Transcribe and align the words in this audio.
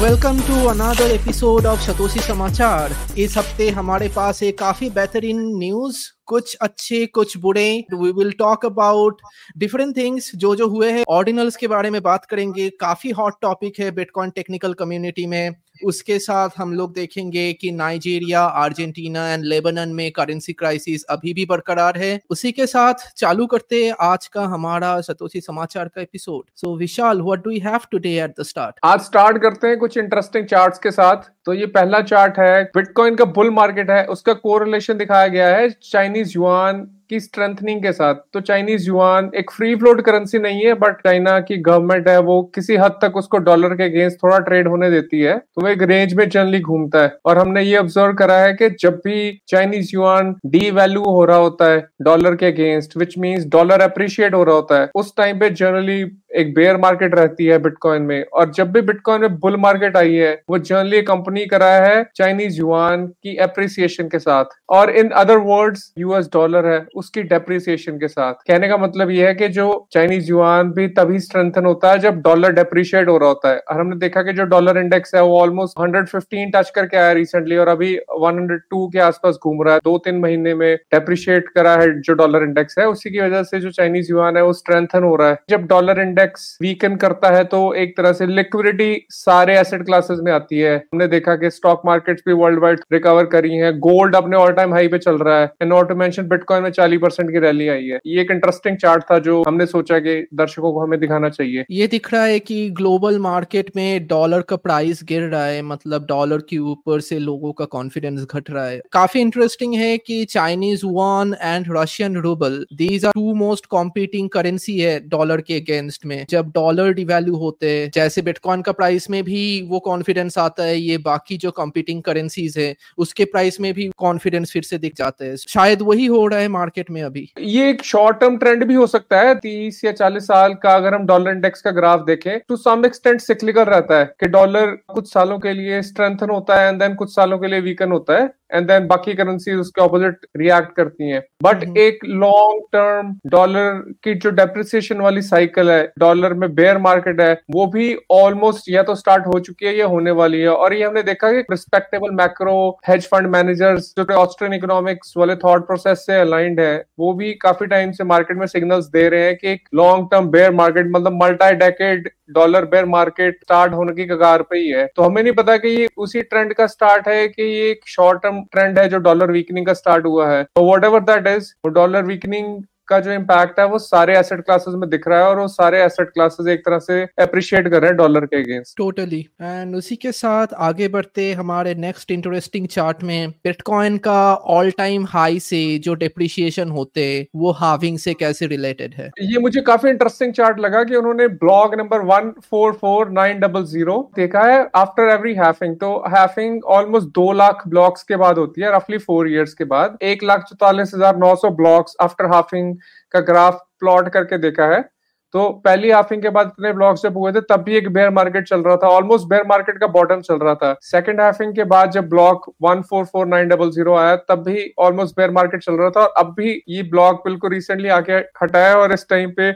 Welcome 0.00 0.38
to 0.40 0.54
another 0.68 1.10
episode 1.10 1.66
of 1.66 1.80
Satoshi 1.80 2.20
Samachar 2.20 2.92
इस 3.18 3.36
हफ़्ते 3.38 3.68
हमारे 3.70 4.08
पास 4.08 4.42
एक 4.42 4.58
काफ़ी 4.58 4.88
बेहतरीन 4.90 5.40
न्यूज़ 5.56 5.98
कुछ 6.30 6.54
अच्छे, 6.56 7.04
कुछ 7.08 7.36
बुरे 7.38 7.68
we 7.94 8.10
will 8.12 8.32
talk 8.38 8.66
about 8.66 9.20
different 9.58 9.96
things 9.96 10.30
जो 10.36 10.54
जो 10.56 10.68
हुए 10.68 10.90
हैं 10.92 11.04
ऑर्डिनल्स 11.08 11.56
के 11.56 11.68
बारे 11.68 11.90
में 11.90 12.02
बात 12.02 12.24
करेंगे, 12.24 12.68
काफ़ी 12.80 13.10
हॉट 13.10 13.40
टॉपिक 13.42 13.80
है 13.80 13.90
बिटकॉइन 13.90 14.30
टेक्निकल 14.30 14.74
कम्युनिटी 14.74 15.26
में। 15.26 15.54
उसके 15.84 16.18
साथ 16.18 16.48
हम 16.56 16.72
लोग 16.74 16.92
देखेंगे 16.94 17.52
कि 17.52 17.70
नाइजीरिया 17.72 18.44
अर्जेंटीना 18.62 19.26
एंड 19.28 19.44
लेबनन 19.44 19.88
में 19.88 20.10
करेंसी 20.12 20.52
क्राइसिस 20.52 21.04
अभी 21.10 21.32
भी 21.34 21.44
बरकरार 21.46 21.98
है। 21.98 22.20
उसी 22.30 22.52
के 22.52 22.66
साथ 22.66 23.06
चालू 23.16 23.46
करते 23.46 23.84
हैं 23.84 23.94
आज 24.00 24.26
का 24.26 24.44
हमारा 24.46 25.00
सतोशी 25.00 25.40
समाचार 25.40 25.88
का 25.88 26.00
episode 26.00 26.44
so 26.56 26.76
Vishal 26.76 27.22
what 27.22 27.44
do 27.44 27.50
you 27.50 27.60
have 27.64 27.86
today 27.90 28.16
at 28.24 28.34
the 28.40 28.44
start 28.44 28.80
आज 28.84 29.00
स्टार्ट 29.00 29.42
करते 29.42 29.68
हैं 29.68 29.78
कुछ 29.78 29.96
इंटरेस्टिंग 29.98 30.46
चार्ट्स 30.46 30.78
के 30.78 30.90
साथ। 30.90 31.30
तो 31.46 31.52
ये 31.54 31.66
पहला 31.66 32.00
चार्ट 32.02 32.38
है 32.38 32.62
बिटकॉइन 32.74 33.14
का 33.16 33.24
बुल 33.26 33.50
मार्केट 33.50 33.90
है, 33.90 34.04
उसका 34.06 34.32
कोरिलेशन 34.34 34.98
दिखाया 34.98 35.28
गया 35.28 35.48
है 35.48 35.68
चाइनीज़ 35.70 36.32
युआन 36.36 36.86
की 37.10 37.20
स्ट्रेंथनिंग 37.20 37.82
के 37.82 37.92
साथ। 37.92 38.14
तो 38.32 38.40
चाइनीज़ 38.40 38.86
युआन 38.86 39.30
एक 39.36 39.50
फ्री 39.50 39.74
फ्लोट 39.76 40.00
करेंसी 40.00 40.38
नहीं 40.38 40.64
है 40.64 40.74
बट 40.74 40.96
चाइना 40.96 41.38
की 41.40 41.56
गवर्नमेंट 41.56 42.08
है, 42.08 42.18
वो 42.20 42.42
किसी 42.54 42.76
हद 42.76 42.98
तक 43.02 43.16
उसको 43.16 43.38
डॉलर 43.38 43.74
के 43.74 43.82
अगेंस्ट 43.82 44.16
थोड़ा 44.22 44.38
ट्रेड 44.38 44.68
होने 44.68 44.90
देती 44.90 45.20
है। 45.20 45.36
तो 45.38 45.62
वो 45.62 45.68
एक 45.68 45.82
रेंज 45.82 46.14
में 46.14 46.28
जनरली 46.28 46.60
घूमता 46.60 47.02
है। 47.02 47.12
और 47.24 47.38
हमने 47.38 47.62
ये 47.62 47.76
ऑब्ज़र्व 47.76 48.12
करा 48.12 48.36
है 48.36 48.52
कि 48.52 48.70
जब 48.80 49.00
भी 49.04 49.40
चाइनीज़ 49.48 49.90
युआन 49.94 50.34
डी 50.46 50.70
वैल्यू 50.70 51.02
हो 51.02 51.24
रहा 51.24 51.36
होता 51.36 51.70
है 51.70 51.88
डॉलर 52.02 52.36
के 52.36 52.46
against 52.46 52.96
which 52.96 53.18
means 53.18 53.46
dollar 53.46 53.80
appreciate 53.80 54.34
हो 54.34 54.44
रहा 54.44 54.54
होता 54.54 54.80
है, 54.80 54.90
उस 54.94 55.16
टाइम 55.16 55.38
पे 55.38 55.50
जनरली 55.50 56.16
एक 56.36 56.54
बेयर 56.54 56.76
मार्केट 56.76 57.14
रहती 57.14 57.46
है 57.46 57.58
बिटकॉइन 57.58 58.02
में। 58.02 58.24
और 58.32 58.50
जब 58.50 58.72
भी 58.72 58.80
बिटकॉइन 58.80 59.20
में 59.20 59.38
बुल 59.38 59.56
मार्केट 59.56 59.96
आई 59.96 60.14
है, 60.14 60.42
वो 60.50 60.58
जनरली 60.58 61.02
कंपनी 61.02 61.46
करा 61.46 61.70
है 61.70 62.06
चाइनीज़ 62.16 62.58
युआन 62.58 63.06
की 63.06 63.36
अप्रिसिएशन 63.36 64.08
के 64.08 64.18
साथ। 64.18 64.44
और 64.68 64.90
in 64.90 65.08
other 65.08 65.36
words 65.36 65.92
US 65.98 66.26
dollar 66.26 66.66
है। 66.66 66.86
उसकी 67.00 67.22
डेप्रिसिएशन 67.24 67.98
के 67.98 68.08
साथ। 68.08 68.34
कहने 68.48 68.68
का 68.68 68.76
मतलब 68.76 69.10
यह 69.10 69.26
है 69.26 69.34
कि 69.34 69.48
जो 69.48 69.66
चाइनीज़ 69.92 70.28
युआन 70.30 70.70
भी 70.70 70.86
तभी 70.96 71.18
स्ट्रेंथन 71.20 71.64
होता 71.64 71.90
है 71.90 71.98
जब 71.98 72.20
डॉलर 72.20 72.52
डेप्रिशिएट 72.52 73.08
हो 73.08 73.16
रहा 73.18 73.28
होता 73.28 73.48
है। 73.48 73.58
और 73.58 73.80
हमने 73.80 73.96
देखा 73.96 74.22
कि 74.22 74.32
जो 74.32 74.44
डॉलर 74.46 74.78
इंडेक्स 74.78 75.14
है 75.14 75.22
वो 75.22 75.38
ऑलमोस्ट 75.38 75.78
115 75.78 76.50
टच 76.54 76.70
करके 76.70 76.96
आया 76.96 77.12
रिसेंटली 77.12 77.56
और 77.56 77.68
अभी 77.68 77.94
102 78.18 78.86
के 78.92 78.98
आसपास 79.00 79.38
घूम 79.44 79.62
रहा 79.62 79.74
है। 79.74 79.80
दो 79.84 79.96
तीन 79.98 80.18
महीने 80.18 80.54
में 80.54 80.74
डेप्रिशिएट 80.94 81.48
करा 81.48 81.72
है 81.76 81.88
जो 82.00 82.14
डॉलर 82.14 82.42
इंडेक्स 82.42 82.78
है। 82.78 82.88
उसी 82.88 83.10
की 83.10 83.20
वजह 83.20 83.42
से 83.42 83.60
जो 83.60 83.70
चाइनीज़ 83.70 84.10
युआन 84.10 84.36
है 84.36 84.44
वो 84.44 84.52
स्ट्रेंथन 84.52 85.02
हो 85.02 85.14
रहा 85.16 85.28
है। 85.28 85.38
जब 85.50 85.66
डॉलर 85.66 86.00
इंडेक्स 86.00 86.56
वीकन 86.62 86.96
करता 86.96 87.28
है 87.28 87.44
तो 87.46 87.62
एक 87.74 87.96
तरह 87.96 88.12
से 88.12 88.26
लिक्विडिटी 88.26 89.06
सारे 89.10 89.58
एसेट 89.58 89.84
क्लासेस 89.84 90.18
में 90.22 90.32
आती 90.32 90.58
है। 90.58 90.76
हमने 90.76 91.06
देखा 91.08 91.34
कि 91.36 91.50
स्टॉक 91.50 91.82
मार्केट्स 91.86 92.22
भी 92.26 92.32
वर्ल्ड 92.34 92.60
वाइड 92.60 92.80
रिकवर 92.92 93.24
करी 93.26 93.54
है। 93.54 93.72
गोल्ड 93.80 94.16
अपने 94.16 94.36
ऑल 94.36 94.52
टाइम 94.52 94.72
हाई 94.74 94.88
पे 94.88 94.98
चल 94.98 95.18
रहा 95.18 95.38
है। 95.38 95.50
And 95.62 95.72
not 95.72 95.88
to 95.88 95.94
mention 95.94 96.28
bitcoin 96.28 96.62
में 96.62 96.70
चालीस 96.90 97.00
परसेंट 97.00 97.30
की 97.30 97.38
रैली 97.38 97.68
आई 97.68 97.84
है। 97.84 97.98
ये 98.06 98.20
एक 98.20 98.30
इंटरेस्टिंग 98.30 98.76
चार्ट 98.76 99.02
था 99.02 99.18
जो 99.18 99.42
हमने 99.46 99.66
सोचा 99.66 99.98
कि 99.98 100.14
दर्शकों 100.34 100.72
को 100.72 100.80
हमें 100.80 100.98
दिखाना 101.00 101.28
चाहिए। 101.28 101.64
ये 101.70 101.86
दिख 101.86 102.12
रहा 102.12 102.24
है 102.24 102.38
कि 102.40 102.58
ग्लोबल 102.70 103.18
मार्केट 103.18 103.70
में 103.76 104.06
डॉलर 104.06 104.40
का 104.42 104.56
प्राइस 104.56 105.00
गिर 105.04 105.22
रहा 105.22 105.44
है 105.44 105.62
मतलब 105.62 106.06
डॉलर 106.06 106.42
के 106.48 106.58
ऊपर 106.58 107.00
से 107.00 107.18
लोगों 107.18 107.52
का 107.52 107.64
कॉन्फिडेंस 107.64 108.24
घट 108.24 108.50
रहा 108.50 108.66
है। 108.66 108.80
काफ़ी 108.92 109.20
इंटरेस्टिंग 109.20 109.74
है 109.74 109.96
कि 109.98 110.24
Chinese 110.24 110.86
yuan 110.86 111.34
and 111.42 111.66
Russian 111.70 112.16
rouble 112.16 112.64
these 112.74 113.04
are 113.04 113.12
two 113.12 113.34
most 113.34 113.66
competing 113.66 114.28
currency 114.28 114.78
है 114.78 114.98
डॉलर 115.08 115.40
के 115.40 115.60
अगेंस्ट 115.60 116.06
में। 116.06 116.24
जब 116.30 116.50
डॉलर 116.54 116.92
डिवेल्यू 116.92 117.36
होते 117.36 117.70
हैं, 117.70 117.90
जैसे 117.94 118.22
बिटकॉइन 118.22 118.62
का 118.62 118.72
प्राइस 118.72 119.10
में 119.10 119.22
भी 119.24 119.44
वो 119.68 119.78
कॉन्फिडेंस 119.80 120.38
आता 120.38 120.64
है, 120.64 120.78
ये 120.80 120.98
बाकी 120.98 121.36
जो 121.36 121.50
कॉम्पिटिंग 121.50 122.02
करेंसीज 122.02 122.58
है, 122.58 122.74
उसके 122.98 123.24
प्राइस 123.24 123.60
में 123.60 123.72
भी 123.74 123.90
कॉन्फिडेंस 123.96 124.52
फिर 124.52 124.62
से 124.62 124.78
दिख 124.78 124.96
जाता 124.96 125.24
है। 125.24 125.36
शायद 125.36 125.82
वही 125.82 126.06
हो 126.06 126.26
रहा 126.26 126.38
है 126.40 126.48
मार्केट 126.48 126.79
में 126.90 127.02
अभी। 127.02 127.28
ये 127.40 127.68
एक 127.70 127.82
शॉर्ट 127.84 128.20
टर्म 128.20 128.36
ट्रेंड 128.38 128.64
भी 128.64 128.74
हो 128.74 128.86
सकता 128.88 129.20
है 129.20 129.34
तीस 129.36 129.84
या 129.84 129.92
चालीस 129.92 130.26
साल 130.26 130.54
का 130.54 130.74
अगर 130.74 130.94
हम 130.94 131.06
डॉलर 131.06 131.30
इंडेक्स 131.30 131.62
का 131.62 131.70
ग्राफ 131.72 132.04
देखें 132.06 132.38
टू 132.48 132.56
सम 132.58 132.84
एक्सटेंट 132.86 133.20
सिक्लिकल 133.20 133.64
रहता 133.66 133.98
है 133.98 134.12
कि 134.20 134.28
डॉलर 134.28 134.76
कुछ 134.94 135.12
सालों 135.12 135.38
के 135.38 135.52
लिए 135.52 135.82
स्ट्रेंथन 135.82 136.30
होता 136.30 136.60
है 136.60 136.68
एंड 136.68 136.78
देन 136.80 136.94
कुछ 136.94 137.14
सालों 137.14 137.38
के 137.38 137.48
लिए 137.48 137.60
वीकन 137.60 137.92
होता 137.92 138.18
है 138.18 138.28
एंड 138.52 138.66
देन 138.68 138.86
बाकी 138.86 139.12
करेंसी 139.14 139.52
उसके 139.54 139.80
ऑपोजिट 139.80 140.26
रिएक्ट 140.36 140.74
करती 140.76 141.08
हैं। 141.08 141.22
But 141.42 141.62
hmm. 141.64 141.76
एक 141.78 141.98
लॉन्ग 142.04 142.62
टर्म 142.72 143.14
डॉलर 143.30 143.72
की 144.04 144.14
जो 144.14 144.30
डेप्रिसिएशन 144.32 145.00
वाली 145.00 145.22
साइकिल 145.22 145.70
है 145.70 145.82
डॉलर 145.98 146.34
में 146.34 146.54
बेयर 146.54 146.78
मार्केट 146.80 147.20
है 147.20 147.32
वो 147.50 147.66
भी 147.66 147.94
ऑलमोस्ट 148.12 148.70
या 148.70 148.82
तो 148.82 148.94
स्टार्ट 148.94 149.26
हो 149.26 149.38
चुकी 149.40 149.66
है 149.66 149.76
या 149.76 149.86
होने 149.86 150.10
वाली 150.12 150.40
है। 150.40 150.48
और 150.48 150.74
ये 150.74 150.84
हमने 150.84 151.02
देखा 151.02 151.30
कि 151.32 151.40
respectable 151.50 152.14
macro 152.14 152.56
hedge 152.88 153.06
fund 153.10 153.26
managers 153.30 153.92
जो 153.98 154.04
ऑस्ट्रेलियन 154.14 154.58
इकोनॉमिक्स 154.58 155.14
वाले 155.16 155.36
थॉट 155.44 155.66
प्रोसेस 155.66 156.04
से 156.06 156.20
अलाइंड 156.20 156.59
है, 156.60 156.84
वो 156.98 157.12
भी 157.14 157.32
काफ़ी 157.42 157.66
टाइम 157.66 157.92
से 157.92 158.04
मार्केट 158.04 158.36
में 158.36 158.46
सिग्नल्स 158.46 158.86
दे 158.88 159.08
रहे 159.08 159.24
हैं 159.24 159.36
कि 159.36 159.48
एक 159.48 159.68
लॉन्ग 159.74 160.08
टर्म 160.10 160.28
बेयर 160.30 160.52
मार्केट 160.54 160.90
मतलब 160.90 161.22
multi 161.22 161.54
decade 161.56 162.08
dollar 162.30 162.64
bear 162.66 162.84
market 162.86 163.38
start 163.42 163.72
होने 163.72 163.92
की 163.92 164.04
कगार 164.06 164.42
पे 164.42 164.58
ही 164.58 164.68
है। 164.68 164.86
तो 164.96 165.02
हमें 165.02 165.22
नहीं 165.22 165.32
पता 165.34 165.56
कि 165.56 165.68
ये 165.70 165.88
उसी 165.98 166.22
ट्रेंड 166.22 166.52
का 166.54 166.66
स्टार्ट 166.68 167.08
है 167.08 167.26
कि 167.28 167.42
ये 167.44 167.70
एक 167.70 167.88
शॉर्ट 167.88 168.22
टर्म 168.22 168.42
ट्रेंड 168.52 168.78
है 168.78 168.88
जो 168.88 168.98
डॉलर 169.00 169.30
वीकनिंग 169.32 169.66
का 169.66 169.74
स्टार्ट 169.74 170.06
हुआ 170.06 170.30
है। 170.30 170.42
तो 170.44 170.70
whatever 170.84 171.00
that 171.04 171.26
is 171.28 171.52
dollar 171.70 172.02
weakening 172.04 172.62
का 172.90 173.00
जो 173.00 173.12
इम्पैक्ट 173.12 173.60
है 173.60 173.66
वो 173.68 173.78
सारे 173.80 174.18
एसेट 174.18 174.40
क्लासेस 174.40 174.74
में 174.76 174.88
दिख 174.90 175.08
रहा 175.08 175.18
है 175.18 175.26
और 175.26 175.38
वो 175.38 175.46
सारे 175.50 175.82
एसेट 175.84 176.08
क्लासेस 176.10 176.46
एक 176.48 176.60
तरह 176.60 176.78
से 176.80 177.02
अप्रिशिएट 177.20 177.68
कर 177.68 177.80
रहे 177.80 177.90
हैं 177.90 177.96
डॉलर 177.96 178.26
के 178.26 178.42
अगेंस्ट 178.42 178.76
टोटली 178.76 179.20
एंड 179.42 179.76
उसी 179.76 179.96
के 179.96 180.12
साथ 180.14 180.54
आगे 180.60 180.88
बढ़ते 180.90 181.32
हमारे 181.34 181.74
नेक्स्ट 181.80 182.10
इंटरेस्टिंग 182.10 182.66
चार्ट 182.68 183.02
में 183.02 183.30
बिटकॉइन 183.44 183.96
का 184.00 184.20
ऑल 184.50 184.70
टाइम 184.78 185.06
हाई 185.08 185.38
से 185.40 185.62
जो 185.84 185.94
डिप्रिशिएशन 185.96 186.70
होते 186.70 187.06
वो 187.36 187.52
हाविंग 187.54 187.98
से 187.98 188.14
कैसे 188.14 188.46
रिलेटेड 188.46 188.94
है? 188.94 189.10
ये 189.22 189.38
मुझे 189.40 189.60
काफ़ी 189.62 189.90
इंटरेस्टिंग 189.90 190.32
चार्ट 190.34 190.58
लगा 190.60 190.82
कि 190.84 190.96
उन्होंने 190.96 191.28
block 191.40 191.74
number 191.74 192.00
one 192.06 192.32
four 192.50 192.72
four 192.74 193.10
nine 193.12 193.40
double 193.40 193.64
zero 193.66 193.98
देखा 194.16 194.42
है 194.44 194.58
आफ्टर 194.76 195.10
एवरी 195.10 195.34
हैफिंग 195.36 195.76
तो 195.76 195.92
हैफिंग 196.14 196.64
ऑलमोस्ट 196.76 197.08
दो 197.14 197.30
लाख 197.34 197.62
ब्लॉक्स 197.68 198.02
के 198.02 198.16
बाद 198.18 198.38
होती 198.38 198.60
है 198.60 198.74
रफली 198.76 198.98
फोर 199.00 199.28
इयर्स 199.28 199.54
के 199.54 199.64
बाद। 199.66 199.98
एक 200.04 200.22
लाख 200.24 200.44
चौतालीस 200.48 200.92
हज़ार 200.94 201.16
नौ 201.18 201.34
सौ 201.36 201.50
ब्लॉक्स 201.56 201.96
आफ्टर 202.00 202.26
हाफिंग 202.32 202.74
का 203.14 203.20
ग्राफ 203.22 203.60
प्लॉट 203.80 204.08
करके 204.08 204.38
देखा 204.38 204.66
है। 204.66 204.88
तो 205.34 205.48
पहली 205.64 205.90
हाफिंग 205.90 206.22
के 206.22 206.28
बाद 206.28 206.46
इतने 206.46 206.72
ब्लॉक 206.72 206.96
जब 206.96 207.16
हुए 207.16 207.32
थे, 207.32 207.40
तब 207.40 207.62
भी 207.62 207.76
एक 207.76 207.88
बेयर 207.92 208.10
मार्केट 208.10 208.46
चल 208.48 208.62
रहा 208.62 208.76
था। 208.76 208.88
ऑलमोस्ट 208.88 209.26
बेयर 209.28 209.44
मार्केट 209.46 209.78
का 209.78 209.86
बॉटम 209.86 210.20
चल 210.20 210.38
रहा 210.38 210.54
था। 210.54 210.74
सेकंड 210.82 211.20
हाफिंग 211.20 211.54
के 211.54 211.64
बाद 211.64 211.90
जब 211.90 212.08
block 212.08 212.50
one 212.62 212.80
four 212.80 213.04
four 213.04 213.26
nine 213.26 213.48
double 213.48 213.70
zero 213.70 213.94
आया, 213.96 214.16
तब 214.18 214.42
भी 214.44 214.72
ऑलमोस्ट 214.78 215.16
बेयर 215.16 215.30
मार्केट 215.30 215.62
चल 215.62 215.74
रहा 215.74 215.90
था। 215.90 216.00
और 216.00 216.12
अब 216.18 216.34
भी 216.38 216.62
ये 216.68 216.82
ब्लॉक 216.90 217.22
बिल्कुल 217.24 217.50
रिसेंटली 217.50 217.88
आके 217.88 218.12
हटाया 218.42 218.76
और 218.76 218.92
इस 218.92 219.06
टाइम 219.10 219.32
पे 219.36 219.50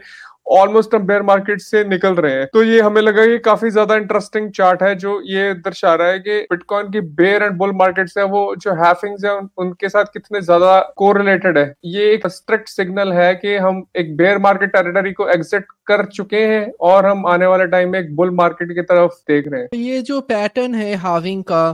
ऑलमोस्ट 0.47 0.94
हम 0.94 1.03
बेयर 1.03 1.22
मार्केट 1.22 1.60
से 1.60 1.82
निकल 1.84 2.15
रहे 2.15 2.32
हैं। 2.32 2.47
तो 2.53 2.62
ये 2.62 2.81
हमें 2.81 3.00
लगा 3.03 3.22
ये 3.22 3.38
काफ़ी 3.41 3.71
ज़्यादा 3.71 3.94
इंटरेस्टिंग 3.97 4.50
चार्ट 4.53 4.82
है 4.82 4.94
जो 4.97 5.21
ये 5.27 5.53
दर्शा 5.56 5.94
रहा 5.94 6.08
है 6.08 6.19
कि 6.19 6.38
बिटकॉइन 6.50 6.91
की 6.91 7.00
बेयर 7.14 7.43
एंड 7.43 7.56
बुल 7.58 7.73
मार्केट्स 7.75 8.19
है 8.19 8.25
वो 8.26 8.55
जो 8.56 8.75
हैफिंग्स 8.75 9.25
है 9.25 9.31
उन, 9.32 9.49
उनके 9.58 9.88
साथ 9.88 10.05
कितने 10.12 10.41
ज़्यादा 10.41 10.79
कोरिलेटेड 10.96 11.58
है। 11.58 11.75
ये 11.87 12.12
एक 12.12 12.26
स्ट्रिक्ट 12.29 12.69
सिग्नल 12.69 13.12
है 13.12 13.35
कि 13.35 13.56
हम 13.56 13.82
एक 13.96 14.17
बेयर 14.17 14.38
मार्केट 14.38 14.73
टेरिटरी 14.73 15.12
को 15.12 15.29
एग्जिट 15.29 15.67
कर 15.87 16.05
चुके 16.06 16.44
हैं 16.47 16.70
और 16.82 17.06
हम 17.06 17.26
आने 17.26 17.47
वाले 17.47 17.67
टाइम 17.67 17.90
में 17.90 17.99
एक 18.00 18.14
बुल 18.17 18.31
मार्केट 18.35 18.75
की 18.75 18.82
तरफ़ 18.82 19.14
देख 19.29 19.49
रहे 19.49 19.61
हैं। 19.61 19.69
ये 19.75 20.00
जो 20.02 20.20
पैटर्न 20.23 20.75
है 20.75 20.94
हाविंग 20.97 21.43
का 21.44 21.64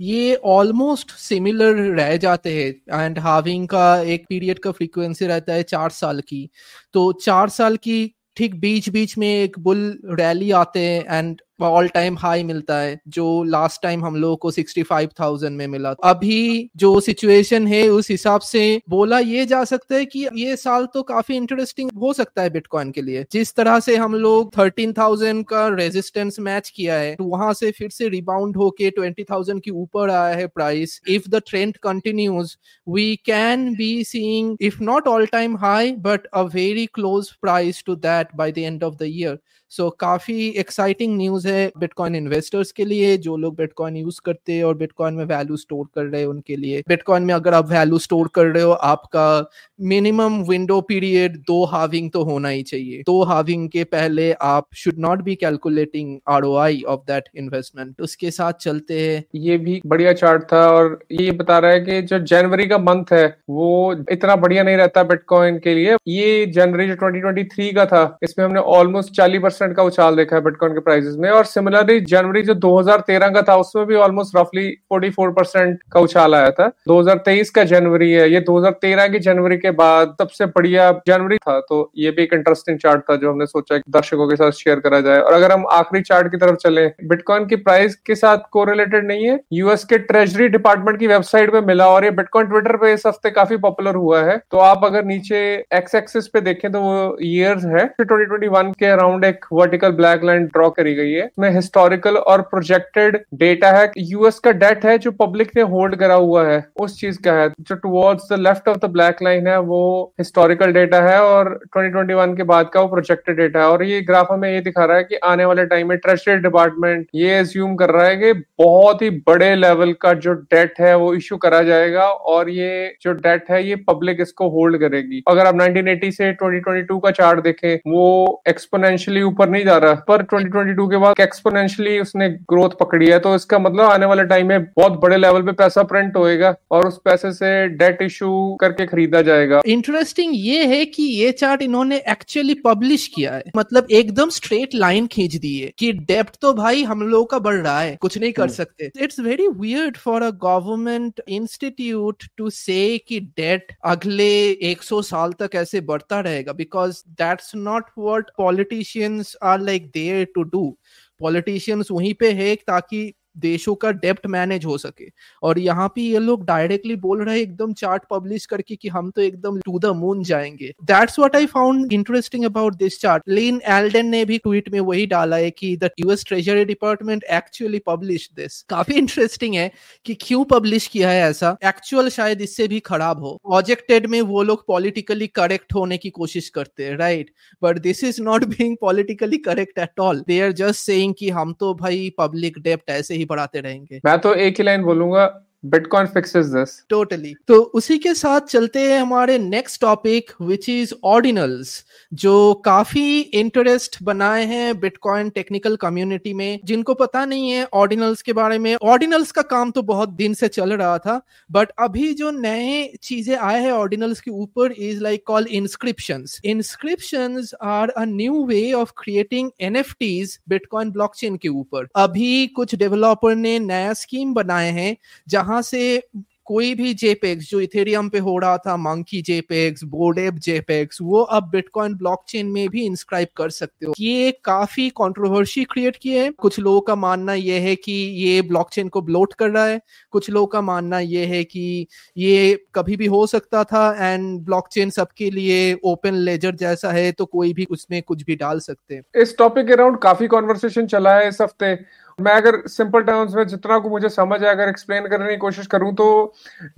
ये 0.00 0.34
ऑलमोस्ट 0.46 1.10
सिमिलर 1.18 1.74
रह 1.96 2.16
जाते 2.16 2.52
हैं। 2.52 3.00
एंड 3.00 3.18
हाविंग 3.18 3.66
का 3.68 3.84
एक 4.04 4.24
पीरियड 4.28 4.58
का 4.58 4.70
फ्रीक्वेंसी 4.70 5.26
रहता 5.26 5.52
है 5.52 5.62
चार 5.64 5.90
साल 5.90 6.20
की। 6.20 6.48
तो 6.92 7.12
चार 7.18 7.48
साल 7.48 7.76
की 7.78 8.00
ठीक 8.36 8.54
बीच 8.60 8.88
बीच 8.88 9.16
में 9.18 9.28
एक 9.28 9.58
बुल 9.58 9.80
रैली 10.20 10.50
आते 10.58 10.80
हैं 10.80 11.18
एंड 11.18 11.40
ऑल 11.62 11.88
टाइम 11.88 12.16
हाई 12.18 12.42
मिलता 12.42 12.78
है 12.78 12.98
जो 13.08 13.42
लास्ट 13.44 13.82
टाइम 13.82 14.04
हम 14.04 14.16
लोगों 14.16 14.36
को 14.36 14.50
65,000 14.50 15.50
में 15.50 15.66
मिला। 15.66 15.90
अभी 16.04 16.70
जो 16.76 16.98
सिचुएशन 17.00 17.66
है 17.66 17.88
उस 17.88 18.10
हिसाब 18.10 18.40
से 18.40 18.80
बोला 18.90 19.18
ये 19.18 19.44
जा 19.46 19.62
सकता 19.64 19.94
है 19.94 20.04
कि 20.06 20.26
ये 20.34 20.56
साल 20.56 20.86
तो 20.94 21.02
काफ़ी 21.02 21.36
इंटरेस्टिंग 21.36 21.90
हो 22.00 22.12
सकता 22.12 22.42
है 22.42 22.50
बिटकॉइन 22.50 22.90
के 22.90 23.02
लिए। 23.02 23.24
जिस 23.32 23.54
तरह 23.54 23.78
से 23.80 23.96
हम 23.96 24.14
लोग 24.14 24.52
13,000 24.54 25.42
का 25.48 25.66
रेजिस्टेंस 25.74 26.38
मैच 26.40 26.70
किया 26.76 26.94
है 26.94 27.14
तो 27.14 27.24
वहाँ 27.26 27.52
से 27.54 27.70
फिर 27.70 27.90
से 27.90 28.08
रिबाउंड 28.08 28.56
होके 28.56 28.90
20,000 28.90 29.60
के 29.60 29.70
ऊपर 29.72 30.10
आया 30.10 30.34
है 30.36 30.46
price 30.46 31.00
if 31.08 31.28
the 31.28 31.42
trend 31.46 31.76
continues 31.82 32.56
we 32.86 33.14
can 33.26 33.72
be 33.74 33.92
seeing 34.04 34.56
if 34.60 34.82
not 34.82 35.08
all 35.08 35.26
time 35.26 35.56
high 35.56 35.92
but 36.00 36.26
a 36.26 36.42
very 36.54 36.86
close 36.94 37.30
price 37.42 37.82
to 37.86 37.94
that 37.98 38.28
by 38.36 38.52
the 38.52 38.58
end 38.58 38.84
of 38.84 38.94
the 38.94 39.02
year 39.04 39.38
so 39.72 39.82
so, 39.82 39.92
काफ़ी 40.00 40.48
एक्साइटिंग 40.58 41.16
न्यूज़ 41.16 41.48
है 41.48 41.70
bitcoin 41.78 42.14
investors 42.14 42.72
के 42.72 42.84
लिए 42.84 43.16
जो 43.16 43.36
लोग 43.36 43.56
bitcoin 43.56 43.96
use 43.96 44.20
करते 44.24 44.52
हैं 44.52 44.64
और 44.64 44.76
bitcoin 44.76 45.14
में 45.14 45.24
वैल्यू 45.24 45.56
स्टोर 45.56 45.86
कर 45.94 46.04
रहे 46.04 46.20
हैं 46.20 46.28
उनके 46.28 46.56
लिए। 46.56 46.82
बिटकॉइन 46.88 47.22
में 47.22 47.34
अगर 47.34 47.54
आप 47.54 47.70
वैल्यू 47.70 47.98
स्टोर 47.98 48.30
कर 48.34 48.46
रहे 48.46 48.62
हो 48.62 48.72
आपका 48.72 49.50
मिनिमम 49.80 50.42
विंडो 50.42 50.80
पीरियड 50.80 51.36
दो 51.36 51.64
हाविंग 51.64 52.10
तो 52.10 52.22
होना 52.22 52.48
ही 52.48 52.62
चाहिए। 52.62 53.02
दो 53.06 53.22
हाविंग 53.22 53.68
के 53.68 53.84
पहले 53.84 54.32
आप 54.32 54.68
should 54.76 54.98
not 54.98 55.22
be 55.22 55.34
calculating 55.34 56.18
ROI 56.28 56.82
of 56.88 57.00
that 57.00 57.28
investment 57.36 58.00
उसके 58.00 58.30
साथ 58.30 58.52
चलते 58.52 59.00
हैं। 59.00 59.24
ये 59.34 59.58
भी 59.58 59.80
बढ़िया 59.86 60.12
चार्ट 60.12 60.42
था 60.42 60.66
और 60.70 60.98
ये 61.12 61.30
बता 61.30 61.58
रहा 61.58 61.70
है 61.70 61.80
कि 61.80 62.02
जो 62.02 62.18
जनवरी 62.18 62.66
का 62.66 62.78
मंथ 62.78 63.12
है 63.12 63.26
वो 63.50 63.94
इतना 64.12 64.36
बढ़िया 64.36 64.62
नहीं 64.62 64.76
रहता 64.76 65.02
बिटकॉइन 65.04 65.58
के 65.58 65.74
लिए। 65.74 65.96
ये 66.08 66.46
जनवरी 66.46 66.86
जो 66.88 66.94
2023 66.96 67.72
का 67.74 67.86
था 67.86 68.18
इसमें 68.22 68.44
हमने 68.46 68.60
ऑलमोस्ट 68.60 69.12
40 69.12 69.59
परसेंट 69.60 69.76
का 69.76 69.82
उछाल 69.82 70.16
देखा 70.16 70.36
है 70.36 70.42
बिटकॉइन 70.42 70.72
के 70.72 70.80
प्राइसेस 70.80 71.16
में 71.18 71.28
और 71.30 71.44
सिमिलरली 71.44 72.00
जनवरी 72.00 72.42
जो 72.42 72.54
2013 72.54 73.28
का 73.28 73.42
था, 73.42 73.56
उसमें 73.56 73.86
भी 73.86 73.94
ऑलमोस्ट 73.94 74.36
रफली 74.36 74.68
44 74.92 75.32
परसेंट 75.32 75.78
का 75.92 76.00
उछाल 76.00 76.34
आया 76.34 76.50
था। 76.50 76.70
2023 76.88 77.50
का 77.50 77.64
जनवरी 77.64 78.10
है, 78.12 78.30
ये 78.32 78.40
2013 78.40 79.08
की 79.08 79.18
जनवरी 79.18 79.56
के 79.56 79.70
बाद 79.70 80.14
सबसे 80.20 80.46
बढ़िया 80.46 80.90
जनवरी 81.06 81.36
था। 81.38 81.58
तो 81.60 81.80
ये 81.96 82.10
भी 82.10 82.22
एक 82.22 82.34
इंटरेस्टिंग 82.34 82.78
चार्ट 82.78 83.02
था 83.10 83.16
जो 83.16 83.30
हमने 83.30 83.46
सोचा 83.46 83.78
दर्शकों 83.90 84.28
के 84.28 84.36
साथ 84.36 84.50
शेयर 84.52 84.80
करा 84.80 85.00
जाए। 85.00 85.18
और 85.18 85.32
अगर 85.32 85.52
हम 85.52 85.66
आखिरी 85.72 86.02
चार्ट 86.02 86.30
की 86.30 86.36
तरफ़ 86.36 86.56
चले 86.56 86.86
बिटकॉइन 87.04 87.46
की 87.46 87.56
प्राइस 87.56 87.94
के 88.06 88.14
साथ 88.14 88.38
कोरिलेटेड 88.52 89.06
नहीं 89.06 89.28
है। 89.28 89.38
यूएस 89.52 89.84
के 89.84 89.98
ट्रेजरी 89.98 90.48
डिपार्टमेंट 90.48 90.98
की 90.98 91.06
वेबसाइट 91.06 91.52
पे 91.52 91.60
मिला 91.60 91.88
और 91.88 92.04
ये 92.04 92.10
बिटकॉइन 92.10 92.46
ट्विटर 92.46 92.76
पे 92.76 92.92
इस 92.92 93.06
हफ़्ते 93.06 93.30
काफ़ी 93.30 93.56
पॉपुलर 93.56 93.94
हुआ 93.94 94.22
है। 94.22 94.40
तो 94.50 94.58
आप 94.58 94.84
अगर 94.84 95.04
नीचे 95.04 95.38
एक्स 95.74 95.94
एक्सिस 95.94 96.28
पे 96.28 96.40
देखें 96.40 96.70
तो 96.72 96.80
वो 96.80 97.16
ईयर्स 97.22 97.64
है। 97.64 97.86
2021 98.00 98.72
के 98.78 98.86
अराउंड 98.86 99.24
एक 99.24 99.44
वर्टिकल 99.52 99.90
ब्लैक 99.90 100.24
लाइन 100.24 100.44
ड्रॉ 100.46 100.70
करी 100.70 100.94
गई 100.94 101.12
है। 101.12 101.24
इसमें 101.24 101.50
हिस्टोरिकल 101.50 102.16
और 102.16 102.42
प्रोजेक्टेड 102.42 103.24
डेटा 103.34 103.70
है। 103.70 103.90
यूएस 103.98 104.38
का 104.38 104.52
डेट 104.52 104.84
है 104.84 104.98
जो 104.98 105.10
पब्लिक 105.10 105.50
ने 105.56 105.62
होल्ड 105.62 105.96
करा 105.96 106.14
हुआ 106.14 106.46
है। 106.46 106.64
उस 106.80 107.00
चीज़ 107.00 107.18
का 107.22 107.32
है। 107.32 107.48
जो 107.60 107.74
towards 107.74 108.28
the 108.32 108.38
left 108.38 108.68
of 108.68 108.78
the 108.78 108.84
black 108.84 109.16
line 109.22 109.46
है, 109.46 109.58
वो 109.60 110.12
हिस्टोरिकल 110.20 110.72
डेटा 110.72 111.00
है 111.00 111.20
और 111.22 111.60
2021 111.76 112.36
के 112.36 112.42
बाद 112.42 112.70
का 112.74 112.80
वो 112.80 112.88
प्रोजेक्टेड 112.88 113.36
डेटा 113.36 113.60
है। 113.60 113.66
और 113.66 113.82
ये 113.82 114.00
ग्राफ 114.00 114.26
हमें 114.30 114.52
ये 114.52 114.60
दिखा 114.60 114.84
रहा 114.84 114.96
है 114.96 115.04
कि 115.04 115.16
आने 115.16 115.44
वाले 115.44 115.66
टाइम 115.66 115.88
में 115.88 115.98
ट्रेजरी 115.98 116.36
डिपार्टमेंट 116.36 117.06
ये 117.14 117.38
एज्यूम 117.38 117.74
कर 117.74 117.90
रहा 117.90 118.06
है 118.06 118.16
कि 118.16 118.32
बहुत 118.58 119.02
ही 119.02 119.10
बड़े 119.10 119.54
लेवल 119.54 119.92
का 119.92 120.12
जो 120.12 120.32
डेट 120.32 120.74
है, 120.80 120.96
वो 120.96 121.14
इश्यू 121.14 121.38
करा 121.38 121.62
जाएगा 121.62 122.04
और 122.04 122.48
ये 122.50 122.94
जो 123.02 123.12
डेट 123.12 123.44
है, 123.50 123.68
ये 123.68 123.76
पब्लिक 123.76 124.20
इसको 124.20 124.48
होल्ड 124.48 124.78
करेगी। 124.78 125.22
अगर 125.28 125.46
आप 125.46 125.54
1980 125.54 126.10
से 126.12 126.32
2022 126.32 127.00
का 127.00 127.10
चार्ट 127.10 127.40
देखें, 127.40 127.90
वो 127.92 128.42
एक्सपोनेंशियली 128.48 129.22
ऊपर 129.22 129.39
नहीं 129.48 129.64
जा 129.64 129.76
रहा। 129.76 129.94
पर 130.08 130.22
2022 130.24 130.86
के 130.90 130.96
बाद 130.96 131.20
एक्सपोनेंशियली 131.20 131.98
उसने 132.00 132.28
ग्रोथ 132.28 132.70
पकड़ी 132.80 133.06
है 133.06 133.18
तो 133.18 133.34
इसका 133.34 133.58
मतलब 133.58 133.84
आने 133.84 134.06
वाले 134.06 134.24
टाइम 134.24 134.48
में 134.48 134.64
बहुत 134.64 134.92
बड़े 134.92 135.16
लेवल 135.16 135.42
पे 135.42 135.52
पैसा 135.52 135.82
प्रिंट 135.82 136.16
होएगा 136.16 136.54
और 136.70 136.86
उस 136.86 137.00
पैसे 137.04 137.32
से 137.32 137.68
डेट 137.68 138.02
इशू 138.02 138.56
करके 138.60 138.86
खरीदा 138.86 139.22
जाएगा। 139.22 139.60
इंटरेस्टिंग 139.66 140.32
ये 140.34 140.64
है 140.66 140.84
कि 140.84 141.02
ये 141.02 141.32
चार्ट 141.32 141.62
इन्होंने 141.62 141.96
एक्चुअली 142.08 142.54
पब्लिश 142.54 143.06
किया 143.08 143.34
है। 143.34 143.42
मतलब 143.56 143.86
एकदम 143.90 144.28
स्ट्रेट 144.28 144.74
लाइन 144.74 145.06
खींच 145.06 145.36
दी 145.36 145.58
है 145.58 145.70
कि 145.78 145.92
डेप्थ 145.92 146.40
तो 146.40 146.52
भाई 146.52 146.82
हम 146.82 147.02
लोगों 147.02 147.24
का 147.24 147.38
बढ़ 147.38 147.54
रहा 147.54 147.80
है 147.80 147.96
कुछ 147.96 148.18
नहीं 148.18 148.32
कर 148.32 148.42
हम्म। 148.42 148.52
सकते। 148.52 148.90
It's 149.00 149.20
very 149.20 149.48
weird 149.48 149.96
for 149.96 150.22
a 150.22 150.30
government 150.30 151.20
institute 151.28 152.24
to 152.36 152.50
say 152.50 152.98
कि 152.98 153.20
डेट 153.20 153.72
अगले 153.84 154.30
100 154.70 155.02
साल 155.02 155.32
तक 155.32 155.50
ऐसे 155.54 155.80
बढ़ता 155.80 156.20
रहेगा 156.20 156.52
because 156.52 157.02
that's 157.08 157.52
not 157.56 157.84
what 157.98 158.30
politicians 158.38 159.29
are 159.42 159.60
like 159.60 159.90
there 159.94 160.24
to 160.34 160.42
do 160.42 160.76
politicians 161.20 161.90
वहीं 161.90 162.14
पे 162.14 162.32
है 162.32 162.54
ताकि 162.66 163.12
देशों 163.36 163.74
का 163.74 163.90
डेप्ट 163.92 164.26
मैनेज 164.26 164.64
हो 164.64 164.78
सके। 164.78 165.04
और 165.42 165.58
यहाँ 165.58 165.88
पे 165.88 166.00
ये 166.00 166.18
लोग 166.18 166.44
डायरेक्टली 166.46 166.96
बोल 166.96 167.22
रहे 167.24 167.40
एकदम 167.40 167.72
चार्ट 167.72 168.02
पब्लिश 168.10 168.46
करके 168.46 168.76
कि 168.76 168.88
हम 168.88 169.10
तो 169.10 169.22
एकदम 169.22 169.60
टू 169.60 169.78
द 169.78 169.86
मून 169.86 170.22
जाएँगे। 170.22 170.72
That's 170.84 171.18
what 171.18 171.36
I 171.36 171.46
found 171.46 171.92
interesting 171.92 172.44
about 172.44 172.74
this 172.74 173.00
chart 173.00 173.22
Lyn 173.28 173.60
Alden 173.68 174.06
ने 174.06 174.24
भी 174.24 174.38
ट्वीट 174.38 174.68
में 174.72 174.80
वही 174.80 175.06
डाला 175.06 175.36
है 175.36 175.50
कि 175.50 175.76
the 175.76 175.90
US 176.00 176.24
treasury 176.26 176.64
department 176.64 177.24
actually 177.24 177.78
publish 177.86 178.28
this 178.36 178.60
काफ़ी 178.62 178.94
इंटरेस्टिंग 178.94 179.54
है 179.54 179.70
कि 180.06 180.14
क्यों 180.14 180.44
पब्लिश 180.44 180.86
किया 180.86 181.10
है 181.10 181.22
ऐसा। 181.22 181.56
एक्चुअल 181.64 182.08
शायद 182.08 182.40
इससे 182.40 182.68
भी 182.68 182.80
खराब 182.80 183.20
हो। 183.20 183.32
प्रोजेक्टेड 183.44 184.06
में 184.06 184.20
वो 184.22 184.42
लोग 184.42 184.66
पॉलिटिकली 184.66 185.26
करेक्ट 185.26 185.74
होने 185.74 185.98
की 185.98 186.10
कोशिश 186.10 186.48
करते 186.48 186.84
हैं 186.84 186.96
right 186.96 187.30
but 187.62 187.78
this 187.78 188.04
is 188.04 188.22
not 188.22 188.44
being 188.44 188.76
politically 188.80 189.36
correct 189.38 189.78
at 189.78 190.00
all 190.00 190.20
they 190.20 190.40
are 190.40 190.52
just 190.52 190.90
कि 191.18 191.30
हम 191.30 191.52
तो 191.52 191.74
भाई 191.74 192.12
पब्लिक 192.18 192.58
डेप्ट 192.58 192.90
ऐसे 192.90 193.14
ही 193.20 193.26
बढ़ाते 193.26 193.60
रहेंगे। 193.60 194.00
मैं 194.04 194.18
तो 194.18 194.34
एक 194.34 194.58
ही 194.58 194.64
लाइन 194.64 194.82
बोलूँगा 194.82 195.26
बिटकॉइन 195.64 196.06
फिक्सेस 196.06 196.46
दिस 196.46 196.70
टोटली 196.90 197.34
तो 197.48 197.60
उसी 197.74 197.96
के 197.98 198.12
साथ 198.14 198.40
चलते 198.48 198.80
हैं 198.80 198.98
हमारे 199.00 199.38
next 199.38 199.80
topic 199.80 200.30
which 200.42 200.68
is 200.68 200.92
ordinals 201.04 201.72
जो 202.12 202.32
काफ़ी 202.64 203.20
इंटरेस्ट 203.20 204.02
बनाए 204.02 204.44
हैं 204.44 204.78
बिटकॉइन 204.80 205.28
टेक्निकल 205.30 205.76
कम्युनिटी 205.76 206.32
में। 206.34 206.60
जिनको 206.64 206.94
पता 206.94 207.24
नहीं 207.24 207.50
है 207.50 207.66
ऑर्डिनल्स 207.74 208.22
के 208.22 208.32
बारे 208.32 208.58
में 208.58 208.74
ऑर्डिनल्स 208.74 209.32
का 209.32 209.42
काम 209.50 209.70
तो 209.70 209.82
बहुत 209.82 210.08
दिन 210.14 210.34
से 210.34 210.48
चल 210.48 210.72
रहा 210.72 210.96
था 210.98 211.20
बट 211.50 211.72
अभी 211.78 212.12
जो 212.14 212.30
नए 212.30 212.82
चीज़ें 213.02 213.36
आए 213.36 213.60
हैं 213.62 213.72
ऑर्डिनल्स 213.72 214.20
के 214.20 214.30
ऊपर 214.32 214.72
is 214.72 215.02
like 215.02 215.24
call 215.26 215.46
inscription 215.50 216.24
inscription 216.44 217.42
are 217.62 217.88
a 217.90 218.04
new 218.06 218.44
way 218.46 218.60
of 218.72 218.92
creating 218.98 219.50
NFTs 220.00 220.38
bitcoin 220.48 220.90
blockchain 220.90 221.36
के 221.36 221.48
ऊपर। 221.50 221.88
अभी 221.96 222.46
कुछ 222.56 222.74
डेवलपर 222.74 223.34
ने 223.36 223.58
नया 223.58 223.92
स्कीम 223.94 224.34
बनाए 224.34 224.70
हैं, 224.70 224.96
जहाँ 225.28 225.48
जहाँ 225.50 225.62
से 225.62 226.02
कोई 226.46 226.74
भी 226.74 226.92
जेपेक्स 226.94 227.48
जो 227.50 227.60
इथेरियम 227.60 228.08
पे 228.08 228.18
हो 228.18 228.36
रहा 228.38 228.56
था 228.58 228.76
मंकी 228.76 229.20
जेपेक्स 229.22 229.84
बोर्डेप 229.84 230.34
जेपेक्स 230.36 230.98
वो 231.02 231.20
अब 231.22 231.48
बिटकॉइन 231.50 231.94
ब्लॉकचेन 231.94 232.46
में 232.46 232.68
भी 232.68 232.84
इंस्क्राइब 232.86 233.28
कर 233.36 233.50
सकते 233.50 233.86
हो। 233.86 233.92
ये 233.98 234.30
काफ़ी 234.44 234.88
कंट्रोवर्सी 234.90 235.64
क्रिएट 235.64 235.96
किए 235.96 236.22
है। 236.22 236.30
कुछ 236.30 236.58
लोगों 236.58 236.80
का 236.80 236.94
मानना 236.96 237.34
ये 237.34 237.58
है 237.58 237.74
कि 237.76 237.92
ये 238.16 238.42
ब्लॉकचेन 238.42 238.88
को 238.88 239.02
ब्लोट 239.02 239.34
कर 239.34 239.50
रहा 239.50 239.64
है। 239.66 239.80
कुछ 240.12 240.30
लोगों 240.30 240.46
का 240.46 240.60
मानना 240.60 240.98
ये 240.98 241.24
है 241.26 241.44
कि 241.44 241.86
ये 242.16 242.66
कभी 242.74 242.96
भी 242.96 243.06
हो 243.06 243.26
सकता 243.26 243.64
था 243.64 244.12
एंड 244.12 244.40
ब्लॉकचेन 244.40 244.90
सबके 244.90 245.30
लिए 245.30 245.72
ओपन 245.84 246.14
लेजर 246.20 246.54
जैसा 246.56 246.92
है 246.92 247.10
तो 247.12 247.26
कोई 247.28 247.52
भी 247.52 247.66
उसमें 247.70 248.02
कुछ 248.02 248.22
भी 248.22 248.36
डाल 248.36 248.60
सकते 248.60 248.94
हैं। 248.94 249.22
इस 249.22 249.36
टॉपिक 249.38 249.70
अराउंड 249.72 249.98
काफ़ी 249.98 250.26
कॉन्वर्सेशन 250.26 250.86
चला 250.86 251.16
है 251.16 251.28
इस 251.28 251.40
हफ़्ते। 251.40 251.78
मैं 252.20 252.32
अगर 252.32 252.60
सिंपल 252.68 253.02
टर्म्स 253.02 253.34
में 253.34 253.46
जितना 253.46 253.78
को 253.78 253.90
मुझे 253.90 254.08
समझ 254.08 254.40
है 254.42 254.48
अगर 254.48 254.68
एक्सप्लेन 254.68 255.06
करने 255.08 255.30
की 255.30 255.36
कोशिश 255.36 255.66
करूँ 255.66 255.92
तो 255.94 256.06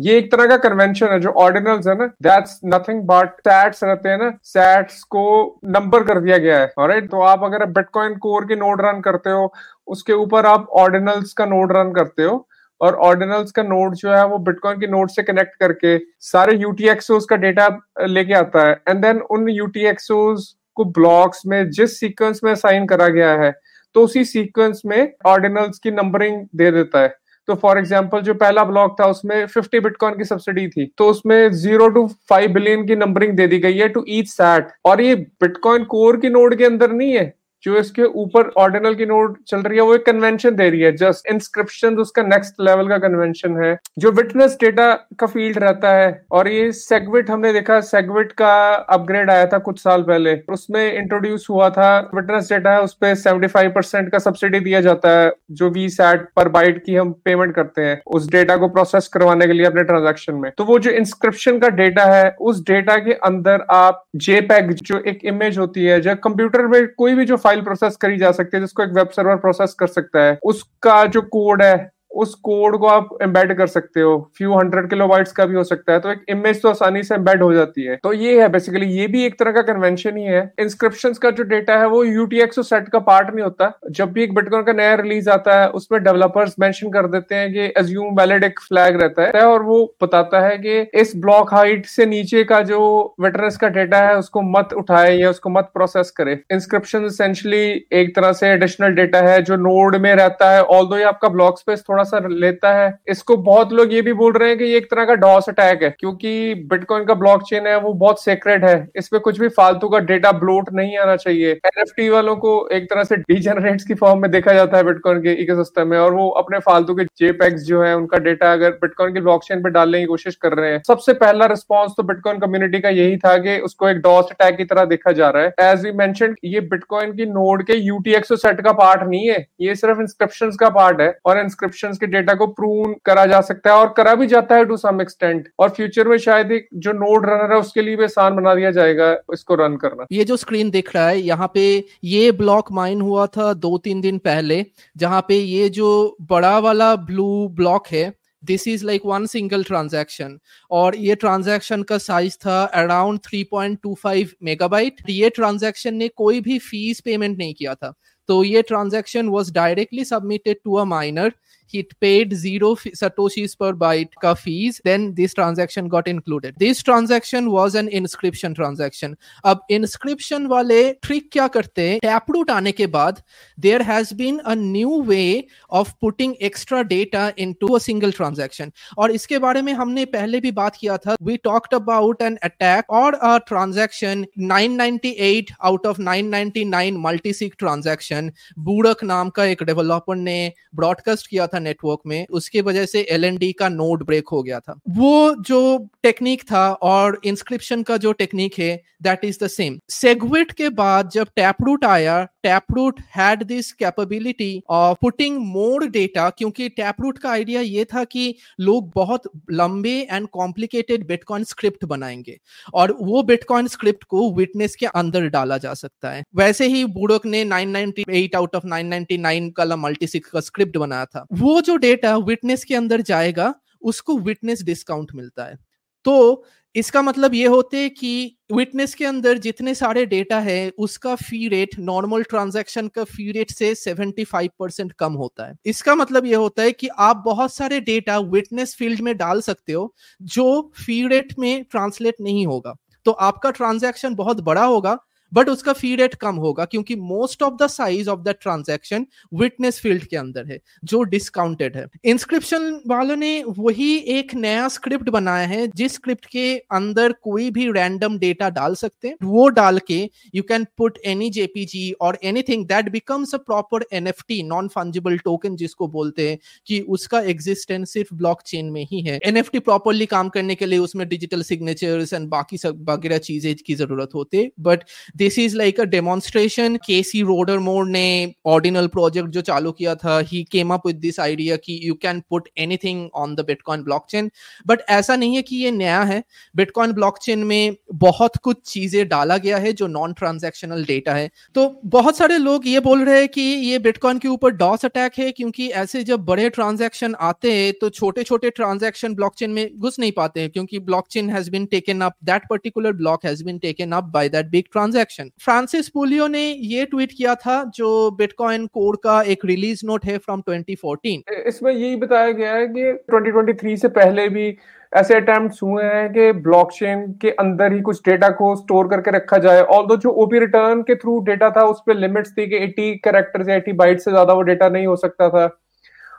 ये 0.00 0.16
एक 0.18 0.30
तरह 0.32 0.46
का 0.46 0.56
कन्वेंशन 0.58 1.06
है, 1.06 1.18
जो 1.20 1.30
ऑर्डिनल्स 1.30 1.86
है 1.86 1.94
ना 1.98 2.06
दैट्स 2.22 2.60
नथिंग 2.66 3.02
बट 3.06 3.40
सैट्स 3.40 3.84
रहते 3.84 4.08
हैं 4.08 4.18
ना 4.18 4.30
सैट्स 4.44 5.02
को 5.06 5.24
नंबर 5.66 6.04
कर 6.04 6.20
दिया 6.20 6.38
गया 6.38 6.58
है 6.58 6.72
राइट 6.80 7.10
तो 7.10 7.20
आप 7.24 7.44
अगर 7.44 7.64
बिटकॉइन 7.72 8.16
कोर 8.18 8.44
की 8.46 8.56
नोड 8.56 8.80
रन 8.84 9.00
करते 9.00 9.30
हो, 9.30 9.52
उसके 9.88 10.12
ऊपर 10.14 10.46
आप 10.46 10.68
ऑर्डिनल्स 10.76 11.32
का 11.32 11.46
नोड 11.46 11.72
रन 11.76 11.92
करते 11.92 12.22
हो, 12.22 12.46
और 12.80 12.94
ऑर्डिनल्स 13.00 13.50
का 13.52 13.62
नोड 13.62 13.94
जो 13.94 14.12
है, 14.12 14.24
वो 14.26 14.38
बिटकॉइन 14.40 14.80
के 14.80 14.86
नोड 14.86 15.10
से 15.10 15.22
कनेक्ट 15.22 15.54
करके 15.60 15.98
सारे 16.22 16.56
यूटीएक्सोस 16.56 17.26
का 17.30 17.36
डेटा 17.36 17.68
लेके 18.06 18.34
आता 18.34 18.66
है 18.68 18.80
एंड 18.88 19.02
देन 19.02 19.20
उन 19.30 19.48
यूटीएक्सोस 19.50 20.54
को 20.76 20.84
ब्लॉक्स 20.86 21.42
में, 21.46 21.70
जिस 21.70 21.98
सीक्वेंस 22.00 22.40
में 22.44 22.54
साइन 22.54 22.86
करा 22.86 23.08
गया 23.08 23.32
है 23.34 23.52
तो 23.94 24.04
उसी 24.04 24.24
सीक्वेंस 24.24 24.82
में 24.86 25.12
ऑर्डिनल्स 25.26 25.78
की 25.78 25.90
नंबरिंग 25.90 26.46
दे 26.56 26.70
देता 26.70 27.00
है। 27.00 27.14
तो 27.48 27.54
फॉर 27.54 27.78
एग्ज़ाम्पल 27.78 28.20
जो 28.20 28.34
पहला 28.34 28.64
ब्लॉक 28.64 28.96
था, 29.00 29.06
उसमें 29.06 29.46
50 29.48 29.80
बिटकॉइन 29.80 30.16
की 30.18 30.24
सब्सिडी 30.24 30.66
थी। 30.68 30.84
तो 30.98 31.08
उसमें 31.08 31.50
ज़ीरो 31.52 31.88
टू 31.88 32.06
फाइव 32.30 32.52
बिलियन 32.52 32.86
की 32.86 32.96
नंबरिंग 32.96 33.36
दे 33.36 33.46
दी 33.46 33.58
गई 33.58 33.78
है 33.78 33.88
टू 33.88 34.04
ईच 34.08 34.28
सैट 34.28 34.68
और 34.84 35.00
ये 35.00 35.14
बिटकॉइन 35.14 35.84
कोर 35.84 36.16
की 36.16 36.28
नोड 36.30 36.54
के 36.54 36.64
अंदर 36.64 36.92
नहीं 36.92 37.12
है। 37.12 37.32
जो 37.64 37.76
इसके 37.76 38.04
ऊपर 38.04 38.50
ऑर्डिनल 38.56 38.94
की 38.94 39.06
नोट 39.06 39.38
चल 39.48 39.60
रही 39.60 39.78
है, 39.78 39.84
वो 39.84 39.94
एक 39.94 40.06
कन्वेंशन 40.06 40.54
दे 40.54 40.70
रही 40.70 40.80
है। 40.80 40.92
जस्ट 40.96 41.26
इंस्क्रिप्शन 41.32 41.96
उसका 41.96 42.22
नेक्स्ट 42.22 42.54
लेवल 42.60 42.88
का 42.88 42.98
कन्वेंशन 42.98 43.56
है। 43.64 43.76
जो 43.98 44.10
विटनेस 44.10 44.56
डेटा 44.60 44.92
का 45.18 45.26
फ़ील्ड 45.26 45.58
रहता 45.58 45.94
है, 45.94 46.24
और 46.32 46.48
ये 46.48 46.70
सेगविट 46.72 47.30
हमने 47.30 47.52
देखा 47.52 47.80
सेगविट 47.80 48.32
का 48.32 48.52
अपग्रेड 48.74 49.30
आया 49.30 49.46
था 49.46 49.58
कुछ 49.58 49.78
साल 49.78 50.02
पहले। 50.02 50.34
उसमें 50.52 50.92
इंट्रोड्यूस 50.94 51.46
हुआ 51.50 51.70
था 51.70 52.10
विटनेस 52.14 52.48
डेटा 52.52 52.70
है, 52.70 52.82
उस 52.82 52.94
पर 52.94 53.14
सेवेंटी 53.14 53.46
फाइव 53.46 53.70
परसेंट 53.70 54.10
का 54.12 54.18
सब्सिडी 54.18 54.60
दिया 54.60 54.80
जाता 54.80 55.08
है, 55.10 55.32
जो 55.50 55.70
वी 55.70 55.88
सैट 55.88 56.26
पर 56.36 56.48
बाइट 56.48 56.82
की 56.84 56.94
हम 56.94 57.12
पेमेंट 57.24 57.54
करते 57.54 57.82
हैं, 57.82 58.00
उस 58.06 58.30
डेटा 58.30 58.56
को 58.56 58.68
प्रोसेस 58.68 59.08
करवाने 59.08 59.46
के 59.46 59.52
लिए 59.52 59.66
अपने 59.66 59.82
ट्रांजेक्शन 59.82 60.34
में। 60.34 60.50
तो 60.58 60.64
वो 60.64 60.78
जो 60.78 60.90
इंस्क्रिप्शन 60.90 61.58
का 61.58 61.68
डेटा 61.68 62.04
है, 62.04 62.36
उस 62.40 62.62
डेटा 62.62 62.96
के 62.96 63.12
अंदर 63.12 63.64
आप 63.70 64.04
जेपैग 64.16 64.72
जो 64.72 64.98
एक 64.98 65.20
इमेज 65.24 65.58
होती 65.58 65.84
है, 65.84 66.00
जो 66.00 66.14
कंप्यूटर 66.14 66.66
में 66.66 66.86
कोई 66.88 67.14
भी 67.14 67.24
जो 67.24 67.36
फ़ाइल 67.36 67.51
प्रोसेस 67.60 67.96
करी 67.96 68.18
जा 68.18 68.32
सकती 68.32 68.56
है, 68.56 68.60
जिसको 68.60 68.82
एक 68.82 68.90
वेब 68.90 69.08
सर्वर 69.08 69.36
प्रोसेस 69.36 69.74
कर 69.74 69.86
सकता 69.86 70.22
है। 70.22 70.38
उसका 70.44 71.04
जो 71.04 71.22
कोड 71.22 71.62
है 71.62 71.91
उस 72.14 72.34
कोड 72.34 72.78
को 72.78 72.86
आप 72.86 73.08
एम्बेड 73.22 73.56
कर 73.58 73.66
सकते 73.66 74.00
हो। 74.00 74.30
फ्यू 74.38 74.52
हंड्रेड 74.54 74.90
किलो 74.90 75.08
का 75.36 75.46
भी 75.46 75.54
हो 75.54 75.64
सकता 75.64 75.92
है। 75.92 76.00
तो 76.00 76.10
एक 76.10 76.24
इमेज 76.28 76.62
तो 76.62 76.68
आसानी 76.68 77.02
से 77.02 77.14
एम्बेड 77.14 77.42
हो 77.42 77.52
जाती 77.54 77.84
है। 77.84 77.96
तो 77.96 78.12
ये 78.12 78.40
है 78.42 78.48
बेसिकली 78.48 78.86
ये 78.86 79.06
भी 79.06 79.24
एक 79.24 79.38
तरह 79.38 79.52
का 79.52 79.62
कन्वेंशन 79.62 80.16
ही 80.16 80.24
है। 80.24 80.52
इंस्क्रिप्शन 80.60 81.12
का 81.12 81.30
जो 81.30 81.42
डेटा 81.42 81.76
है, 81.78 81.86
वो 81.86 82.04
यूटीएक्स 82.04 82.60
सेट 82.60 82.88
का 82.88 82.98
पार्ट 82.98 83.34
नहीं 83.34 83.44
होता। 83.44 83.72
जब 83.90 84.12
भी 84.12 84.22
एक 84.22 84.34
बिटकॉइन 84.34 84.64
का 84.64 84.72
नया 84.72 84.94
रिलीज़ 84.94 85.30
आता 85.30 85.60
है, 85.60 85.68
उसमें 85.68 86.02
डेवलपर्स 86.04 86.54
मेंशन 86.60 86.90
कर 86.90 87.06
देते 87.06 87.34
हैं 87.34 87.52
कि 87.52 87.60
एज्यूम 87.80 88.14
वैलिड 88.14 88.44
एक 88.44 88.60
फ्लैग 88.60 89.00
रहता 89.00 89.22
है 89.22 89.44
और 89.46 89.62
वो 89.62 89.94
बताता 90.02 90.40
है 90.40 90.56
कि 90.58 90.78
इस 91.00 91.12
ब्लॉक 91.16 91.54
हाइट 91.54 91.86
से 91.86 92.06
नीचे 92.06 92.44
का 92.44 92.60
जो 92.62 93.14
विटनेस 93.20 93.56
का 93.56 93.68
डेटा 93.68 93.98
है, 93.98 94.16
उसको 94.16 94.42
मत 94.42 94.72
उठाए 94.72 95.16
या 95.16 95.30
उसको 95.30 95.50
मत 95.50 95.70
प्रोसेस 95.74 96.10
करे। 96.10 96.38
इंस्क्रिप्शन 96.52 97.04
एसेंशली 97.04 97.62
एक 97.92 98.14
तरह 98.16 98.32
से 98.32 98.48
एडिशनल 98.48 98.94
डेटा 98.94 99.18
है 99.18 99.42
जो 99.42 99.56
नोड 99.56 99.96
में 99.96 100.14
रहता 100.14 100.50
है। 100.50 100.62
ऑल 100.62 100.88
ये 100.92 101.04
आपका 101.04 101.28
ब्लॉक 101.28 101.58
स्पेस 101.58 101.84
थोड़ा 101.88 102.01
सा 102.04 102.20
लेता 102.24 102.72
है। 102.74 102.92
इसको 103.08 103.36
बहुत 103.38 103.72
लोग 103.72 103.92
ये 103.92 104.02
भी 104.02 104.12
बोल 104.14 104.32
रहे 104.32 104.48
हैं 104.48 104.58
कि 104.58 104.64
ये 104.64 104.76
एक 104.76 104.90
तरह 104.90 105.04
का 105.04 105.14
डॉस 105.16 105.48
अटैक 105.48 105.82
है, 105.82 105.90
क्योंकि 105.90 106.54
बिटकॉइन 106.70 107.04
का 107.04 107.14
ब्लॉक 107.14 107.42
चेन 107.42 107.66
है, 107.66 107.78
वो 107.78 107.92
बहुत 107.94 108.22
सेक्रेट 108.22 108.64
है। 108.64 108.88
इसमें 108.96 109.20
कुछ 109.22 109.40
भी 109.40 109.48
फालतू 109.50 109.88
का 109.88 109.98
डेटा 110.02 110.32
ब्लोट 110.34 110.72
नहीं 110.72 110.96
आना 110.98 111.16
चाहिए। 111.16 111.50
एनएफटी 111.50 112.08
वालों 112.08 112.36
को 112.36 112.52
एक 112.72 112.90
तरह 112.90 113.04
से 113.04 113.16
डीजनरेट्स 113.18 113.84
की 113.84 113.94
फॉर्म 113.94 114.20
में 114.22 114.30
देखा 114.30 114.52
जाता 114.52 114.76
है 114.76 114.84
बिटकॉइन 114.84 115.20
के 115.22 115.32
इकोसिस्टम 115.42 115.88
में, 115.88 115.98
और 115.98 116.14
वो 116.14 116.28
अपने 116.38 116.58
फालतू 116.60 116.94
के 116.94 117.04
जेपैक्स 117.18 117.62
जो 117.62 117.82
है, 117.82 117.94
उनका 117.96 118.18
डेटा 118.20 118.52
अगर 118.52 118.70
बिटकॉइन 118.82 119.14
के 119.14 119.20
ब्लॉकचेन 119.20 119.62
पे 119.62 119.70
डालने 119.70 120.00
की 120.00 120.06
कोशिश 120.06 120.36
कर 120.36 120.54
रहे 120.54 120.70
हैं। 120.72 120.82
सबसे 120.86 121.12
पहला 121.14 121.46
रिस्पॉन्स 121.46 121.92
तो 121.96 122.02
बिटकॉइन 122.02 122.38
कम्युनिटी 122.38 122.80
का 122.80 122.88
यही 122.90 123.16
था 123.16 123.36
कि 123.38 123.58
उसको 123.60 123.88
एक 123.88 124.00
डॉस 124.00 124.30
अटैक 124.30 124.56
की 124.56 124.64
तरह 124.64 124.84
देखा 124.86 125.12
जा 125.12 125.30
रहा 125.30 125.42
है। 125.42 125.54
एज 125.62 125.84
वी 125.84 125.92
मैं 125.92 126.12
ये 126.44 126.60
बिटकॉइन 126.62 127.12
की 127.12 127.26
नोड 127.26 127.62
के 127.62 127.74
यूटीएक्सओ 127.74 128.36
सेट 128.36 128.60
का 128.60 128.72
पार्ट 128.74 129.02
नहीं 129.02 129.28
है। 129.28 129.46
ये 129.60 129.74
सिर्फ़ 129.74 130.00
इंस्क्रिप्शन 130.00 130.50
का 130.60 130.68
पार्ट 130.70 131.00
है, 131.00 131.14
और 131.26 131.38
इंस्क्रिप्शन 131.38 131.91
के 131.98 132.06
डेटा 132.06 132.34
को 132.34 132.46
प्रूव 132.52 132.94
करा 133.04 133.24
जा 133.26 133.40
सकता 133.40 133.70
है 133.70 133.76
और 133.76 133.92
करा 133.96 134.14
भी 134.14 134.26
जाता 134.26 134.56
है 134.56 134.64
टू 134.64 134.76
सम 134.76 135.00
एक्सटेंट 135.00 135.48
और 135.58 135.70
फ्यूचर 135.70 136.08
में 136.08 136.16
शायद 136.18 136.52
एक 136.52 136.68
जो 136.76 136.92
नोड 136.94 137.26
रनर 137.26 137.52
है 137.52 137.58
उसके 137.58 137.82
लिए 137.82 137.96
भी 137.96 138.04
आसान 138.04 138.36
बना 138.36 138.54
दिया 138.54 138.70
जाएगा 138.70 139.12
इसको 139.32 139.54
रन 139.54 139.76
करना। 139.76 140.06
ये 140.12 140.24
जो 140.24 140.36
स्क्रीन 140.36 140.70
दिख 140.70 140.94
रहा 140.94 141.08
है, 141.08 141.20
यहाँ 141.20 141.50
पे 141.54 141.84
ये 142.04 142.32
ब्लॉक 142.32 142.72
माइन 142.72 143.00
हुआ 143.00 143.26
था 143.28 143.52
दो 143.54 143.76
तीन 143.78 144.00
दिन 144.00 144.18
पहले, 144.20 144.64
जहाँ 144.96 145.24
पे 145.28 145.36
ये 145.36 145.68
जो 145.70 146.16
बड़ा 146.30 146.58
वाला 146.60 146.94
ब्लू 146.96 147.48
ब्लॉक 147.52 147.86
है 147.88 148.12
this 148.42 148.66
is 148.68 148.84
like 148.86 149.02
one 149.06 149.26
single 149.26 149.62
transaction 149.64 150.38
और 150.70 150.96
ये 150.96 151.14
ट्रांजैक्शन 151.14 151.82
का 151.82 151.98
साइज़ 152.00 152.36
था 152.36 152.62
अराउंड 152.74 153.20
3.25 153.26 154.32
मेगाबाइट 154.42 155.02
ये 155.10 155.28
ट्रांजैक्शन 155.30 155.94
ने 155.94 156.08
कोई 156.08 156.40
भी 156.40 156.58
फ़ीस 156.60 157.00
पेमेंट 157.00 157.38
नहीं 157.38 157.54
किया 157.54 157.74
था। 157.74 157.92
तो 158.28 158.42
ये 158.44 158.62
transaction 158.62 159.28
was 159.28 159.52
directly 159.52 160.04
submitted 160.04 160.56
to 160.64 160.74
a 160.74 160.84
miner 160.84 161.32
he 161.72 161.82
paid 162.00 162.32
zero 162.34 162.70
satoshis 163.00 163.56
per 163.58 163.72
byte 163.82 164.16
ka 164.22 164.34
fees 164.34 164.80
then 164.84 165.06
this 165.14 165.34
transaction 165.34 165.88
got 165.88 166.08
included 166.12 166.58
this 166.58 166.82
transaction 166.82 167.50
was 167.50 167.74
an 167.74 167.88
inscription 168.00 168.54
transaction 168.54 169.16
अब 169.44 169.60
inscription 169.70 170.48
वाले 170.50 170.80
trick 171.06 171.30
क्या 171.32 171.46
करते 171.56 171.88
हैं 171.90 171.98
taproot 172.00 172.50
आने 172.50 172.72
के 172.72 172.86
बाद 172.96 173.22
there 173.58 173.82
has 173.82 174.12
been 174.12 174.40
a 174.46 174.56
new 174.56 174.98
way 175.10 175.46
of 175.72 175.92
putting 176.00 176.34
extra 176.40 176.82
data 176.84 177.24
into 177.46 177.74
a 177.76 177.80
single 177.80 178.12
transaction 178.12 178.72
और 178.98 179.10
इसके 179.10 179.38
बारे 179.38 179.62
में 179.62 179.72
हमने 179.72 180.04
पहले 180.16 180.40
भी 180.40 180.52
बात 180.52 180.76
किया 180.76 180.96
था 180.96 181.16
we 181.22 181.38
talked 181.48 181.78
about 181.80 182.26
an 182.28 182.38
attack 182.50 182.94
or 183.00 183.12
a 183.22 183.34
transaction 183.52 184.26
998 184.36 185.52
out 185.64 185.86
of 185.86 185.98
999 186.00 187.02
multisig 187.06 187.58
transaction 187.64 188.30
बूड़क 188.58 189.04
नाम 189.04 189.30
का 189.30 189.44
एक 189.44 189.62
डेवलपर 189.62 190.16
ने 190.16 190.52
ब्रॉडकास्ट 190.74 191.26
किया 191.26 191.46
था 191.46 191.58
नेटवर्क 191.62 192.00
में, 192.06 192.26
उसके 192.30 192.60
वजह 192.60 192.86
से 192.86 193.06
LND 193.12 193.52
का 193.58 193.68
नोड 193.68 194.06
ब्रेक 194.06 194.28
हो 194.28 194.42
गया 194.42 194.60
था। 194.60 194.78
वो 194.88 195.34
जो 195.40 195.88
टेक्निक 196.02 196.42
था 196.42 196.72
और 196.72 197.20
इंस्क्रिप्शन 197.24 197.82
का 197.82 197.96
जो 197.96 198.12
टेक्निक 198.12 198.58
है 198.58 198.82
that 199.02 199.24
is 199.24 199.38
the 199.44 199.46
same 199.46 199.78
SegWit 199.90 200.52
के 200.52 200.68
बाद 200.68 201.10
जब 201.10 201.28
टैपरूट 201.36 201.84
आया 201.84 202.22
Taproot 202.42 203.00
had 203.16 203.42
this 203.42 203.72
capability 203.72 204.62
of 204.70 204.98
putting 205.00 205.38
more 205.38 205.86
data 205.86 206.30
क्योंकि 206.30 206.68
टैपरूट 206.68 207.18
का 207.18 207.30
आइडिया 207.30 207.60
ये 207.60 207.84
था 207.84 208.04
कि 208.04 208.34
लोग 208.60 208.90
बहुत 208.94 209.22
लंबे 209.50 210.08
एंड 210.10 210.28
कॉम्प्लिकेटेड 210.28 211.06
बिटकॉइन 211.06 211.44
स्क्रिप्ट 211.44 211.84
बनाएँगे, 211.84 212.38
और 212.74 212.96
वो 213.00 213.22
बिटकॉइन 213.22 213.66
स्क्रिप्ट 213.66 214.04
को 214.04 214.34
विटनेस 214.34 214.76
के 214.76 214.86
अंदर 214.86 215.28
डाला 215.28 215.58
जा 215.58 215.74
सकता 215.74 216.10
है। 216.10 216.22
वैसे 216.36 216.66
ही 216.66 216.84
बुड़क 216.84 217.26
ने 217.26 217.44
998 217.44 218.34
आउट 218.34 218.56
ऑफ़ 218.56 218.66
999 218.66 219.50
का 219.56 219.76
मल्टीसिक 219.76 220.26
का 220.26 220.40
स्क्रिप्ट 220.40 220.76
बनाया 220.76 221.04
था। 221.04 221.26
वो 221.42 221.60
जो 221.60 221.76
डेटा 221.76 222.16
विटनेस 222.16 222.64
के 222.64 222.74
अंदर 222.74 223.00
जाएगा, 223.02 223.54
उसको 223.82 224.16
विटनेस 224.18 224.62
डिस्काउंट 224.62 225.10
मिलता 225.14 225.44
है। 225.44 225.56
तो 226.04 226.44
इसका 226.74 227.02
मतलब 227.02 227.34
ये 227.34 227.46
होते 227.46 227.88
कि 227.88 228.36
विटनेस 228.52 228.94
के 228.94 229.04
अंदर 229.04 229.38
जितने 229.38 229.74
सारे 229.74 230.04
डेटा 230.06 230.38
है, 230.40 230.70
उसका 230.78 231.14
फ़ी 231.14 231.48
रेट 231.48 231.78
नॉर्मल 231.78 232.22
ट्रांजैक्शन 232.22 232.88
का 232.88 233.04
फ़ी 233.04 233.30
रेट 233.32 233.50
से 233.50 233.74
75 233.74 234.50
परसेंट 234.58 234.92
कम 234.92 235.12
होता 235.12 235.46
है। 235.46 235.54
इसका 235.66 235.94
मतलब 235.94 236.26
ये 236.26 236.34
होता 236.34 236.62
है 236.62 236.72
कि 236.72 236.88
आप 237.00 237.22
बहुत 237.24 237.54
सारे 237.54 237.80
डेटा 237.80 238.18
विटनेस 238.18 238.74
फ़ील्ड 238.76 239.00
में 239.00 239.16
डाल 239.16 239.40
सकते 239.40 239.72
हो, 239.72 239.94
जो 240.22 240.72
फ़ी 240.86 241.06
रेट 241.08 241.34
में 241.38 241.64
ट्रांसलेट 241.70 242.14
नहीं 242.20 242.46
होगा। 242.46 242.74
तो 243.06 243.10
आपका 243.10 243.50
ट्रांजैक्शन 243.50 244.14
बहुत 244.14 244.40
बड़ा 244.40 244.64
होगा 244.64 244.98
बट 245.32 245.48
उसका 245.48 245.72
फ़ी 245.72 245.94
रेट 245.96 246.14
कम 246.16 246.36
होगा 246.36 246.64
क्योंकि 246.64 246.96
most 246.96 247.42
of 247.42 247.54
the 247.56 247.66
size 247.68 248.08
of 248.10 248.20
the 248.20 248.34
transaction 248.40 249.06
witness 249.34 249.80
field 249.80 250.04
के 250.04 250.16
अंदर 250.16 250.46
है, 250.46 250.58
जो 250.84 251.02
डिस्काउंटेड 251.04 251.76
है। 251.76 251.86
इंस्क्रिप्शन 252.04 252.80
वालों 252.88 253.16
ने 253.16 253.32
वही 253.48 253.94
एक 254.10 254.34
नया 254.34 254.68
स्क्रिप्ट 254.68 255.08
बनाया 255.10 255.46
है, 255.46 255.66
जिस 255.68 255.94
स्क्रिप्ट 255.94 256.26
के 256.26 256.56
अंदर 256.72 257.12
कोई 257.22 257.50
भी 257.50 257.70
रैंडम 257.72 258.18
डेटा 258.18 258.48
डाल 258.50 258.74
सकते 258.74 259.08
हैं। 259.08 259.16
वो 259.24 259.48
डाल 259.50 259.78
के 259.86 259.98
you 260.34 260.42
can 260.42 260.66
put 260.78 260.98
any 261.06 261.30
JPEG 261.30 261.90
और 262.00 262.18
anything 262.24 262.64
that 262.66 262.88
becomes 262.90 263.34
a 263.34 263.38
proper 263.38 263.84
NFT 263.92 264.42
non 264.42 264.68
fungible 264.68 265.18
token 265.18 265.56
जिसको 265.56 265.88
बोलते 265.88 266.28
हैं, 266.28 266.38
कि 266.66 266.80
उसका 266.80 267.20
एग्जिस्टेंस 267.22 267.92
सिर्फ़ 267.92 268.14
ब्लॉकचेन 268.14 268.66
में 268.66 268.84
ही 268.90 269.00
है। 269.02 269.18
एनएफटी 269.24 269.58
प्रॉपरली 269.60 270.06
काम 270.06 270.28
करने 270.28 270.54
के 270.54 270.66
लिए 270.66 270.78
उसमें 270.80 271.06
डिजिटल 271.08 271.42
सिग्नेचर्स 271.42 272.12
एंड 272.12 272.28
बाकी 272.28 272.58
सब, 272.58 272.84
वगैरह 272.90 273.18
चीज़ें 273.20 273.54
की 273.56 273.74
ज़रूरत 273.74 274.10
होती 274.14 274.36
है। 274.38 274.50
But 274.60 274.84
this 275.22 275.38
is 275.38 275.56
like 275.56 275.80
a 275.80 275.84
demonstration 275.86 276.76
Casey 276.86 277.22
Rodarmor 277.60 277.88
ने 277.88 278.06
ऑर्डिनल 278.48 278.86
प्रोजेक्ट 278.88 279.28
जो 279.30 279.40
चालू 279.42 279.72
किया 279.72 279.94
था 279.96 280.18
he 280.28 280.42
came 280.52 280.74
up 280.74 280.86
with 280.86 280.96
this 280.98 281.20
idea 281.20 281.56
कि 281.58 281.78
you 281.82 281.94
can 282.02 282.22
put 282.30 282.48
anything 282.58 283.08
on 283.16 283.34
the 283.34 283.40
bitcoin 283.46 283.82
blockchain 283.82 284.30
but 284.66 284.80
ऐसा 284.90 285.16
नहीं 285.16 285.36
है 285.36 285.42
कि 285.42 285.56
ये 285.56 285.70
नया 285.72 286.00
है। 286.02 286.22
बिटकॉइन 286.54 286.92
ब्लॉकचेन 286.92 287.44
में 287.44 287.76
बहुत 287.96 288.36
कुछ 288.38 288.56
चीज़ें 288.66 289.08
डाला 289.08 289.36
गया 289.38 289.58
है 289.58 289.72
जो 289.72 289.86
नॉन 289.88 290.12
ट्रांजेक्शनल 290.12 290.84
डेटा 290.84 291.14
है। 291.14 291.30
तो 291.56 291.66
बहुत 291.86 292.16
सारे 292.16 292.38
लोग 292.38 292.66
ये 292.68 292.80
बोल 292.80 293.04
रहे 293.04 293.18
हैं 293.18 293.28
कि 293.28 293.40
ये 293.40 293.78
बिटकॉइन 293.80 294.18
के 294.18 294.28
ऊपर 294.28 294.50
डॉस 294.52 294.84
अटैक 294.84 295.18
है, 295.18 295.30
क्योंकि 295.32 295.68
ऐसे 295.68 296.02
जब 296.04 296.24
बड़े 296.24 296.48
ट्रांजेक्शन 296.50 297.14
आते 297.22 297.52
हैं 297.52 297.72
तो 297.80 297.90
छोटे 297.90 298.22
छोटे 298.24 298.50
ट्रांजेक्शन 298.52 299.14
ब्लॉकचेन 299.14 299.50
में 299.50 299.78
घुस 299.78 299.98
नहीं 299.98 300.12
पाते 300.12 300.40
हैं, 300.40 300.50
क्योंकि 300.50 300.78
blockchain 300.80 301.30
has 301.30 301.50
been 301.50 301.66
taken 301.66 302.00
up 302.00 302.16
that 302.24 302.48
particular 302.50 302.92
block 302.94 303.24
has 303.26 303.44
been 303.44 303.58
taken 303.60 303.92
up 303.92 304.04
by 304.14 304.28
that 304.28 304.50
big 304.50 304.64
transaction 304.72 305.10
transaction 305.12 305.30
Francis 305.44 305.88
Pouliot 305.88 306.26
ने 306.28 306.42
ये 306.66 306.84
ट्वीट 306.84 307.12
किया 307.12 307.34
था 307.36 307.62
जो 307.74 308.10
बिटकॉइन 308.18 308.66
कोड 308.66 308.96
का 308.96 309.20
एक 309.32 309.44
रिलीज़ 309.44 309.86
नोट 309.86 310.04
है 310.04 310.18
फ्रॉम 310.18 310.42
2014 310.48 311.46
इसमें 311.46 311.72
यही 311.72 311.96
बताया 311.96 312.30
गया 312.32 312.54
है 312.54 312.66
कि 312.68 312.92
2023 313.12 313.76
से 313.76 313.88
पहले 313.90 314.28
भी 314.28 314.56
ऐसे 314.92 315.14
अटेम्प्ट 315.14 315.62
हुए 315.62 315.84
हैं 315.84 316.08
कि 316.12 316.30
ब्लॉकचेन 316.40 317.06
के 317.22 317.30
अंदर 317.40 317.72
ही 317.72 317.80
कुछ 317.80 318.00
डेटा 318.08 318.28
को 318.30 318.54
स्टोर 318.56 318.88
करके 318.88 319.10
रखा 319.10 319.38
जाए। 319.38 319.60
ऑल 319.76 319.96
जो 319.96 320.10
ओपी 320.22 320.38
रिटर्न 320.38 320.82
के 320.82 320.94
थ्रू 320.94 321.18
डेटा 321.20 321.50
था, 321.50 321.64
उस 321.64 321.82
पर 321.86 321.96
लिमिट्स 321.96 322.32
थी 322.32 322.46
कि 322.46 322.58
80 322.58 322.94
कैरेक्टर 323.04 323.48
या 323.50 323.56
80 323.56 323.72
बाइट 323.74 324.00
से 324.00 324.10
ज़्यादा 324.10 324.32
वो 324.32 324.42
डेटा 324.42 324.68
नहीं 324.68 324.86
हो 324.86 324.96
सकता 324.96 325.28
था। 325.28 325.46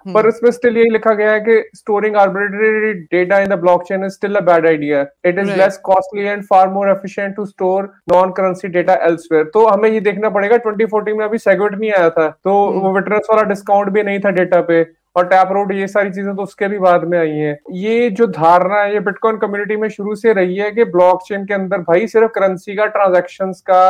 पर 0.08 0.28
इसमें 0.28 0.50
स्टिल 0.52 0.78
यही 0.78 0.90
लिखा 0.90 1.14
गया 1.14 1.32
है 1.32 1.40
कि 1.40 1.70
storing 1.76 2.16
arbitrary 2.16 2.94
data 2.94 3.40
in 3.40 3.50
the 3.50 3.60
blockchain 3.60 4.06
is 4.06 4.14
still 4.14 4.36
a 4.36 4.40
bad 4.40 4.68
idea 4.68 5.02
it 5.26 5.40
is 5.40 5.52
less 5.52 5.78
costly 5.84 6.24
and 6.24 6.44
far 6.44 6.70
more 6.70 6.90
efficient 6.90 7.36
to 7.36 7.46
store 7.46 7.92
non 8.14 8.32
currency 8.32 8.68
data 8.68 8.94
elsewhere 8.94 9.44
तो 9.54 9.68
हमें 9.68 9.90
ये 9.90 10.00
देखना 10.00 10.30
पड़ेगा 10.30 10.58
2014 10.58 11.18
में 11.18 11.26
अभी 11.26 11.38
सेगवेट 11.38 11.74
नहीं 11.74 11.92
आया 11.92 12.10
था 12.10 12.28
तो 12.30 12.72
hmm. 12.72 12.84
वो 12.84 12.94
विटनेस 12.94 13.28
वाला 13.30 13.44
डिस्काउंट 13.44 13.90
भी 13.90 14.04
नहीं 14.04 14.20
था 14.20 14.30
डेटा 14.30 14.62
पे 14.62 14.86
और 15.16 15.28
टैप 15.28 15.52
रोड 15.52 15.72
ये 15.74 15.88
सारी 15.88 16.10
चीज़ें 16.10 16.36
तो 16.36 16.44
उसके 16.44 16.68
भी 16.68 16.80
बाद 16.80 17.04
में 17.04 17.18
आई 17.20 17.30
हैं। 17.30 17.58
ये 17.72 18.10
जो 18.10 18.28
धारणा 18.28 18.82
है 18.82 18.94
ये 18.94 19.00
बिटकॉइन 19.00 19.38
कम्युनिटी 19.38 19.76
में 19.76 19.90
शुरू 19.90 20.16
से 20.16 20.34
रही 20.34 20.56
है 20.56 20.72
कि 20.72 20.84
ब्लॉकचेन 20.84 21.46
के 21.46 21.54
अंदर 21.54 21.78
भाई 21.78 22.08
सिर्फ़ 22.08 22.32
करेंसी 22.32 22.76
का 22.76 22.86
ट्रांजैक्शंस 22.86 23.62
का 23.62 23.84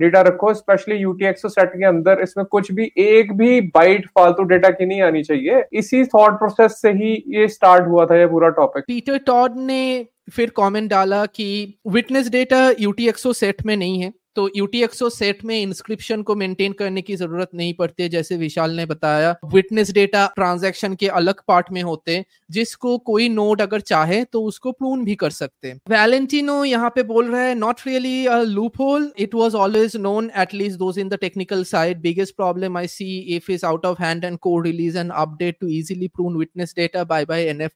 डेटा 0.00 0.20
रखो 0.22 0.52
स्पेशली 0.54 0.96
यूटीएक्सो 0.96 1.48
सेट 1.48 1.68
के 1.70 1.84
अंदर, 1.86 2.20
इसमें 2.22 2.44
कुछ 2.46 2.70
भी, 2.72 2.90
एक 2.98 3.32
भी 3.32 3.60
बाइट 3.74 4.06
फालतू 4.08 4.42
डेटा 4.44 4.70
की 4.70 4.86
नहीं 4.86 5.02
आनी 5.02 5.22
चाहिए। 5.22 5.62
इसी 5.72 6.04
थॉट 6.06 6.38
प्रोसेस 6.38 6.80
से 6.80 6.90
ही 6.92 7.12
ये 7.28 7.46
स्टार्ट 7.48 7.88
हुआ 7.88 8.06
था 8.06 8.16
ये 8.16 8.26
पूरा 8.26 8.48
टॉपिक 8.56 8.84
पीटर 8.86 9.18
टॉड 9.26 9.58
ने 9.58 10.06
फिर 10.32 10.52
कमेंट 10.56 10.90
डाला 10.90 11.24
कि 11.26 11.78
विटनेस 11.88 12.30
डेटा 12.30 12.68
यूटीएक्सो 12.80 13.32
सेट 13.32 13.64
में 13.66 13.76
नहीं 13.76 14.00
है। 14.00 14.12
तो 14.36 14.48
यूटीएक्सओ 14.56 15.08
सेट 15.10 15.44
में 15.44 15.60
इंस्क्रिप्शन 15.60 16.22
को 16.22 16.34
मेंटेन 16.36 16.72
करने 16.72 17.02
की 17.02 17.16
ज़रूरत 17.16 17.50
नहीं 17.54 17.72
पड़ती 17.74 18.02
है, 18.02 18.08
जैसे 18.08 18.36
विशाल 18.36 18.76
ने 18.76 18.86
बताया। 18.86 19.34
विटनेस 19.46 19.92
डेटा 19.92 20.26
ट्रांजैक्शन 20.36 20.94
के 20.94 21.08
अलग 21.14 21.40
पार्ट 21.48 21.66
में 21.72 21.82
होते 21.82 22.24
जिसको 22.50 22.96
कोई 23.06 23.28
नोड 23.28 23.60
अगर 23.62 23.80
चाहे 23.82 24.22
तो 24.24 24.42
उसको 24.44 24.72
प्रून 24.72 25.04
भी 25.04 25.14
कर 25.14 25.30
सकते 25.32 25.72
वैलेंटिनो 25.90 26.62
यहाँ 26.64 26.90
पे 26.90 27.02
बोल 27.04 27.30
रहा 27.30 27.42
है 27.42 27.54
not 27.54 27.80
really 27.86 28.26
loophole 28.80 29.10
it 29.18 29.34
was 29.34 29.56
always 29.56 29.96
known 29.98 30.30
at least 30.38 30.78
those 30.78 30.98
in 30.98 31.08
the 31.08 31.18
technical 31.20 31.64
side 31.64 32.00
biggest 32.00 32.36
problem 32.36 32.78
I 32.78 32.86
see 32.88 33.18
if 33.36 33.50
is 33.52 33.66
out 33.66 33.86
of 33.86 34.02
hand 34.02 34.24
and 34.24 34.38
code 34.38 34.66
release 34.66 34.98
and 34.98 35.12
update 35.12 35.56
to 35.60 35.68
easily 35.70 36.08
prune 36.08 36.36
witness 36.36 36.74
data 36.76 37.04
by 37.04 37.24
by 37.24 37.44
an 37.44 37.68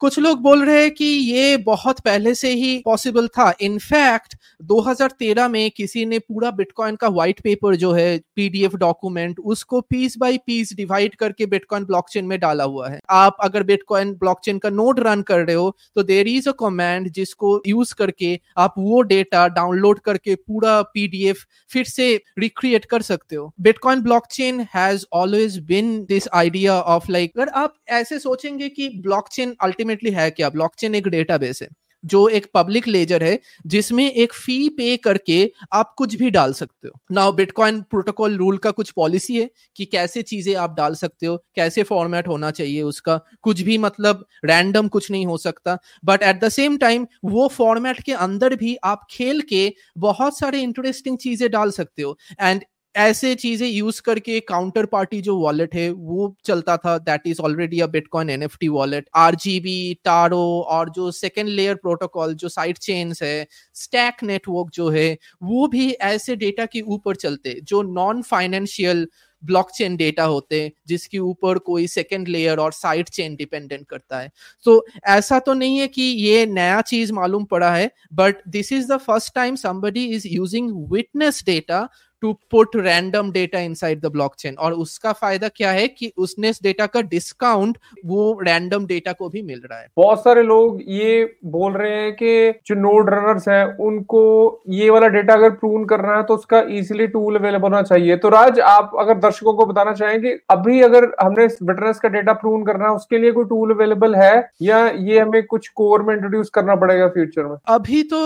कुछ 0.00 0.18
लोग 0.18 0.40
बोल 0.42 0.64
रहे 0.64 0.82
हैं 0.82 0.90
कि 0.90 1.04
ये 1.04 1.56
बहुत 1.66 2.00
पहले 2.00 2.34
से 2.34 2.52
ही 2.54 2.76
पॉसिबल 2.84 3.28
था। 3.28 3.52
इनफैक्ट 3.60 4.36
2013 4.62 5.48
में 5.48 5.70
किसी 5.70 6.04
ने 6.06 6.18
पूरा 6.18 6.50
बिटकॉइन 6.52 6.96
का 6.96 7.08
व्हाइट 7.08 7.40
पेपर 7.40 7.76
जो 7.76 7.92
है 7.92 8.18
पीडीएफ 8.36 8.74
डॉक्यूमेंट 8.76 9.38
उसको 9.40 9.80
पीस 9.80 10.16
बाय 10.18 10.36
पीस 10.46 10.72
डिवाइड 10.76 11.14
करके 11.14 11.46
बिटकॉइन 11.46 11.84
ब्लॉकचेन 11.84 12.24
में 12.24 12.38
डाला 12.40 12.64
हुआ 12.64 12.88
है। 12.88 13.00
आप 13.10 13.36
अगर 13.40 13.62
बिटकॉइन 13.62 14.12
ब्लॉकचेन 14.14 14.58
का 14.58 14.70
नोड 14.70 15.00
रन 15.00 15.22
कर 15.22 15.40
रहे 15.40 15.56
हो 15.56 15.76
तो 15.96 16.02
देर 16.02 16.28
इज़ 16.28 16.48
अ 16.48 16.52
कमांड 16.60 17.08
जिसको 17.12 17.60
यूज़ 17.66 17.94
करके 17.94 18.38
आप 18.58 18.74
वो 18.78 19.00
डेटा 19.04 19.46
डाउनलोड 19.50 20.00
करके 20.00 20.34
पूरा 20.36 20.80
पीडीएफ 20.84 21.44
फिर 21.70 21.84
से 21.86 22.14
रिक्रिएट 22.38 22.84
कर 22.84 23.02
सकते 23.02 23.36
हो। 23.36 23.52
Bitcoin 23.60 24.02
blockchain 24.02 24.66
has 24.74 25.04
always 25.12 25.58
been 25.66 25.98
this 26.04 26.28
idea 26.34 26.74
of 26.74 27.10
like 27.12 27.38
अगर 27.38 27.48
आप 27.56 27.74
ऐसे 27.90 28.18
सोचेंगे 28.18 28.68
कि 28.68 28.88
ब्लॉकचेन 28.98 29.54
अल्टीमेटली 29.62 30.10
है 30.10 30.30
क्या? 30.30 30.48
ब्लॉकचेन 30.50 30.94
एक 30.94 31.08
डेटाबेस 31.08 31.62
है। 31.62 31.68
जो 32.06 32.26
एक 32.28 32.46
पब्लिक 32.54 32.86
लेजर 32.88 33.22
है, 33.24 33.38
जिसमें 33.66 34.10
एक 34.10 34.32
फ़ी 34.34 34.68
पे 34.68 34.96
करके 34.96 35.38
आप 35.72 35.94
कुछ 35.98 36.14
भी 36.14 36.30
डाल 36.30 36.52
सकते 36.52 36.88
हो। 36.88 36.98
नाउ 37.12 37.32
बिटकॉइन 37.32 37.80
प्रोटोकॉल 37.80 38.36
रूल 38.36 38.58
का 38.58 38.70
कुछ 38.70 38.90
पॉलिसी 38.90 39.36
है 39.36 39.48
कि 39.76 39.84
कैसे 39.84 40.22
चीज़ें 40.22 40.54
आप 40.56 40.74
डाल 40.76 40.94
सकते 40.94 41.26
हो, 41.26 41.36
कैसे 41.56 41.82
फॉर्मेट 41.82 42.28
होना 42.28 42.50
चाहिए 42.50 42.82
उसका। 42.82 43.20
कुछ 43.42 43.60
भी 43.60 43.78
मतलब 43.78 44.24
रैंडम 44.44 44.88
कुछ 44.88 45.10
नहीं 45.10 45.26
हो 45.26 45.36
सकता। 45.38 45.78
But 46.04 46.22
at 46.22 46.40
the 46.40 46.48
same 46.48 46.76
time 46.76 47.06
वो 47.24 47.48
फॉर्मेट 47.48 48.00
के 48.02 48.12
अंदर 48.12 48.54
भी 48.54 48.76
आप 48.84 49.06
खेल 49.10 49.40
के 49.40 49.72
बहुत 49.98 50.38
सारे 50.38 50.60
इंटरेस्टिंग 50.60 51.18
चीज़ें 51.18 51.50
डाल 51.50 51.70
सकते 51.70 52.02
हो। 52.02 52.16
एंड 52.40 52.64
ऐसे 52.96 53.34
चीज़ें 53.34 53.66
यूज़ 53.68 54.00
करके 54.02 54.38
काउंटर 54.42 54.86
पार्टी 54.86 55.20
जो 55.20 55.36
वॉलेट 55.38 55.74
है, 55.74 55.90
वो 55.90 56.36
चलता 56.44 56.76
था। 56.76 56.96
That 57.00 57.26
is 57.26 57.40
already 57.42 57.80
a 57.80 57.86
bitcoin 57.88 58.30
NFT 58.30 58.68
wallet 58.68 59.08
RGB 59.16 59.94
Taro 60.04 60.40
और 60.68 60.90
जो 60.90 61.10
सेकेंड 61.12 61.48
लेयर 61.50 61.74
प्रोटोकॉल 61.76 62.34
जो 62.34 62.48
साइड 62.48 62.78
चेन्स 62.78 63.22
है 63.22 63.46
स्टैक 63.74 64.22
नेटवर्क 64.24 64.70
जो 64.74 64.88
है, 64.90 65.16
वो 65.42 65.66
भी 65.68 65.90
ऐसे 65.92 66.36
डेटा 66.36 66.66
के 66.66 66.80
ऊपर 66.82 67.16
चलते, 67.16 67.60
जो 67.62 67.82
नॉन 67.84 68.22
फाइनेंशियल 68.24 69.06
ब्लॉकचेन 69.42 69.96
डेटा 69.96 70.24
होते 70.24 70.60
हैं 70.62 70.70
जिसके 70.88 71.18
ऊपर 71.18 71.58
कोई 71.58 71.86
सेकेंड 71.86 72.28
लेयर 72.28 72.58
और 72.58 72.72
साइड 72.72 73.08
चेन 73.08 73.34
डिपेंडेंट 73.36 73.86
करता 73.88 74.18
है। 74.18 74.30
तो 74.66 74.84
ऐसा 75.08 75.38
तो 75.38 75.54
नहीं 75.54 75.78
है 75.78 75.88
कि 75.88 76.02
ये 76.02 76.46
नया 76.46 76.80
चीज़ 76.82 77.12
मालूम 77.12 77.44
पड़ा 77.44 77.70
है 77.74 77.90
but 78.14 78.36
this 78.48 78.72
is 78.72 78.92
the 78.92 78.96
first 78.98 79.34
time 79.34 79.56
somebody 79.56 80.04
is 80.06 80.26
using 80.28 80.70
witness 80.92 81.42
data 81.46 81.88
to 82.22 82.32
put 82.50 82.76
random 82.76 83.30
data 83.32 83.60
inside 83.60 84.00
the 84.00 84.10
blockchain 84.12 84.54
और 84.56 84.72
उसका 84.74 85.12
फ़ायदा 85.14 85.48
क्या 85.48 85.70
है 85.70 85.86
कि 85.88 86.12
उसने 86.18 86.48
इस 86.48 86.62
डेटा 86.62 86.86
का 86.86 87.00
डिस्काउंट 87.08 87.78
वो 88.06 88.38
रैंडम 88.42 88.86
डेटा 88.86 89.12
को 89.12 89.28
भी 89.28 89.42
मिल 89.42 89.60
रहा 89.64 89.78
है। 89.78 89.86
बहुत 89.96 90.24
सारे 90.24 90.42
लोग 90.42 90.80
ये 90.90 91.24
बोल 91.46 91.72
रहे 91.72 91.92
हैं 91.92 92.12
कि 92.14 92.60
जो 92.66 92.74
नोड 92.76 93.10
रनर्स 93.10 93.48
हैं 93.48 93.64
उनको 93.86 94.22
ये 94.70 94.90
वाला 94.90 95.08
डेटा 95.08 95.34
अगर 95.34 95.50
प्रूव 95.52 95.84
करना 95.86 96.16
है 96.16 96.22
तो 96.22 96.34
उसका 96.34 96.60
इजीली 96.70 97.06
टूल 97.08 97.36
अवेलेबल 97.36 97.62
होना 97.62 97.82
चाहिए। 97.82 98.16
तो 98.16 98.28
राज 98.28 98.60
आप 98.62 98.92
अगर 99.00 99.18
दर्शकों 99.18 99.54
को 99.54 99.66
बताना 99.66 99.92
चाहेंगे 99.94 100.36
अभी 100.50 100.80
अगर 100.82 101.04
हमने 101.20 101.46
विटनेस 101.62 101.98
का 102.00 102.08
डेटा 102.08 102.32
प्रूव 102.34 102.62
करना 102.64 102.88
है 102.88 102.94
उसके 102.94 103.18
लिए 103.18 103.32
कोई 103.32 103.44
टूल 103.46 103.74
अवेलेबल 103.74 104.14
है? 104.14 104.50
या 104.62 104.86
ये 104.88 105.18
हमें 105.18 105.42
कुछ 105.46 105.68
कोर 105.70 106.02
में 106.02 106.14
इंट्रोड्यूस 106.14 106.50
करना 106.50 106.74
पड़ेगा 106.76 107.08
फ्यूचर 107.08 107.46
में? 107.46 107.56
अभी 107.68 108.02
तो 108.04 108.18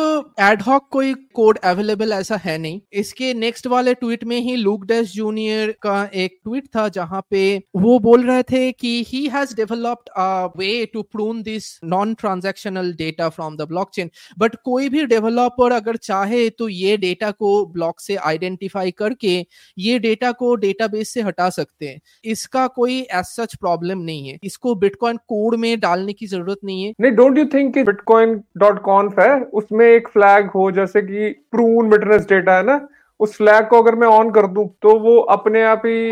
एडहॉक 0.43 0.89
कोई 0.93 1.15
कोड 1.35 1.59
अवेलेबल 1.65 2.13
ऐसा 2.13 2.37
है 2.45 2.57
नहीं। 2.59 2.81
इसके 2.93 3.33
नेक्स्ट 3.37 3.67
वाले 3.67 3.80
वाले 3.81 3.95
ट्वीट 3.95 4.25
में 4.25 4.37
ही 4.41 4.55
लूक 4.57 4.85
डेस 4.87 5.13
जूनियर 5.13 5.71
का 5.83 5.99
एक 6.15 6.39
ट्वीट 6.45 6.67
था 6.77 6.89
जहाँ 6.89 7.21
पे 7.31 7.43
वो 7.77 7.99
बोल 7.99 8.27
रहे 8.27 8.43
थे 8.43 8.61
कि 8.73 8.93
he 9.09 9.25
has 9.29 9.55
developed 9.57 10.09
a 10.17 10.45
way 10.57 10.69
to 10.95 11.03
prove 11.03 11.41
this 11.43 11.69
non 11.85 12.15
transactional 12.15 12.93
data 12.95 13.29
from 13.29 13.57
the 13.57 13.67
blockchain 13.69 14.11
but 14.39 14.57
कोई 14.65 14.89
भी 14.89 15.05
डेवलपर 15.07 15.73
अगर 15.73 15.97
चाहे 16.03 16.49
तो 16.51 16.69
ये 16.69 16.97
डेटा 16.97 17.31
को 17.31 17.51
ब्लॉक 17.67 18.01
से 18.01 18.17
आइडेंटिफाई 18.17 18.91
करके 18.91 19.35
ये 19.79 19.99
डेटा 19.99 20.33
को 20.33 20.55
डेटाबेस 20.57 21.09
से 21.09 21.21
हटा 21.21 21.49
सकते 21.51 21.89
हैं। 21.89 22.01
इसका 22.25 22.67
कोई 22.67 23.01
एज 23.01 23.25
सच 23.25 23.55
प्रॉब्लम 23.55 23.99
नहीं 23.99 24.29
है। 24.29 24.39
इसको 24.45 24.75
बिटकॉइन 24.75 25.17
कोड 25.29 25.55
में 25.57 25.81
डालने 25.81 26.13
की 26.13 26.27
ज़रूरत 26.27 26.59
नहीं 26.65 26.85
है। 26.85 26.93
नहीं 27.01 27.13
don't 27.13 27.39
you 27.39 27.45
think 27.55 27.79
bitcoin 27.79 28.41
dot 28.59 28.83
conf 28.83 29.19
है? 29.21 29.41
उसमें 29.41 29.87
एक 29.87 30.09
फ्लैग 30.09 30.51
हो, 30.51 30.71
जैसे 30.71 31.03
कि 31.03 31.29
प्रून 31.53 31.91
विटनेस 31.91 32.27
डेटा 32.29 32.57
है 32.57 32.63
ना? 32.63 32.81
उस 33.21 33.37
फ्लैग 33.37 33.69
को 33.69 33.83
अगर 33.83 33.95
मैं 33.95 34.07
ऑन 34.07 34.31
कर 34.31 34.47
दूँ 34.47 34.69
तो 34.83 34.99
वो 34.99 35.19
अपने 35.31 35.63
आप 35.63 35.83
ही 35.87 36.11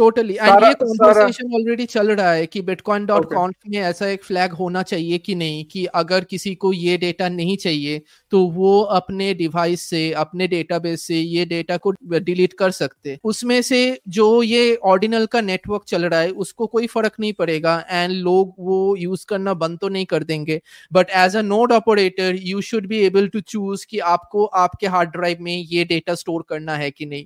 टोटली 0.00 0.34
एंड 0.34 0.64
ये 0.64 0.74
कॉन्वर्सेशन 0.76 1.54
ऑलरेडी 1.54 1.86
चल 1.88 2.10
रहा 2.12 2.32
है 2.32 2.46
कि 2.48 2.60
बिटकॉइन 2.62 3.06
डॉट 3.06 3.32
कॉन्फ 3.32 3.56
में 3.68 3.78
ऐसा 3.80 4.06
एक 4.08 4.24
फ्लैग 4.24 4.52
होना 4.54 4.82
चाहिए 4.84 5.18
कि 5.20 5.34
नहीं 5.36 5.64
कि 5.66 5.84
अगर 5.96 6.24
किसी 6.26 6.54
को 6.56 6.72
ये 6.74 6.96
डेटा 6.98 7.28
नहीं 7.30 7.56
चाहिए 7.58 8.00
तो 8.32 8.40
वो 8.50 8.80
अपने 8.92 9.32
डिवाइस 9.34 9.82
से 9.82 10.00
अपने 10.18 10.46
डेटाबेस 10.48 11.02
से 11.02 11.14
ये 11.14 11.44
डेटा 11.46 11.76
को 11.76 11.92
डिलीट 12.20 12.52
कर 12.54 12.70
सकते। 12.72 13.18
उसमें 13.24 13.60
से 13.62 13.80
जो 14.10 14.26
ये 14.42 14.74
ऑर्डिनल 14.86 15.26
का 15.26 15.40
नेटवर्क 15.42 15.84
चल 15.88 16.04
रहा 16.04 16.20
है 16.20 16.30
उसको 16.44 16.66
कोई 16.68 16.86
फ़र्क 16.88 17.14
नहीं 17.20 17.32
पड़ेगा 17.34 17.74
एंड 17.90 18.12
लोग 18.14 18.54
वो 18.60 18.96
यूज़ 18.96 19.24
करना 19.28 19.54
बंद 19.56 19.78
तो 19.78 19.88
नहीं 19.88 20.06
कर 20.06 20.24
देंगे। 20.24 20.60
But 20.92 21.10
as 21.16 21.36
a 21.36 21.42
node 21.42 21.72
operator 21.72 22.36
you 22.42 22.60
should 22.62 22.86
be 22.86 23.00
able 23.06 23.28
to 23.28 23.40
choose 23.42 23.86
कि 23.90 23.98
आपको 24.08 24.44
आपके 24.64 24.86
हार्ड 24.88 25.10
ड्राइव 25.10 25.38
में 25.40 25.56
ये 25.56 25.84
डेटा 25.86 26.14
स्टोर 26.16 26.44
करना 26.48 26.76
है 26.76 26.90
कि 26.90 27.06
नहीं। 27.06 27.24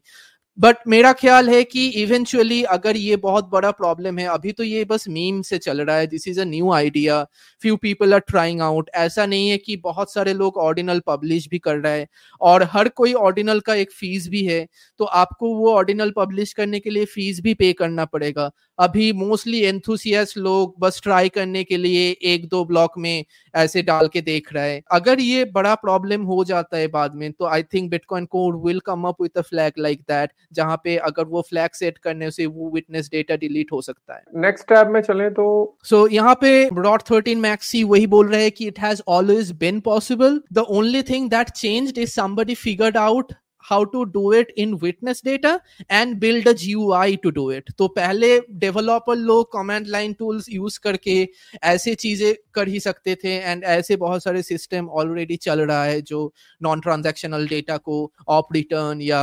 बट 0.58 0.76
मेरा 0.88 1.12
ख्याल 1.12 1.48
है 1.50 1.62
कि 1.64 1.86
इवेंचुअली 2.02 2.62
अगर 2.72 2.96
ये 2.96 3.14
बहुत 3.18 3.48
बड़ा 3.50 3.70
प्रॉब्लम 3.72 4.18
है, 4.18 4.26
अभी 4.26 4.52
तो 4.52 4.62
ये 4.64 4.84
बस 4.84 5.08
मीम 5.08 5.40
से 5.42 5.58
चल 5.58 5.80
रहा 5.80 5.96
है 5.96 6.06
this 6.06 6.26
is 6.28 6.40
a 6.40 6.44
new 6.44 6.70
idea 6.72 7.22
few 7.62 7.76
people 7.76 8.14
are 8.14 8.20
trying 8.22 8.60
out 8.62 8.90
ऐसा 8.96 9.26
नहीं 9.26 9.48
है 9.48 9.56
कि 9.58 9.76
बहुत 9.78 10.12
सारे 10.12 10.32
लोग 10.34 10.56
ऑर्डिनल 10.58 11.00
पब्लिश 11.06 11.48
भी 11.50 11.58
कर 11.58 11.76
रहे 11.76 11.98
हैं, 11.98 12.06
और 12.40 12.62
हर 12.72 12.88
कोई 12.90 13.12
ऑर्डिनल 13.14 13.60
का 13.60 13.74
एक 13.76 13.92
फ़ीस 13.92 14.28
भी 14.30 14.44
है 14.46 14.66
तो 15.00 15.04
आपको 15.04 15.54
वो 15.56 15.72
ऑर्डिनल 15.72 16.12
पब्लिश 16.16 16.52
करने 16.52 16.80
के 16.80 16.90
लिए 16.90 17.04
फ़ीस 17.06 17.40
भी 17.42 17.54
पे 17.54 17.72
करना 17.74 18.04
पड़ेगा। 18.06 18.50
अभी 18.78 19.12
मोस्टली 19.12 19.60
एंथुसियस 19.60 20.34
लोग 20.36 20.74
बस 20.80 21.00
ट्राई 21.02 21.28
करने 21.28 21.62
के 21.64 21.76
लिए 21.76 22.10
एक 22.24 22.46
दो 22.48 22.64
ब्लॉक 22.64 22.98
में 22.98 23.24
ऐसे 23.54 23.82
डाल 23.82 24.08
के 24.08 24.20
देख 24.20 24.52
रहा 24.52 24.64
है। 24.64 24.80
अगर 24.92 25.20
ये 25.20 25.44
बड़ा 25.54 25.74
प्रॉब्लम 25.76 26.22
हो 26.22 26.42
जाता 26.44 26.76
है 26.76 26.88
बाद 26.88 27.14
में 27.14 27.30
तो 27.32 27.46
I 27.46 27.62
think 27.74 27.90
bitcoin 27.90 28.24
code 28.26 28.62
will 28.66 28.80
come 28.80 29.04
up 29.08 29.22
with 29.22 29.38
a 29.38 29.40
flag 29.40 29.72
like 29.78 30.00
that 30.00 30.32
जहाँ 30.52 30.80
पे 30.84 30.96
अगर 31.04 31.24
वो 31.26 31.42
फ्लैग 31.48 31.70
सेट 31.74 31.98
करने 31.98 32.30
से 32.30 32.46
वो 32.46 32.70
विटनेस 32.70 33.08
डेटा 33.12 33.36
डिलीट 33.36 33.72
हो 33.72 33.80
सकता 33.82 34.14
है। 34.14 34.22
नेक्स्ट 34.42 34.68
टैब 34.68 34.90
में 34.90 35.00
चलें 35.02 35.30
तो 35.30 35.46
सो 35.84 36.06
so, 36.06 36.12
यहाँ 36.12 36.34
पे 36.34 36.68
डॉट 36.72 37.02
थर्टीन 37.10 37.38
मैक्सी 37.40 37.84
वही 37.84 38.06
बोल 38.06 38.28
रहे 38.28 38.42
हैं 38.42 38.52
कि 38.52 38.66
it 38.66 38.80
has 38.80 39.02
always 39.08 39.52
been 39.60 39.80
possible 39.80 40.40
the 40.52 40.58
only 40.70 41.02
thing 41.02 41.30
that 41.30 41.50
changed 41.52 41.98
is 41.98 42.10
somebody 42.10 42.54
figured 42.56 42.96
out 42.96 43.32
how 43.64 43.84
to 43.84 44.04
do 44.12 44.32
it 44.32 44.52
in 44.58 44.74
witness 44.82 45.22
data 45.24 45.58
and 45.90 46.18
build 46.20 46.48
a 46.48 46.52
GUI 46.54 47.16
to 47.22 47.30
do 47.30 47.50
it 47.52 47.70
तो 47.78 47.88
पहले 47.90 48.38
developer 48.58 49.16
लोग 49.16 49.52
comment 49.52 49.86
line 49.88 50.12
tools 50.12 50.48
use 50.50 50.78
करके 50.82 51.16
ऐसे 51.64 51.94
चीज़ें 51.96 52.34
कर 52.54 52.68
ही 52.68 52.80
सकते 52.80 53.14
थे 53.14 53.34
and 53.34 53.64
ऐसे 53.74 53.96
बहुत 53.96 54.22
सारे 54.24 54.42
सिस्टम 54.42 54.88
ऑलरेडी 54.94 55.36
चल 55.38 55.60
रहा 55.62 55.84
है 55.84 56.00
जो 56.02 56.32
नॉन 56.60 56.80
ट्रांजेक्शनल 56.80 57.46
डेटा 57.48 57.76
को 57.78 57.98
ऑप 58.28 58.52
रिटर्न 58.52 59.02
या 59.02 59.22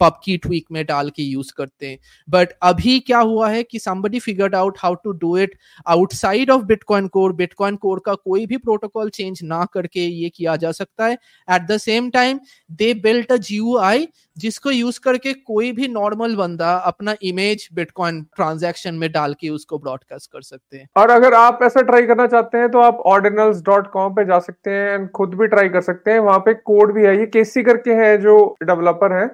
पब 0.00 0.20
की 0.24 0.36
ट्वीक 0.36 0.66
में 0.72 0.84
डाल 0.86 1.10
के 1.10 1.22
यूज़ 1.22 1.52
करते 1.56 1.86
हैं। 1.86 1.98
बट 2.28 2.52
अभी 2.62 2.98
क्या 3.00 3.18
हुआ 3.20 3.48
है 3.50 3.62
कि 3.62 3.78
somebody 3.78 4.18
figured 4.18 4.54
out 4.54 4.78
how 4.78 4.94
to 4.94 5.12
do 5.14 5.36
it 5.38 5.56
outside 5.88 6.50
of 6.50 6.62
bitcoin 6.64 7.08
core 7.08 7.32
bitcoin 7.32 7.76
core 7.76 8.02
का 8.06 8.14
कोई 8.14 8.46
भी 8.46 8.56
प्रोटोकॉल 8.58 9.10
चेंज 9.10 9.40
ना 9.44 9.64
करके 9.64 10.00
ये 10.00 10.28
किया 10.28 10.56
जा 10.56 10.72
सकता 10.72 11.06
है। 11.06 11.18
At 11.48 11.66
the 11.68 11.76
same 11.78 12.10
time 12.10 12.40
they 12.72 12.92
built 13.02 13.32
a 13.32 13.36
GUI 13.38 14.08
जिसको 14.36 14.70
यूज़ 14.70 14.98
करके 15.00 15.32
कोई 15.32 15.70
भी 15.72 15.88
नॉर्मल 15.88 16.34
बंदा 16.36 16.72
अपना 16.86 17.14
इमेज 17.22 17.68
बिटकॉइन 17.74 18.22
ट्रांजैक्शन 18.36 18.94
में 18.94 19.10
डाल 19.12 19.34
के 19.34 19.48
उसको 19.48 19.78
ब्रॉडकास्ट 19.78 20.30
कर 20.32 20.42
सकते 20.42 20.76
हैं। 20.76 20.88
और 20.96 21.10
अगर 21.10 21.34
आप 21.34 21.58
ऐसा 21.62 21.82
ट्राई 21.82 22.06
करना 22.06 22.26
चाहते 22.26 22.58
हैं 22.58 22.70
तो 22.70 22.80
आप 22.80 23.02
ऑर्डिनल्स 23.06 23.62
डॉट 23.62 23.90
कॉम 23.92 24.14
पे 24.14 24.24
जा 24.24 24.38
सकते 24.38 24.70
हैं 24.70 24.88
एंड 24.90 25.10
खुद 25.10 25.34
भी 25.34 25.46
ट्राई 25.46 25.68
कर 25.68 25.80
सकते 25.80 26.10
हैं। 26.10 26.18
वहाँ 26.20 26.38
पे 26.38 26.54
कोड 26.54 26.94
भी 26.94 27.06
है, 27.06 27.18
ये 27.18 27.26
केसी 27.26 27.62
करके 27.62 27.94
है 27.94 28.16
जो 28.18 28.36
डेवलपर 28.62 29.12
है। 29.12 29.28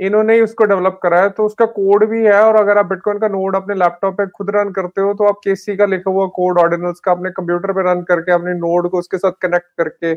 इन्होंने 0.00 0.34
ही 0.34 0.40
उसको 0.40 0.64
डेवलप 0.64 0.98
करा 1.02 1.20
है 1.20 1.28
तो 1.30 1.46
उसका 1.46 1.66
कोड 1.72 2.04
भी 2.10 2.24
है 2.24 2.40
और 2.42 2.56
अगर 2.56 2.78
आप 2.78 2.86
बिटकॉइन 2.86 3.18
का 3.18 3.28
नोड 3.28 3.56
अपने 3.56 3.74
लैपटॉप 3.74 4.14
पे 4.14 4.26
खुद 4.28 4.50
रन 4.54 4.70
करते 4.72 5.00
हो 5.00 5.12
तो 5.14 5.24
आप 5.24 5.40
केसी 5.44 5.76
का 5.76 5.86
लिखा 5.86 6.10
हुआ 6.10 6.26
कोड 6.34 6.58
ऑर्डिनल्स 6.58 7.00
का 7.00 7.12
अपने 7.12 7.30
कंप्यूटर 7.30 7.72
पे 7.72 7.82
रन 7.82 8.02
करके 8.02 8.32
अपने 8.32 8.54
नोड 8.54 8.88
को 8.90 8.98
उसके 8.98 9.18
साथ 9.18 9.32
कनेक्ट 9.42 9.68
करके 9.78 10.14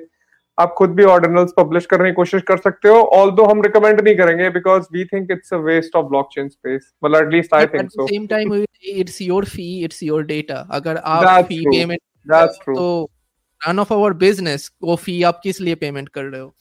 आप 0.57 0.73
खुद 0.77 0.89
भी 0.89 1.03
ऑर्डिनल्स 1.03 1.53
पब्लिश 1.57 1.85
करने 1.85 2.09
की 2.09 2.15
कोशिश 2.15 2.41
कर 2.41 2.57
सकते 2.57 2.89
हो 2.89 3.01
ऑल 3.13 3.31
दो 3.31 3.45
हम 3.45 3.61
रिकमेंड 3.61 4.01
नहीं 4.01 4.15
करेंगे 4.15 4.49
because 4.49 4.85
we 4.93 5.05
think 5.05 5.31
it's 5.31 5.53
a 5.53 5.57
waste 5.63 5.95
of 5.95 6.05
blockchain 6.05 6.49
space 6.49 6.91
मतलब 7.03 7.21
at least 7.21 7.53
I 7.53 7.65
think 7.73 7.89
so 7.91 8.07
same 8.07 8.27
time 8.27 8.53
it's 8.95 9.21
your 9.21 9.45
fee 9.45 9.67
it's 9.83 10.03
your 10.03 10.23
data 10.25 10.67
अगर 10.71 10.97
आप 11.05 11.45
फ़ी 11.45 11.59
पेमेंट 11.67 11.99
तो 12.67 12.87
नन 13.67 13.79
ऑफ़ 13.79 13.93
आवर 13.93 14.13
बिज़नेस 14.15 14.69
वो 14.83 14.95
फ़ी 14.95 15.21
आप 15.23 15.39
किस 15.43 15.59
लिए 15.61 15.75
पेमेंट 15.75 16.09
कर 16.09 16.23
रहे 16.23 16.41
हो? 16.41 16.55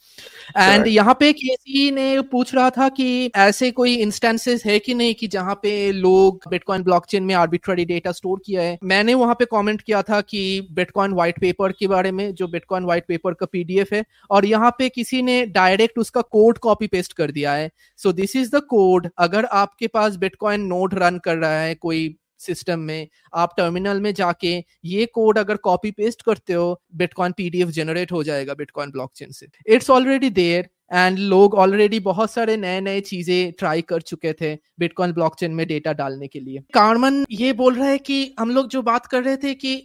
एंड 0.57 0.87
यहाँ 0.87 1.13
पे 1.19 1.31
केसी 1.33 1.89
ने 1.91 2.21
पूछ 2.31 2.53
रहा 2.55 2.69
था 2.69 2.87
कि 2.89 3.31
ऐसे 3.37 3.69
कोई 3.71 3.95
इंस्टेंसेस 3.95 4.65
है 4.65 4.77
कि 4.79 4.93
नहीं 4.93 5.13
कि 5.15 5.27
जहाँ 5.27 5.55
पे 5.55 5.91
लोग 5.91 6.43
बिटकॉइन 6.49 6.83
ब्लॉकचेन 6.83 7.23
में 7.23 7.33
आर्बिट्ररी 7.35 7.85
डेटा 7.85 8.11
स्टोर 8.11 8.41
किया 8.45 8.61
है? 8.61 8.77
मैंने 8.83 9.13
वहाँ 9.13 9.35
पे 9.35 9.45
कमेंट 9.45 9.81
किया 9.81 10.01
था 10.01 10.21
कि 10.21 10.67
बिटकॉइन 10.71 11.13
व्हाइट 11.13 11.39
पेपर 11.41 11.71
के 11.71 11.87
बारे 11.87 12.11
में 12.11 12.33
जो 12.35 12.47
बिटकॉइन 12.47 12.85
व्हाइट 12.85 13.05
पेपर 13.07 13.33
का 13.33 13.45
पीडीएफ 13.45 13.93
है 13.93 14.03
और 14.31 14.45
यहाँ 14.45 14.71
पे 14.79 14.89
किसी 14.89 15.21
ने 15.21 15.45
डायरेक्ट 15.47 15.99
उसका 15.99 16.21
कोड 16.21 16.57
कॉपी 16.57 16.87
पेस्ट 16.87 17.13
कर 17.13 17.31
दिया 17.31 17.53
है। 17.53 17.69
So 17.99 18.11
this 18.13 18.35
is 18.35 18.55
the 18.55 18.61
code 18.69 19.09
अगर 19.17 19.45
आपके 19.45 19.87
पास 19.87 20.15
बिटकॉइन 20.17 20.61
नोट 20.65 20.93
रन 20.93 21.17
कर 21.25 21.37
रहा 21.37 21.59
है 21.59 21.75
कोई 21.75 22.15
सिस्टम 22.45 22.79
में, 22.81 23.07
आप 23.33 23.53
टर्मिनल 23.57 24.01
में 24.01 24.13
जाके 24.13 24.55
ये 24.85 25.05
कोड 25.13 25.37
अगर 25.37 25.57
कॉपी 25.63 25.91
पेस्ट 25.93 26.21
करते 26.21 26.53
हो 26.53 26.81
बिटकॉइन 26.95 27.31
पीडीएफ 27.31 27.67
जनरेट 27.71 28.11
हो 28.11 28.23
जाएगा 28.23 28.53
बिटकॉइन 28.53 28.91
ब्लॉकचेन 28.91 29.31
से। 29.31 29.47
इट्स 29.67 29.89
ऑलरेडी 29.89 30.29
देयर 30.31 30.69
एंड 30.93 31.17
लोग 31.19 31.53
ऑलरेडी 31.55 31.99
बहुत 32.01 32.31
सारे 32.31 32.55
नए 32.57 32.81
नए 32.81 32.99
चीज़ें 33.01 33.51
ट्राई 33.51 33.81
कर 33.81 34.01
चुके 34.03 34.33
थे 34.33 34.53
बिटकॉइन 34.79 35.11
ब्लॉकचेन 35.13 35.51
में 35.51 35.65
डेटा 35.67 35.93
डालने 35.93 36.27
के 36.27 36.39
लिए। 36.39 36.59
कार्मन 36.73 37.23
ये 37.31 37.53
बोल 37.53 37.75
रहा 37.75 37.87
है 37.87 37.97
कि 37.99 38.35
हम 38.39 38.51
लोग 38.51 38.67
जो 38.69 38.81
बात 38.83 39.05
कर 39.05 39.23
रहे 39.23 39.37
थे 39.37 39.53
कि 39.55 39.75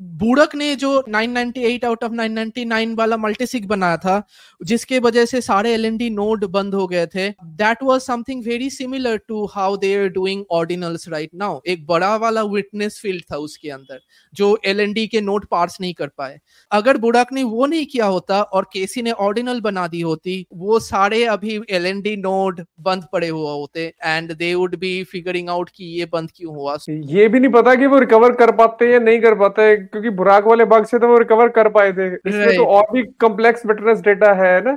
बुड़क 0.00 0.54
ने 0.54 0.74
जो 0.76 0.90
998 1.08 1.84
आउट 1.84 2.04
ऑफ़ 2.04 2.12
999 2.12 2.94
वाला 2.96 3.16
मल्टीसिक 3.16 3.66
बनाया 3.68 3.96
था, 3.96 4.22
जिसके 4.60 4.98
वजह 4.98 5.24
से 5.24 5.40
सारे 5.40 5.72
एलएनडी 5.74 6.08
नोड 6.10 6.44
बंद 6.44 6.74
हो 6.74 6.86
गए 6.86 7.06
थे 7.06 7.28
that 7.30 7.82
was 7.82 8.00
something 8.00 8.42
very 8.44 8.70
similar 8.70 9.16
to 9.28 9.44
how 9.44 9.76
they 9.76 9.94
are 9.96 10.08
doing 10.08 10.44
ordinals 10.50 11.08
right 11.08 11.30
now 11.34 11.60
एक 11.66 11.86
बड़ा 11.86 12.14
वाला 12.16 12.42
विटनेस 12.44 12.98
फ़ील्ड 13.02 13.22
था 13.32 13.36
उसके 13.36 13.70
अंदर, 13.70 14.00
जो 14.34 14.58
एलएनडी 14.64 15.06
के 15.06 15.20
नोड 15.20 15.46
पार्स 15.46 15.80
नहीं 15.80 15.94
कर 15.94 16.08
पाए। 16.18 16.38
अगर 16.70 16.96
बुड़क 16.96 17.32
ने 17.32 17.42
वो 17.42 17.66
नहीं 17.66 17.86
किया 17.86 18.06
होता 18.06 18.42
और 18.42 18.66
केसी 18.72 19.02
ने 19.02 19.10
ऑर्डिनल 19.10 19.60
बना 19.60 19.86
दी 19.86 20.00
होती, 20.00 20.46
वो 20.54 20.78
सारे 20.80 21.24
अभी 21.26 21.60
एलएनडी 21.70 22.16
नोड 22.16 22.64
बंद 22.80 23.06
पड़े 23.12 23.28
हुए 23.28 23.50
होते 23.50 23.86
and 24.04 24.32
they 24.34 24.54
would 24.54 24.76
be 24.76 24.92
figuring 25.04 25.48
out 25.48 25.70
कि 25.70 25.84
ये 25.98 26.04
बंद 26.12 26.30
क्यों 26.36 26.54
हुआ। 26.54 26.76
ये 26.88 27.28
भी 27.28 27.40
नहीं 27.40 27.52
पता 27.52 27.74
कि 27.74 27.86
वो 27.86 27.98
रिकवर 27.98 28.32
कर 28.34 28.50
पाते 28.52 28.92
या 28.92 28.98
नहीं 28.98 29.20
कर 29.20 29.34
पाते 29.34 29.72
क्योंकि 29.84 30.10
बुराक 30.16 30.46
वाले 30.46 30.64
बग 30.64 30.84
से 30.86 30.98
तो 30.98 31.08
वो 31.08 31.18
रिकवर 31.18 31.48
कर 31.50 31.68
पाए 31.68 31.92
थे। 31.92 32.08
इसमें 32.08 32.56
तो 32.56 32.64
और 32.66 32.86
भी 32.92 33.02
कम्प्लेक्स 33.20 33.66
विटनेस 33.66 34.00
डेटा 34.00 34.32
है 34.34 34.60
ना? 34.64 34.76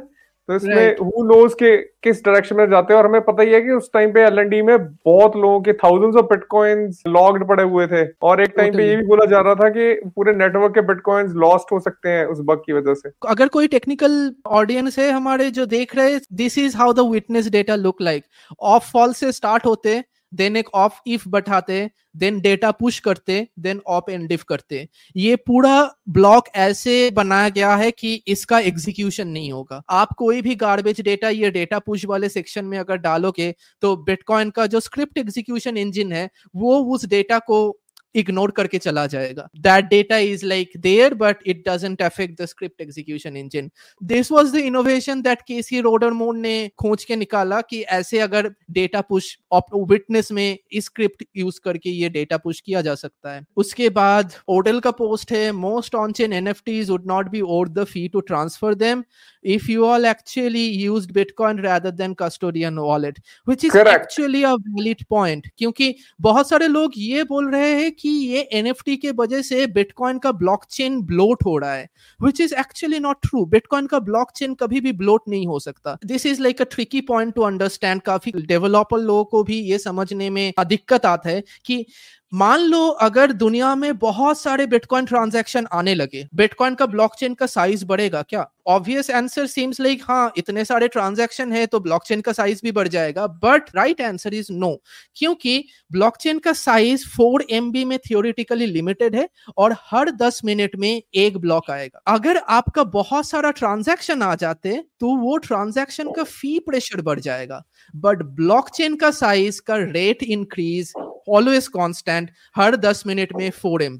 तो 0.50 0.56
इसमें 0.56 0.96
हु 0.98 1.24
नोज़ 1.26 1.54
के 1.54 1.76
किस 2.04 2.24
डायरेक्शन 2.26 2.56
में 2.56 2.70
जाते 2.72 2.94
हैं? 2.94 3.00
और 3.00 3.08
हमें 3.08 3.22
पता 3.22 3.44
ही 3.44 3.54
है 3.54 3.60
कि 3.62 3.72
उस 3.72 3.90
टाइम 3.94 4.12
पे 4.14 4.22
एलएनडी 4.26 4.62
में 4.62 4.78
बहुत 4.80 5.36
लोगों 5.36 5.60
के 5.62 5.74
थाउजेंड्स 5.74 6.18
ऑफ़ 6.18 6.26
बिटकॉइंस 6.26 7.02
लॉग्ड 7.08 7.48
पड़े 7.48 7.64
हुए 7.64 7.88
थे। 7.88 8.06
और 8.24 8.42
एक 8.42 8.54
टाइम 8.58 8.78
पे 8.78 8.88
ये 8.88 8.96
भी 8.96 9.06
बोला 9.06 9.26
जा 9.26 9.40
रहा 9.40 9.56
था 9.56 9.70
कि 9.70 9.94
पूरे 10.16 10.34
नेटवर्क 10.34 10.74
के 10.74 10.82
बिटकॉइंस 10.88 11.32
लॉस्ट 11.36 11.72
हो 11.72 11.80
सकते 11.80 12.10
हैं 12.10 12.26
उस 12.26 12.42
बग 12.46 12.62
की 12.66 12.74
वजह 12.74 12.94
से। 12.94 13.12
अगर 13.28 13.48
कोई 13.48 13.68
टेक्निकल 13.68 14.16
ऑडियंस 14.60 15.00
है 15.00 15.10
हमारे 15.12 15.50
जो 15.52 15.66
देख 15.68 15.96
रहे 15.96 16.20
this 16.34 16.58
is 16.58 16.78
how 16.78 16.94
the 16.94 17.10
witness 17.12 17.50
data 17.52 17.76
look 17.78 18.02
like 18.02 18.24
op 18.62 18.92
false 18.92 19.14
से 19.14 19.32
स्टार्ट 19.32 19.66
होते 19.66 20.02
देन 20.34 20.58
एक 20.58 20.70
ऑफ़ 20.76 21.00
इफ़ 21.08 21.28
बैठाते 21.30 21.90
देन 22.16 22.40
डेटा 22.42 22.72
पुश 22.72 23.00
करते 23.00 23.48
देन 23.60 23.82
ऑप 23.88 24.10
एंड 24.10 24.28
डिफ 24.30 24.44
करते। 24.44 24.88
ये 25.16 25.36
पूरा 25.38 25.90
ब्लॉक 26.10 26.48
ऐसे 26.58 27.10
बनाया 27.12 27.50
गया 27.50 27.76
है 27.76 27.92
कि 27.92 28.14
इसका 28.28 28.60
एग्जीक्यूशन 28.62 29.28
नहीं 29.28 29.52
होगा। 29.52 29.82
आप 29.92 30.14
कोई 30.18 30.42
भी 30.42 30.56
गार्बेज 30.58 31.02
डेटा 31.02 31.30
ये 31.30 31.52
डेटा 31.52 31.80
पुश 31.80 32.06
वाले 32.06 32.30
सेक्शन 32.30 32.66
में 32.66 32.78
अगर 32.80 32.98
डालोगे 33.00 33.54
तो 33.84 33.96
बिटकॉइन 33.98 34.50
का 34.50 34.66
जो 34.68 34.80
स्क्रिप्ट 34.80 35.18
एग्जीक्यूशन 35.18 35.78
इंजिन 35.78 36.12
है, 36.14 36.30
वो 36.56 36.78
उस 36.86 37.06
डेटा 37.08 37.40
को 37.42 37.78
इग्नोर 38.16 38.52
करके 38.52 38.78
चला 38.78 39.06
जाएगा। 39.08 39.48
That 39.60 39.86
data 39.86 40.18
is 40.18 40.46
like 40.46 40.72
there 40.78 41.14
but 41.14 41.38
it 41.46 41.64
doesn't 41.68 42.02
affect 42.02 42.42
the 42.42 42.46
script 42.46 42.82
execution 42.82 43.38
engine 43.38 43.70
this 44.02 44.32
was 44.32 44.52
the 44.54 44.64
innovation 44.64 45.22
that 45.22 45.42
Casey 45.48 45.82
Rodarmor 46.14 46.38
ने 46.38 46.56
खोज 46.80 47.04
के 47.04 47.16
निकाला 47.16 47.62
कि 47.62 47.82
ऐसे 47.94 48.20
अगर 48.20 48.52
डेटा 48.72 49.02
पुश 49.02 49.36
विटनेस 49.54 50.32
में 50.32 50.58
स्क्रिप्ट 50.76 51.24
यूज़ 51.38 51.60
करके 51.64 51.90
ये 51.90 52.10
डेटा 52.10 52.38
पुश 52.38 52.60
किया 52.60 52.82
जा 52.82 52.96
सकता 52.96 53.34
है। 53.34 53.46
उसके 53.58 53.90
बाद 53.92 54.34
ओडल 54.50 54.80
का 54.80 54.92
पोस्ट 54.94 55.32
है 55.32 55.52
most 55.52 55.96
on 55.96 56.12
chain 56.12 56.34
N 56.34 56.48
F 56.48 56.58
NFTs 56.58 56.90
would 56.90 57.06
not 57.08 57.30
be 57.30 57.42
owed 57.42 57.70
the 57.70 57.84
fee 57.84 58.08
to 58.08 58.20
transfer 58.20 58.74
them 58.76 59.04
if 59.48 59.68
you 59.70 59.86
all 59.86 60.06
actually 60.06 60.64
used 60.90 61.14
bitcoin 61.14 61.60
rather 61.64 61.92
than 62.00 62.16
custodian 62.16 62.80
wallet 62.82 63.20
which 63.50 63.64
is 63.64 63.72
Correct. 63.72 64.06
actually 64.06 64.44
a 64.44 64.56
valid 64.58 65.04
point 65.14 65.42
क्योंकि 65.58 65.96
बहुत 66.22 66.50
सारे 66.50 66.68
लोग 66.68 66.92
ये 66.98 67.24
बोल 67.24 67.52
रहे 67.52 67.72
हैं 67.72 67.92
कि 67.92 68.10
ये 68.10 68.50
NFT 68.56 68.98
के 68.98 69.12
वजह 69.12 69.42
से 69.42 69.68
बिटकॉइन 69.68 70.20
का 70.20 70.32
ब्लॉकचेन 70.32 71.02
ब्लोट 71.02 71.46
हो 71.46 71.58
रहा 71.58 71.74
है 71.74 71.90
which 72.24 72.42
is 72.42 72.54
actually 72.54 73.00
not 73.00 73.16
true. 73.26 73.48
Bitcoin 73.48 73.88
का 73.88 74.00
ब्लॉकचेन 74.00 74.54
कभी 74.54 74.82
भी 74.82 74.92
ब्लोट 74.92 75.22
नहीं 75.28 75.48
हो 75.48 75.60
सकता। 75.60 75.98
This 76.06 76.26
is 76.26 76.42
like 76.42 76.62
a 76.62 76.66
tricky 76.66 77.02
point 77.02 77.34
to 77.34 77.42
understand 77.42 78.02
काफ़ी 78.02 78.32
डेवलपर 78.32 78.98
लोगों 78.98 79.26
को 79.26 79.44
भी 79.44 79.60
ये 79.60 79.78
समझने 79.78 80.30
में 80.30 80.54
दिक्कत 80.68 81.06
आता 81.06 81.30
है 81.30 81.44
कि 81.66 81.86
मान 82.34 82.60
लो 82.60 82.88
अगर 83.02 83.32
दुनिया 83.32 83.74
में 83.76 83.98
बहुत 83.98 84.40
सारे 84.40 84.66
बिटकॉइन 84.68 85.06
ट्रांजैक्शन 85.06 85.68
आने 85.74 85.94
लगे 85.96 86.28
बिटकॉइन 86.36 86.76
का 86.76 86.86
ब्लॉकचेन 86.86 87.34
का 87.34 87.46
साइज़ 87.46 87.86
बढ़ेगा 87.86 88.22
क्या? 88.22 88.46
ऑब्वियस 88.68 89.10
आंसर 89.12 89.46
सीम्स 89.48 89.80
लाइक 89.82 90.02
हाँ 90.04 90.32
इतने 90.38 90.66
सारे 90.66 90.88
ट्रांजैक्शन 90.88 91.52
है 91.54 91.66
तो 91.66 91.80
ब्लॉकचेन 91.80 92.22
का 92.22 92.32
साइज़ 92.32 92.60
भी 92.64 92.72
बढ़ 92.72 92.88
जाएगा 92.88 93.28
but 93.44 93.70
right 93.76 94.02
answer 94.02 94.34
is 94.34 94.52
no 94.52 94.76
क्योंकि 95.16 95.64
ब्लॉकचेन 95.92 96.40
का 96.40 96.54
साइज़ 96.54 97.08
फोर 97.08 97.46
एम 97.52 97.72
में 97.88 97.98
थियोरिटिकली 98.00 98.66
लिमिटेड 98.66 99.16
है 99.16 99.28
और 99.58 99.76
हर 99.92 100.12
दस 100.12 100.42
मिनट 100.46 100.76
में 100.76 101.02
एक 101.16 101.38
ब्लॉक 101.38 101.72
आएगा। 101.72 102.02
अगर 102.08 102.38
आपका 102.38 102.84
बहुत 102.84 103.30
सारा 103.30 103.52
ट्रांजैक्शन 103.52 104.22
आ 104.22 104.34
जाते 104.36 104.84
तो 105.00 105.16
वो 105.18 105.38
ट्रांजैक्शन 105.38 106.12
का 106.12 106.24
फ़ी 106.24 106.58
प्रेशर 106.60 107.02
बढ़ 107.02 107.20
जाएगा 107.20 107.64
बट 107.96 108.24
ब्लॉकचेन 108.36 108.96
का 108.96 109.12
साइज़ 109.12 109.62
का 109.62 109.76
रेट 109.78 110.24
इंक्रीज 110.24 110.94
ऑलवेज 111.30 111.68
कांस्टेंट 111.68 112.30
हर 112.56 112.76
दस 112.76 113.04
मिनट 113.08 113.34
में 113.36 113.50
फोर 113.52 113.84
एम 113.84 114.00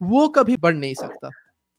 वो 0.00 0.26
कभी 0.28 0.56
बढ़ 0.56 0.74
नहीं 0.74 0.94
सकता। 0.94 1.30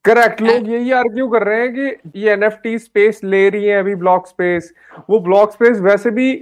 करेक्ट 0.05 0.41
लोग 0.41 0.69
यही 0.69 0.91
आर्ग्यू 0.91 1.27
कर 1.27 1.43
रहे 1.43 1.61
हैं 1.61 1.73
कि 1.73 2.19
ये 2.19 2.31
एनएफटी 2.31 2.77
स्पेस 2.79 3.19
ले 3.23 3.49
रही 3.49 3.65
है 3.65 3.79
अभी 3.79 3.95
ब्लॉक 3.95 4.27
स्पेस 4.27 4.71
वो 5.09 5.19
ब्लॉक 5.19 5.51
स्पेस 5.51 5.77
वैसे 5.77 6.11
भी 6.11 6.33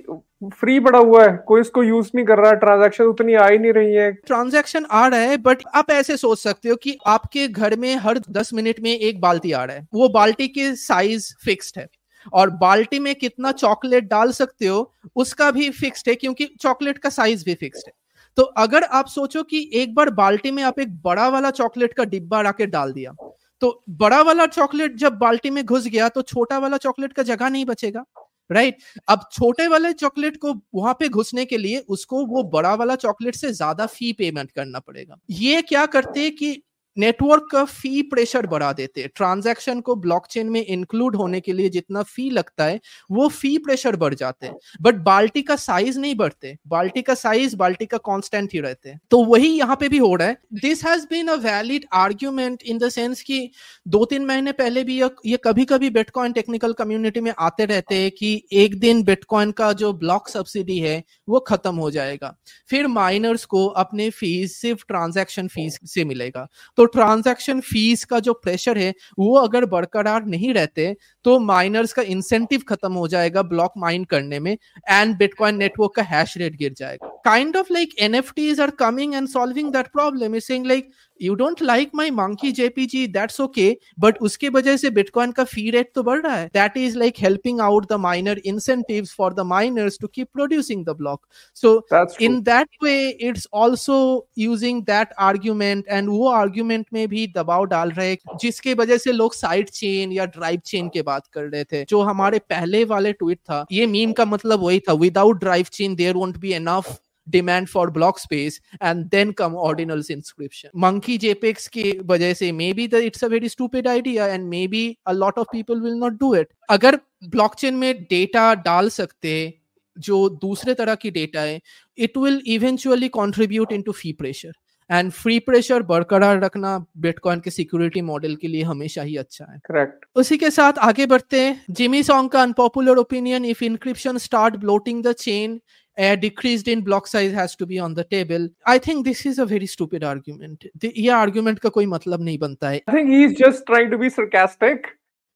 फ्री 0.53 0.79
पड़ा 0.79 0.99
हुआ 0.99 1.23
है 1.23 1.37
कोई 1.47 1.61
इसको 1.61 1.83
यूज़ 1.83 2.09
नहीं 2.15 2.25
कर 2.25 2.37
रहा 2.37 2.49
है 2.51 2.57
ट्रांजैक्शन 2.57 3.03
उतनी 3.03 3.33
आ 3.33 3.47
ही 3.47 3.57
नहीं 3.57 3.73
रही 3.73 3.93
है। 3.93 4.11
ट्रांजैक्शन 4.11 4.85
आ 4.91 5.07
रहा 5.07 5.19
है 5.19 5.37
बट 5.37 5.63
आप 5.75 5.91
ऐसे 5.91 6.17
सोच 6.17 6.39
सकते 6.39 6.69
हो 6.69 6.75
कि 6.75 6.97
आपके 7.07 7.47
घर 7.47 7.75
में 7.75 7.95
हर 7.95 8.19
दस 8.29 8.53
मिनट 8.53 8.79
में 8.79 8.91
एक 8.91 9.21
बाल्टी 9.21 9.51
आ 9.51 9.63
रहा 9.63 9.75
है। 9.75 9.87
वो 9.93 10.09
बाल्टी 10.09 10.47
के 10.47 10.75
साइज़ 10.75 11.33
फिक्स्ड 11.45 11.79
है। 11.79 11.87
और 12.33 12.49
बाल्टी 12.49 12.99
में 12.99 13.13
कितना 13.15 13.51
चॉकलेट 13.51 14.03
डाल 14.03 14.31
सकते 14.31 14.65
हो 14.65 14.93
उसका 15.15 15.49
भी 15.51 15.69
फिक्स्ड 15.69 16.09
है 16.09 16.15
क्योंकि 16.15 16.45
चॉकलेट 16.61 16.97
का 16.97 17.09
साइज़ 17.09 17.45
भी 17.45 17.53
फिक्स्ड 17.53 17.87
है। 17.87 17.93
तो 18.37 18.43
अगर 18.43 18.83
आप 18.83 19.07
सोचो 19.07 19.43
कि 19.43 19.69
एक 19.73 19.93
बार 19.95 20.09
बाल्टी 20.09 20.51
में 20.51 20.63
आप 20.63 20.79
एक 20.79 21.01
बड़ा 21.01 21.27
वाला 21.29 21.51
चॉकलेट 21.51 21.93
का 21.93 22.03
डिब्बा 22.03 22.41
रख 22.41 22.61
डाल 22.61 22.91
दिया 22.93 23.15
तो 23.61 23.83
बड़ा 23.89 24.21
वाला 24.21 24.45
चॉकलेट 24.45 24.95
जब 24.95 25.13
बाल्टी 25.13 25.49
में 25.49 25.65
घुस 25.65 25.87
गया 25.87 26.09
तो 26.09 26.21
छोटा 26.21 26.57
वाला 26.57 26.77
चॉकलेट 26.77 27.13
का 27.13 27.23
जगह 27.23 27.49
नहीं 27.49 27.65
बचेगा 27.65 28.03
राइट 28.51 28.75
right? 28.75 29.01
अब 29.09 29.29
छोटे 29.31 29.67
वाले 29.67 29.91
चॉकलेट 29.93 30.37
को 30.37 30.53
वहाँ 30.75 30.93
पे 30.93 31.09
घुसने 31.09 31.45
के 31.45 31.57
लिए 31.57 31.79
उसको 31.89 32.25
वो 32.25 32.43
बड़ा 32.43 32.73
वाला 32.75 32.95
चॉकलेट 32.95 33.35
से 33.35 33.51
ज़्यादा 33.51 33.85
फ़ी 33.85 34.11
पेमेंट 34.13 34.51
करना 34.51 34.79
पड़ेगा 34.79 35.17
ये 35.29 35.61
क्या 35.61 35.85
करते 35.85 36.29
कि 36.29 36.61
नेटवर्क 36.97 37.47
का 37.51 37.63
फ़ी 37.65 38.01
प्रेशर 38.01 38.45
बढ़ा 38.47 38.71
देते 38.73 39.01
हैं। 39.01 39.09
ट्रांजैक्शन 39.15 39.79
को 39.81 39.95
ब्लॉकचेन 39.95 40.49
में 40.49 40.65
इंक्लूड 40.65 41.15
होने 41.15 41.39
के 41.39 41.53
लिए 41.53 41.69
जितना 41.69 42.03
फ़ी 42.03 42.29
लगता 42.29 42.65
है, 42.65 42.79
वो 43.11 43.27
फ़ी 43.29 43.57
प्रेशर 43.57 43.95
बढ़ 43.95 44.13
जाते 44.13 44.47
हैं। 44.47 44.55
बट 44.81 44.95
बाल्टी 44.95 45.41
का 45.41 45.55
साइज़ 45.55 45.99
नहीं 45.99 46.15
बढ़ते। 46.15 46.55
बाल्टी 46.67 47.01
का 47.01 47.13
साइज़ 47.15 47.55
बाल्टी 47.55 47.85
का 47.85 47.97
कांस्टेंट 47.97 48.53
ही 48.53 48.59
रहते 48.59 48.89
हैं। 48.89 48.99
तो 49.11 49.23
वही 49.25 49.49
यहाँ 49.49 49.75
पे 49.75 49.89
भी 49.89 49.97
हो 49.97 50.15
रहा 50.15 50.27
है। 50.27 50.37
This 50.53 50.83
has 50.85 51.05
been 51.05 51.27
a 51.27 51.35
valid 51.35 51.85
argument 51.93 52.63
in 52.63 52.77
the 52.77 52.89
sense 52.89 53.21
कि 53.21 53.49
दो 53.87 54.03
तीन 54.05 54.25
महीने 54.25 54.51
पहले 54.51 54.83
भी 54.83 55.01
ये 55.25 55.37
कभी 55.37 55.65
कभी 55.65 55.89
बिटकॉइन 55.89 56.31
टेक्निकल 56.31 56.73
कम्युनिटी 56.73 57.19
में 57.19 57.33
आते 57.39 57.65
रहते 57.65 57.95
हैं 57.95 58.11
कि 58.11 58.43
एक 58.53 58.79
दिन 58.79 59.03
बिटकॉइन 59.03 59.51
का 59.51 59.71
जो 59.73 59.93
ब्लॉक 59.93 60.27
सब्सिडी 60.29 60.77
है, 60.79 61.03
वो 61.29 61.39
खत्म 61.39 61.75
हो 61.75 61.91
जाएगा। 61.91 62.35
फिर 62.69 62.87
माइनर्स 62.87 63.45
को 63.45 63.65
अपने 63.67 64.09
फ़ीस 64.09 64.55
सिर्फ़ 64.57 64.85
ट्रांजेक्शन 64.87 65.47
फ़ीस 65.47 65.79
से 65.85 66.03
मिलेगा। 66.05 66.47
तो 66.77 66.85
ट्रांजैक्शन 66.87 67.59
फ़ीस 67.61 68.03
का 68.05 68.19
जो 68.19 68.33
प्रेशर 68.35 68.77
है, 68.77 68.93
वो 69.19 69.35
अगर 69.37 69.65
बरकरार 69.67 70.25
नहीं 70.25 70.53
रहते 70.53 70.95
तो 71.25 71.37
माइनर्स 71.39 71.93
का 71.93 72.01
इंसेंटिव 72.03 72.61
खत्म 72.69 72.93
हो 72.93 73.07
जाएगा 73.07 73.41
ब्लॉक 73.43 73.73
माइन 73.77 74.03
करने 74.05 74.39
में 74.39 74.51
एंड 74.51 75.17
बिटकॉइन 75.17 75.57
नेटवर्क 75.57 75.93
का 75.95 76.03
हैश 76.05 76.37
रेट 76.37 76.55
गिर 76.57 76.73
जाएगा। 76.77 77.07
Kind 77.25 77.57
of 77.57 77.73
like 77.73 77.95
an 77.99 78.15
are 78.15 78.69
coming 78.79 79.15
and 79.15 79.27
solving 79.27 79.71
that 79.73 79.87
problem 79.89 80.35
is 80.35 80.51
like 80.67 80.89
you 81.21 81.33
don't 81.35 81.61
like 81.61 81.91
my 81.95 82.11
monkey 82.11 82.51
JPEG 82.51 83.05
that's 83.09 83.41
okay 83.41 83.67
but 83.99 84.17
उसके 84.21 84.49
वजह 84.49 84.77
से 84.77 84.89
बिटकॉइन 84.91 85.31
का 85.31 85.43
फ़ी 85.45 85.69
रेट 85.71 85.91
तो 85.95 86.03
बढ़ 86.03 86.21
रहा 86.21 86.35
है 86.35 86.47
that 86.53 86.77
is 86.77 86.97
like 86.97 87.19
helping 87.19 87.61
out 87.61 87.87
the 87.89 87.99
miner 87.99 88.41
incentive 88.45 89.05
for 89.07 89.33
the 89.33 89.45
miners 89.47 89.97
to 90.01 90.07
keep 90.09 90.27
producing 90.33 90.85
the 90.85 90.95
block 90.97 91.25
so 91.57 91.75
in 92.21 92.41
that 92.43 92.67
way 92.83 92.97
it's 93.21 93.47
also 93.55 93.99
using 94.37 94.81
that 94.83 95.13
argument 95.21 95.85
and 95.87 96.09
वो 96.09 96.29
argument 96.31 96.85
में 96.93 97.07
भी 97.07 97.25
दबाव 97.35 97.65
डाल 97.67 97.91
रहे 97.91 98.15
जिसके 98.41 98.73
वजह 98.75 98.97
से 98.97 99.11
लोग 99.13 99.33
साइड 99.35 99.69
चेन 99.71 100.11
या 100.11 100.25
ड्राइव 100.27 100.61
चेन 100.65 100.89
के 100.89 101.01
बात 101.03 101.27
कर 101.33 101.43
रहे 101.45 101.63
थे 101.63 101.83
जो 101.89 102.01
हमारे 102.03 102.39
पहले 102.49 102.83
वाले 102.87 103.13
ट्वीट 103.13 103.39
था 103.39 103.65
ये 103.71 103.85
मीम 103.87 104.13
का 104.13 104.25
मतलब 104.27 104.63
वही 104.63 104.79
था 104.79 104.93
without 104.97 105.39
drive 105.39 105.65
chain 105.73 105.95
there 105.95 106.15
won't 106.15 106.37
be 106.37 106.51
enough 106.53 106.97
demand 107.35 107.67
for 107.67 107.89
block 107.89 108.19
space 108.19 108.59
and 108.83 109.09
then 109.09 109.33
come 109.41 109.57
ordinals 109.67 110.11
inscription. 110.15 110.71
Monkey 110.83 111.17
jpegs 111.19 111.67
की 111.67 111.99
वजह 112.05 112.33
से 112.33 112.51
maybe 112.51 112.87
the 112.93 113.03
it's 113.09 113.27
a 113.27 113.31
very 113.35 113.53
stupid 113.55 113.87
idea 113.87 114.27
and 114.35 114.49
maybe 114.53 114.83
a 115.11 115.15
lot 115.15 115.41
of 115.43 115.51
people 115.55 115.81
will 115.85 115.99
not 116.03 116.19
do 116.23 116.33
it. 116.41 116.47
अगर 116.69 116.99
blockchain 117.35 117.73
में 117.73 118.07
data 118.07 118.53
डाल 118.65 118.89
सकते 118.89 119.53
जो 119.99 120.29
दूसरे 120.29 120.73
तरह 120.73 120.95
की 120.95 121.11
डेटा 121.11 121.41
है 121.41 121.61
it 121.97 122.17
will 122.17 122.41
eventually 122.47 123.07
contribute 123.07 123.71
into 123.71 123.91
fee 123.91 124.11
pressure 124.13 124.51
and 124.91 125.11
free 125.11 125.39
pressure 125.39 125.83
बरकरार 125.83 126.39
रखना 126.41 126.85
बिटकॉइन 126.97 127.39
के 127.39 127.51
सिक्योरिटी 127.51 128.01
मॉडल 128.01 128.35
के 128.35 128.47
लिए 128.47 128.63
हमेशा 128.63 129.01
ही 129.01 129.15
अच्छा 129.17 129.45
है 129.51 129.59
करेक्ट 129.65 130.05
उसी 130.15 130.37
के 130.37 130.51
साथ 130.51 130.73
आगे 130.79 131.05
बढ़ते 131.05 131.41
हैं। 131.41 131.65
जिमी 131.69 132.03
सॉन्ग 132.03 132.31
का 132.31 132.41
unpopular 132.41 132.97
opinion 132.97 133.45
if 133.45 133.63
inscription 133.63 134.17
start 134.17 134.55
bloating 134.55 135.03
the 135.03 135.11
chain 135.11 135.61
a 135.97 136.15
decreased 136.15 136.67
in 136.67 136.81
block 136.81 137.07
size 137.07 137.33
has 137.33 137.55
to 137.55 137.65
be 137.65 137.79
on 137.79 137.93
the 137.93 138.03
table. 138.05 138.47
I 138.65 138.77
think 138.79 139.05
this 139.05 139.25
is 139.25 139.39
a 139.39 139.45
very 139.45 139.65
stupid 139.67 140.03
argument. 140.03 140.65
ये 140.83 141.09
argument 141.13 141.59
का 141.59 141.69
कोई 141.69 141.85
मतलब 141.87 142.23
नहीं 142.23 142.37
बनता 142.39 142.69
है. 142.69 142.81
I 142.89 142.93
think 142.93 143.09
he 143.09 143.23
is 143.23 143.33
just 143.35 143.65
trying 143.65 143.91
to 143.91 143.97
be 143.97 144.09
sarcastic. 144.11 144.87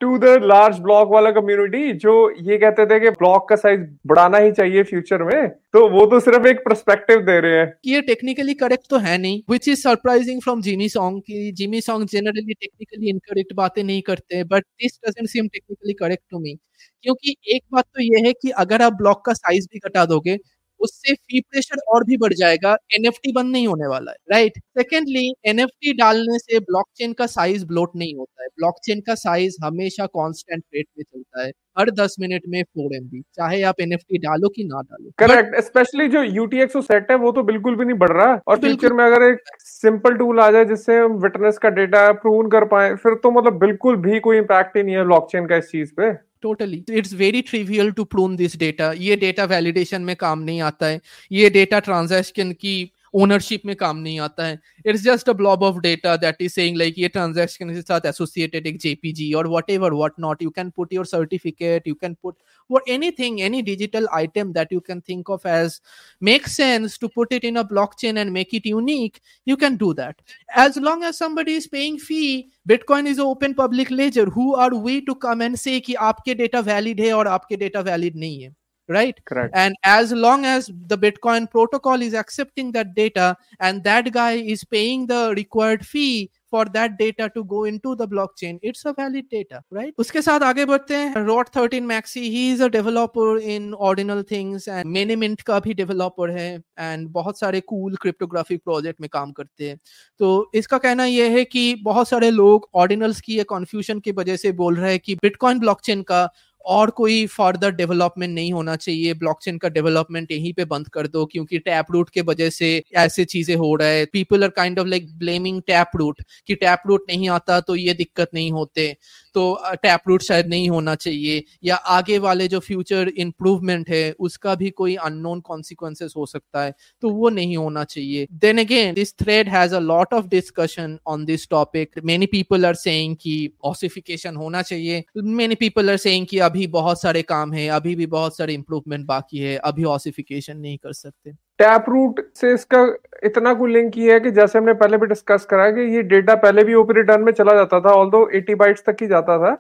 To 0.02 0.18
the 0.18 0.30
large 0.44 0.78
block 0.80 1.10
वाला 1.12 1.32
community 1.32 1.92
जो 2.04 2.14
ये 2.46 2.58
कहते 2.58 2.86
थे 2.86 3.00
कि 3.00 3.10
ब्लॉक 3.18 3.48
का 3.50 3.56
साइज़ 3.56 3.82
बढ़ाना 4.08 4.38
ही 4.38 4.52
चाहिए 4.52 4.84
फ्यूचर 4.84 5.24
में 5.24 5.50
तो 5.74 5.88
वो 5.90 6.06
तो 6.12 6.20
सिर्फ़ 6.20 6.48
एक 6.48 6.64
परस्पेक्टिव 6.68 7.20
दे 7.26 7.40
रहे 7.42 7.60
हैं 7.60 7.68
ये 7.86 8.02
टेक्निकली 8.08 8.54
करेक्ट 8.64 8.90
तो 8.90 8.98
है 9.04 9.18
नहीं 9.18 9.42
which 9.50 9.68
is 9.68 9.82
surprising 9.82 10.42
from 10.42 10.62
Jimmy 10.62 10.90
Song 10.90 11.22
की 11.28 11.52
Jimmy 11.62 11.82
Song 11.82 12.08
generally 12.14 12.54
technically 12.54 13.10
incorrect 13.10 13.54
बातें 13.56 13.84
नहीं 13.84 14.02
करते 14.10 14.44
but 14.56 14.66
this 14.84 15.00
doesn't 15.06 15.30
seem 15.30 15.48
technically 15.48 15.94
correct 16.02 16.24
to 16.32 16.40
me 16.40 16.58
क्योंकि 17.04 17.36
एक 17.56 17.64
बात 17.74 17.86
तो 17.86 18.02
ये 18.04 18.26
है 18.28 18.34
कि 18.34 18.50
अगर 18.60 18.82
आप 18.82 18.94
ब्लॉक 18.96 19.26
का 19.26 19.34
साइज़ 19.36 19.68
भी 19.74 19.80
घटा 19.82 20.06
दोगे 20.08 20.38
उससे 20.80 21.14
फ़ी 21.14 21.40
प्रेशर 21.42 21.80
और 21.94 22.04
भी 22.04 22.16
बढ़ 22.18 22.34
जाएगा 22.34 22.72
एनएफटी 22.96 23.32
बंद 23.32 23.52
नहीं 23.52 23.68
होने 23.68 23.88
वाला 23.88 24.12
है 24.12 24.18
राइट 24.32 24.54
सेकेंडली 24.78 25.28
एनएफटी 25.48 25.94
डालने 25.96 26.38
से 26.40 26.60
ब्लॉकचेन 26.62 27.14
का 27.14 27.26
साइज़ 27.28 27.66
ब्लोट 27.68 27.92
नहीं 27.96 28.16
होता 28.16 28.44
है। 28.44 28.48
ब्लॉकचेन 28.50 29.02
का 29.08 29.16
साइज़ 29.16 29.58
हमेशा 29.64 30.06
कांस्टेंट 30.08 30.64
रेट 30.76 30.88
में 30.98 31.04
चलता 31.04 31.44
है 31.44 31.52
हर 31.78 31.92
दस 31.94 32.16
मिनट 32.20 32.44
में 32.50 32.62
फोर 32.64 32.96
एम 32.96 33.10
चाहे 33.36 33.62
आप 33.64 33.82
एनएफटी 33.82 34.18
डालो 34.20 34.50
कि 34.56 34.64
ना 34.64 34.82
डालो। 34.82 35.12
करेक्ट 35.20 35.60
स्पेशली 35.66 36.08
जो 36.10 36.24
यूटीएक्स 36.24 36.78
सेट 36.88 37.12
है 37.12 37.18
वो 37.18 37.32
तो 37.32 37.44
बिल्कुल 37.44 37.76
भी 37.76 37.86
नहीं 37.86 37.98
बढ़ 37.98 38.12
रहा। 38.12 38.40
और 38.48 38.60
फ्यूचर 38.60 38.94
में 38.94 39.04
अगर 39.06 39.24
एक 39.24 39.44
सिंपल 39.62 40.16
टूल 40.18 40.40
आ 40.40 40.50
जाए 40.52 40.66
जिससे 40.66 41.00
हम 41.00 41.18
विटनेस 41.24 41.58
का 41.58 41.70
डेटा 41.72 42.12
प्रूव 42.16 42.48
कर 42.50 42.66
पाए 42.68 42.94
फिर 42.98 43.16
तो 43.24 43.32
मतलब 43.32 43.60
बिल्कुल 43.60 43.98
भी 44.02 44.20
कोई 44.22 44.38
इम्पैक्ट 44.38 44.78
ही 44.78 44.84
नहीं 44.84 44.96
है 44.96 45.04
ब्लॉकचेन 45.06 45.48
का 45.48 45.56
इस 45.58 45.70
चीज़ 45.72 45.94
पे। 45.94 46.12
Totally 46.42 46.84
it's 46.90 47.14
very 47.14 47.42
trivial 47.42 47.92
to 47.92 48.04
prune 48.04 48.36
this 48.36 48.58
data 48.58 48.92
ये 48.98 49.16
डेटा 49.16 49.46
वैलिडेशन 49.46 50.02
में 50.02 50.16
काम 50.16 50.40
नहीं 50.40 50.62
आता 50.62 50.86
है. 50.86 51.00
ये 51.32 51.50
डेटा 51.50 51.80
ट्रांजैक्शन 51.80 52.52
की 52.52 52.92
ओनरशिप 53.14 53.62
में 53.66 53.76
काम 53.76 53.98
नहीं 53.98 54.20
आता 54.20 54.46
है. 54.46 54.60
It's 54.86 55.02
just 55.04 55.30
a 55.30 55.34
blob 55.34 55.64
of 55.64 55.78
data 55.82 56.16
that 56.18 56.42
is 56.42 56.52
saying 56.54 56.78
like 56.78 56.96
ये 56.98 57.08
ट्रांजैक्शन 57.08 57.74
के 57.74 57.82
साथ 57.82 58.06
एसोसिएटेड 58.06 58.68
एक 58.68 58.78
जेपीजी 58.82 59.32
और 59.34 59.48
whatever 59.70 59.94
what 59.94 60.14
not 60.20 60.44
you 60.44 60.50
can 60.50 60.70
put 60.70 60.94
your 60.94 61.06
certificate 61.06 61.88
you 61.88 61.94
can 61.96 62.14
put 62.24 62.36
what 62.70 62.90
anything 63.20 63.40
any 63.42 63.62
digital 63.62 64.08
item 64.14 64.54
that 64.54 64.74
you 64.74 64.80
can 64.80 65.02
think 65.10 65.30
of 65.30 65.48
as 65.48 65.80
make 66.22 66.48
sense 66.48 66.98
to 67.02 67.08
put 67.16 67.34
it 67.34 67.46
in 67.46 67.56
a 67.56 67.64
blockchain 68.00 68.18
and 68.18 68.32
make 68.32 68.56
it 68.56 68.68
unique 68.68 69.18
you 69.48 69.56
can 69.56 69.78
do 69.78 69.94
that 69.94 70.22
as 70.60 70.78
long 70.80 71.04
as 71.04 71.14
somebody 71.16 71.56
is 71.56 71.68
paying 71.72 72.00
fee 72.00 72.24
bitcoin 72.68 73.08
is 73.08 73.20
a 73.22 73.24
open 73.24 73.54
public 73.54 73.92
ledger 73.92 74.28
who 74.38 74.54
are 74.56 74.74
we 74.84 75.00
to 75.02 75.14
come 75.28 75.42
and 75.42 75.56
say 75.58 75.80
कि 75.80 75.94
आपके 76.10 76.34
data 76.36 76.60
valid 76.62 77.02
है 77.02 77.14
और 77.14 77.28
आपके 77.28 77.56
data 77.58 77.80
valid 77.82 78.18
नहीं 78.18 78.42
है? 78.42 78.56
Right 78.90 79.24
correct 79.26 79.54
and 79.56 79.76
as 79.84 80.12
long 80.12 80.46
as 80.46 80.70
the 80.88 80.98
bitcoin 80.98 81.50
protocol 81.50 82.02
is 82.02 82.14
accepting 82.14 82.72
that 82.72 82.94
data 82.96 83.36
and 83.60 83.84
that 83.84 84.12
guy 84.12 84.34
is 84.34 84.64
paying 84.64 85.08
the 85.08 85.34
required 85.38 85.86
fee 85.86 86.30
for 86.50 86.66
that 86.66 86.98
data 87.00 87.30
to 87.34 87.44
go 87.46 87.64
into 87.64 87.96
the 87.96 88.08
blockchain 88.08 88.60
it's 88.62 88.84
a 88.86 88.94
valid 88.94 89.30
data 89.30 89.62
right 89.72 89.94
uske 90.04 90.20
sath 90.26 90.46
aage 90.48 90.62
badhte 90.72 90.96
hain 90.98 91.30
rot 91.30 91.52
13 91.60 91.88
maxi 91.92 92.24
he 92.36 92.44
is 92.56 92.64
a 92.68 92.70
developer 92.70 93.28
in 93.54 93.74
ordinal 93.92 94.24
things 94.34 94.68
and 94.68 94.94
minimint 94.98 95.46
ka 95.52 95.62
bhi 95.68 95.78
developer 95.82 96.30
hai 96.40 96.50
and 96.90 97.10
bahut 97.20 97.42
sare 97.44 97.62
cool 97.74 97.98
cryptographic 98.06 98.64
project 98.72 99.02
mein 99.06 99.14
kaam 99.18 99.34
karte 99.42 99.66
hain 99.68 99.82
to 100.24 100.34
iska 100.64 100.80
कहना 100.82 101.06
ये 101.06 101.30
है 101.30 101.44
कि 101.46 101.64
बहुत 101.84 102.08
सारे 102.10 102.30
लोग 102.32 102.70
ordinals 102.84 103.20
की 103.22 103.38
confusion 103.50 104.00
की 104.00 104.12
वजह 104.20 104.36
से 104.44 104.52
बोल 104.62 104.76
रहे 104.76 104.92
हैं 104.92 105.00
कि 105.00 105.16
बिटकॉइन 105.16 105.60
ब्लॉकचेन 105.60 106.02
का 106.12 106.22
और 106.66 106.90
कोई 106.92 107.26
फर्दर 107.28 107.72
डेवलपमेंट 107.72 108.34
नहीं 108.36 108.52
होना 108.54 108.76
चाहिए। 108.76 109.14
ब्लॉकचेन 109.14 109.58
का 109.58 109.70
डेवलपमेंट 109.70 110.32
यहीं 110.32 110.54
पे 110.54 110.66
बंद 110.66 110.88
कर 110.90 111.08
दो, 111.08 111.26
क्योंकि 111.26 111.60
टैप 111.60 111.86
रूट 111.92 112.10
के 112.10 112.22
वजह 112.22 112.50
से 112.50 112.72
ऐसे 112.96 113.26
चीज़ें 113.26 113.56
हो 113.56 113.74
रहा 113.76 113.88
है। 113.88 114.06
People 114.06 114.44
are 114.44 114.50
kind 114.52 114.80
of 114.80 114.88
like 114.88 115.08
blaming 115.20 115.62
Taproot 115.96 116.22
कि 116.48 116.56
टैप 116.56 116.84
रूट 116.88 117.06
नहीं 117.10 117.30
आता 117.30 117.60
तो 117.62 117.76
ये 117.76 117.94
दिक्कत 117.94 118.30
नहीं 118.34 118.52
होते। 118.52 118.96
तो 119.36 119.44
टैप 119.84 120.02
रूट 120.08 120.22
शायद 120.22 120.48
नहीं 120.48 120.70
होना 120.70 120.96
चाहिए, 120.98 121.44
या 121.64 121.76
आगे 121.76 122.18
वाले 122.20 122.48
जो 122.48 122.60
फ्यूचर 122.62 123.12
इंप्रूवमेंट 123.18 123.90
है, 123.90 124.12
उसका 124.20 124.56
भी 124.56 124.70
कोई 124.72 124.96
अननोन 124.98 125.40
कॉन्सिक्वेंसेस 125.42 126.14
हो 126.18 126.26
सकता 126.26 126.64
है 126.64 126.74
तो 127.04 127.10
वो 127.12 127.30
नहीं 127.32 127.58
होना 127.58 127.84
चाहिए। 127.86 128.28
Then 128.34 128.60
again 128.60 128.94
this 128.94 129.14
thread 129.16 129.50
has 129.50 129.76
a 129.76 129.80
lot 129.82 130.14
of 130.14 130.28
discussion 130.28 130.98
on 131.08 131.26
this 131.26 131.48
topic 131.50 132.00
many 132.06 132.26
people 132.28 132.66
are 132.66 132.76
saying 132.78 133.16
कि 133.22 133.36
ऑसिफिकेशन 133.66 134.36
होना 134.36 134.62
चाहिए। 134.64 135.04
मेनी 135.18 135.56
पीपल 135.58 135.90
आर 135.90 135.98
सेइंग 136.00 136.28
कि 136.28 136.40
अभी 136.42 136.68
बहुत 136.70 137.02
सारे 137.02 137.22
काम 137.24 137.54
है, 137.54 137.68
अभी 137.70 137.96
भी 137.96 138.06
बहुत 138.08 138.38
सारे 138.38 138.54
इंप्रूवमेंट 138.54 139.06
बाकी 139.06 139.38
है, 139.40 139.56
अभी 139.58 139.84
ऑसिफिकेशन 139.86 140.58
नहीं 140.58 140.78
कर 140.78 140.94
सकते। 140.96 141.34
टैप 141.62 141.86
रूट 141.90 142.20
से 142.36 142.54
इसका 142.54 142.80
इतना 143.24 143.54
कोई 143.54 143.74
लिंक 143.74 143.94
किया 143.94 144.14
है 144.14 144.20
कि 144.20 144.30
जैसे 144.32 144.58
हमने 144.60 144.74
पहले 144.76 144.98
भी 144.98 145.08
डिस्कस 145.08 145.46
करा 145.46 145.70
कि 145.72 145.82
ये 145.96 146.02
डेटा 146.10 146.36
पहले 146.38 146.64
भी 146.64 146.74
ओपी 146.74 146.94
रिटर्न 146.94 147.22
में 147.22 147.32
चला 147.34 147.54
जाता 147.54 147.80
था 147.80 147.92
ऑल 147.94 148.10
दो 148.10 148.28
एटी 148.36 148.56
बाइट्स 148.56 148.84
तक 148.86 149.02
ही 149.02 149.08
जाता 149.08 149.38
था 149.38 149.54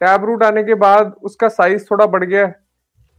टैप 0.00 0.24
रूट 0.24 0.42
आने 0.42 0.62
के 0.62 0.74
बाद 0.80 1.14
उसका 1.22 1.48
साइज़ 1.50 1.84
थोड़ा 1.90 2.06
बढ़ 2.06 2.24
गया 2.24 2.46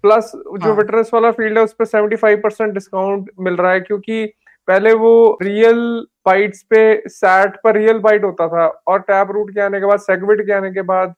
प्लस 0.04 0.32
जो 0.36 0.74
विटनेस 0.76 1.10
हाँ। 1.14 1.20
वाला 1.20 1.32
फ़ील्ड 1.32 1.58
है 1.58 1.64
उस 1.64 1.74
पर 1.74 1.86
सेवेंटी 1.86 2.16
फाइव 2.16 2.40
परसेंट 2.40 2.74
डिस्काउंट 2.74 3.30
मिल 3.40 3.56
रहा 3.56 3.72
है 3.72 3.80
क्योंकि 3.82 4.26
पहले 4.68 4.94
वो 4.96 5.14
रियल 5.42 5.80
बाइट्स 6.26 6.64
पे 6.64 6.82
सैट 7.10 7.56
पर 7.64 7.78
रियल 7.78 8.00
बाइट 8.00 8.24
होता 8.24 8.48
था 8.48 8.68
और 8.88 9.00
टैप 9.04 9.32
रूट 9.32 9.54
के 9.54 9.62
आने 9.62 9.80
के 9.80 9.86
बाद 9.86 10.00
सेगविट 10.02 10.46
के 10.46 10.54
आने 10.54 10.72
के 10.72 10.82
बाद 10.82 11.14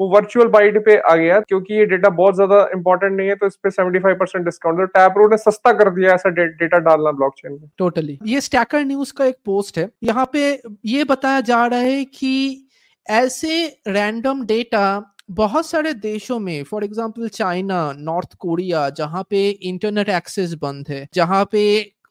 वो 0.00 0.08
वर्चुअल 0.08 0.48
बाइट 0.48 0.76
पे 0.84 0.96
आ 1.00 1.14
गया 1.16 1.40
क्योंकि 1.40 1.74
ये 1.74 1.84
डेटा 1.86 2.08
बहुत 2.10 2.34
ज़्यादा 2.34 2.60
इंपॉर्टेंट 2.74 3.16
नहीं 3.16 3.28
है 3.28 3.34
तो 3.34 3.46
इस 3.46 3.56
पे 3.56 3.70
75 3.72 4.14
परसेंट 4.18 4.44
डिस्काउंट 4.44 4.88
टैप 4.90 5.14
ने 5.30 5.36
सस्ता 5.38 5.72
कर 5.72 5.90
दिया 5.90 6.14
ऐसा 6.14 6.30
डेटा 6.30 6.78
डालना 6.78 7.10
ब्लॉकचेन 7.12 7.52
में। 7.52 7.68
टोटली 7.78 8.18
ये 8.26 8.40
स्टैकर 8.40 8.84
न्यूज़ 8.84 9.12
का 9.12 9.24
एक 9.24 9.36
पोस्ट 9.44 9.78
है। 9.78 9.88
यहाँ 10.04 10.28
पे 10.32 10.42
ये 10.86 11.04
बताया 11.04 11.40
जा 11.42 11.64
रहा 11.66 11.80
है 11.80 12.04
कि 12.06 12.66
ऐसे 13.06 13.66
रैंडम 13.88 14.44
डेटा 14.46 14.84
बहुत 15.30 15.66
सारे 15.66 15.92
देशों 15.94 16.38
में 16.38 16.62
for 16.64 16.84
example 16.84 17.28
China 17.30 17.80
North 17.98 18.34
Korea 18.38 18.88
जहाँ 18.90 19.22
पे 19.30 19.48
इंटरनेट 19.50 20.08
एक्सेस 20.08 20.54
बंद 20.62 20.88
है, 20.88 21.06
जहाँ 21.14 21.44
पे 21.52 21.62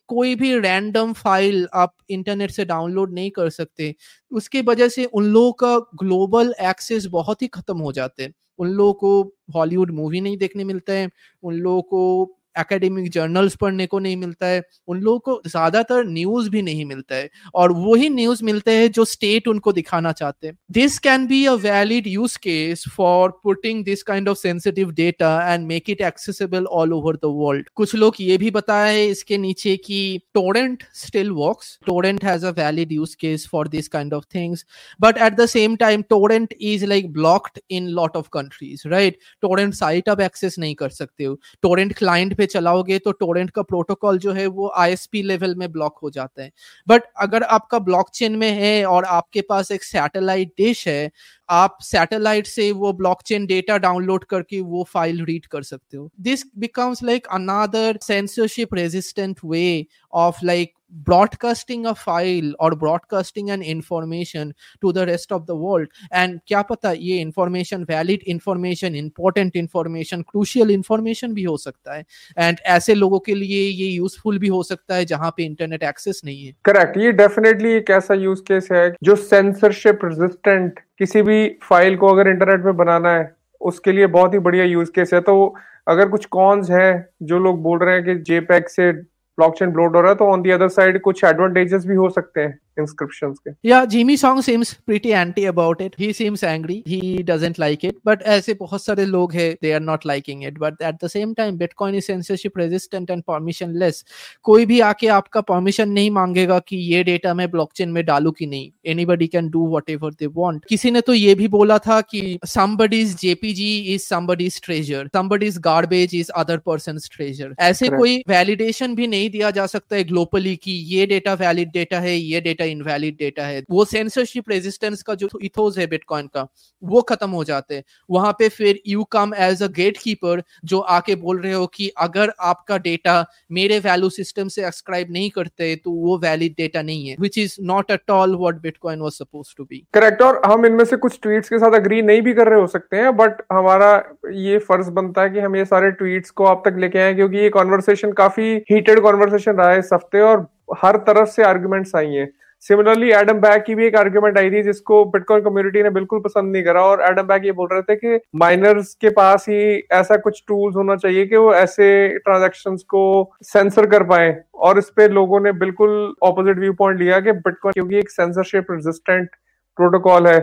कोई 0.10 0.36
भी 0.36 0.58
रैंडम 0.60 1.14
फ़ाइल 1.14 1.68
आप 1.76 1.96
इंटरनेट 2.10 2.52
से 2.52 2.66
डाउनलोड 2.66 3.14
नहीं 3.14 3.32
कर 3.32 3.50
सकते, 3.52 3.94
उसके 4.32 4.62
वजह 4.64 4.88
से 4.90 5.06
उन 5.08 5.26
लोगों 5.28 5.52
का 5.64 5.78
ग्लोबल 6.04 6.54
एक्सेस 6.62 7.06
बहुत 7.12 7.42
ही 7.42 7.48
खत्म 7.50 7.78
हो 7.80 7.92
जाते 7.94 8.24
हैं। 8.24 8.34
उन 8.60 8.70
लोगों 8.70 8.94
को 8.96 9.34
हॉलीवुड 9.56 9.92
मूवी 9.92 10.22
नहीं 10.22 10.38
देखने 10.38 10.64
मिलते 10.64 10.94
हैं, 10.94 11.10
उन 11.44 11.56
लोगों 11.56 11.82
को 11.84 12.39
एकेडमिक 12.56 13.10
जर्नल्स 13.12 13.56
पढ़ने 13.56 13.86
को 13.88 14.00
नहीं 14.00 14.18
मिलता 14.18 14.46
है, 14.48 14.62
उन 14.88 15.00
लोगों 15.00 15.20
को 15.20 15.42
ज़्यादातर 15.48 16.06
न्यूज़ 16.08 16.50
भी 16.50 16.62
नहीं 16.62 16.86
मिलता 16.86 17.16
है 17.16 17.30
और 17.56 17.72
वही 17.74 18.10
न्यूज़ 18.10 18.44
मिलते 18.44 18.72
हैं 18.72 18.92
जो 18.92 19.06
स्टेट 19.06 19.48
उनको 19.48 19.72
दिखाना 19.74 20.12
चाहते 20.12 20.48
हैं। 20.48 20.58
This 20.72 20.98
can 21.00 21.28
be 21.28 21.46
a 21.46 21.54
valid 21.62 22.08
use 22.08 22.38
case 22.44 22.84
for 22.96 23.30
putting 23.44 23.84
this 23.86 24.04
kind 24.04 24.30
of 24.30 24.38
sensitive 24.38 24.92
data 24.94 25.32
and 25.54 25.68
make 25.68 25.90
it 25.90 26.02
accessible 26.02 26.66
all 26.80 26.94
over 26.94 27.16
the 27.16 27.34
world 27.36 27.70
कुछ 27.76 27.96
लोग 27.96 28.16
ये 28.20 28.38
भी 28.38 28.52
बताए 28.52 29.06
इसके 29.06 29.38
नीचे 29.38 29.76
कि 29.86 30.00
torrent 30.34 30.84
still 30.96 31.32
works 31.34 31.78
torrent 31.88 32.24
has 32.24 32.46
a 32.46 32.50
valid 32.58 32.92
use 32.92 33.16
case 33.20 33.48
for 33.52 33.68
this 33.68 33.88
kind 33.88 34.14
of 34.14 34.26
things 34.36 34.66
but 35.00 35.18
at 35.18 35.34
the 35.34 35.46
same 35.48 35.76
time 35.78 36.02
torrent 36.10 36.54
is 36.62 36.86
like 36.86 37.12
blocked 37.14 37.60
in 37.72 37.88
lot 38.00 38.18
of 38.18 38.28
countries 38.34 38.88
right 38.88 39.18
torrent 39.42 39.74
site 39.74 40.10
आप 40.10 40.22
access 40.22 40.60
नहीं 40.60 40.76
कर 40.76 40.90
सकते 40.92 41.24
हो। 41.24 41.34
Torrent 41.64 41.94
client 41.98 42.38
पे 42.40 42.48
चलाओगे 42.48 43.00
तो 43.00 43.12
Torrent 43.14 43.52
का 43.52 43.62
protocol 43.64 44.20
जो 44.20 44.34
है 44.34 44.48
वो 44.50 44.72
आईएसपी 44.78 45.24
लेवल 45.24 45.56
में 45.56 45.72
ब्लॉक 45.72 46.00
हो 46.04 46.10
जाता 46.12 46.44
है। 46.44 46.52
बट 46.88 47.04
अगर 47.20 47.44
आपका 47.46 47.80
ब्लॉकचेन 47.82 48.36
में 48.38 48.52
है 48.54 48.86
और 48.88 49.06
आपके 49.12 49.42
पास 49.44 49.72
एक 49.72 49.84
सैटेलाइट 49.84 50.54
डिश 50.58 50.88
है 50.88 51.12
आप 51.50 51.78
सैटेलाइट 51.82 52.48
से 52.48 52.72
वो 52.72 52.94
ब्लॉक 52.94 53.22
चेन 53.26 53.46
डेटा 53.46 53.78
डाउनलोड 53.80 54.24
करके 54.24 54.60
वो 54.62 54.84
फ़ाइल 54.94 55.24
रीड 55.26 55.46
कर 55.46 55.64
सकते 55.64 55.98
हो। 55.98 56.10
This 56.22 56.44
becomes 56.58 57.04
like 57.04 57.28
another 57.32 58.00
censorship 58.04 58.74
resistant 58.74 59.40
way 59.46 59.86
of 60.14 60.46
like 60.46 60.74
broadcasting 61.08 61.86
a 61.86 61.92
file 61.96 62.54
और 62.60 62.76
broadcasting 62.76 63.50
an 63.50 63.64
information 63.64 64.54
to 64.82 64.92
the 64.92 64.98
rest 65.10 65.32
of 65.32 65.44
the 65.44 65.56
world 65.56 65.90
and 66.14 66.40
क्या 66.48 66.62
पता 66.62 66.92
ये 66.92 67.18
information 67.18 67.84
valid 67.90 68.24
information 68.28 68.96
important 68.96 69.56
information 69.56 70.22
crucial 70.22 70.72
information 70.72 71.34
भी 71.34 71.44
हो 71.44 71.56
सकता 71.58 71.96
है। 71.96 72.04
एंड 72.38 72.60
ऐसे 72.68 72.96
लोगों 72.96 73.20
के 73.20 73.36
लिए 73.36 73.62
ये 73.62 73.88
यूजफुल 73.88 74.40
भी 74.40 74.48
हो 74.48 74.64
सकता 74.64 74.96
है 74.96 75.06
जहाँ 75.06 75.32
पे 75.38 75.44
इंटरनेट 75.44 75.84
एक्सेस 75.84 76.22
नहीं 76.26 76.46
है। 76.46 76.54
करेक्ट 76.66 76.98
ये 76.98 77.12
डेफिनेटली 77.14 77.74
एक 77.74 77.90
ऐसा 77.92 78.14
यूज़ 78.16 78.42
केस 78.42 78.68
है 78.72 78.94
जो 79.04 79.16
सेंसरशिप 79.16 80.00
रेजिस्टेंट 80.06 80.80
किसी 81.00 81.22
भी 81.22 81.48
फ़ाइल 81.64 81.96
को 81.98 82.08
अगर 82.08 82.28
इंटरनेट 82.28 82.66
में 82.66 82.78
बनाना 82.78 83.12
है, 83.12 83.32
उसके 83.62 83.92
लिए 83.92 84.08
बहुत 84.08 84.34
ही 84.34 84.40
बढ़िया 84.40 84.66
यूज़ 84.66 84.92
केस 84.92 85.14
है। 85.14 85.22
तो 85.22 85.56
अगर 85.88 86.10
कुछ 86.10 86.26
कॉन्स 86.26 86.70
है, 86.72 87.10
जो 87.24 87.40
लोग 87.40 87.62
बोल 87.64 87.80
रहे 87.80 87.96
हैं 87.96 88.04
कि 88.06 88.16
जेपैक 88.24 88.70
से 88.70 88.92
ब्लॉकचेन 88.92 89.72
ब्लोड 89.72 89.96
हो 89.96 90.02
रहा 90.02 90.12
है 90.12 90.18
तो 90.18 90.26
ऑन 90.26 90.42
दी 90.42 90.52
अदर 90.52 90.68
साइड 90.68 91.00
कुछ 91.02 91.24
एडवांटेजेस 91.24 91.86
भी 91.86 91.96
हो 91.96 92.10
सकते 92.10 92.42
हैं। 92.42 92.58
Inscriptions 92.84 93.40
के 93.48 93.54
yeah 93.70 93.86
Jimmy 93.94 94.18
Song 94.24 94.42
seems 94.48 94.74
pretty 94.92 95.14
anti 95.22 95.46
about 95.52 95.82
it 95.82 95.96
he 96.04 96.12
seems 96.20 96.44
angry 96.44 96.78
he 96.86 97.02
doesn't 97.30 97.60
like 97.64 97.84
it 97.90 97.98
but 98.10 98.22
ऐसे 98.36 98.54
बहुत 98.62 98.84
सारे 98.84 99.06
लोग 99.06 99.34
हैं 99.34 99.50
they 99.66 99.74
are 99.78 99.84
not 99.90 100.08
liking 100.12 100.44
it 100.50 100.60
but 100.66 100.82
at 100.90 101.00
the 101.04 101.10
same 101.16 101.34
time 101.40 101.58
Bitcoin 101.64 101.98
is 102.02 102.10
censorship 102.12 102.62
resistant 102.64 103.14
and 103.16 103.26
permissionless 103.32 104.04
कोई 104.44 104.66
भी 104.66 104.80
आके 104.90 105.08
आपका 105.18 105.42
permission 105.52 105.90
नहीं 105.90 106.12
मांगेगा 106.12 106.60
कि 106.68 106.78
ये 106.94 107.04
डेटा 107.04 107.34
मैं 107.34 107.50
ब्लॉकचेन 107.52 107.90
में 107.90 108.04
डालू 108.06 108.32
कि 108.40 108.46
नहीं 108.46 108.72
anybody 108.96 109.28
can 109.36 109.50
do 109.56 109.66
whatever 109.76 110.12
they 110.22 110.32
want 110.40 110.66
किसी 110.70 110.92
ने 110.92 111.02
तो 111.02 111.14
ये 111.14 111.36
भी 111.36 111.48
बोला 111.58 111.78
था 111.88 112.00
कि 112.14 112.40
somebody's 112.48 113.16
JPG 113.24 113.70
is 113.96 114.08
somebody's 114.08 114.60
treasure 114.68 115.04
somebody's 115.16 115.58
garbage 115.70 116.14
is 116.22 116.32
other 116.44 116.58
person's 116.70 117.10
treasure 117.18 117.52
ऐसे 117.60 117.86
Correct. 117.86 118.00
कोई 118.00 118.24
वैलिडेशन 118.28 118.96
भी 118.96 119.08
नहीं 119.08 119.30
दिया 119.30 119.52
जा 119.52 119.66
सकता 119.66 119.96
है 119.96 120.04
ग्लोबली 120.04 120.56
कि 120.64 120.72
ये 120.94 121.06
डेटा 121.06 121.34
वैलिड 121.44 121.72
डेटा 121.72 122.00
है 122.00 122.16
ये 122.18 122.42
डेटा 122.42 122.66
इनवैलिड 122.70 123.18
डेटा 123.18 123.44
है। 123.44 123.64
वो 123.72 123.86
सेंसरशिप 123.86 124.50
रेजिस्टेंस 124.50 125.02
का 125.04 125.16
जो 125.16 125.30
इथोस 125.44 125.78
है 125.78 125.88
बिटकॉइन 125.88 126.28
का, 126.28 126.48
वो 126.84 127.02
खत्म 127.04 127.30
हो 127.32 127.44
जाते 127.44 127.76
हैं। 127.76 127.84
वहाँ 128.10 128.32
पे 128.40 128.50
फिर 128.50 128.80
you 128.88 129.04
come 129.12 129.34
as 129.40 129.64
a 129.64 129.68
gatekeeper 129.98 130.44
जो 130.66 130.80
आके 130.90 131.16
बोल 131.18 131.40
रहे 131.42 131.54
हो 131.54 131.66
कि 131.68 131.88
अगर 132.00 132.34
आपका 132.42 132.78
डेटा 132.80 133.26
मेरे 133.52 133.80
वैल्यू 133.80 134.10
सिस्टम 134.12 134.48
से 134.48 134.66
एक्सक्राइब 134.68 135.12
नहीं 135.12 135.30
करते 135.30 135.76
तो 135.76 135.92
वो 135.92 136.18
वैलिड 136.20 136.54
डेटा 136.58 136.82
नहीं 136.82 137.08
है 137.08 137.16
which 137.20 137.38
is 137.38 137.56
not 137.64 137.92
at 137.92 138.12
all 138.12 138.36
what 138.36 138.62
bitcoin 138.62 139.00
was 139.00 139.14
suppose 139.14 139.54
to 139.58 139.64
be 139.64 139.84
correct 139.94 140.22
और 140.22 140.42
हम 140.46 140.66
इनमें 140.66 140.84
से 140.86 140.98
कुछ 140.98 141.20
ट्वीट 141.22 141.46
के 141.46 141.60
साथ 141.60 141.76
अग्री 141.76 142.02
नहीं 142.02 142.22
भी 142.22 142.34
कर 142.34 142.50
रहे 142.50 142.60
हो 142.60 142.68
सकते 142.68 142.98
हैं 142.98 143.16
बट 143.18 143.42
हमारा 143.54 143.92
ये 144.36 144.58
फ़र्ज़ 144.60 144.90
बनता 144.92 145.22
है 145.22 145.30
कि 145.30 145.40
हम 145.40 145.56
ये 145.56 145.66
सारे 145.66 145.92
ट्वीट्स 145.94 146.30
को 146.32 146.46
आप 146.46 146.62
तक 146.66 146.78
लेके 146.80 147.00
आए 147.00 147.14
क्योंकि 147.14 147.38
ये 147.38 147.50
कॉन्वर्सेशन 147.50 148.12
काफ़ी 148.14 148.56
हीटेड 148.72 149.00
कॉन्वर्सेशन 149.02 149.52
रहा 149.54 149.72
है 149.72 149.80
इस 149.80 149.90
हफ़्ते 149.94 150.22
और 150.22 150.48
हर 150.78 150.98
तरफ़ 151.08 151.30
से 151.30 151.44
आर्ग्यूमेंट्स 151.44 151.96
आई 151.96 152.14
हैं। 152.14 152.30
सिमिलरली 152.64 153.12
एडम 153.12 153.40
बैग 153.40 153.62
की 153.64 153.76
भी 153.76 153.86
एक 153.86 153.96
आर्ग्यूमेंट 153.96 154.38
आई 154.38 154.50
थी 154.52 154.62
जिसको 154.64 155.04
बिटकॉइन 155.06 155.42
कम्युनिटी 155.42 155.84
ने 155.84 155.90
बिल्कुल 155.90 156.20
पसंद 156.20 156.52
नहीं 156.52 156.64
करा 156.64 156.82
और 156.82 157.02
एडम 157.02 157.28
बैग 157.28 157.46
ये 157.46 157.52
बोल 157.52 157.68
रहे 157.72 157.82
थे 157.82 157.96
कि 157.96 158.20
माइनर्स 158.36 158.94
के 158.94 159.10
पास 159.10 159.46
ही 159.50 159.60
ऐसा 159.92 160.18
कुछ 160.18 160.44
टूल्स 160.48 160.76
होना 160.76 160.96
चाहिए 160.96 161.26
कि 161.26 161.36
वो 161.36 161.54
ऐसे 161.54 161.88
ट्रांजेक्शन 162.18 162.76
को 162.90 163.34
सेंसर 163.44 163.86
कर 163.86 164.04
पाए। 164.04 164.36
और 164.56 164.78
इस 164.78 164.90
पे 164.90 165.08
लोगों 165.08 165.40
ने 165.40 165.52
बिल्कुल 165.52 166.14
ऑपोजिट 166.24 166.58
व्यू 166.58 166.74
पॉइंट 166.74 167.00
लिया 167.00 167.20
कि 167.20 167.32
बिटकॉइन 167.32 167.74
क्योंकि 167.74 167.98
एक 167.98 168.10
सेंसरशिप 168.10 168.72
रेजिस्टेंट 168.72 169.30
प्रोटोकॉल 169.78 170.28
है। 170.28 170.40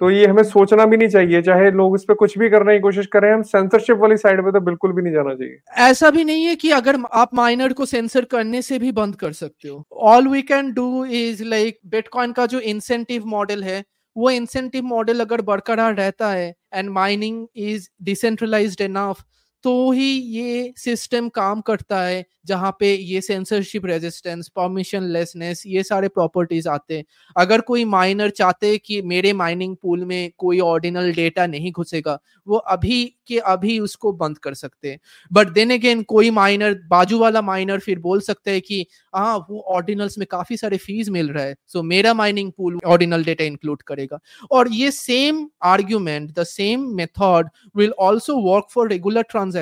तो 0.00 0.10
ये 0.10 0.26
हमें 0.26 0.42
सोचना 0.42 0.84
भी 0.86 0.96
नहीं 0.96 1.08
चाहिए, 1.08 1.40
चाहे 1.42 1.70
लोग 1.70 1.94
इस 1.96 2.04
पर 2.04 2.14
कुछ 2.14 2.36
भी 2.38 2.48
करने 2.50 2.74
की 2.74 2.80
कोशिश 2.80 3.06
करें, 3.06 3.32
हम 3.32 3.42
सेंसरशिप 3.44 3.96
वाली 3.96 4.16
साइड 4.16 4.40
पे 4.40 4.52
तो 4.52 4.60
बिल्कुल 4.60 4.92
भी 4.92 5.02
नहीं 5.02 5.12
जाना 5.12 5.34
चाहिए। 5.34 5.58
ऐसा 5.82 6.10
भी 6.10 6.24
नहीं 6.24 6.44
है 6.44 6.54
कि 6.56 6.70
अगर 6.72 6.98
आप 7.14 7.34
माइनर 7.34 7.72
को 7.72 7.86
सेंसर 7.86 8.24
करने 8.26 8.62
से 8.62 8.78
भी 8.78 8.92
बंद 8.92 9.16
कर 9.16 9.32
सकते 9.32 9.68
हो। 9.68 9.84
All 9.92 10.28
we 10.28 10.42
can 10.42 10.72
do 10.72 11.04
is 11.04 11.42
like 11.44 11.78
bitcoin 11.86 12.32
का 12.32 12.46
जो 12.46 12.60
इंसेंटिव 12.60 13.26
मॉडल 13.26 13.62
है, 13.64 13.82
वो 14.16 14.30
इंसेंटिव 14.30 14.84
मॉडल 14.84 15.20
अगर 15.20 15.40
बरकरार 15.42 15.94
रहता 15.94 16.30
है 16.30 16.54
and 16.74 16.90
mining 16.90 17.46
is 17.56 17.88
decentralized 18.02 18.80
enough 18.80 19.24
तो 19.66 19.90
ही 19.92 20.10
ये 20.30 20.72
सिस्टम 20.76 21.28
काम 21.28 21.60
करता 21.60 22.00
है 22.00 22.24
जहाँ 22.46 22.70
पे 22.80 22.92
ये 22.94 23.20
सेंसरशिप 23.20 23.86
रेजिस्टेंस 23.86 24.48
परमिशन 24.48 25.04
लेसनेस 25.12 25.62
ये 25.66 25.82
सारे 25.82 26.08
प्रॉपर्टीज़ 26.08 26.68
आते 26.68 26.96
हैं। 26.96 27.04
अगर 27.36 27.60
कोई 27.60 27.84
माइनर 27.86 28.30
चाहते 28.30 28.76
कि 28.78 29.00
मेरे 29.02 29.32
माइनिंग 29.32 29.74
पूल 29.76 30.04
में 30.04 30.30
कोई 30.38 30.60
ऑर्डिनल 30.60 31.12
डेटा 31.12 31.46
नहीं 31.46 31.72
घुसेगा, 31.72 32.18
वो 32.46 32.56
अभी 32.56 33.04
के 33.28 33.38
अभी 33.46 33.78
उसको 33.78 34.12
बंद 34.12 34.38
कर 34.38 34.54
सकते 34.54 34.90
हैं। 34.90 34.98
बट 35.30 35.48
देन 35.48 35.72
अगेन 35.74 36.02
कोई 36.04 36.30
माइनर 36.30 36.74
बाजू 36.90 37.18
वाला 37.18 37.42
माइनर 37.42 37.78
फिर 37.78 37.98
बोल 37.98 38.20
सकते 38.20 38.50
हैं 38.50 38.60
कि 38.60 38.84
हाँ 39.14 39.36
वो 39.50 39.60
ऑर्डिनल्स 39.68 40.18
में 40.18 40.26
काफ़ी 40.30 40.56
सारे 40.56 40.76
फ़ीस 40.76 41.08
मिल 41.08 41.30
रहा 41.30 41.44
है 41.44 41.56
सो 41.66 41.78
so 41.78 41.84
मेरा 41.86 42.14
mining 42.14 42.52
pool 42.52 42.78
ordinal 42.86 43.24
data 43.24 43.44
include 43.44 43.82
करेगा। 43.82 44.18
और 44.50 44.72
ये 44.74 44.90
same 44.92 45.46
argument 45.64 46.30
the 46.38 46.44
same 46.44 46.88
method 46.96 47.50
will 47.76 47.92
also 48.00 48.40
work 48.42 48.68
for 48.70 48.90
regular 48.90 49.22
transaction 49.22 49.54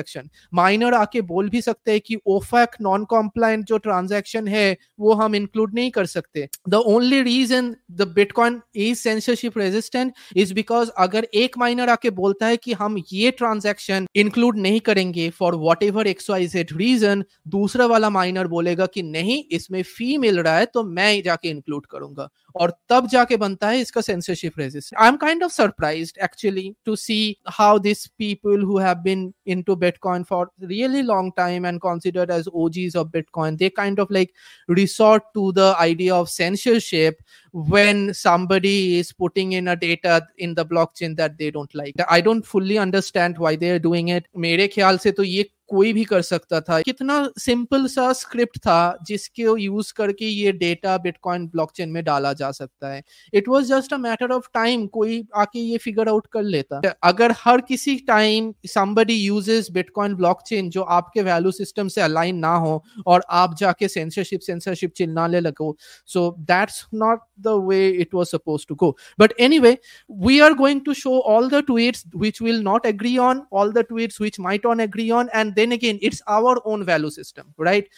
miner 0.53 0.93
आके 0.93 1.21
बोल 1.23 1.49
भी 1.49 1.61
सकते 1.61 1.91
हैं 1.91 2.01
कि 2.01 2.17
ओफैक 2.27 2.75
नॉन 2.81 3.03
कॉम्प्लाइंट 3.05 3.65
जो 3.65 3.77
ट्रांजेक्शन 3.79 4.47
है, 4.47 4.77
वो 4.99 5.13
हम 5.13 5.35
इंक्लूड 5.35 5.73
नहीं 5.73 5.91
कर 5.91 6.05
सकते। 6.07 6.47
The 6.69 6.75
only 6.87 7.21
reason 7.21 7.75
the 7.91 8.07
bitcoin 8.15 8.61
is 8.77 8.97
censorship 8.99 9.57
resistant 9.57 10.13
is 10.35 10.53
because 10.53 10.89
अगर 10.99 11.27
एक 11.35 11.57
माइनर 11.57 11.89
आके 11.89 12.09
बोलता 12.11 12.47
है 12.47 12.57
कि 12.57 12.73
हम 12.73 12.97
ये 13.13 13.31
ट्रांजेक्शन 13.33 14.07
इंक्लूड 14.15 14.57
नहीं 14.57 14.79
करेंगे 14.81 15.29
for 15.29 15.55
whatever 15.83 16.07
X 16.07 16.29
Y 16.29 16.47
Z 16.47 16.71
reason 16.77 17.23
दूसरा 17.47 17.85
वाला 17.85 18.09
माइनर 18.09 18.47
बोलेगा 18.47 18.85
कि 18.85 19.03
नहीं, 19.03 19.43
इसमें 19.51 19.81
फ़ी 19.83 20.17
मिल 20.17 20.39
रहा 20.39 20.57
है 20.57 20.65
तो 20.65 20.83
मैं 20.85 21.21
जाके 21.23 21.49
इंक्लूड 21.49 21.85
करूँगा। 21.85 22.29
और 22.55 22.73
तब 22.89 23.07
जाके 23.07 23.37
बनता 23.37 23.67
है 23.69 23.79
इसका 23.81 24.01
censorship 24.01 24.59
resistant 24.59 25.01
I 25.01 25.09
am 25.09 25.15
kind 25.17 25.43
of 25.43 25.51
surprise 25.51 26.13
actually 26.23 26.71
to 26.85 26.95
see 26.97 27.35
how 27.49 27.79
this 27.79 28.05
people 28.07 28.61
who 28.63 28.77
have 28.79 28.95
been 28.97 29.31
into 29.47 29.75
bitcoin 29.84 30.26
for 30.26 30.50
really 30.60 31.02
long 31.02 31.32
time 31.32 31.64
and 31.64 31.80
considered 31.80 32.30
as 32.30 32.48
og's 32.54 32.94
of 32.94 33.08
bitcoin 33.08 33.58
they 33.58 33.70
kind 33.70 33.98
of 33.98 34.10
like 34.10 34.34
resort 34.68 35.22
to 35.34 35.52
the 35.52 35.74
idea 35.78 36.14
of 36.14 36.28
censorship 36.28 37.22
when 37.52 38.14
somebody 38.14 38.98
is 38.98 39.12
putting 39.12 39.52
in 39.52 39.68
a 39.68 39.76
data 39.76 40.26
in 40.38 40.54
the 40.54 40.64
blockchain 40.64 41.16
that 41.16 41.38
they 41.38 41.50
don't 41.50 41.74
like 41.74 41.94
i 42.08 42.20
don't 42.20 42.46
fully 42.46 42.78
understand 42.78 43.38
why 43.38 43.56
they 43.56 43.70
are 43.70 43.78
doing 43.78 44.08
it 44.08 44.26
mere 44.36 44.68
ख्याल 44.68 44.98
से 44.98 45.12
तो 45.12 45.22
ये 45.22 45.50
कोई 45.69 45.91
भी 45.93 46.03
कर 46.03 46.21
सकता 46.21 46.59
था। 46.61 46.79
कितना 46.81 47.17
सिंपल 47.39 47.85
सा 47.87 48.11
स्क्रिप्ट 48.13 48.57
था 48.57 48.97
जिसके 49.07 49.43
यूज़ 49.61 49.93
करके 49.97 50.25
ये 50.25 50.51
डेटा 50.51 50.97
बिटकॉइन 50.97 51.47
ब्लॉकचेन 51.47 51.89
में 51.89 52.03
डाला 52.03 52.33
जा 52.33 52.51
सकता 52.51 52.93
है। 52.93 53.01
It 53.33 53.49
was 53.49 53.65
just 53.65 53.93
a 53.93 53.97
matter 53.97 54.31
of 54.31 54.47
time 54.53 54.85
कोई 54.87 55.21
आके 55.35 55.59
ये 55.59 55.77
फिगर 55.77 56.09
आउट 56.09 56.27
कर 56.33 56.43
लेता। 56.43 56.81
अगर 57.03 57.33
हर 57.43 57.61
किसी 57.61 57.95
time 58.07 58.53
somebody 58.67 59.17
uses 59.17 59.71
bitcoin 59.71 60.15
blockchain 60.15 60.69
जो 60.69 60.81
आपके 60.97 61.21
वैल्यू 61.21 61.51
सिस्टम 61.51 61.87
से 61.87 62.01
अलाइन 62.01 62.37
ना 62.37 62.55
हो 62.57 62.83
और 63.07 63.23
आप 63.41 63.55
जाके 63.59 63.87
सेंसरशिप 63.87 64.39
सेंसरशिप 64.39 64.93
चिल्लाने 64.97 65.39
लगो 65.39 65.75
so 66.07 66.29
that's 66.51 66.85
not 66.93 67.19
the 67.39 67.59
way 67.67 67.87
it 67.89 68.13
was 68.13 68.27
suppose 68.27 68.65
to 68.69 68.75
go 68.75 68.95
but 69.19 69.33
anyway 69.39 69.77
we 70.09 70.35
are 70.41 70.53
going 70.53 70.79
to 70.83 70.93
show 70.93 71.13
all 71.31 71.47
the 71.49 71.59
tweets 71.63 72.03
which 72.13 72.39
will 72.41 72.61
not 72.61 72.85
agree 72.85 73.17
on, 73.19 73.39
all 73.51 73.71
the 73.71 73.83
tweets 73.83 74.19
which 74.19 74.37
might 74.39 74.65
on 74.65 74.83
agree 74.83 75.07
on, 75.11 75.29
and 75.39 75.54
then 75.55 75.71
again 75.71 75.99
it's 76.03 76.23
our 76.27 76.57
own 76.65 76.83
value 76.83 77.09
system 77.09 77.63
right 77.63 77.89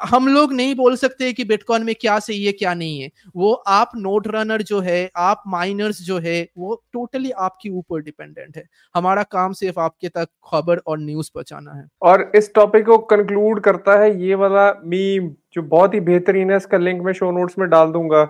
हम 0.00 0.28
लोग 0.28 0.52
नहीं 0.52 0.74
बोल 0.74 0.96
सकते 0.96 1.32
कि 1.32 1.44
bitcoin 1.44 1.82
में 1.82 1.94
क्या 2.00 2.18
सही 2.18 2.44
है, 2.44 2.52
क्या 2.52 2.74
नहीं 2.74 3.00
है। 3.00 3.10
वो 3.36 3.52
आप 3.52 3.90
नोट 3.96 4.26
रनर 4.26 4.62
जो 4.62 4.80
है, 4.80 5.10
आप 5.16 5.42
माइनर्स 5.46 6.02
जो 6.02 6.18
है, 6.18 6.48
वो 6.58 6.74
टोटली 6.92 7.30
आपके 7.30 7.70
ऊपर 7.70 8.00
डिपेंडेंट 8.00 8.56
है। 8.56 8.64
हमारा 8.94 9.22
काम 9.22 9.52
सिर्फ़ 9.52 9.80
आपके 9.80 10.08
तक 10.08 10.28
खबर 10.50 10.78
और 10.86 10.98
न्यूज़ 10.98 11.30
पहुंचाना 11.34 11.72
है। 11.72 11.86
और 12.02 12.30
इस 12.34 12.52
टॉपिक 12.54 12.86
को 12.86 12.98
कंक्लूड 12.98 13.60
करता 13.60 13.98
है 14.00 14.22
ये 14.22 14.34
वाला 14.34 14.70
मीम 14.84 15.30
जो 15.52 15.62
बहुत 15.62 15.94
ही 15.94 16.00
बेहतरीन 16.00 16.50
है, 16.50 16.56
इसका 16.56 16.78
लिंक 16.78 17.02
मैं 17.02 17.12
शो 17.12 17.30
नोट्स 17.30 17.58
में 17.58 17.68
डाल 17.70 17.92
दूँगा। 17.92 18.22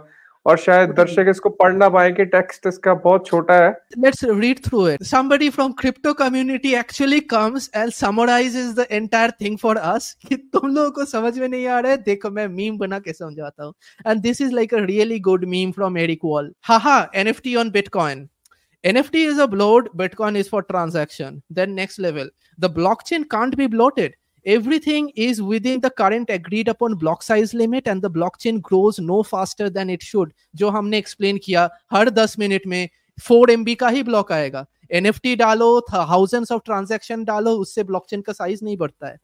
और 0.49 0.59
शायद 0.59 0.91
दर्शक 0.97 1.27
इसको 1.31 1.49
पढ़ 1.61 1.73
ना 1.75 1.89
पाए 1.89 2.11
कि 2.13 2.25
टेक्स्ट 2.25 2.67
इसका 2.67 2.95
बहुत 3.07 3.27
छोटा 3.27 3.55
है। 3.55 3.71
Let's 3.99 4.25
read 4.25 4.65
through 4.65 4.87
it 4.89 5.03
somebody 5.03 5.51
from 5.51 5.73
crypto 5.81 6.13
community 6.15 6.75
actually 6.75 7.21
comes 7.33 7.71
and 7.77 7.93
summarizes 7.93 8.73
the 8.77 8.87
entire 8.91 9.31
thing 9.41 9.59
for 9.59 9.77
us 9.77 10.13
कि 10.29 10.37
तुम 10.37 10.75
लोगों 10.75 10.91
को 10.91 11.05
समझ 11.05 11.39
में 11.39 11.49
नहीं 11.49 11.67
आ 11.67 11.79
रहा 11.81 11.93
है? 11.93 12.03
देखो 12.03 12.31
मैं 12.31 12.49
मीम 12.49 12.79
बना 12.79 12.99
के 12.99 13.13
समझाता 13.13 13.65
हूँ। 13.65 13.75
And 14.07 14.21
this 14.21 14.41
is 14.41 14.53
like 14.53 14.75
a 14.75 14.81
really 14.87 15.21
good 15.21 15.45
meme 15.55 15.73
from 15.73 15.99
Eric 15.99 16.25
Wall 16.25 16.53
haha 16.63 16.99
NFT 17.15 17.55
on 17.57 17.71
bitcoin 17.71 18.29
NFT 18.85 19.21
is 19.29 19.39
a 19.43 19.45
bloat, 19.53 19.87
Bitcoin 19.97 20.37
is 20.41 20.49
for 20.51 20.59
transaction. 20.63 21.39
Then 21.51 21.73
next 21.79 21.99
level. 21.99 22.29
The 22.59 22.69
blockchain 22.71 23.25
can't 23.33 23.57
be 23.61 23.67
bloated. 23.67 24.13
Everything 24.49 25.11
is 25.15 25.41
within 25.43 25.81
the 25.81 25.91
current 25.91 26.31
agreed 26.31 26.69
upon 26.69 26.95
block 26.95 27.23
size 27.23 27.53
limit 27.53 27.87
and 27.87 28.01
the 28.01 28.11
blockchain 28.11 28.61
grows 28.63 28.99
no 28.99 29.23
faster 29.23 29.69
than 29.69 29.91
it 29.91 30.03
should 30.03 30.33
जो 30.55 30.71
हमने 30.71 31.01
explain 31.03 31.39
किया 31.45 31.69
हर 31.93 32.11
10 32.11 32.39
minute 32.39 32.67
में 32.67 32.89
4 33.19 33.51
MB 33.51 33.77
का 33.77 33.89
ही 33.89 34.03
block 34.03 34.33
आएगा 34.33 34.67
NFT 34.95 35.37
डालो 35.39 35.71
thousands 35.91 36.51
of 36.51 36.65
transaction 36.71 37.25
डालो 37.25 37.57
उससे 37.59 37.85
blockchain 37.85 38.23
का 38.27 38.33
size 38.33 38.63
नहीं 38.63 38.77
बढ़ता 38.77 39.07
है 39.07 39.19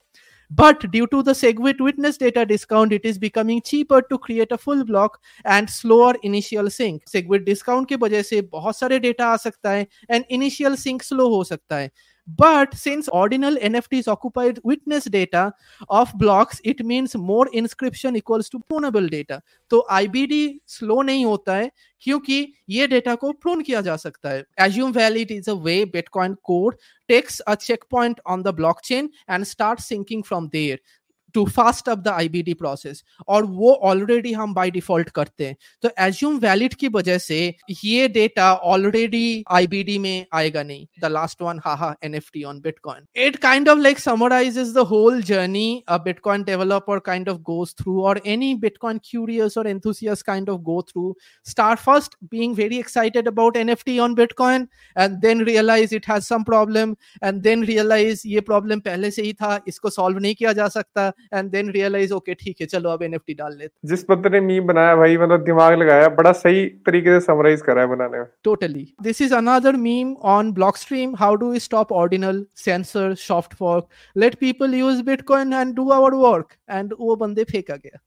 But 0.51 0.83
due 0.93 1.07
to 1.07 1.23
the 1.23 1.33
SegWit 1.33 1.81
witness 1.81 2.19
data 2.19 2.45
discount, 2.45 2.93
it 2.93 3.05
is 3.05 3.19
becoming 3.19 3.61
cheaper 3.63 4.01
to 4.03 4.19
create 4.19 4.53
a 4.53 4.59
full 4.59 4.85
block 4.85 5.19
and 5.47 5.71
slower 5.71 6.15
initial 6.23 6.69
sync. 6.71 7.07
SegWit 7.07 7.47
discount 7.47 7.89
की 7.89 7.97
वजह 7.97 8.23
से 8.23 8.41
बहुत 8.53 8.77
सारे 8.77 8.99
डेटा 8.99 9.27
आ 9.27 9.37
सकता 9.37 9.71
है 9.71 9.87
and 10.11 10.25
initial 10.39 10.77
sync 10.77 11.03
slow 11.03 11.31
हो 11.31 11.45
सकता 11.45 11.77
है 11.77 11.91
but 12.38 12.76
since 12.76 13.08
ordinal 13.08 13.56
NFTs 13.56 14.08
occupied 14.08 14.60
witness 14.64 15.06
data 15.06 15.52
of 15.90 16.12
blocks, 16.18 16.62
it 16.64 16.86
means 16.86 17.16
more 17.16 17.48
inscription 17.54 18.16
equals 18.16 18.50
to 18.50 18.60
prunable 18.60 19.10
data. 19.10 19.42
तो 19.70 19.86
IBD 19.92 20.60
slow 20.68 21.04
नहीं 21.04 21.26
होता 21.26 21.56
है 21.56 21.72
क्योंकि 22.02 22.54
ये 22.70 22.88
डेटा 22.88 23.16
को 23.16 23.32
प्रून 23.32 23.62
किया 23.64 23.82
जा 23.82 23.96
सकता 23.96 24.30
है 24.30 24.44
assume 24.62 24.94
valid 24.94 25.32
is 25.32 25.48
a 25.48 25.56
way 25.56 25.86
bitcoin 25.86 26.36
code 26.48 26.76
takes 27.10 27.42
a 27.48 27.58
checkpoint 27.58 28.20
on 28.26 28.44
the 28.44 28.54
blockchain 28.54 29.10
and 29.28 29.48
starts 29.48 29.90
syncing 29.90 30.24
from 30.24 30.50
there 30.50 30.78
To 31.35 31.45
fast 31.47 31.89
up 31.89 31.99
the 31.99 32.09
IBD 32.09 32.55
process 32.55 33.03
और 33.29 33.45
वो 33.45 33.73
ऑलरेडी 33.91 34.33
हम 34.33 34.55
बाय 34.55 34.71
डिफ़ॉल्ट 34.71 35.11
करते 35.11 35.47
हैं। 35.47 35.57
तो 35.83 35.91
एज्यूम 36.01 36.39
वैलिड 36.39 36.75
की 36.75 36.89
वजह 36.89 37.19
से 37.19 37.39
ये 37.85 38.09
डेटा 38.09 38.53
ऑलरेडी 38.55 39.45
आईबीडी 39.51 39.99
में 39.99 40.27
आएगा 40.35 40.63
नहीं। 40.63 40.87
The 41.01 41.13
last 41.13 41.43
one 41.43 41.61
haha 41.65 41.95
NFT 42.05 42.45
on 42.45 42.61
bitcoin 42.61 43.07
it 43.27 43.37
kind 43.43 43.69
of 43.69 43.79
like 43.79 43.99
summarizes 43.99 44.73
the 44.75 44.87
whole 44.91 45.23
journey 45.33 45.83
a 45.89 45.99
bitcoin 46.05 46.45
developer 46.45 46.99
kind 47.07 47.29
of 47.29 47.39
goes 47.45 47.75
through 47.81 48.01
और 48.05 48.23
एनी 48.27 48.55
बिटकॉइन 48.61 49.01
क्यूरियस 49.05 49.59
और 49.59 49.73
enthusiast 49.75 50.23
kind 50.25 50.51
of 50.51 50.59
go 50.65 50.75
through, 50.89 51.11
start 51.47 51.81
first 51.81 52.13
being 52.33 52.53
very 52.57 52.79
excited 52.79 53.29
about 53.31 53.57
nft 53.57 53.95
on 54.03 54.15
bitcoin 54.17 54.67
and 54.97 55.17
then 55.23 55.43
realize 55.49 55.95
it 55.99 56.09
has 56.11 56.29
some 56.29 56.45
problem 56.45 56.93
and 57.23 57.43
then 57.47 57.65
realize 57.71 58.25
ये 58.27 58.41
problem 58.41 58.81
पहले 58.81 59.11
से 59.11 59.23
ही 59.23 59.33
था, 59.33 59.61
इसको 59.69 59.91
solve 59.91 60.19
नहीं 60.19 60.35
किया 60.35 60.53
जा 60.53 60.69
सकता। 60.69 61.13
एंड 61.35 61.51
देन 61.51 61.71
रियलाइज़ 61.71 62.13
ओके 62.13 62.35
ठीक 62.35 62.57
है 62.61 62.67
चलो 62.67 62.91
अब 62.91 63.03
एनएफटी 63.03 63.35
डाल 63.35 63.57
लेते 63.59 63.89
जिस 63.89 64.05
बंदे 64.11 64.29
ने 64.29 64.41
मीम 64.41 64.67
बनाया 64.67 64.97
भाई 64.97 65.17
मतलब 65.17 65.45
दिमाग 65.45 65.75
लगाया 65.75 66.09
बड़ा 66.15 66.33
सही 66.33 66.67
तरीके 66.87 67.19
से 67.19 67.25
समराइज 67.27 67.63
करा 67.63 67.83
है 67.83 67.89
बनाने 67.89 68.19
में। 68.19 68.27
Totally 68.45 68.87
this 69.03 69.23
is 69.23 69.35
another 69.35 69.77
meme 69.77 70.15
on 70.23 70.53
Blockstream 70.53 71.15
how 71.17 71.35
do 71.35 71.59
stop 71.59 71.93
ordinal 71.93 72.45
censor 72.57 73.15
soft 73.15 73.55
fork 73.55 73.87
let 74.17 74.35
people 74.35 74.75
use 74.75 75.03
bitcoin 75.03 75.53
and 75.53 75.75
do 75.75 75.91
our 75.91 76.15
work 76.15 76.53
and 76.71 76.95
वो 77.01 77.17
बंदे 77.17 77.45
फेंका 77.45 77.77
गया। 77.77 77.99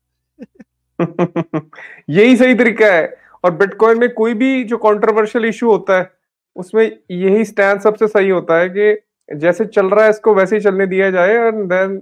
यही 2.09 2.36
सही 2.36 2.55
तरीका 2.55 2.93
है। 2.93 3.28
और 3.43 3.51
बिटकॉइन 3.51 3.99
में 3.99 4.09
कोई 4.13 4.34
भी 4.34 4.63
जो 4.63 4.78
कंट्रोवर्शियल 4.78 5.45
इशू 5.45 5.70
होता 5.72 5.97
है 5.97 6.11
उसमें 6.55 6.84
यही 7.11 7.45
स्टैंड 7.45 7.80
सबसे 7.82 8.07
सही 8.07 8.30
होता 8.30 8.57
है 8.59 8.70
कि 8.70 9.36
जैसे 9.36 9.65
चल 9.65 9.89
रहा 9.89 10.03
है 10.03 10.09
इसको 10.09 10.34
वैसे 10.36 10.55
ही 10.55 10.61
चलने 10.61 10.88
दिया 10.88 11.09
जाए 11.11 11.34
एंड 11.34 11.63
देन 11.65 11.97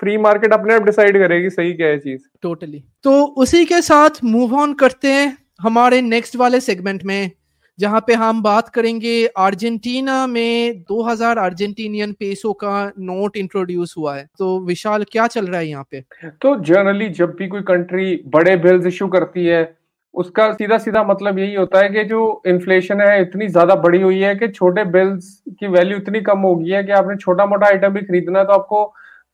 फ्री 0.00 0.16
मार्केट 0.16 0.52
अपने 0.52 0.74
आप 0.74 0.82
डिसाइड 0.82 1.18
करेगी 1.18 1.50
सही 1.50 1.72
क्या 1.72 1.86
है 1.86 1.98
चीज़। 1.98 2.20
Totally 2.42 2.68
totally. 2.68 3.02
तो 3.04 3.24
उसी 3.42 3.64
के 3.64 3.80
साथ 3.82 4.24
मूव 4.24 4.54
ऑन 4.54 4.74
करते 4.74 5.08
हैं 5.08 5.36
हमारे 5.60 6.00
नेक्स्ट 6.02 6.36
वाले 6.36 6.60
सेगमेंट 6.60 7.04
में 7.04 7.30
जहाँ 7.78 8.00
पे 8.06 8.14
हम 8.14 8.42
बात 8.42 8.68
करेंगे 8.68 9.26
अर्जेंटीना 9.26 10.26
में 10.26 10.84
2000 10.84 11.38
अर्जेंटीनियन 11.38 12.12
पेसो 12.12 12.52
का 12.52 12.92
नोट 12.98 13.36
इंट्रोड्यूस 13.36 13.94
हुआ 13.98 14.14
है। 14.16 14.26
तो 14.38 14.58
विशाल 14.60 15.04
क्या 15.12 15.26
चल 15.26 15.46
रहा 15.46 15.60
है 15.60 15.68
यहाँ 15.68 15.86
पे? 15.90 16.00
तो 16.42 16.54
जनरली 16.60 17.08
जब 17.10 17.34
भी 17.38 17.48
कोई 17.48 17.62
कंट्री 17.62 18.22
बड़े 18.26 18.56
बिल्स 18.56 18.86
इशू 18.86 19.08
करती 19.08 19.44
है 19.46 19.76
उसका 20.14 20.52
सीधा 20.52 20.78
सीधा 20.78 21.02
मतलब 21.04 21.38
यही 21.38 21.54
होता 21.54 21.82
है 21.82 21.88
कि 21.88 22.04
जो 22.04 22.20
इन्फ्लेशन 22.46 23.00
है 23.00 23.20
इतनी 23.22 23.48
ज़्यादा 23.48 23.74
बढ़ी 23.74 24.00
हुई 24.02 24.18
है 24.20 24.34
कि 24.34 24.48
छोटे 24.48 24.84
बिल्स 24.84 25.26
की 25.60 25.66
वैल्यू 25.68 25.96
इतनी 25.98 26.20
कम 26.20 26.38
हो 26.38 26.54
गई 26.56 26.70
है 26.70 26.82
कि 26.84 26.92
आपने 26.92 27.16
छोटा 27.16 27.46
मोटा 27.46 27.66
आइटम 27.66 27.88
भी 27.88 28.00
खरीदना 28.00 28.38
है 28.38 28.44
तो 28.44 28.52
आपको 28.52 28.84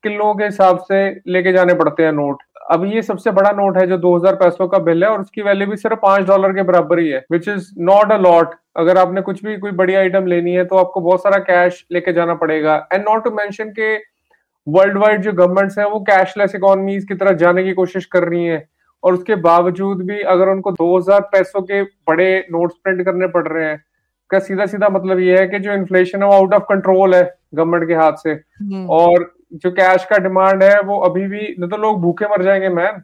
किलो 0.04 0.32
के 0.34 0.44
हिसाब 0.44 0.78
से 0.78 1.08
लेके 1.26 1.52
जाने 1.52 1.74
पड़ते 1.74 2.02
हैं 2.02 2.12
नोट। 2.12 2.42
अब 2.70 2.84
ये 2.84 3.02
सबसे 3.02 3.30
बड़ा 3.30 3.50
नोट 3.50 3.78
है 3.78 3.86
जो 3.86 3.96
2000 3.98 4.34
पैसों 4.34 4.68
का 4.68 4.78
बिल 4.78 5.04
है 5.04 5.10
और 5.10 5.20
उसकी 5.20 5.42
वैल्यू 5.42 5.66
भी 5.68 5.76
सिर्फ़ 5.76 5.98
पाँच 6.02 6.26
डॉलर 6.26 6.52
के 6.52 6.62
बराबर 6.62 6.98
ही 6.98 7.08
है 7.08 7.24
which 7.32 7.48
is 7.48 7.70
not 7.80 8.12
a 8.12 8.16
lot 8.18 8.54
अगर 8.76 8.98
आपने 8.98 9.20
कुछ 9.20 9.44
भी 9.44 9.56
कोई 9.56 9.70
बड़ी 9.72 9.94
आइटम 9.94 10.26
लेनी 10.26 10.52
है 10.52 10.64
तो 10.64 10.76
आपको 10.76 11.00
बहुत 11.00 11.22
सारा 11.22 11.38
कैश 11.38 11.84
लेके 11.92 12.12
जाना 12.12 12.34
पड़ेगा। 12.34 12.76
एंड 12.92 13.04
नॉट 13.08 13.24
टू 13.24 13.30
मेंशन 13.30 13.70
के 13.70 13.94
वर्ल्ड 14.66 14.98
वाइड 14.98 15.22
जो 15.22 15.32
गवर्नमेंट्स 15.32 15.78
हैं 15.78 15.86
वो 15.86 16.00
कैशलेस 16.00 16.54
इकोनॉमीज 16.54 17.04
की 17.04 17.14
तरफ़ 17.14 17.36
जाने 17.36 17.64
की 17.64 17.72
कोशिश 17.72 18.06
कर 18.06 18.24
रही 18.24 18.44
हैं। 18.44 18.68
और 19.02 19.14
उसके 19.14 19.34
बावजूद 19.34 20.02
भी 20.02 20.20
अगर 20.20 20.48
उनको 20.48 20.70
2000 20.72 21.20
पैसों 21.32 21.62
के 21.62 21.82
बड़े 21.82 22.46
नोट्स 22.52 22.76
प्रिंट 22.84 23.04
करने 23.04 23.26
पड़ 23.26 23.46
रहे 23.48 23.64
हैं 23.64 23.82
का 24.30 24.38
सीधा 24.38 24.66
सीधा 24.66 24.88
मतलब 24.88 25.18
ये 25.18 25.38
है 25.38 25.46
कि 25.46 25.58
जो 25.58 25.72
इन्फ्लेशन 25.72 26.22
है 26.22 26.28
वो 26.28 26.34
आउट 26.34 26.54
ऑफ़ 26.54 26.62
कंट्रोल 26.62 27.14
है 27.14 27.22
गवर्नमेंट 27.54 27.88
के 27.88 27.94
हाथ 27.94 28.12
से। 28.12 28.30
हम्म। 28.30 28.86
और 28.90 29.30
जो 29.54 29.70
कैश 29.70 30.04
का 30.04 30.18
डिमांड 30.18 30.62
है 30.62 30.80
वो 30.82 30.98
अभी 31.00 31.26
भी 31.28 31.54
न 31.60 31.68
तो 31.68 31.76
लोग 31.76 32.00
भूखे 32.02 32.26
मर 32.26 32.42
जाएँगे 32.42 32.68
मैन 32.70 33.02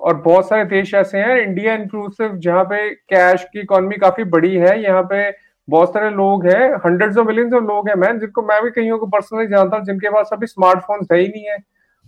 और 0.00 0.16
बहुत 0.22 0.48
सारे 0.48 0.64
देश 0.64 0.92
ऐसे 0.94 1.18
हैं 1.18 1.36
इंडिया 1.40 1.74
इंक्लूसिव 1.74 2.36
जहाँ 2.38 2.64
पे 2.64 2.88
कैश 2.90 3.44
की 3.52 3.60
इकोनॉमी 3.60 3.96
काफ़ी 3.96 4.24
बड़ी 4.26 4.54
है. 4.54 4.82
यहाँ 4.82 5.02
पे 5.12 5.30
बहुत 5.68 5.92
सारे 5.94 6.10
लोग 6.10 6.46
हैं 6.46 6.74
हंड्रेड्स 6.86 7.16
ऑफ़ 7.18 7.26
मिलियंस 7.26 7.52
ऑफ़ 7.52 7.64
लोग 7.64 7.88
हैं 7.88 7.94
मैन 7.96 8.18
जिनको 8.20 8.42
मैं 8.42 8.62
भी 8.62 8.70
कहीं 8.70 8.90
को 8.98 9.06
पर्सनली 9.06 9.46
जानता 9.48 9.76
हूँ 9.76 9.84
जिनके 9.84 10.10
पास 10.10 10.30
अभी 10.32 10.46
स्मार्टफ़ोन 10.46 11.06
है 11.12 11.18
ही 11.18 11.28
नहीं 11.28 11.44
है. 11.44 11.56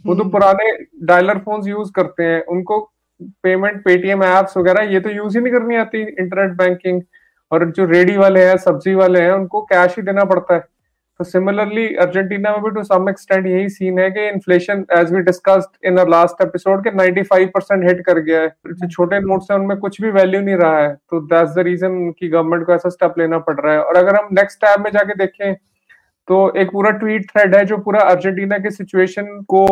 वो 0.05 0.15
तो 0.15 0.21
हम्म। 0.21 0.33
पुराने 0.33 0.71
डायलर 1.07 1.39
फ़ोन 1.39 1.69
यूज़ 1.69 1.93
करते 1.93 2.25
हैं. 2.25 2.43
उनको 2.47 2.81
पेमेंट 3.43 3.83
पेटीएम 3.85 4.23
एप्स 4.25 4.57
वगैरह 4.57 4.93
ये 4.93 5.01
तो 5.01 5.11
यूज़ 5.11 5.39
ही 5.39 5.43
नहीं 5.45 5.53
करनी 5.53 5.77
आती 5.77 6.03
इंटरनेट 6.03 6.57
बैंकिंग 6.59 7.03
और 7.53 7.71
जो 7.71 7.85
रेडी 7.87 8.17
वाले 8.17 8.45
हैं 8.47 8.57
सब्ज़ी 8.59 8.95
वाले 8.95 9.21
हैं 9.21 9.33
उनको 9.33 9.61
कैश 9.65 9.97
ही 9.97 10.03
देना 10.03 10.25
पड़ता 10.25 10.55
है. 10.55 10.65
तो 11.19 11.25
सिमिलरली 11.25 11.87
अर्जेंटीना 11.95 12.51
में 12.51 12.63
भी 12.63 12.71
टू 12.71 12.83
सम 12.83 13.09
एक्सटेंड 13.09 13.47
यही 13.47 13.69
सीन 13.69 13.99
है 13.99 14.11
कि 14.11 14.29
inflation 14.29 14.85
as 14.93 15.13
we 15.13 15.21
discussed 15.21 15.87
in 15.87 15.99
last 15.99 16.43
episode 16.43 16.85
के 16.85 16.91
95 16.91 17.47
परसेंट 17.47 17.85
हिट 17.85 18.01
कर 18.01 18.19
गया 18.19 18.41
है। 18.41 18.49
जो 18.49 18.89
छोटे 18.89 19.21
नोट्स 19.21 19.51
हैं, 19.51 19.59
उनमें 19.59 19.79
कुछ 19.79 20.01
भी 20.03 20.11
वैल्यू 20.11 20.41
नहीं 20.41 20.57
रहा 20.57 20.79
है। 20.79 20.95
तो 20.95 21.21
दैट्स 21.21 21.55
द 21.55 21.59
रीजन 21.59 22.11
कि 22.11 22.29
गवर्नमेंट 22.29 22.67
को 22.67 22.75
ऐसा 22.75 22.89
स्टेप 22.89 23.15
लेना 23.19 23.39
पड़ 23.39 23.61
रहा 23.61 23.73
है। 23.73 23.81
और 23.81 23.97
अगर 23.97 24.17
हम 24.17 24.29
नेक्स्ट 24.33 24.59
टैब 24.59 24.81
में 24.81 24.91
जाके 24.91 25.15
देखें 25.15 25.57
तो 26.29 26.37
एक 26.59 26.71
पूरा 26.71 26.91
ट्वीट 26.91 27.25
थ्रेड 27.31 27.55
है 27.57 27.65
जो 27.67 27.77
पूरा 27.79 28.01
अर्जेंटीना 28.03 28.57
के 28.59 28.71
सिचुएशन 28.71 29.27
को 29.49 29.67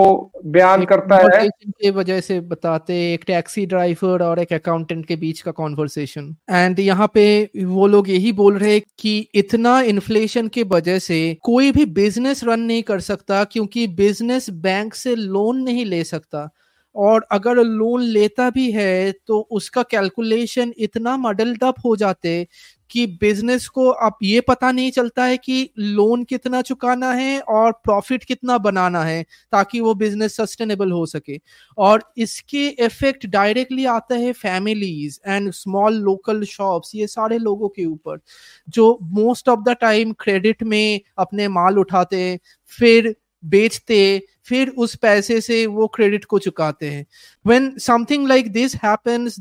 बयान 0.47 0.85
करता 0.85 1.17
है। 1.17 1.49
के 1.49 1.91
वजह 1.91 2.21
से 2.21 2.39
बताते 2.43 2.95
एक 3.15 3.25
टैक्सी 3.27 3.65
ड्राइवर 3.67 4.23
और 4.23 4.39
एक 4.39 4.53
अकाउंटेंट 4.53 5.05
के 5.07 5.17
बीच 5.17 5.41
का 5.41 5.51
कॉन्वर्सेशन 5.53 6.35
एंड 6.51 6.81
यहाँ 6.81 7.11
पे 7.15 7.27
वो 7.57 7.87
लोग 7.87 8.11
यही 8.11 8.33
बोल 8.33 8.59
रहे 8.59 8.81
कि 8.99 9.19
इतना 9.35 9.81
इन्फ्लेशन 9.83 10.49
के 10.49 10.63
वजह 10.71 10.99
से 10.99 11.23
कोई 11.43 11.73
भी 11.73 11.85
बिज़नेस 11.95 12.45
रन 12.45 12.61
नहीं 12.61 12.83
कर 12.83 13.01
सकता 13.03 13.45
क्योंकि 13.45 13.87
बिज़नेस 13.97 14.51
बैंक 14.51 14.95
से 14.95 15.15
लोन 15.17 15.63
नहीं 15.63 15.85
ले 15.85 16.05
सकता। 16.05 16.49
और 16.95 17.27
अगर 17.33 17.57
लोन 17.57 18.03
लेता 18.03 18.49
भी 18.51 18.71
है 18.73 19.13
तो 19.27 19.39
उसका 19.51 19.83
कैलकुलेशन 19.83 20.73
इतना 20.79 21.17
मडल्ड 21.17 21.65
अप 21.65 21.75
हो 21.85 21.95
जाते 21.97 22.47
कि 22.91 23.07
बिज़नेस 23.21 23.67
को 23.69 23.89
अब 23.89 24.17
ये 24.23 24.41
पता 24.41 24.71
नहीं 24.73 24.91
चलता 24.91 25.25
है 25.25 25.37
कि 25.37 25.69
लोन 25.79 26.25
कितना 26.25 26.61
चुकाना 26.63 27.13
है 27.13 27.39
और 27.41 27.73
प्रॉफिट 27.85 28.25
कितना 28.25 28.59
बनाना 28.59 29.03
है 29.05 29.23
ताकि 29.53 29.81
वो 29.81 29.95
बिज़नेस 29.95 30.37
सस्टेनेबल 30.37 30.93
हो 30.93 31.05
सके। 31.07 31.41
और 31.79 32.03
इसके 32.17 32.67
इफ़ेक्ट 32.69 33.27
डायरेक्टली 33.27 33.85
आता 33.87 34.15
है 34.15 34.33
families 34.35 35.19
and 35.27 35.51
small 35.53 35.95
local 36.01 36.45
shops 36.47 36.95
ये 36.95 37.07
सारे 37.07 37.39
लोगों 37.39 37.69
के 37.69 37.85
ऊपर, 37.85 38.21
जो 38.69 38.99
most 39.03 39.49
of 39.49 39.61
the 39.61 39.77
time 39.81 40.13
credit 40.21 40.63
में 40.65 41.01
अपने 41.19 41.49
माल 41.51 41.79
उठाते, 41.79 42.39
फिर 42.73 43.15
बेचते 43.45 44.23
फिर 44.47 44.69
उस 44.79 44.95
पैसे 44.95 45.41
से 45.41 45.67
वो 45.67 45.87
क्रेडिट 45.87 46.25
को 46.25 46.39
चुकाते 46.39 46.91
हैं। 46.91 47.05
When 47.45 47.71
something 47.79 48.29
like 48.29 48.53
this 48.53 48.75
happens 48.77 49.37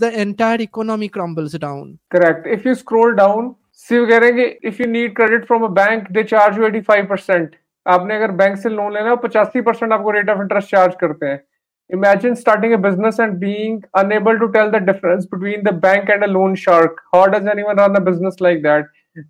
if 4.65 4.81
you 4.81 4.87
need 4.87 5.15
credit 5.15 5.45
from 5.45 5.67
bank 5.67 6.11
they 6.11 6.23
charge 6.23 6.57
you 6.57 6.63
85% 6.63 7.09
percent 7.09 7.55
आपने 7.85 8.15
अगर 8.15 8.31
बैंक 8.31 8.57
से 8.57 8.69
लोन 8.69 8.93
लेना 8.93 9.09
है 9.09 9.15
परसेंट 9.61 9.93
आपको 9.93 10.11
रेट 10.11 10.29
ऑफ़ 10.29 10.41
इंटरेस्ट 10.41 10.69
चार्ज 10.69 10.93
करते 11.01 11.25
हैं। 11.25 11.41
Imagine 11.89 12.35
starting 12.35 12.73
business 12.75 13.19
and 13.19 13.33
being 13.33 13.81
unable 13.97 14.37
to 14.37 14.47
tell 14.47 14.69
the 14.71 14.75
difference 14.83 15.25
between 15.33 15.63
the 15.63 15.73
bank 15.81 16.09
and 16.09 16.23
a 16.23 16.27
loan 16.27 16.55
shark 16.55 17.01
how 17.15 17.25
does 17.25 17.47
anyone 17.47 17.79
run 17.79 17.95
a 17.95 17.99
business 17.99 18.37
like 18.41 18.63
that 18.63 18.85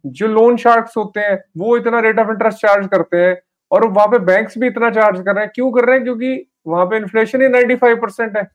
जो 0.05 0.27
loan 0.27 0.57
shark 0.57 0.91
होते 0.97 1.19
हैं, 1.19 1.43
वो 1.57 1.77
इतना 1.77 1.99
rate 1.99 2.19
of 2.19 2.29
interest 2.29 2.57
charge 2.57 2.87
करते 2.87 3.17
हैं 3.17 3.35
और 3.71 3.87
वहाँ 3.87 4.07
पे 4.07 4.19
बैंक्स 4.19 4.57
भी 4.57 4.67
इतना 4.67 4.89
चार्ज 4.89 5.21
कर 5.21 5.35
रहे 5.35 5.43
हैं। 5.43 5.51
क्यों 5.55 5.71
कर 5.71 5.85
रहे 5.85 5.95
हैं? 5.95 6.03
क्योंकि 6.03 6.47
वहाँ 6.67 6.85
पे 6.85 6.97
इन्फ्लेशन 6.97 7.41
ही 7.41 7.47
95 7.47 7.99
परसेंट 8.01 8.37
है। 8.37 8.47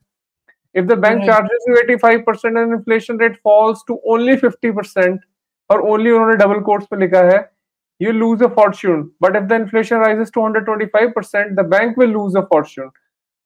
If 0.75 0.85
the 0.85 0.97
bank 0.97 1.25
charges 1.25 1.65
you 1.69 1.75
85 1.75 2.23
percent 2.25 2.57
and 2.57 2.73
inflation 2.73 3.19
rate 3.19 3.37
falls 3.43 3.83
to 3.87 4.01
only 4.05 4.35
50 4.35 4.71
percent 4.71 5.19
और 5.69 5.81
ओनली 5.81 6.11
उन्होंने 6.11 6.35
डबल 6.35 6.59
कोर्ट्स 6.59 6.87
पे 6.87 6.97
लिखा 6.97 7.23
है 7.23 7.49
you 8.01 8.11
lose 8.13 8.41
a 8.41 8.47
fortune. 8.49 8.99
But 9.19 9.35
if 9.35 9.47
the 9.47 9.55
inflation 9.55 9.97
rises 9.97 10.29
to 10.31 10.39
125% 10.39 11.55
the 11.55 11.63
bank 11.63 11.97
will 11.97 12.13
lose 12.17 12.35
a 12.35 12.43
fortune. 12.51 12.89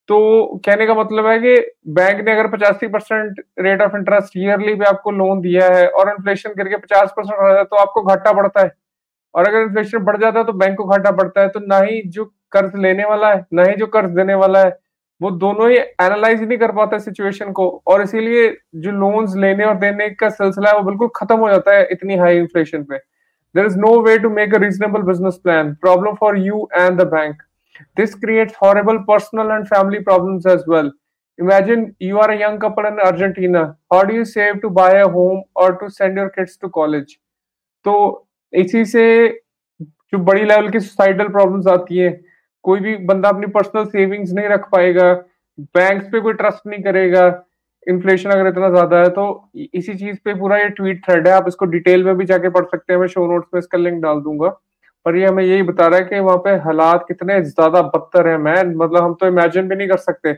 तो 0.10 0.18
कहने 0.66 0.86
का 0.86 0.94
मतलब 0.94 1.28
है 1.28 1.40
कि 1.40 1.56
बैंक 1.88 2.22
ने 2.26 2.32
अगर 2.32 2.48
पचासी 2.48 2.88
percent 2.88 3.42
rate 3.60 3.82
of 3.82 3.96
interest 3.98 4.38
yearly 4.38 4.76
पे 4.76 4.86
आपको 4.86 5.12
लोन 5.12 5.42
दिया 5.42 5.68
है 5.76 5.88
और 5.88 6.10
इन्फ्लेशन 6.10 6.54
करके 6.54 6.78
पचास 6.78 7.14
परसेंट 7.18 7.40
हो 7.40 7.48
जाता 7.48 7.60
है 7.60 7.64
तो 7.64 7.76
आपको 7.76 8.02
घाटा 8.02 8.34
पड़ता 8.34 8.62
है। 8.62 8.72
और 9.36 9.48
अगर 9.48 9.62
इन्फ्लेशन 9.62 10.04
बढ़ 10.06 10.18
जाता 10.22 10.40
है 10.40 10.46
तो 10.46 10.54
बैंक 10.54 10.78
को 10.78 10.86
घाटा 10.86 11.12
पड़ता 11.12 11.42
है 11.42 11.50
तो 11.50 11.60
ना 11.68 11.80
ही 11.80 12.02
जो 12.08 12.26
कर्ज 12.52 12.76
लेने 12.82 13.06
वाला 13.06 13.34
है, 13.34 13.46
ना 13.54 13.64
ही 13.64 13.76
जो 13.76 13.88
कर्ज 13.88 14.16
देने 14.16 14.34
वाला 14.36 14.64
है, 14.64 14.78
वो 15.22 15.32
दोनों 15.32 15.70
ही 15.70 15.78
एनालाइज 15.78 16.42
नहीं 16.44 16.58
कर 16.58 16.72
पाता 16.72 16.98
सिचुएशन 17.00 17.52
को 17.52 17.70
और 17.88 18.02
इसीलिए 18.02 18.50
जो 18.76 18.92
लोन्स 18.92 19.36
लेने 19.38 19.64
और 19.66 19.78
देने 19.78 20.10
का 20.10 20.30
सिलसिला 20.30 20.70
है, 20.70 20.78
वो 20.78 20.84
बिल्कुल 20.84 21.10
खत्म 21.16 21.38
हो 21.38 21.50
जाता 21.50 21.76
है 21.78 21.88
इतनी 21.92 22.18
हाई 22.18 22.38
इन्फ्लेशन 22.40 22.84
पे 22.84 22.98
there 23.56 23.66
is 23.66 23.78
no 23.80 24.00
way 24.02 24.18
to 24.20 24.30
make 24.30 24.56
a 24.56 24.60
reasonable 24.64 25.02
business 25.12 25.40
plan 25.44 25.74
problem 25.82 26.16
for 26.20 26.38
you 26.38 26.68
and 26.78 27.02
the 27.02 27.08
bank 27.16 27.42
This 28.00 28.12
creates 28.24 28.58
horrible 28.58 28.98
personal 29.06 29.52
and 29.54 29.68
family 29.68 30.00
problems 30.08 30.44
as 30.52 30.60
well. 30.72 30.90
Imagine 31.40 31.86
you 32.00 32.20
are 32.20 32.28
a 32.34 32.36
young 32.42 32.60
couple 32.60 32.88
in 32.90 33.00
Argentina. 33.06 33.64
How 33.94 34.02
do 34.04 34.18
you 34.18 34.26
save 34.26 34.60
to 34.62 34.70
a 34.82 35.08
home 35.16 35.40
or 35.56 35.70
to 35.80 35.90
send 35.90 36.22
your 36.22 36.30
kids 36.36 36.54
to 36.58 36.70
college? 36.70 37.16
तो 37.86 37.96
इसी 38.54 38.84
से 38.86 39.06
जो 39.80 40.18
बड़ी 40.20 40.44
level 40.44 40.70
की 40.70 40.80
societal 40.80 41.28
problems 41.30 41.68
आती 41.70 41.98
है, 41.98 42.10
कोई 42.66 42.80
भी 42.80 42.96
बंदा 43.06 43.30
अपनी 43.30 43.48
पर्सनल 43.50 43.86
सेविंग्स 43.88 44.32
नहीं 44.34 44.48
रख 44.50 44.68
पाएगा 44.72 45.14
बैंक्स 45.76 46.08
पे 46.12 46.20
कोई 46.22 46.34
ट्रस्ट 46.34 46.68
नहीं 46.68 46.84
करेगा 46.84 47.26
इन्फ्लेशन 47.88 48.30
अगर 48.30 48.48
इतना 48.48 48.70
ज़्यादा 48.70 49.00
है 49.00 49.10
तो 49.12 49.24
इसी 49.56 49.94
चीज़ 49.94 50.18
पे 50.26 50.34
पूरा 50.36 50.58
ये 50.58 50.70
ट्वीट 50.72 51.04
थ्रेड 51.06 51.28
है, 51.28 51.34
आप 51.34 51.48
इसको 51.48 51.66
डिटेल 51.68 52.04
में 52.04 52.16
भी 52.18 52.26
जाके 52.26 52.50
पढ़ 52.50 52.66
सकते 52.66 52.94
हैं, 52.94 53.00
मैं 53.00 53.08
शो 53.08 53.26
नोट्स 53.28 53.48
में 53.54 53.60
इसका 53.60 53.78
लिंक 53.78 54.02
डाल 54.04 54.20
दूँगा। 54.22 54.50
पर 55.06 55.16
ये 55.16 55.26
हमें 55.26 55.44
यही 55.44 55.64
बता 55.64 55.88
रहा 55.88 56.00
है 56.00 56.06
कि 56.06 56.20
वहाँ 56.20 56.38
पे 56.40 56.50
हालात 56.64 57.06
कितने 57.08 57.42
ज़्यादा 57.44 57.82
बदतर 57.84 58.28
है 58.28 58.38
मैन 58.40 58.74
मतलब 58.76 59.04
हम 59.04 59.14
तो 59.14 59.28
इमेजिन 59.28 59.68
भी 59.70 59.76
नहीं 59.76 59.88
कर 59.88 59.98
सकते। 60.00 60.34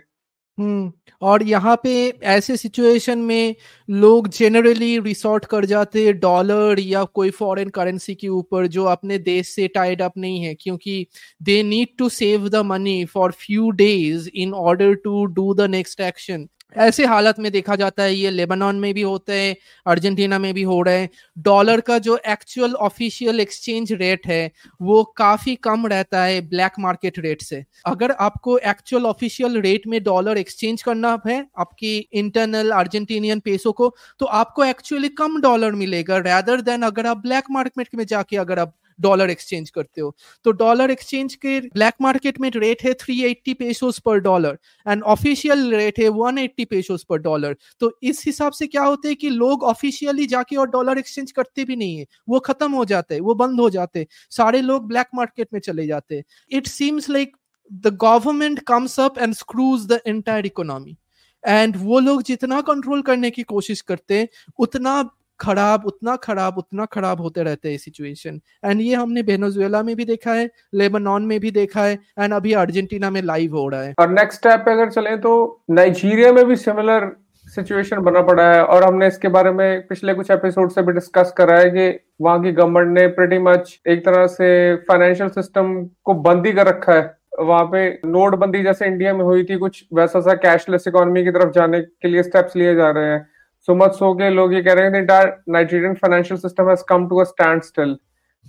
हम्म 0.58 0.92
और 1.22 1.44
यहाँ 1.44 1.76
पे 1.84 1.92
ऐसे 2.26 2.56
सिचुएशन 2.58 3.20
में 3.22 3.56
लोग 3.90 4.28
जनरली 4.30 4.98
रिसोर्ट 5.00 5.46
कर 5.46 5.66
जाते 5.66 6.12
डॉलर 6.16 6.80
या 6.80 7.04
कोई 7.14 7.30
फॉरेन 7.32 7.70
करेंसी 7.70 8.16
के 8.16 8.28
ऊपर 8.30 8.68
जो 8.68 8.86
अपने 8.86 9.18
देश 9.20 9.50
से 9.50 9.68
टाइड 9.68 10.02
अप 10.02 10.18
नहीं 10.18 10.44
है, 10.44 10.54
क्योंकि 10.56 11.06
they 11.42 11.62
need 11.64 11.98
to 11.98 12.10
save 12.12 12.48
the 12.50 12.62
money 12.66 13.04
for 13.06 13.32
few 13.40 13.70
days 13.74 14.30
in 14.36 14.54
order 14.56 14.94
to 15.04 15.26
do 15.28 15.54
the 15.56 15.70
next 15.70 16.02
action 16.02 16.48
ऐसे 16.76 17.06
हालत 17.06 17.36
में 17.40 17.52
देखा 17.52 17.76
जाता 17.76 18.04
है, 18.04 18.16
ये 18.16 18.30
लेबनान 18.30 18.76
में 18.76 18.94
भी 18.94 19.02
होते 19.02 19.34
हैं, 19.34 19.56
अर्जेंटीना 19.86 20.40
में 20.40 20.54
भी 20.54 20.64
हो 20.64 20.82
रहे 20.82 21.00
हैं। 21.00 21.10
डॉलर 21.38 21.82
का 21.82 21.98
जो 22.00 22.18
एक्चुअल 22.28 22.74
ऑफिशियल 22.76 23.40
एक्सचेंज 23.40 23.94
रेट 23.94 24.28
है, 24.28 24.52
वो 24.82 25.04
काफ़ी 25.18 25.56
कम 25.56 25.88
रहता 25.88 26.24
है 26.24 26.42
ब्लैक 26.42 26.72
मार्केट 26.80 27.20
रेट 27.20 27.42
से। 27.42 27.64
अगर 27.86 28.12
आपको 28.12 28.58
एक्चुअल 28.58 29.06
ऑफिशियल 29.06 29.60
रेट 29.62 29.88
में 29.88 30.02
डॉलर 30.04 30.38
एक्सचेंज 30.38 30.82
करना 30.82 31.18
है, 31.28 31.46
आपकी 31.58 31.98
इंटरनल 32.14 32.72
अर्जेंटीनियन 32.72 33.40
पेसो 33.40 33.72
को 33.72 33.96
तो 34.20 34.26
आपको 34.26 34.64
एक्चुअली 34.66 35.10
कम 35.10 35.42
डॉलर 35.42 35.72
मिलेगा 35.72 36.18
रैदर 36.18 36.62
देन 36.62 36.82
अगर 36.82 37.08
आप 37.08 37.18
ब्लैक 37.18 37.44
मार्केट 37.52 37.96
में 37.96 38.06
जाके 38.06 38.38
अगर 38.38 38.60
आप 38.60 38.74
डॉलर 39.00 39.30
एक्सचेंज 39.30 39.70
करते 39.70 40.02
हो। 40.02 40.16
तो 40.46 40.52
डॉलर 40.54 40.92
एक्सचेंज 40.92 41.36
के 41.36 41.60
ब्लैक 41.62 41.94
मार्केट 42.02 42.40
में 42.40 42.50
रेट 42.52 42.84
है 42.84 42.94
380 42.96 43.54
पेसोस 43.54 44.00
पर 44.00 44.20
डॉलर 44.20 44.58
एंड 44.86 45.04
ऑफिशियल 45.06 45.74
रेट 45.76 46.00
है 46.00 46.10
180 46.12 46.66
पेसोस 46.66 47.04
पर 47.04 47.18
डॉलर 47.20 47.56
तो 47.80 47.92
इस 48.04 48.24
हिसाब 48.26 48.52
से 48.54 48.68
क्या 48.68 48.84
होता 48.84 49.08
है 49.08 49.16
कि 49.16 49.30
लोग 49.30 49.64
ऑफिशियली 49.66 50.26
जाके 50.28 50.56
और 50.56 50.70
डॉलर 50.70 50.98
एक्सचेंज 50.98 51.32
करते 51.32 51.66
भी 51.66 51.76
नहीं 51.76 51.98
है। 51.98 52.06
वो 52.30 52.40
खत्म 52.42 52.72
हो 52.72 52.86
जाते 52.86 53.16
हैं, 53.16 53.22
वो 53.22 53.36
बंद 53.36 53.60
हो 53.60 53.70
जाते 53.70 54.08
सारे 54.32 54.62
लोग 54.62 54.88
ब्लैक 54.88 55.08
मार्केट 55.16 55.48
में 55.54 55.60
चले 55.60 55.88
जाते 55.88 56.16
हैं। 56.16 56.24
It 56.52 56.68
seems 56.68 57.10
like 57.10 57.36
the 57.72 57.98
government 58.02 58.60
comes 58.68 59.00
up 59.00 59.18
and 59.18 59.34
screws 59.34 59.86
the 59.88 60.00
entire 60.08 60.46
economy 60.46 60.96
and 61.44 61.76
वो 61.78 62.00
लोग 62.00 62.22
जितना 62.24 62.60
कंट्रोल 62.62 63.02
करने 63.02 63.30
की 63.32 63.44
कोशिश 63.44 63.82
करते 63.82 64.18
हैं, 64.20 64.28
उतना 64.60 65.02
खराब, 65.40 65.86
उतना 65.86 66.16
खराब 66.18 66.58
उतना 66.58 66.86
खराब 66.88 67.22
होते 67.22 67.44
रहते 67.44 67.70
हैं 67.70 67.78
सिचुएशन 67.78 68.40
एंड 68.66 68.82
ये 68.82 68.96
हमने 68.96 69.22
वेनेजुएला 69.24 69.82
में 69.84 69.96
भी 69.96 70.06
देखा 70.06 70.34
है, 70.34 70.50
लेबनान 70.74 71.24
में 71.24 71.40
भी 71.40 71.52
देखा 71.52 71.84
है 71.84 72.00
एंड 72.20 72.34
अभी 72.34 72.54
अर्जेंटीना 72.56 73.10
में 73.10 73.22
लाइव 73.24 73.56
हो 73.58 73.68
रहा 73.70 73.82
है। 73.82 73.94
और 74.00 74.10
नेक्स्ट 74.12 74.40
स्टेप 74.40 74.60
पे 74.60 74.72
अगर 74.72 74.90
चले 74.92 75.18
तो 75.18 75.64
नाइजीरिया 75.72 76.32
में 76.34 76.46
भी 76.46 76.56
सिमिलर 76.58 77.12
सिचुएशन 77.48 78.00
बना 78.02 78.22
पड़ा 78.22 78.44
है, 78.46 78.64
और 78.64 78.84
हमने 78.84 79.08
इसके 79.08 79.28
बारे 79.30 79.52
में 79.52 79.88
पिछले 79.88 80.14
कुछ 80.14 80.32
एपिसोड 80.32 80.72
से 80.72 80.82
भी 80.82 80.94
डिस्कस 80.94 81.34
करा 81.38 81.58
है 81.58 81.70
कि 81.70 82.00
वहाँ 82.22 82.42
की 82.44 82.52
गवर्नमेंट 82.52 82.98
ने 82.98 83.08
प्रेटी 83.10 83.38
मच 83.42 83.80
एक 83.88 84.06
तरह 84.06 84.26
से 84.30 84.76
फाइनेंशियल 84.88 85.30
सिस्टम 85.32 85.74
को 86.04 86.14
बंद 86.16 86.46
ही 86.46 86.52
कर 86.54 86.68
रखा 86.68 86.94
है। 86.94 87.14
वहाँ 87.40 87.66
पे 87.66 87.88
नोटबंदी 88.06 88.64
जैसे 88.64 88.86
इंडिया 88.86 89.14
में 89.14 89.24
हुई 89.24 89.44
थी, 89.44 89.56
कुछ 89.58 89.84
वैसा 89.94 90.20
सा 90.22 90.34
कैशलेस 90.36 90.88
इकोनॉमी 90.88 91.24
की 91.24 91.32
तरफ़ 91.32 91.52
जाने 91.54 91.82
के 91.82 92.08
लिए 92.08 92.24
स्टेप्स 92.24 92.56
लिए 92.56 92.76
जा 92.76 92.90
रहे 92.90 93.06
हैं। 93.06 93.28
सो 93.68 93.76
मच 93.76 93.94
सो 93.94 94.14
के 94.14 94.30
लोग 94.30 94.54
ये 94.54 94.62
कह 94.64 94.74
रहे 94.74 94.86
हैं 94.86 95.00
entire 95.00 95.34
Nigerian 95.50 95.94
financial 95.96 96.40
system 96.40 96.70
has 96.70 96.84
come 96.90 97.08
to 97.10 97.20
a 97.20 97.24
standstill 97.64 97.96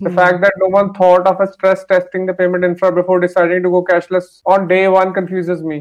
the 0.00 0.10
fact 0.16 0.40
that 0.40 0.58
no 0.58 0.68
one 0.70 0.88
thought 0.94 1.28
of 1.28 1.42
a 1.42 1.44
stress 1.46 1.84
testing 1.88 2.28
the 2.28 2.34
payment 2.38 2.64
infra 2.64 2.90
before 2.98 3.20
deciding 3.20 3.62
to 3.62 3.70
go 3.70 3.80
cashless 3.90 4.28
on 4.48 4.66
day 4.66 4.86
one 4.94 5.12
confuses 5.12 5.60
me 5.64 5.78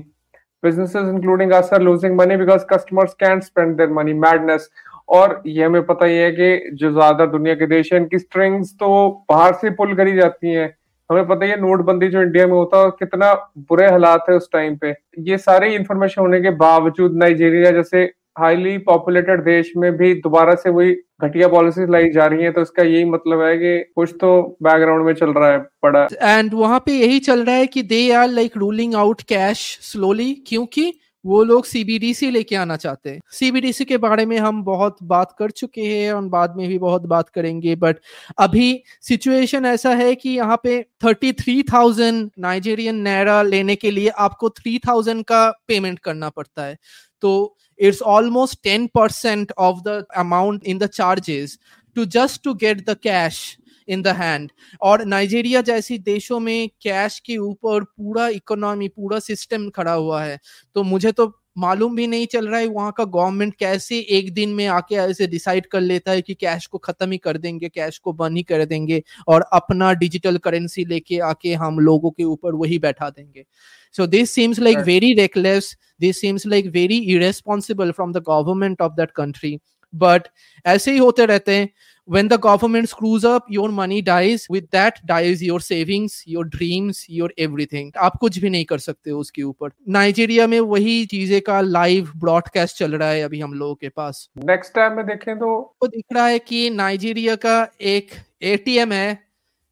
businesses 0.63 1.09
including 1.09 1.51
us 1.53 1.73
are 1.73 1.81
losing 1.81 2.15
money 2.17 2.37
because 2.37 2.65
customers 2.69 3.13
can 3.19 3.39
spend 3.41 3.75
their 3.77 3.89
money 3.93 4.13
madness 4.21 4.69
और 5.09 5.41
ये 5.47 5.63
हमें 5.63 5.85
पता 5.85 6.05
ही 6.05 6.17
है 6.17 6.31
कि 6.31 6.69
जो 6.73 6.91
ज़्यादा 6.91 7.25
दुनिया 7.33 7.55
के 7.55 7.65
देश 7.67 7.93
है 7.93 7.99
इनकी 7.99 8.19
स्ट्रिंग्स 8.19 8.73
तो 8.79 8.89
बाहर 9.29 9.53
से 9.55 9.69
पुल 9.71 9.95
करी 9.95 10.15
जाती 10.15 10.53
हैं। 10.53 10.73
हमें 11.09 11.27
पता 11.27 11.45
ही 11.45 11.51
है 11.51 11.59
नोटबंदी 11.61 12.07
जो 12.09 12.21
इंडिया 12.21 12.45
में 12.47 12.53
होता 12.53 12.77
है 12.79 12.89
कितना 12.99 13.33
बुरे 13.69 13.89
हालात 13.89 14.25
है 14.29 14.35
उस 14.35 14.49
टाइम 14.53 14.75
पे। 14.77 14.95
ये 15.27 15.37
सारी 15.39 15.73
इंफॉर्मेशन 15.75 16.21
होने 16.21 16.39
के 16.41 16.49
बावजूद 16.57 17.17
नाइजीरिया 17.17 17.71
जैसे 17.71 18.05
हाईली 18.37 18.77
पॉपुलेटेड 18.87 19.43
देश 19.43 19.71
में 19.77 19.91
भी 19.97 20.13
दोबारा 20.15 20.55
से 20.55 20.69
वही 20.69 20.93
घटिया 21.21 21.47
पॉलिसीज़ 21.47 21.89
लाई 21.91 22.09
जा 22.09 22.25
रही 22.25 22.43
हैं 22.43 22.53
तो 22.53 22.61
इसका 22.61 22.83
यही 22.83 23.05
मतलब 23.05 23.41
है 23.41 23.55
कि 23.57 23.77
कुछ 23.95 24.13
तो 24.21 24.41
बैकग्राउंड 24.63 25.05
में 25.05 25.13
चल 25.13 25.33
रहा 25.33 25.51
है 25.51 25.57
बड़ा 25.83 26.07
एंड 26.21 26.53
वहाँ 26.53 26.79
पे 26.85 26.93
यही 26.93 27.19
चल 27.21 27.43
रहा 27.45 27.55
है 27.55 27.67
कि 27.67 27.83
they 27.83 28.11
are 28.13 28.27
like 28.29 28.57
ruling 28.57 28.95
out 28.95 29.21
cash 29.21 29.67
slowly 29.83 30.33
क्योंकि 30.47 30.93
वो 31.25 31.43
लोग 31.43 31.65
सीबीडीसी 31.65 32.29
लेके 32.31 32.55
आना 32.55 32.75
चाहते 32.77 33.09
हैं। 33.09 33.19
सीबीडीसी 33.31 33.85
के 33.85 33.97
बारे 33.97 34.25
में 34.25 34.37
हम 34.37 34.63
बहुत 34.63 34.97
बात 35.03 35.33
कर 35.39 35.51
चुके 35.51 35.81
हैं 35.81 36.11
और 36.13 36.21
बाद 36.29 36.55
में 36.57 36.67
भी 36.67 36.77
बहुत 36.77 37.05
बात 37.05 37.29
करेंगे 37.29 37.75
बट 37.75 37.99
अभी 38.39 38.83
सिचुएशन 39.01 39.65
ऐसा 39.65 39.93
है 39.95 40.13
कि 40.15 40.29
यहाँ 40.29 40.59
पे 40.63 40.81
thirty 41.05 41.31
three 41.33 41.61
thousand 41.63 42.29
Nigerian 42.39 43.01
naira 43.01 43.41
लेने 43.43 43.75
के 43.75 43.91
लिए 43.91 44.09
आपको 44.19 44.49
थ्री 44.51 44.77
थाउज़ेंड 44.87 45.23
का 45.23 45.49
पेमेंट 45.67 45.99
करना 45.99 46.29
पड़ता 46.29 46.63
है। 46.63 46.77
तो 47.21 47.55
it's 47.79 48.01
almost 48.01 48.63
10% 48.63 49.51
of 49.57 49.83
the 49.83 50.05
amount 50.15 50.63
in 50.63 50.77
the 50.77 50.87
charges 50.87 51.57
to 51.95 52.05
just 52.05 52.43
to 52.43 52.55
get 52.55 52.85
the 52.85 52.95
cash 52.95 53.57
in 53.87 54.01
the 54.01 54.07
hand 54.07 54.51
और 54.81 55.05
नाइजीरिया 55.05 55.61
जैसी 55.61 55.97
देशों 55.97 56.39
में 56.39 56.69
कैश 56.81 57.19
के 57.19 57.37
ऊपर 57.37 57.83
पूरा 57.83 58.27
इकोनॉमी 58.27 58.87
पूरा 58.87 59.19
सिस्टम 59.19 59.69
खड़ा 59.69 59.93
हुआ 59.93 60.23
है। 60.23 60.39
तो 60.75 60.83
मुझे 60.83 61.11
तो 61.11 61.41
मालूम 61.57 61.95
भी 61.95 62.07
नहीं 62.07 62.27
चल 62.27 62.47
रहा 62.47 62.59
है 62.59 62.67
वहाँ 62.67 62.91
का 62.91 63.03
गवर्नमेंट 63.03 63.55
कैसे 63.55 63.99
एक 64.09 64.33
दिन 64.33 64.49
में 64.49 64.65
आके 64.67 64.95
ऐसे 64.95 65.27
डिसाइड 65.27 65.65
कर 65.65 65.81
लेता 65.81 66.11
है 66.11 66.21
कि 66.21 66.33
कैश 66.33 66.65
को 66.65 66.77
खत्म 66.77 67.11
ही 67.11 67.17
कर 67.17 67.37
देंगे 67.37 67.69
कैश 67.69 67.97
को 67.97 68.13
बंद 68.13 68.37
ही 68.37 68.43
कर 68.43 68.65
देंगे 68.65 69.03
और 69.27 69.45
अपना 69.53 69.93
डिजिटल 69.93 70.37
करेंसी 70.37 70.85
लेके 70.85 71.19
आके 71.19 71.53
हम 71.53 71.79
लोगों 71.79 72.11
के 72.11 72.23
ऊपर 72.23 72.55
वही 72.55 72.79
बैठा 72.79 73.09
देंगे। 73.09 73.45
So 73.95 74.05
this 74.05 74.31
seems 74.31 74.59
like 74.59 74.77
right. 74.77 74.85
very 74.85 75.15
reckless. 75.17 75.75
This 75.99 76.19
seems 76.19 76.45
like 76.45 76.65
very 76.71 76.97
irresponsible 77.09 77.93
from 77.93 78.11
the 78.11 78.21
government 78.21 78.81
of 78.81 78.95
that 78.97 79.13
country. 79.13 79.59
But 79.93 80.27
ऐसे 80.65 80.91
ही 80.91 80.97
होते 80.97 81.25
रहते 81.25 81.55
हैं 81.55 81.69
when 82.07 82.27
the 82.27 82.37
government 82.37 82.89
screws 82.89 83.23
up 83.25 83.45
your 83.49 83.69
money 83.69 84.01
dies 84.01 84.43
with 84.49 84.65
that 84.71 84.99
dies 85.11 85.41
your 85.41 85.59
savings 85.59 86.17
your 86.25 86.43
dreams 86.55 86.99
your 87.19 87.29
everything 87.45 87.91
आप 88.07 88.17
कुछ 88.21 88.37
भी 88.39 88.49
नहीं 88.49 88.65
कर 88.65 88.79
सकते 88.79 89.11
हो 89.11 89.19
उसके 89.19 89.43
ऊपर 89.43 89.71
नाइजीरिया 89.97 90.47
में 90.47 90.59
वही 90.73 91.05
चीज़ें 91.13 91.39
का 91.41 91.61
लाइव 91.61 92.11
ब्रॉडकास्ट 92.25 92.77
चल 92.77 92.95
रहा 92.95 93.09
है 93.09 93.21
अभी 93.21 93.39
हम 93.39 93.53
लोगों 93.53 93.75
के 93.75 93.89
पास 93.89 94.27
नेक्स्ट 94.45 94.73
टाइम 94.75 94.95
में 94.97 95.05
देखें 95.07 95.37
तो 95.39 95.55
वो 95.83 95.87
दिख 95.87 96.05
रहा 96.13 96.27
है 96.27 96.39
कि 96.39 96.69
नाइजीरिया 96.69 97.35
का 97.47 97.57
एक 97.95 98.11
एटीएम 98.53 98.93
है 98.93 99.07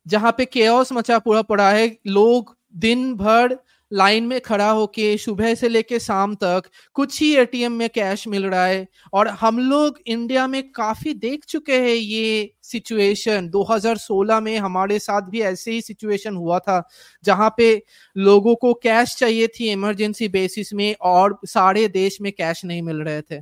जहाँ 0.05 0.31
पे 0.37 0.45
केओस 0.45 0.93
मचा 0.93 1.19
पूरा 1.19 1.41
पड़ा 1.51 1.69
है 1.71 1.87
लोग 2.07 2.55
दिन 2.77 3.13
भर 3.15 3.57
लाइन 3.93 4.23
में 4.23 4.39
खड़ा 4.41 4.69
होके 4.71 5.17
सुबह 5.17 5.53
से 5.55 5.69
लेके 5.69 5.99
शाम 5.99 6.33
तक 6.35 6.63
कुछ 6.95 7.19
ही 7.21 7.33
एटीएम 7.37 7.71
में 7.73 7.87
कैश 7.89 8.27
मिल 8.27 8.45
रहा 8.45 8.65
है। 8.65 8.87
और 9.13 9.27
हम 9.41 9.59
लोग 9.61 9.99
इंडिया 10.07 10.47
में 10.47 10.61
काफ़ी 10.71 11.13
देख 11.15 11.45
चुके 11.45 11.79
हैं 11.79 11.95
ये 11.95 12.51
सिचुएशन 12.63 13.49
2016 13.49 14.39
में 14.39 14.57
हमारे 14.57 14.99
साथ 14.99 15.29
भी 15.29 15.41
ऐसे 15.43 15.71
ही 15.71 15.81
सिचुएशन 15.81 16.35
हुआ 16.35 16.59
था, 16.59 16.81
जहाँ 17.23 17.53
पे 17.57 17.73
लोगों 18.15 18.55
को 18.55 18.73
कैश 18.75 19.15
चाहिए 19.17 19.47
थी 19.49 19.71
इमरजेंसी 19.71 20.27
बेसिस 20.29 20.73
में 20.73 20.93
और 21.03 21.39
सारे 21.47 21.87
देश 21.89 22.17
में 22.21 22.31
कैश 22.33 22.65
नहीं 22.65 22.81
मिल 22.81 23.01
रहे 23.01 23.21
थे। 23.23 23.41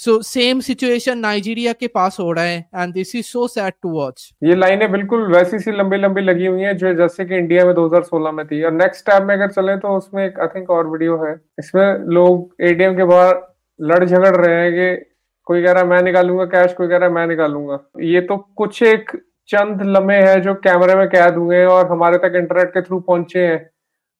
सो 0.00 0.20
सेम 0.22 0.60
सिचुएशन 0.60 1.18
नाइजीरिया 1.18 1.72
के 1.72 1.86
पास 1.88 2.16
हो 2.20 2.30
रहा 2.32 2.44
है 2.44 2.58
and 2.74 2.92
this 2.94 3.14
is 3.16 3.26
so 3.26 3.46
sad 3.48 3.72
to 3.82 3.88
watch 3.90 4.22
ये 4.44 4.54
लाइनें 4.56 4.90
बिल्कुल 4.92 5.26
वैसी 5.32 5.58
सी 5.58 5.72
लंबी 5.72 5.96
लंबी 5.96 6.20
लगी 6.20 6.46
हुई 6.46 6.62
हैं, 6.62 6.76
जो 6.76 6.92
जैसे 6.94 7.24
कि 7.24 7.36
इंडिया 7.36 7.64
में 7.66 7.74
2016 7.74 8.32
में 8.32 8.44
थी। 8.46 8.62
और 8.62 8.72
नेक्स्ट 8.72 9.04
टैब 9.06 9.22
में 9.22 9.34
अगर 9.34 9.50
चले 9.50 9.76
तो 9.76 9.96
उसमें 9.96 10.24
एक 10.24 10.38
आई 10.40 10.46
थिंक 10.54 10.70
और 10.70 10.86
वीडियो 10.88 11.16
है। 11.24 11.34
इसमें 11.58 11.98
लोग 12.14 12.54
एटीएम 12.60 12.96
के 12.96 13.04
बाहर 13.04 13.34
लड़ 13.80 14.04
झगड़ 14.04 14.34
रहे 14.36 14.54
हैं 14.54 14.72
कि 14.72 15.04
कोई 15.46 15.62
कह 15.62 15.72
रहा 15.72 15.82
है, 15.82 15.88
मैं 15.88 16.02
निकालूँगा 16.02 16.44
कैश 16.46 16.72
कोई 16.72 16.88
कह 16.88 16.96
रहा 16.96 17.08
है, 17.08 17.14
मैं 17.14 17.26
निकालूँगा। 17.26 17.78
ये 18.04 18.20
तो 18.20 18.36
कुछ 18.56 18.82
एक 18.82 19.10
चंद 19.48 19.82
लम्हे 19.86 20.16
हैं 20.18 20.40
जो 20.42 20.54
कैमरे 20.66 20.94
में 20.94 21.08
कैद 21.08 21.34
हुए 21.34 21.56
हैं 21.56 21.66
और 21.66 21.90
हमारे 21.90 22.18
तक 22.18 22.32
इंटरनेट 22.36 22.70
के 22.70 22.82
थ्रू 22.82 23.00
पहुँचे 23.00 23.46
हैं। 23.46 23.58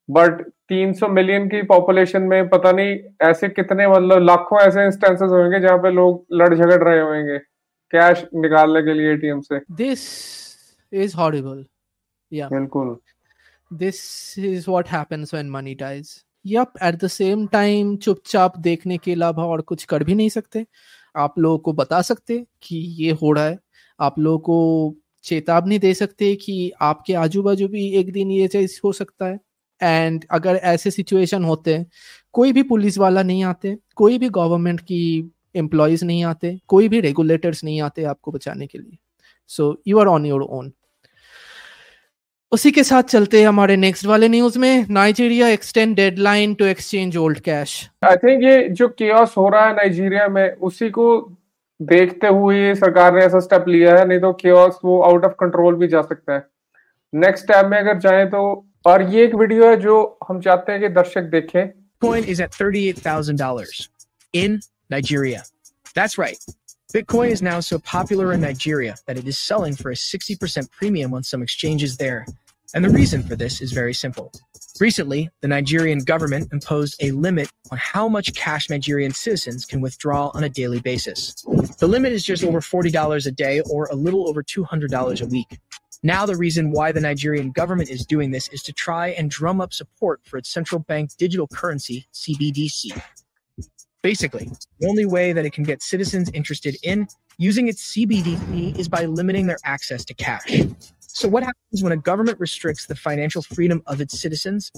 बट 0.08 0.40
300 0.68 1.08
मिलियन 1.08 1.46
की 1.48 1.62
पॉपुलेशन 1.62 2.22
में 2.22 2.48
पता 2.48 2.72
नहीं 2.72 2.96
ऐसे 3.22 3.48
कितने 3.48 3.88
मतलब 3.88 4.22
लाखों 4.22 4.60
ऐसे 4.60 4.84
इंस्टेंसेस 4.86 5.30
होंगे 5.30 5.60
जहाँ 5.60 5.78
पे 5.78 5.90
लोग 5.90 6.26
लड़ 6.32 6.54
झगड़ 6.54 6.82
रहे 6.84 7.00
होंगे 7.00 7.38
कैश 7.90 8.24
निकालने 8.34 8.82
के 8.82 8.94
लिए 8.94 9.12
एटीएम 9.12 9.40
से। 9.40 9.58
दिस 9.58 10.00
इज़ 10.92 11.16
हॉरिबल 11.16 11.64
या 12.32 12.48
बिल्कुल। 12.48 12.96
This 13.72 13.98
is 14.38 14.70
what 14.70 14.88
happens 14.88 15.34
when 15.34 15.50
money 15.50 15.74
dies 15.74 16.24
yup 16.46 16.72
at 16.82 16.94
the 16.94 17.06
same 17.06 17.46
time 17.46 17.96
चुपचाप 17.96 18.58
देखने 18.58 18.98
के 18.98 19.12
अलावा 19.12 19.44
और 19.44 19.60
कुछ 19.60 19.84
कर 19.84 20.04
भी 20.04 20.14
नहीं 20.14 20.28
सकते। 20.28 20.66
आप 21.16 21.38
लोगों 21.38 21.58
को 21.58 21.72
बता 21.72 22.00
सकते 22.02 22.46
कि 22.62 22.76
ये 22.76 23.10
हो 23.12 23.32
रहा 23.32 23.44
है। 23.44 23.58
आप 24.00 24.18
लोगों 24.18 24.38
को 24.38 24.94
चेतावनी 25.24 25.78
दे 25.78 25.94
सकते 25.94 26.34
कि 26.36 26.72
आपके 26.80 27.14
आजू 27.14 27.42
बाजू 27.42 27.68
भी 27.68 27.88
एक 27.90 28.12
दिन 28.12 28.30
ये 28.30 28.48
चीज़ 28.48 28.80
हो 28.84 28.92
सकता 28.92 29.26
है। 29.26 29.38
एंड 29.82 30.24
अगर 30.30 30.56
ऐसे 30.56 30.90
सिचुएशन 30.90 31.44
होते, 31.44 31.84
कोई 32.32 32.52
भी 32.52 32.62
पुलिस 32.62 32.98
वाला 32.98 33.22
नहीं 33.22 33.44
आते, 33.44 33.76
कोई 33.96 34.18
भी 34.18 34.28
गवर्नमेंट 34.30 34.80
की 34.80 35.30
एम्प्लॉयज़ 35.56 36.04
नहीं 36.04 36.24
आते, 36.24 36.58
कोई 36.68 36.88
भी 36.88 37.00
रेगुलेटर्स 37.00 37.64
नहीं 37.64 37.80
आते 37.80 38.04
आपको 38.04 38.32
बचाने 38.32 38.66
के 38.66 38.78
लिए। 38.78 38.98
So 39.50 39.80
you 39.86 39.98
are 39.98 40.06
on 40.06 40.26
your 40.26 40.42
own 40.42 40.72
उसी 42.52 42.70
के 42.70 42.82
साथ 42.84 43.02
चलते 43.02 43.40
हैं 43.40 43.46
हमारे 43.48 43.76
नेक्स्ट 43.76 44.06
वाले 44.06 44.28
न्यूज़ 44.28 44.58
में 44.58 44.86
Nigeria 44.90 45.48
extend 45.48 45.94
deadline 45.96 46.54
to 46.54 46.64
exchange 46.64 47.16
old 47.16 47.40
cash 47.40 47.74
I 48.04 48.16
think 48.16 48.42
ये 48.44 48.68
जो 48.68 48.88
केओस 48.88 49.34
हो 49.36 49.48
रहा 49.48 49.66
है 49.66 49.74
नाइजीरिया 49.76 50.26
में, 50.28 50.50
उसी 50.52 50.90
को 50.90 51.36
देखते 51.80 52.26
हुए 52.26 52.74
सरकार 52.74 53.14
ने 53.14 53.24
ऐसा 53.24 53.40
स्टेप 53.40 53.68
लिया 53.68 53.94
है, 53.98 54.04
नहीं 54.04 54.20
तो 54.20 54.32
केओस 54.32 54.80
वो 54.84 55.00
आउट 55.02 55.24
ऑफ़ 55.24 55.32
कंट्रोल 55.40 55.74
भी 55.74 55.88
जा 55.88 56.02
सकता 56.02 56.34
है। 56.34 56.46
नेक्स्ट 57.12 57.44
स्टेप 57.44 57.66
में 57.66 57.78
अगर 57.78 57.98
जाए 57.98 58.24
तो 58.26 58.42
और 58.87 59.01
ये 59.13 59.23
एक 59.25 59.35
वीडियो 59.35 59.67
है 59.69 59.75
जो 59.81 59.95
हम 60.29 60.41
चाहते 60.41 60.71
हैं 60.71 60.81
कि 60.81 60.89
दर्शक 60.99 61.29
देखें 61.31 61.65
Bitcoin 62.01 62.25
is 62.27 62.39
at 62.39 62.51
$38,000 62.51 63.87
in 64.33 64.59
Nigeria. 64.89 65.43
That's 65.95 66.17
right. 66.17 66.37
Bitcoin 66.93 67.29
is 67.29 67.41
now 67.41 67.59
so 67.61 67.79
popular 67.79 68.33
in 68.33 68.41
Nigeria 68.41 68.95
that 69.07 69.17
it 69.17 69.27
is 69.27 69.37
selling 69.37 69.75
for 69.75 69.91
a 69.91 69.95
60% 69.95 70.69
premium 70.71 71.13
on 71.13 71.23
some 71.23 71.41
exchanges 71.41 71.97
there. 71.97 72.25
And 72.75 72.85
the 72.85 72.89
reason 72.89 73.23
for 73.23 73.35
this 73.35 73.61
is 73.61 73.71
very 73.71 73.93
simple. 73.93 74.31
Recently, 74.79 75.29
the 75.41 75.47
Nigerian 75.47 75.99
government 75.99 76.49
imposed 76.51 77.01
a 77.01 77.11
limit 77.11 77.49
on 77.71 77.77
how 77.77 78.09
much 78.09 78.33
cash 78.33 78.69
Nigerian 78.69 79.13
citizens 79.13 79.65
can 79.65 79.79
withdraw 79.79 80.31
on 80.33 80.43
a 80.43 80.49
daily 80.49 80.81
basis. 80.81 81.33
The 81.79 81.87
limit 81.87 82.11
is 82.11 82.23
just 82.25 82.43
over 82.43 82.59
$40 82.59 83.25
a 83.25 83.31
day 83.31 83.61
or 83.61 83.85
a 83.85 83.95
little 83.95 84.27
over 84.27 84.43
$200 84.43 85.21
a 85.21 85.25
week. 85.27 85.59
Now, 86.03 86.25
the 86.27 86.35
reason 86.35 86.69
why 86.69 86.91
the 86.91 87.01
Nigerian 87.01 87.51
government 87.51 87.89
is 87.89 88.05
doing 88.05 88.29
this 88.29 88.47
is 88.49 88.61
to 88.63 88.73
try 88.73 89.07
and 89.09 89.29
drum 89.29 89.59
up 89.59 89.73
support 89.73 90.21
for 90.23 90.37
its 90.37 90.49
central 90.49 90.79
bank 90.79 91.09
digital 91.17 91.47
currency, 91.47 92.05
CBDC. 92.13 92.91
Basically, 94.03 94.51
the 94.79 94.87
only 94.87 95.05
way 95.05 95.33
that 95.33 95.45
it 95.47 95.53
can 95.53 95.63
get 95.63 95.81
citizens 95.81 96.29
interested 96.33 96.77
in 96.83 97.07
using 97.39 97.67
its 97.67 97.81
CBDC 97.91 98.77
is 98.77 98.87
by 98.87 99.05
limiting 99.05 99.47
their 99.47 99.57
access 99.63 100.05
to 100.05 100.13
cash. 100.13 100.61
So, 100.99 101.27
what 101.27 101.43
happens 101.43 101.81
when 101.81 101.91
a 101.91 101.97
government 101.97 102.39
restricts 102.39 102.85
the 102.85 102.95
financial 102.95 103.41
freedom 103.41 103.81
of 103.87 103.99
its 103.99 104.19
citizens? 104.19 104.71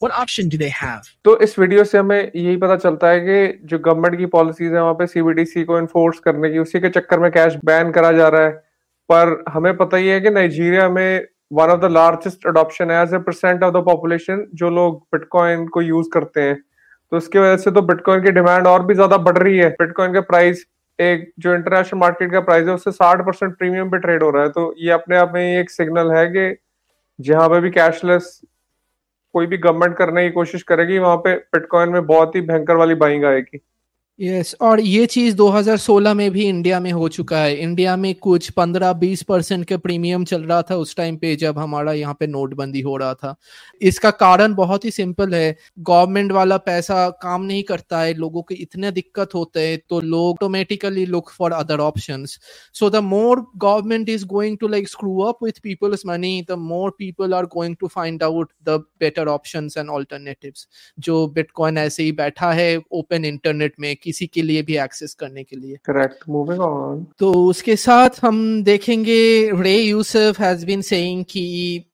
What 0.00 0.12
option 0.12 0.48
do 0.48 0.58
they 0.58 0.68
have? 0.68 1.08
तो 1.24 1.38
इस 1.42 1.58
video 1.58 1.84
से 1.84 1.98
हमें 1.98 2.30
यही 2.36 2.56
पता 2.56 2.76
चलता 2.76 3.10
है 3.10 3.20
कि 3.26 3.66
जो 3.68 3.78
गवर्नमेंट 3.78 4.18
की 4.18 4.26
पॉलिसीज 4.36 4.72
है 4.72 4.82
वहां 4.82 4.94
पे 4.94 5.06
सीबीडीसी 5.06 5.64
को 5.64 5.78
इन्फोर्स 5.78 6.18
करने 6.24 6.50
की 6.52 6.58
उसी 6.58 6.80
के 6.80 6.88
चक्कर 6.98 7.20
में 7.20 7.30
कैश 7.32 7.56
बैन 7.64 7.92
करा 7.92 8.12
जा 8.12 8.28
रहा 8.28 8.42
है 8.46 8.62
पर 9.09 9.43
हमें 9.49 9.75
पता 9.77 9.97
ही 9.97 10.07
है 10.07 10.19
कि 10.21 10.29
नाइजीरिया 10.29 10.89
में 10.89 11.27
one 11.53 11.69
of 11.69 11.79
the 11.81 11.91
largest 11.91 12.47
adoption 12.47 12.91
है 12.91 13.01
as 13.03 13.13
a 13.13 13.17
percent 13.19 13.63
of 13.63 13.73
the 13.73 13.83
population 13.85 14.45
जो 14.53 14.69
लोग 14.69 15.01
बिटकॉइन 15.11 15.65
को 15.67 15.81
यूज़ 15.81 16.07
करते 16.13 16.41
हैं। 16.41 16.61
तो 17.11 17.17
उसकी 17.17 17.39
वजह 17.39 17.57
से 17.57 17.71
तो 17.71 17.81
बिटकॉइन 17.83 18.23
की 18.23 18.31
डिमांड 18.31 18.67
और 18.67 18.85
भी 18.85 18.93
ज़्यादा 18.93 19.17
बढ़ 19.19 19.37
रही 19.37 19.57
है। 19.57 19.69
बिटकॉइन 19.71 20.13
का 20.13 20.21
प्राइस 20.21 20.65
एक 20.99 21.31
जो 21.39 21.53
इंटरनेशनल 21.55 21.99
मार्केट 21.99 22.31
का 22.31 22.39
प्राइस 22.41 22.67
है, 22.67 22.73
उससे 22.73 22.91
साठ 22.91 23.25
परसेंट 23.25 23.57
प्रीमियम 23.57 23.89
पे 23.89 23.97
ट्रेड 23.99 24.23
हो 24.23 24.29
रहा 24.29 24.43
है। 24.43 24.49
तो 24.49 24.73
ये 24.77 24.91
अपने 24.91 25.17
आप 25.17 25.31
में 25.35 25.41
एक 25.59 25.69
सिग्नल 25.71 26.11
है 26.11 26.25
कि 26.27 26.55
जहाँ 27.19 27.47
पे 27.49 27.59
भी 27.59 27.69
कैशलेस 27.71 28.39
कोई 29.35 29.47
भी 29.47 29.57
गवर्नमेंट 29.57 29.95
करने 29.97 30.23
की 30.23 30.31
कोशिश 30.31 30.63
करेगी, 30.63 30.97
वहाँ 30.99 31.17
पे 31.17 31.35
बिटकॉइन 31.35 31.89
में 31.89 32.05
बहुत 32.05 32.35
ही 32.35 32.41
भयंकर 32.41 32.75
वाली 32.75 32.95
बाइंग 32.95 33.25
आएगी। 33.25 33.61
यस 34.19 34.55
और 34.61 34.79
ये 34.79 35.05
चीज़ 35.05 35.35
2016 35.35 36.13
में 36.13 36.29
भी 36.31 36.43
इंडिया 36.43 36.79
में 36.79 36.91
हो 36.91 37.07
चुका 37.09 37.37
है। 37.37 37.55
इंडिया 37.57 37.95
में 37.95 38.13
कुछ 38.15 38.49
15-20 38.51 39.21
परसेंट 39.23 39.63
के 39.65 39.77
प्रीमियम 39.77 40.25
चल 40.25 40.43
रहा 40.43 40.61
था 40.61 40.75
उस 40.75 40.95
टाइम 40.95 41.15
पे 41.17 41.35
जब 41.35 41.57
हमारा 41.59 41.93
यहाँ 41.93 42.13
पे 42.19 42.27
नोटबंदी 42.27 42.81
हो 42.81 42.95
रहा 42.97 43.13
था। 43.13 43.35
इसका 43.81 44.11
कारण 44.11 44.53
बहुत 44.55 44.85
ही 44.85 44.91
सिंपल 44.91 45.33
है। 45.35 45.55
गवर्नमेंट 45.79 46.31
वाला 46.31 46.57
पैसा 46.57 47.09
काम 47.21 47.43
नहीं 47.43 47.63
करता 47.63 48.01
है। 48.01 48.13
लोगों 48.13 48.41
के 48.41 48.55
इतने 48.55 48.91
दिक्कत 48.91 49.33
होते 49.35 49.67
हैं 49.67 49.79
तो 49.89 49.99
लोग 50.01 50.31
automatically 50.33 51.05
look 51.05 51.29
for 51.29 51.51
other 51.53 51.79
option 51.79 52.25
so 52.25 52.89
the 52.89 53.03
more 53.05 53.45
government 53.57 54.09
is 54.09 54.25
going 54.25 54.57
to 54.57 54.67
like 54.67 54.89
screw 54.89 55.17
up 55.23 55.43
with 55.43 55.59
people's 55.63 56.05
money 56.05 56.41
the 56.49 56.57
more 56.59 56.95
people 56.99 57.33
are 57.33 57.45
going 57.55 57.75
to 57.79 57.87
find 57.87 58.23
out 58.23 58.51
the 58.63 58.77
better 58.99 59.27
option 59.29 59.69
and 59.77 59.89
alternative 59.89 60.53
जो 60.99 61.27
bitcoin 61.27 61.77
ऐसे 61.77 62.03
ही 62.03 62.11
बैठा 62.11 62.51
है 62.51 62.81
open 62.91 63.25
internet 63.25 63.73
में 63.79 63.95
किसी 64.03 64.25
के 64.27 64.41
लिए 64.41 64.61
भी 64.61 64.77
एक्सेस 64.79 65.13
करने 65.13 65.43
के 65.43 65.55
लिए। 65.55 65.75
करेक्ट 65.85 66.23
मूविंग 66.29 66.61
ऑन 66.61 67.05
तो 67.19 67.31
उसके 67.45 67.75
साथ 67.77 68.19
हम 68.21 68.41
देखेंगे 68.63 69.21
Ray 69.61 69.75
Youssef 69.75 70.39
has 70.39 70.65
been 70.65 70.81
saying 70.83 71.23
कि 71.29 71.43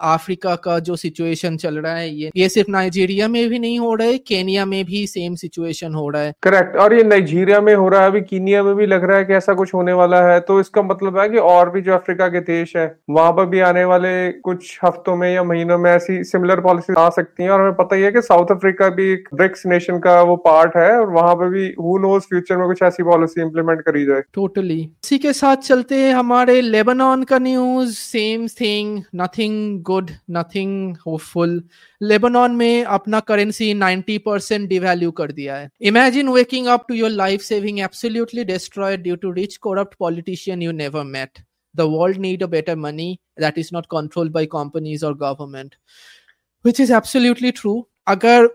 अफ्रीका 0.04 0.56
का 0.58 0.78
जो 0.82 0.96
सिचुएशन 0.98 1.58
चल 1.58 1.78
रहा 1.78 1.96
है 1.96 2.10
ये 2.12 2.32
ये 2.36 2.50
सिर्फ़ 2.50 2.72
नाइजीरिया 2.72 3.28
में 3.28 3.48
भी 3.50 3.60
नहीं 3.60 3.80
हो 3.80 3.94
रहा 3.94 4.08
है 4.08 4.18
केनिया 4.28 4.66
में 4.66 4.84
भी 4.86 5.06
सेम 5.08 5.36
सिचुएशन 5.36 5.94
हो 5.94 6.08
रहा 6.10 6.22
है। 6.22 6.34
करेक्ट 6.44 6.76
और 6.78 6.94
ये 6.94 7.04
नाइजीरिया 7.04 7.62
में 7.62 7.74
हो 7.76 7.88
रहा 7.90 8.02
है 8.02 8.08
अभी 8.08 8.22
कीनिया 8.24 8.64
में 8.64 8.74
भी 8.76 8.86
लग 8.86 9.04
रहा 9.04 9.18
है 9.18 9.26
कि 9.26 9.34
ऐसा 9.34 9.54
कुछ 9.54 9.74
होने 9.74 9.94
वाला 9.94 10.22
है 10.24 10.40
तो 10.42 10.60
इसका 10.60 10.82
मतलब 10.84 11.20
है 11.20 11.28
कि 11.30 11.38
और 11.50 11.70
भी 11.70 11.82
जो 11.82 11.94
अफ्रीका 11.94 12.28
के 12.28 12.40
देश 12.46 12.76
है 12.76 12.88
वहाँ 13.10 13.32
पर 13.34 13.46
भी 13.46 13.60
आने 13.62 13.84
वाले 13.86 14.12
कुछ 14.42 14.80
हफ्तों 14.84 15.16
में 15.16 15.30
या 15.34 15.44
महीनों 15.44 15.78
में 15.78 15.92
ऐसी 15.92 16.24
सिमिलर 16.24 16.62
पॉलिसी 16.62 16.94
आ 16.98 17.10
सकती 17.12 17.44
है। 17.44 17.50
और 17.50 17.62
हमें 17.62 17.74
पता 17.76 17.96
ही 17.96 18.04
है 18.04 18.12
कि 18.12 18.22
साउथ 18.22 18.52
अफ्रीका 18.52 18.90
भी 18.92 19.12
एक 19.14 19.30
ब्रिक्स 19.34 19.66
नेशन 19.66 20.00
का 20.00 20.22
वो 20.24 20.36
पार्ट 20.46 20.76
है 20.78 20.92
और 20.92 21.10
वहाँ 21.12 21.36
पर 21.36 21.50
भी 21.50 21.66
हु 21.80 21.98
नोज़ 22.00 22.24
फ्यूचर 22.24 22.58
में 22.58 22.68
कुछ 22.68 22.82
ऐसी 22.82 23.04
पॉलिसी 23.04 23.42
इंप्लीमेंट 23.42 23.82
करी 23.82 24.06
जाए। 24.06 24.22
टोटली 24.34 24.80
इसी 24.82 25.18
के 25.18 25.34
साथ 25.34 25.58
चलते 25.58 25.96
हैं 25.96 26.14
हमारे 26.14 26.62
लेबनान 26.62 27.24
का 27.24 27.40
news 27.40 27.96
same 27.96 28.48
thing 28.48 29.04
nothing 29.16 29.82
good 29.82 30.12
nothing 30.32 30.96
hopeful 31.06 31.64
Lebanon 32.02 32.56
में 32.56 32.84
अपना 32.84 33.20
करेंसी 33.20 33.74
90 33.74 34.18
परसेंट 34.18 34.70
डिवैल्यू 34.70 35.12
कर 35.12 35.32
दिया 35.32 35.56
है। 35.56 35.70
Imagine 35.82 36.30
waking 36.30 36.68
up 36.68 36.86
to 36.90 36.96
your 36.96 37.10
life 37.10 37.42
saving 37.42 37.80
absolutely 37.80 38.44
destroyed 38.44 39.04
due 39.04 39.16
to 39.16 39.32
rich 39.32 39.58
corrupt 39.58 39.96
politician 40.00 40.62
you 40.62 40.72
never 40.72 41.04
met 41.04 41.40
the 41.76 41.86
world 41.88 42.18
need 42.18 42.42
a 42.42 42.48
better 42.48 42.76
money 42.76 43.20
that 43.38 43.58
is 43.58 43.72
not 43.72 43.88
controlled 43.90 44.34
by 44.34 44.46
companies 44.46 45.04
or 45.04 45.14
government. 45.16 45.76
Which 46.66 46.80
is 46.80 46.92
absolutely 46.92 47.52
true. 47.60 47.82
अगर 48.08 48.48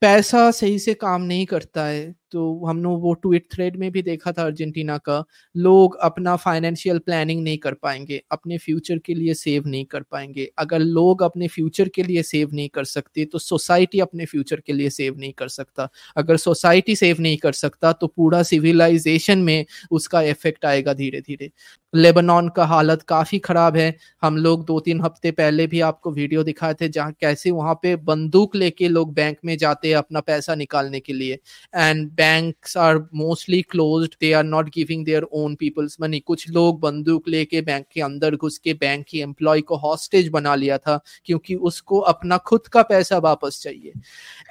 पैसा 0.00 0.50
सही 0.50 0.78
से 0.78 0.94
काम 0.94 1.22
नहीं 1.22 1.46
करता 1.46 1.84
है 1.84 2.14
तो 2.36 2.66
हमने 2.66 2.88
वो 3.00 3.12
ट्वीट 3.14 3.44
थ्रेड 3.52 3.76
में 3.76 3.90
भी 3.90 4.00
देखा 4.02 4.32
था 4.32 4.42
अर्जेंटीना 4.44 4.96
का, 4.98 5.22
लोग 5.54 5.96
अपना 6.02 6.34
फाइनेंशियल 6.38 6.98
प्लानिंग 7.00 7.42
नहीं 7.44 7.58
कर 7.58 7.74
पाएँगे, 7.76 8.20
अपने 8.30 8.58
फ्यूचर 8.58 8.98
के 8.98 9.14
लिए 9.14 9.34
सेव 9.34 9.68
नहीं 9.68 9.84
कर 9.86 10.02
पाएँगे। 10.02 10.48
अगर 10.58 10.78
लोग 10.80 11.22
अपने 11.22 11.48
फ्यूचर 11.48 11.88
के 11.88 12.02
लिए 12.02 12.22
सेव 12.24 12.50
नहीं 12.52 12.68
कर 12.68 12.84
सकते 12.86 13.24
तो 13.26 13.38
सोसाइटी 13.40 14.00
अपने 14.00 14.24
फ्यूचर 14.26 14.60
के 14.60 14.72
लिए 14.72 14.90
सेव 14.90 15.18
नहीं 15.18 15.32
कर 15.34 15.48
सकता। 15.48 15.88
अगर 16.16 16.36
सोसाइटी 16.38 16.96
सेव 16.96 17.20
नहीं 17.20 17.36
कर 17.38 17.52
सकता 17.54 17.92
तो 17.94 18.06
पूरा 18.08 18.42
सिविलाइजेशन 18.44 19.38
में 19.40 19.64
उसका 19.90 20.22
इफ़ेक्ट 20.24 20.64
आएगा 20.66 20.94
धीरे 20.94 21.20
धीरे 21.20 21.50
लेबनान 21.94 22.48
का 22.48 22.64
हालत 22.66 23.02
काफ़ी 23.08 23.38
ख़राब 23.40 23.76
है। 23.76 23.94
हम 24.22 24.36
लोग 24.36 24.64
दो 24.66 24.78
तीन 24.80 25.00
हफ़्ते 25.00 25.30
पहले 25.32 25.66
भी 25.66 25.80
आपको 25.82 26.10
वीडियो 26.12 26.42
दिखाए 26.44 26.74
थे, 26.74 26.88
जहाँ 26.88 27.12
कैसे 27.20 27.50
वहाँ 27.52 27.74
पे 27.82 27.94
बंदूक 27.98 28.56
लेके 28.56 28.88
लोग 28.88 29.14
बैंक 29.14 29.38
में 29.44 29.56
जाते 29.58 29.88
हैं 29.88 29.96
अपना 29.96 30.20
पैसा 30.22 30.54
निकालने 30.56 31.00
के 31.00 31.12
लिए। 31.12 31.38
And 31.74 32.08
banks 32.26 32.76
are 32.76 33.08
mostly 33.12 33.62
closed. 33.74 34.16
They 34.20 34.32
are 34.34 34.44
not 34.44 34.70
giving 34.70 35.04
their 35.04 35.22
own 35.32 35.56
people's 35.56 35.96
money. 36.00 36.20
कुछ 36.20 36.48
लोग 36.50 36.80
बंदूक 36.80 37.28
लेके 37.28 37.60
बैंक 37.60 37.86
के 37.92 38.00
अंदर 38.00 38.36
घुस 38.36 38.58
के 38.58 38.74
बैंक 38.74 39.04
की 39.08 39.20
एम्प्लॉय 39.20 39.60
को 39.60 39.76
हॉस्टेज 39.76 40.28
बना 40.28 40.54
लिया 40.54 40.78
था 40.78 40.98
क्योंकि 41.24 41.54
उसको 41.70 41.98
अपना 42.12 42.36
खुद 42.36 42.66
का 42.66 42.82
पैसा 42.82 43.18
वापस 43.18 43.60
चाहिए। 43.62 43.92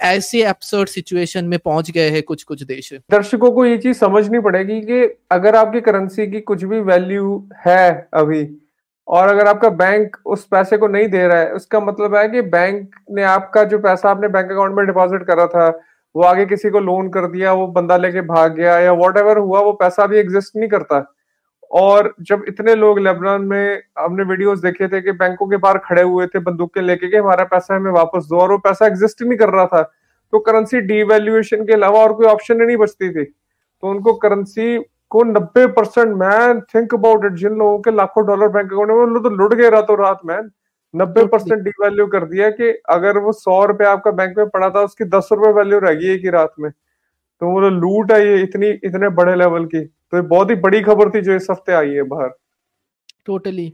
ऐसे 0.01 0.45
एब्सर्ड 0.47 0.89
सिचुएशन 0.89 1.45
में 1.45 1.57
पहुँच 1.59 1.91
गए 1.91 2.09
हैं 2.09 2.23
कुछ 2.23 2.43
कुछ 2.43 2.63
देश। 2.63 2.93
दर्शकों 3.11 3.51
को 3.51 3.65
ये 3.65 3.77
चीज़ 3.77 3.97
समझनी 3.97 4.39
पड़ेगी 4.39 4.79
कि 4.81 5.01
अगर 5.31 5.55
आपकी 5.55 5.81
करेंसी 5.81 6.27
की 6.31 6.41
कुछ 6.41 6.63
भी 6.63 6.79
वैल्यू 6.81 7.49
है 7.67 8.09
अभी 8.13 8.47
और 9.07 9.27
अगर 9.27 9.47
आपका 9.47 9.69
बैंक 9.69 10.17
उस 10.25 10.45
पैसे 10.45 10.77
को 10.77 10.87
नहीं 10.87 11.07
दे 11.07 11.27
रहा 11.27 11.39
है, 11.39 11.51
उसका 11.53 11.79
मतलब 11.79 12.15
है 12.15 12.27
कि 12.29 12.41
बैंक 12.41 12.95
ने 13.11 13.23
आपका 13.23 13.63
जो 13.63 13.79
पैसा 13.79 14.09
आपने 14.09 14.27
बैंक 14.27 14.51
अकाउंट 14.51 14.75
में 14.75 14.85
डिपॉजिट 14.85 15.23
करा 15.27 15.47
था 15.47 15.67
वो 16.15 16.23
आगे 16.23 16.45
किसी 16.45 16.69
को 16.69 16.79
लोन 16.79 17.09
कर 17.09 17.27
दिया, 17.27 17.53
वो 17.53 17.67
बंदा 17.67 17.97
लेके 17.97 18.21
भाग 18.21 18.53
गया 18.53 18.79
या 18.79 18.91
वॉट 18.91 19.17
हुआ, 19.17 19.59
वो 19.59 19.71
पैसा 19.73 20.05
भी 20.05 20.17
एग्जिस्ट 20.17 20.55
नहीं 20.55 20.69
करता। 20.69 21.03
और 21.71 22.13
जब 22.21 22.43
इतने 22.47 22.75
लोग 22.75 22.99
लेबनान 22.99 23.41
में, 23.41 23.81
हमने 23.99 24.23
वीडियोस 24.23 24.59
देखे 24.59 24.87
थे 24.87 25.01
कि 25.01 25.11
बैंकों 25.11 25.47
के 25.47 25.57
बाहर 25.57 25.77
खड़े 25.77 26.01
हुए 26.01 26.27
थे 26.27 26.39
बंदूक 26.39 26.73
के 26.73 26.81
लेके 26.81 27.07
कि 27.07 27.17
हमारा 27.17 27.43
पैसा 27.43 27.75
हमें 27.75 27.91
वापस 27.91 28.25
दो, 28.25 28.37
और 28.37 28.51
वो 28.51 28.57
पैसा 28.57 28.85
एग्जिस्ट 28.85 29.21
नहीं 29.21 29.37
कर 29.37 29.49
रहा 29.49 29.65
था। 29.65 29.81
तो 30.33 30.39
करेंसी 30.39 30.81
डीवैल्यूएशन 30.81 31.65
के 31.65 31.73
अलावा 31.73 31.99
और 31.99 32.13
कोई 32.13 32.27
ऑप्शन 32.27 32.57
नहीं 32.57 32.77
बचती 32.77 33.09
थी। 33.09 33.23
तो 33.23 33.87
उनको 33.87 34.13
करेंसी 34.13 34.77
को 35.09 35.23
नब्बे 35.23 35.65
percent 35.67 36.15
man 36.17 36.59
think 36.75 36.93
about 36.93 37.25
it 37.25 37.33
जिन 37.33 37.53
लोगों 37.53 37.79
के 37.79 37.91
लाखों 37.91 38.25
डॉलर 38.27 38.47
बैंक 38.47 38.73
अकाउंट 38.73 39.11
में 39.11 39.23
तो 39.23 39.29
लुट 39.29 39.53
गए 39.53 39.69
रातों 39.69 39.97
रात 39.97 40.19
मैन 40.25 40.49
नब्बे 40.95 41.25
परसेंट 41.27 41.61
डिवैल्यू 41.61 42.05
कर 42.07 42.25
दिया 42.25 42.49
कि 42.51 42.69
अगर 42.91 43.17
वो 43.19 43.31
सौ 43.33 43.63
रुपए 43.65 43.85
आपका 43.87 44.11
बैंक 44.13 44.37
में 44.37 44.49
पड़ा 44.49 44.69
था 44.69 44.81
उसकी 44.83 45.05
दस 45.09 45.29
रुपए 45.31 45.51
वैल्यू 45.53 45.79
रह 45.79 45.93
गई 45.93 46.13
एक 46.13 46.21
ही 46.23 46.29
रात 46.31 46.53
में। 46.59 46.69
तो 46.71 47.49
वो 47.51 47.69
लूट 47.71 48.11
है 48.11 48.19
ये 48.21 48.41
इतनी 48.43 48.67
इतने 48.83 49.09
बड़े 49.15 49.35
लेवल 49.35 49.65
की 49.65 49.83
तो 49.83 50.17
ये 50.17 50.23
बहुत 50.23 50.49
ही 50.49 50.55
बड़ी 50.57 50.81
खबर 50.83 51.09
थी 51.09 51.21
जो 51.21 51.35
इस 51.35 51.47
हफ़्ते 51.51 51.73
आई 51.73 51.89
है 51.91 52.03
बाहर। 52.05 52.29
टोटली 53.25 53.73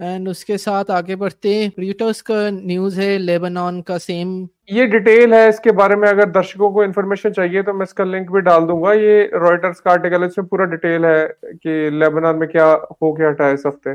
एंड 0.00 0.28
उसके 0.28 0.56
साथ 0.58 0.90
आगे 0.90 1.16
बढ़ते 1.16 1.50
रिटर्स 1.78 2.20
का 2.22 2.48
न्यूज़ 2.50 3.00
है 3.00 3.16
लेबनान 3.18 3.80
का 3.82 3.98
सेम 3.98 4.32
ये 4.70 4.86
डिटेल 4.86 5.34
है 5.34 5.48
इसके 5.48 5.70
बारे 5.72 5.96
में 5.96 6.08
अगर 6.08 6.30
दर्शकों 6.30 6.70
को 6.72 6.84
इन्फॉर्मेशन 6.84 7.32
चाहिए 7.32 7.62
तो 7.62 7.72
मैं 7.72 7.84
इसका 7.84 8.04
लिंक 8.04 8.30
भी 8.32 8.40
डाल 8.42 8.66
दूँगा। 8.66 8.92
ये 8.94 9.30
रॉयटर्स 9.34 9.80
का 9.80 9.90
आर्टिकल 9.90 10.24
इसमें 10.24 10.46
पूरा 10.48 10.64
डिटेल 10.66 11.04
है 11.04 11.26
कि 11.42 11.90
लेबनान 11.92 12.36
में 12.36 12.48
क्या 12.48 12.66
हो 13.02 13.12
गया 13.12 13.28
हटा 13.28 13.50
इस 13.50 13.62
हफ़्ते। 13.66 13.94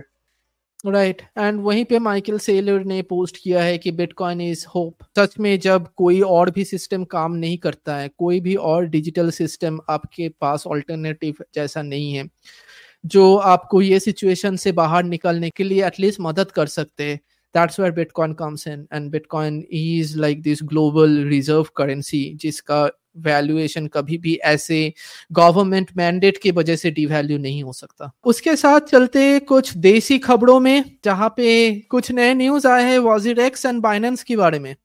राइट. 0.84 1.22
एंड 1.38 1.60
वहीं 1.62 1.84
पे 1.86 2.00
माइकल 2.00 2.38
सेलर 2.40 2.84
ने 2.86 3.02
पोस्ट 3.02 3.38
किया 3.44 3.64
है 3.64 3.78
कि 3.78 3.92
बिटकॉइन 3.92 4.42
इज़ 4.42 4.66
होप 4.76 5.04
सच 5.18 5.38
में 5.40 5.60
जब 5.60 5.88
कोई 5.96 6.20
और 6.22 6.52
भी 6.52 6.64
सिस्टम 6.64 7.04
काम 7.04 7.34
नहीं 7.36 7.58
करता 7.58 7.96
है, 7.96 8.10
कोई 8.18 8.40
भी 8.40 8.56
और 8.56 8.86
डिजिटल 8.86 9.32
सिस्टम 9.32 9.80
आपके 9.90 10.30
पास 10.42 10.64
ऑल्टरनेटिव 10.68 11.44
जैसा 11.56 11.82
नहीं 11.82 12.14
है, 12.14 12.28
जो 13.06 13.36
आपको 13.36 13.82
ये 13.82 14.00
सिचुएशन 14.00 14.56
से 14.56 14.72
बाहर 14.72 15.04
निकलने 15.04 15.50
के 15.50 15.64
लिए 15.64 15.86
एटलीस्ट 15.88 16.20
मदद 16.22 16.52
कर 16.52 16.68
सकते 16.68 17.04
हैं, 17.04 17.20
that's 17.56 17.80
where 17.80 17.94
bitcoin 17.94 18.34
comes 18.40 18.66
in 18.68 18.82
and 18.94 19.12
bitcoin 19.14 19.56
is 19.78 20.16
like 20.24 20.42
this 20.48 20.60
global 20.74 21.16
reserve 21.30 21.70
currency 21.80 22.24
जिसका 22.38 22.90
वैल्यूएशन 23.22 23.88
कभी 23.88 24.18
भी 24.18 24.36
ऐसे 24.46 24.82
गवर्नमेंट 25.32 25.90
मैंडेट 25.98 26.38
की 26.38 26.52
वजह 26.52 26.76
से 26.76 26.92
डिवैल्यू 26.92 27.38
नहीं 27.38 27.64
हो 27.64 27.74
सकता। 27.74 28.12
उसके 28.26 28.56
साथ 28.56 28.80
चलते 28.90 29.40
कुछ 29.42 29.76
देसी 29.78 30.18
खबरों 30.20 30.60
में, 30.60 30.84
जहाँ 31.06 31.30
पे 31.30 31.72
कुछ 31.82 32.12
नए 32.12 32.34
न्यूज़ 32.34 32.68
आए 32.68 32.84
हैं 32.84 32.98
वॉजिरेक्स 33.00 33.66
एंड 33.66 33.82
बाइनेंस 33.82 34.24
के 34.24 34.36
बारे 34.38 34.60
में। 34.60 34.76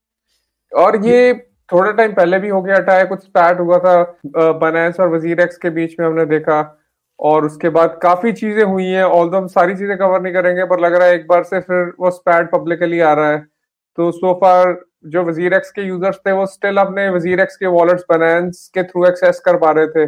और 0.73 1.05
ये 1.07 1.35
थोड़ा 1.73 1.91
टाइम 1.93 2.13
पहले 2.15 2.39
भी 2.39 2.49
हो 2.49 2.63
गया 2.63 2.79
था, 2.79 3.03
कुछ 3.05 3.21
स्पैट 3.21 3.61
हुआ 3.61 3.79
था 3.79 4.03
बाइनेंस 4.53 5.01
और 5.01 5.09
वजीरेक्स 5.11 5.57
के 5.57 5.71
बीच 5.71 5.95
में 6.01 6.07
हमने 6.07 6.25
देखा। 6.29 6.81
और 7.19 7.45
उसके 7.47 7.69
बाद 7.69 7.99
काफ़ी 8.03 8.33
चीज़ें 8.33 8.63
हुई 8.63 8.85
हैं 8.85 9.03
ऑल 9.05 9.35
हम 9.35 9.47
सारी 9.49 9.75
चीज़ें 9.75 9.97
कवर 9.99 10.23
नहीं 10.23 10.33
करेंगे, 10.33 10.65
पर 10.65 10.81
लग 10.81 10.95
रहा 10.95 11.09
है 11.09 11.15
एक 11.15 11.27
बार 11.29 11.43
से 11.45 11.61
फिर 11.61 11.93
वो 12.01 12.11
स्पैड 12.11 12.51
पब्लिकली 12.51 13.01
आ 13.01 13.13
रहा 13.15 13.31
है। 13.31 13.39
तो 13.99 14.11
सो 14.13 14.33
फार 14.35 14.73
जो 15.05 15.23
वज़ीर 15.25 15.55
एक्स 15.55 15.71
के 15.71 15.83
यूज़र्स 15.83 16.17
थे, 16.19 16.33
वो 16.33 16.47
स्टिल 16.47 16.77
अपने 16.79 17.09
वज़ीर 17.11 17.41
एक्स 17.41 17.57
के 17.57 17.67
वॉलेट्स 17.69 18.05
बनाएंस 18.11 18.71
के 18.75 18.83
थ्रू 18.83 19.07
एक्सेस 19.07 19.41
कर 19.45 19.57
पा 19.59 19.71
रहे 19.71 19.87
थे। 19.89 20.07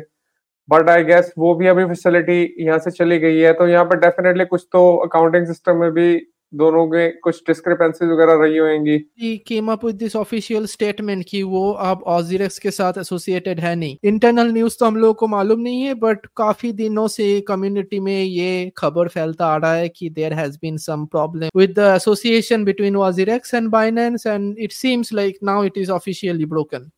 बट 0.69 0.89
आई 0.91 1.05
गेस 1.05 1.33
वो 1.39 1.55
भी 1.55 1.67
अभी 1.67 1.85
फैसिलिटी 1.85 2.39
यहाँ 2.61 2.79
से 2.79 2.91
चली 2.91 3.19
गई 3.19 3.39
है 3.39 3.53
तो 3.53 3.67
यहाँ 3.69 3.85
पर 3.85 3.99
डेफिनेटली 4.01 4.45
कुछ 4.45 4.67
तो 4.73 4.81
अकाउंटिंग 5.05 5.47
सिस्टम 5.47 5.77
में 5.77 5.91
भी 5.93 6.09
दोनों 6.53 6.87
के 6.87 7.09
कुछ 7.21 7.43
डिस्क्रिपेंसीज 7.47 8.09
वगैरह 8.09 8.35
रही 8.43 8.59
होंगी। 8.59 8.95
He 9.21 9.37
came 9.47 9.71
up 9.73 9.85
with 9.85 9.95
this 9.95 10.15
official 10.17 10.67
statement 10.67 11.25
कि 11.29 11.43
वो 11.43 11.71
अब 11.73 12.03
ऑजिरेक्स 12.07 12.59
के 12.59 12.71
साथ 12.71 12.99
एसोसिएटेड 12.99 13.61
है 13.61 13.75
नहीं। 13.77 13.97
इंटरनल 14.05 14.53
न्यूज़ 14.53 14.77
तो 14.81 14.87
हम 14.87 14.97
लोगों 14.97 15.15
को 15.15 15.27
मालूम 15.27 15.61
नहीं 15.61 15.83
है 15.83 15.95
बट 15.95 16.27
काफ़ी 16.37 16.73
दिनों 16.73 17.07
से 17.09 17.29
कम्युनिटी 17.49 18.01
में 18.01 18.23
ये 18.23 18.71
खबर 18.77 19.09
फैलता 19.09 19.47
आ 19.47 19.57
रहा 19.57 19.75
है 19.75 19.89
कि 19.89 20.11
there 20.11 20.33
has 20.33 20.59
been 20.63 20.77
some 20.79 21.05
problem 21.07 21.59
with 21.59 21.75
the 21.79 21.93
association 21.97 22.65
between 22.65 22.97
WazirX 22.97 23.55
and 23.55 23.69
Binance 23.71 24.27
and 24.27 24.59
it 24.59 24.73
seems 24.73 25.13
like 25.13 25.39
now 25.45 25.65
it 25.65 25.79
is 25.79 25.91
officially 25.91 26.47
broken 26.47 26.91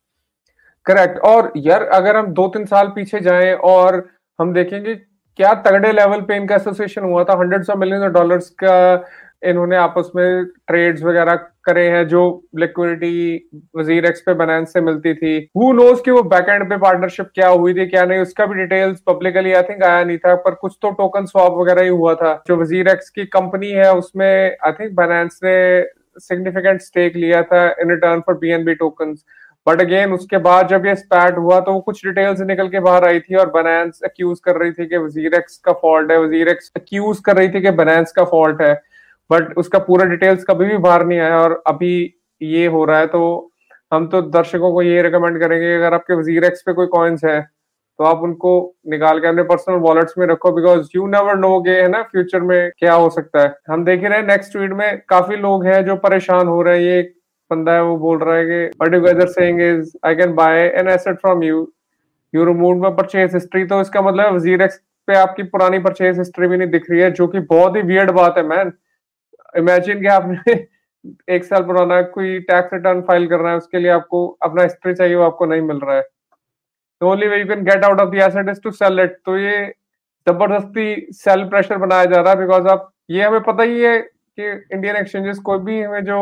correct 0.85 1.19
और 1.25 1.51
यार 1.57 1.83
अगर 1.93 2.17
हम 2.17 2.27
दो 2.33 2.47
तीन 2.47 2.65
साल 2.65 2.87
पीछे 2.95 3.19
जाएँ 3.21 3.53
और 3.53 4.07
हम 4.39 4.53
देखेंगे 4.53 4.95
क्या 4.95 5.53
तगड़े 5.65 5.91
लेवल 5.93 6.21
पे 6.21 6.35
इनका 6.35 6.55
एसोसिएशन 6.55 7.03
हुआ 7.03 7.23
था? 7.23 7.33
हंड्रेड 7.39 7.69
ऑफ़ 7.69 7.77
मिलियन 7.77 8.11
डॉलर्स 8.11 8.49
का 8.63 8.95
इन्होंने 9.43 9.75
आपस 9.77 10.11
में 10.15 10.45
ट्रेड्स 10.67 11.03
वगैरह 11.03 11.35
करे 11.65 11.87
हैं 11.89 12.07
जो 12.07 12.21
लिक्विडिटी 12.59 13.49
वज़ीर 13.77 14.05
एक्स 14.05 14.21
पे 14.21 14.33
बनांस 14.33 14.73
से 14.73 14.81
मिलती 14.81 15.13
थी। 15.13 15.35
हु 15.57 15.71
नोस 15.73 16.01
कि 16.01 16.11
वो 16.11 16.23
बैक 16.25 16.49
एंड 16.49 16.67
पे 16.69 16.77
पार्टनरशिप 16.77 17.29
क्या 17.35 17.47
हुई 17.49 17.73
थी, 17.73 17.85
क्या 17.87 18.05
नहीं, 18.05 18.19
उसका 18.19 18.45
भी 18.45 18.55
डिटेल्स 18.55 18.99
पब्लिकली 19.07 19.53
आई 19.53 19.63
थिंक 19.63 19.83
आया 19.83 20.03
नहीं 20.03 20.17
था, 20.17 20.35
पर 20.35 20.55
कुछ 20.55 20.77
तो 20.81 20.91
टोकन 20.91 21.25
स्वाप 21.25 21.53
वगैरह 21.53 21.81
ही 21.81 21.89
हुआ 21.89 22.13
था। 22.15 22.33
जो 22.47 22.57
वज़ीर 22.57 22.87
एक्स 22.87 23.09
की 23.09 23.25
कंपनी 23.27 23.71
है, 23.71 23.93
उसमें 23.93 24.57
आई 24.65 24.71
थिंक 24.71 24.93
बनांस 24.95 25.39
ने 25.43 25.83
सिग्निफिकेंट 26.19 26.81
स्टेक 26.81 27.15
लिया 27.15 27.41
था 27.43 27.67
in 27.71 27.89
return 27.89 28.21
for 28.21 28.35
B 28.35 28.73
token 28.75 29.15
but 29.67 29.81
again 29.81 30.13
उसके 30.13 30.37
बाद 30.39 30.67
जब 30.67 30.85
ये 30.85 30.95
स्पैट 30.95 31.37
हुआ 31.37 31.59
तो 31.59 31.79
कुछ 31.81 32.05
डिटेल्स 32.05 32.39
निकल 32.41 32.67
के 32.69 32.79
बाहर 32.79 33.05
आई 33.05 33.19
थी 33.19 33.35
और 33.35 33.49
बनांस 33.51 33.99
अक्यूज 34.05 34.39
कर 34.39 34.55
रही 34.55 34.71
थी 34.71 34.85
कि 34.85 34.97
वज़ीर 34.97 35.33
एक्स 35.35 35.57
का 35.57 35.73
फॉल्ट 35.73 36.11
है, 36.11 36.17
वज़ीर 36.19 36.47
एक्स 36.47 36.71
अक्यूज 36.75 37.19
कर 37.25 37.35
रही 37.35 37.49
थी 37.49 37.61
कि 37.61 37.71
बनांस 37.73 38.11
का 38.11 38.23
फॉल्ट 38.25 38.61
है। 38.61 38.73
बट 39.29 39.57
उसका 39.57 39.79
पूरा 39.79 40.05
डिटेल्स 40.05 40.43
कभी 40.43 40.65
भी 40.65 40.77
बाहर 40.79 41.05
नहीं 41.05 41.19
आया 41.19 41.39
और 41.39 41.61
अभी 41.67 41.93
ये 42.41 42.65
हो 42.67 42.83
रहा 42.85 42.99
है 42.99 43.07
तो 43.07 43.21
हम 43.93 44.07
तो 44.07 44.21
दर्शकों 44.31 44.71
को 44.73 44.81
ये 44.81 45.01
रिकमेंड 45.01 45.39
करेंगे 45.39 45.75
अगर 45.75 45.93
आपके 45.93 46.13
वज़ीर 46.13 46.43
एक्स 46.45 46.61
पे 46.61 46.73
कोई 46.73 46.87
कॉइन्स 46.87 47.23
है 47.25 47.39
तो 47.99 48.03
आप 48.05 48.19
उनको 48.23 48.51
निकाल 48.89 49.19
के 49.19 49.27
अपने 49.27 49.43
पर्सनल 49.43 49.77
वॉलेट्स 49.79 50.17
में 50.17 50.25
रखो 50.27 50.51
बिकॉज़ 50.51 50.89
यू 50.95 51.07
नेवर 51.07 51.35
नो 51.37 51.59
गे 51.61 51.71
है 51.71 51.87
ना 51.87 52.01
फ्यूचर 52.03 52.41
में 52.41 52.71
क्या 52.79 52.93
हो 52.93 53.09
सकता 53.09 53.41
है। 53.41 53.53
हम 53.69 53.83
देख 53.85 54.03
रहे 54.03 54.19
हैं 54.19 54.27
नेक्स्ट 54.27 54.51
ट्वीट 54.51 54.73
में 54.73 55.01
काफ़ी 55.09 55.35
लोग 55.37 55.65
हैं 55.65 55.83
जो 55.85 55.95
परेशान 55.97 56.47
हो 56.47 56.61
रहे 56.61 56.77
हैं। 56.77 56.83
ये 56.83 56.99
एक 56.99 57.13
बंदा 57.51 57.73
है, 57.73 57.83
वो 57.83 57.97
बोल 57.97 58.17
रहा 58.19 58.35
है 58.35 58.45
कि 58.45 58.95
you 58.95 59.25
saying 59.27 59.61
is 59.61 59.91
I 60.05 60.15
can 60.15 60.33
buy 60.35 60.61
an 60.79 60.89
asset 60.89 61.19
from 61.21 61.43
you 61.43 61.67
you 62.33 62.45
remove 62.45 62.81
my 62.81 62.91
purchase 62.93 63.33
history 63.33 63.65
तो 63.65 63.81
इसका 63.81 64.01
मतलब 64.01 64.33
वज़ीर 64.35 64.61
एक्स 64.61 64.81
पे 65.07 65.15
आपकी 65.17 65.43
पुरानी 65.45 65.79
परचेज 65.79 66.19
हिस्ट्री 66.19 66.47
भी 66.47 66.57
नहीं 66.57 66.69
दिख 66.69 66.89
रही 66.91 67.01
है, 67.01 67.11
जो 67.11 67.27
कि 67.27 67.39
बहुत 67.39 67.75
ही 67.75 67.81
वियर्ड 67.83 68.11
बात 68.11 68.37
है 68.37 68.43
मैन 68.47 68.71
इमेजिन 69.57 70.01
कि 70.01 70.07
आपने 70.09 70.53
एक 71.35 71.43
साल 71.45 71.63
पुराना 71.63 72.01
कोई 72.13 72.39
टैक्स 72.41 72.73
रिटर्न 72.73 73.01
फ़ाइल 73.01 73.27
करना 73.27 73.49
है, 73.49 73.57
उसके 73.57 73.79
लिए 73.79 73.91
आपको 73.91 74.27
अपना 74.43 74.63
हिस्ट्री 74.63 74.93
चाहिए, 74.93 75.15
वो 75.15 75.23
आपको 75.23 75.45
नहीं 75.45 75.61
मिल 75.61 75.77
रहा 75.79 75.95
है। 75.95 76.01
तो 77.01 77.09
only 77.11 77.27
way 77.27 77.39
you 77.39 77.45
can 77.47 77.63
get 77.65 77.83
out 77.85 77.99
of 78.01 78.09
the 78.09 78.15
asset 78.21 78.49
is 78.49 78.61
to 78.63 78.71
sell 78.73 78.99
it 78.99 79.17
तो 79.25 79.37
ये 79.37 79.65
ज़बरदस्ती 80.27 81.07
सेल 81.15 81.43
प्रेशर 81.49 81.77
बनाया 81.77 82.05
जा 82.05 82.21
रहा 82.21 82.33
है 82.33 82.39
बिकॉज़ 82.39 82.67
आप, 82.67 82.91
ये 83.11 83.23
हमें 83.23 83.41
पता 83.43 83.63
ही 83.63 83.81
है 83.81 83.99
कि 84.01 84.49
इंडियन 84.75 84.95
एक्सचेंजेस 84.95 85.39
कोई 85.45 85.59
भी 85.59 85.81
हमें 85.81 86.03
जो 86.05 86.17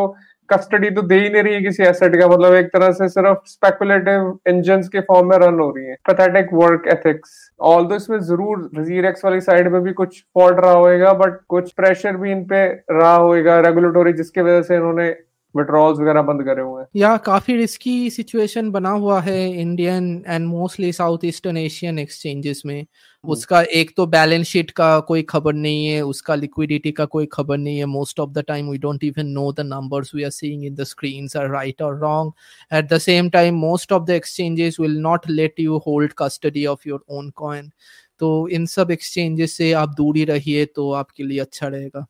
कस्टडी 0.50 0.90
तो 0.92 1.02
दे 1.04 1.16
ही 1.16 1.30
नहीं 1.30 1.44
रही 1.44 1.54
है 1.54 1.62
किसी 1.62 1.84
एसेट 1.84 2.16
का। 2.20 2.28
मतलब 2.28 2.54
एक 2.56 2.68
तरह 2.68 2.92
से 2.94 3.10
सिर्फ़ 3.10 3.40
स्पेकुलेटिव 3.48 4.38
इंजन 4.50 4.82
के 4.92 5.00
फॉर्म 5.04 5.30
में 5.30 5.38
रन 5.38 5.60
हो 5.60 5.70
रही 5.70 5.86
है। 5.86 5.96
पैथेटिक 6.08 6.54
वर्क 6.54 6.88
एथिक्स 6.94 7.38
ऑल 7.66 7.86
दो 7.88 7.96
इसमें 7.96 8.20
ज़रूर 8.22 8.70
वज़ीर 8.76 9.06
एक्स 9.06 9.26
वाली 9.26 9.42
साइड 9.42 9.72
में 9.74 9.82
भी 9.84 9.94
कुछ 9.94 10.24
फॉल्ट 10.34 10.60
रहा 10.60 10.72
होगा 10.74 11.14
बट 11.16 11.40
कुछ 11.50 11.72
प्रेशर 11.74 12.18
भी 12.18 12.32
इन 12.32 12.44
पे 12.46 12.66
रहा 12.92 13.16
होगा 13.16 13.60
रेगुलेटरी 13.62 14.14
जिसकी 14.16 14.42
वजह 14.42 14.62
से 14.62 14.76
इन्होंने 14.76 15.10
विड्रॉल्स 15.56 16.00
वगैरह 16.00 16.22
बंद 16.22 16.44
करे 16.44 16.62
हुए 16.62 16.82
हैं। 16.82 16.88
या 16.96 17.16
काफ़ी 17.26 17.56
रिस्की 17.58 18.10
सिचुएशन 18.10 18.70
बना 18.72 18.90
हुआ 18.92 19.20
है 19.22 19.40
Indian 19.52 20.10
and 20.28 20.46
mostly 20.48 20.92
south 20.94 21.26
eastern 21.26 21.58
Asian 21.58 22.00
exchanges 22.00 22.62
में। 22.66 22.86
उसका 23.24 23.62
एक 23.74 23.92
तो 23.98 24.06
बैलेंस 24.06 24.48
शीट 24.48 24.72
का 24.72 25.00
कोई 25.00 25.22
खबर 25.22 25.54
नहीं 25.54 25.86
है 25.88 26.02
उसका 26.02 26.36
लिक्विडिटी 26.36 26.92
का 26.92 27.06
कोई 27.06 27.26
खबर 27.26 27.58
नहीं 27.58 27.78
है। 27.78 27.86
Most 27.86 28.20
of 28.20 28.30
the 28.30 28.44
time 28.48 28.70
we 28.70 28.78
don't 28.78 29.04
even 29.04 29.28
know 29.28 29.52
the 29.54 29.62
numbers 29.66 30.14
we 30.16 30.24
are 30.24 30.30
seeing 30.30 30.66
in 30.66 30.76
the 30.76 30.84
screens 30.84 31.38
are 31.38 31.50
right 31.50 31.82
और 31.82 31.98
wrong 32.00 32.32
at 32.74 32.90
the 32.94 32.98
same 32.98 33.30
time 33.30 33.56
most 33.56 33.92
of 33.94 34.04
the 34.04 34.10
exchanges 34.10 34.78
will 34.80 34.98
not 35.00 35.30
let 35.30 35.60
you 35.60 35.78
hold 35.78 36.14
custody 36.18 36.66
of 36.66 36.88
your 36.90 37.04
own 37.10 37.30
coin 37.36 37.72
तो 38.20 38.48
इन 38.48 38.66
सब 38.66 38.92
exchanges 38.92 39.58
से 39.58 39.72
आप 39.74 39.90
दूरी 39.90 40.24
रहिए 40.26 40.66
तो 40.66 40.92
आपके 40.92 41.24
लिए 41.24 41.40
अच्छा 41.40 41.68
रहेगा। 41.68 42.06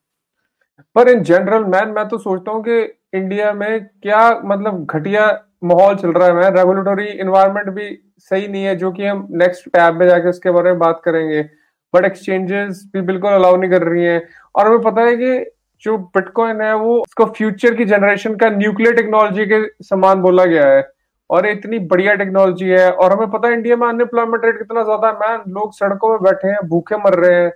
पर 0.96 1.10
इन 1.10 1.24
जनरल 1.24 1.64
मैन 1.66 1.90
मैं 1.90 2.08
तो 2.10 2.18
सोचता 2.18 2.52
हूँ 2.52 2.64
कि 2.64 2.82
इंडिया 3.18 3.52
में 3.54 3.86
क्या 3.86 4.30
मतलब 4.46 4.86
घटिया 4.86 5.28
माहौल 5.62 5.96
चल 5.96 6.12
रहा 6.12 6.28
है 6.28 6.34
मैं 6.34 6.50
रेगुलेटरी 6.52 7.06
इन्वायरमेंट 7.06 7.70
भी 7.70 7.88
सही 8.20 8.48
नहीं 8.48 8.64
है, 8.64 8.76
जो 8.76 8.92
कि 8.92 9.06
हम 9.06 9.28
नेक्स्ट 9.32 9.70
टैब 9.70 9.96
में 9.96 10.08
जाके 10.08 10.30
उसके 10.30 10.52
बारे 10.52 10.70
में 10.70 10.80
बात 10.80 11.02
करेंगे। 11.06 11.42
बट 11.94 12.06
एक्सचेंजेस 12.06 12.84
भी 12.94 13.02
बिल्कुल 13.02 13.32
अलाउ 13.32 13.56
नहीं 13.56 13.72
कर 13.72 13.84
रही 13.84 14.04
हैं। 14.04 14.22
और 14.56 14.68
हमें 14.68 14.82
पता 14.82 15.02
है 15.02 15.16
कि 15.18 15.52
जो 15.84 15.98
बिटकॉइन 15.98 16.62
है, 16.62 16.74
वो 16.76 16.98
उसको 16.98 17.26
फ्यूचर 17.28 17.76
की 17.76 17.86
जनरेशन 17.86 18.36
का 18.36 18.50
न्यूक्लियर 18.50 18.96
टेक्नोलॉजी 18.96 19.46
के 19.46 19.62
समान 19.84 20.22
बोला 20.22 20.46
गया 20.46 20.68
है। 20.68 20.88
और 21.30 21.46
इतनी 21.48 21.80
बढ़िया 21.88 22.14
टेक्नोलॉजी 22.16 22.66
है। 22.66 22.92
और 22.92 23.14
हमें 23.14 23.30
पता 23.32 23.48
है 23.48 23.54
इंडिया 23.54 23.76
में 23.76 23.88
अनएम्प्लॉयमेंट 23.88 24.46
रेट 24.46 24.58
कितना 24.58 24.84
ज़्यादा 24.84 25.08
है। 25.08 25.14
मैन 25.14 25.52
लोग 25.54 25.74
सड़कों 25.74 26.10
में 26.10 26.22
बैठे 26.24 26.48
हैं, 26.48 26.68
भूखे 26.70 26.98
मर 26.98 27.20
रहे 27.20 27.42
हैं। 27.42 27.52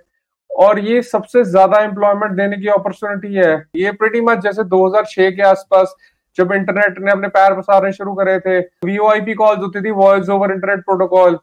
और 0.50 0.78
ये 0.78 1.02
सबसे 1.02 1.42
ज़्यादा 1.44 1.78
एम्प्लॉयमेंट 1.80 2.32
देने 2.32 2.56
की 2.56 2.68
अपॉर्चुनिटी 2.68 3.34
है। 3.34 3.52
ये 3.76 3.92
प्रीटी 3.92 4.20
मच 4.20 4.38
जैसे 4.38 4.64
2006 4.64 5.30
के 5.30 5.42
आसपास 5.42 5.94
जब 6.36 6.52
इंटरनेट 6.52 6.98
ने 6.98 7.12
अपने 7.12 7.28
पैर 7.28 7.54
पसारने 7.54 7.92
शुरू 7.92 8.14
करे 8.14 8.38
थे 8.40 8.58
वीओआईपी 8.86 9.34
कॉल्स 9.34 9.58
होती 9.58 9.80
थी 9.80 9.90
वॉइस 9.90 10.28
ओवर 10.28 10.52
इंटरनेट 10.52 10.84
प्रोटोकॉल 10.84 11.38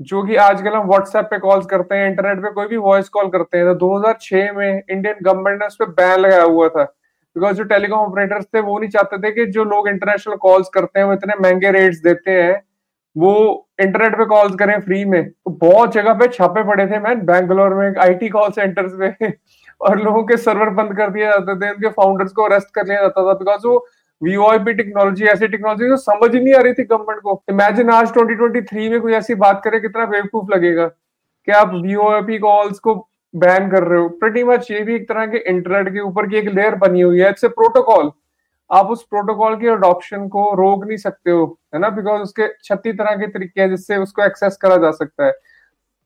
जो 0.00 0.22
कि 0.22 0.36
आजकल 0.36 0.74
हम 0.74 0.86
व्हाट्सएप 0.88 1.24
पे 1.24 1.38
कॉल्स 1.38 1.66
करते 1.66 1.94
हैं 1.94 2.08
इंटरनेट 2.10 2.38
पे 2.38 2.50
कोई 2.50 2.66
भी 2.66 2.76
वॉइस 2.76 3.08
कॉल 3.08 3.28
करते 3.28 3.58
हैं 3.58 3.66
तो 3.66 3.74
2006 3.78 4.52
में 4.56 4.82
इंडियन 4.90 5.14
गवर्नमेंट 5.22 5.60
ने 5.60 5.66
उस 5.66 5.76
पर 5.76 5.86
बैन 5.90 6.20
लगाया 6.20 6.42
हुआ 6.42 6.68
था। 6.68 6.84
बिकॉज़ 7.36 7.56
जो 7.56 7.64
टेलीकॉम 7.64 7.98
ऑपरेटर्स 8.00 8.44
थे, 8.44 8.60
वो 8.60 8.78
नहीं 8.78 8.90
चाहते 8.90 9.18
थे 9.18 9.30
कि 9.30 9.46
जो 9.46 9.64
लोग 9.64 9.88
इंटरनेशनल 9.88 10.36
कॉल्स 10.36 10.68
करते 10.68 11.00
हैं, 11.00 11.06
वो 11.06 11.12
इतने 11.12 11.34
महँगे 11.40 11.70
रेट्स 11.70 11.98
देते 11.98 12.30
हैं, 12.30 12.62
वो 13.16 13.68
इंटरनेट 13.80 14.16
पे 14.18 14.24
कॉल्स 14.24 14.54
करें 14.54 14.80
फ्री 14.80 15.04
में। 15.04 15.28
तो 15.28 15.50
बहुत 15.60 15.92
जगह 15.92 16.14
पे 16.14 16.28
छापे 16.28 16.62
पड़े 16.64 16.86
थे 16.86 16.98
मैं 16.98 17.14
बैंगलोर 17.26 17.74
में 17.74 17.94
आईटी 18.02 18.28
कॉल 18.28 18.50
सेंटर्स 18.50 18.92
में 18.94 19.32
और 19.80 19.98
लोगों 19.98 20.22
के 20.24 20.36
सर्वर 20.36 20.70
बंद 20.70 20.96
कर 20.96 21.10
दिए 21.10 21.24
जाते 21.24 21.54
थे, 21.56 21.70
उनके 21.70 21.88
फाउंडर्स 21.90 22.32
को 22.32 22.44
अरेस्ट 22.44 22.74
कर 22.74 22.86
लिया 22.86 23.00
जाता 23.00 23.28
था 23.28 23.34
बिकॉज़ 23.34 23.66
वो 23.66 23.86
वीओआईपी 24.22 24.72
टेक्नोलॉजी 24.74 25.24
ऐसी 25.24 25.46
टेक्नोलॉजी 25.48 25.88
तो 25.88 25.96
समझ 25.96 26.34
ही 26.34 26.40
नहीं 26.40 26.54
आ 26.54 26.60
रही 26.60 26.72
थी 26.72 26.82
गवर्नमेंट 26.82 27.20
को। 27.20 27.42
इमेजिन 27.50 27.90
आज 27.90 28.08
2023 28.08 28.88
में 28.88 29.00
कोई 29.00 29.12
ऐसी 29.12 29.34
बात 29.34 29.60
करे, 29.64 29.80
कितना 29.80 30.06
बेवकूफ़ 30.06 30.52
लगेगा 30.54 30.86
कि 30.86 31.52
आप 31.52 31.72
वीओआईपी 31.74 32.38
कॉल्स 32.38 32.78
को 32.78 32.94
बैन 33.34 33.70
कर 33.70 33.82
रहे 33.82 34.00
हो। 34.00 34.08
प्रटी 34.08 34.44
मच 34.44 34.70
ये 34.70 34.80
भी 34.80 34.94
एक 34.94 35.08
तरह 35.08 35.26
के 35.26 35.38
इंटरनेट 35.50 35.88
के 35.88 36.00
ऊपर 36.00 36.26
की 36.26 36.36
एक 36.36 36.48
लेयर 36.48 36.74
बनी 36.74 37.00
हुई 37.00 37.20
है। 37.20 37.28
इट्स 37.28 37.44
ए 37.44 37.48
प्रोटोकॉल 37.48 38.10
आप 38.70 38.86
उस 38.86 39.02
प्रोटोकॉल 39.02 39.54
के 39.56 39.68
अडॉप्शन 39.68 40.28
को 40.28 40.54
रोक 40.54 40.84
नहीं 40.86 40.96
सकते 40.96 41.30
हो, 41.30 41.58
है 41.74 41.80
ना? 41.80 41.88
बिकॉज़ 41.88 42.22
उसके 42.22 42.48
छत्तीस 42.64 42.94
तरह 42.94 43.16
के 43.16 43.26
तरीके 43.26 43.60
हैं 43.60 43.70
जिससे 43.70 43.96
उसको 43.96 44.24
एक्सेस 44.24 44.56
करा 44.56 44.76
जा 44.76 44.90
सकता 44.90 45.26
है। 45.26 45.32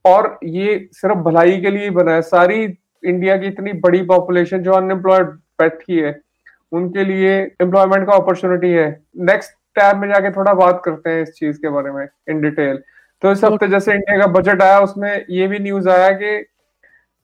और 0.04 0.38
ये 0.44 0.88
सिर्फ़ 0.92 1.18
भलाई 1.18 1.60
के 1.60 1.70
लिए 1.70 1.90
बना 1.90 2.12
है। 2.12 2.22
सारी 2.22 2.62
इंडिया 3.04 3.36
की 3.36 3.46
इतनी 3.46 3.72
बड़ी 3.72 4.02
पॉपुलेशन 4.02 4.58
जो 4.58 4.72
अनएम्प्लॉयड 4.72 5.26
बैठी 5.60 5.98
है 5.98 6.23
उनके 6.72 7.04
लिए 7.04 7.36
एम्प्लॉयमेंट 7.62 8.06
का 8.06 8.14
अपॉर्चुनिटी 8.14 8.70
है। 8.70 8.88
नेक्स्ट 9.22 9.52
टैब 9.76 9.96
में 9.96 10.08
जाके 10.08 10.30
थोड़ा 10.30 10.52
बात 10.54 10.80
करते 10.84 11.10
हैं 11.10 11.22
इस 11.22 11.32
चीज़ 11.34 11.58
के 11.58 11.68
बारे 11.70 11.90
में 11.90 12.06
इन 12.30 12.40
डिटेल 12.40 12.82
तो 13.22 13.32
इस 13.32 13.44
हफ़्ते 13.44 13.68
जैसे 13.68 13.92
इंडिया 13.92 14.18
का 14.18 14.26
बजट 14.32 14.62
आया, 14.62 14.80
उसमें 14.80 15.24
ये 15.30 15.46
भी 15.48 15.58
न्यूज़ 15.60 15.88
आया 15.88 16.10
कि 16.12 16.44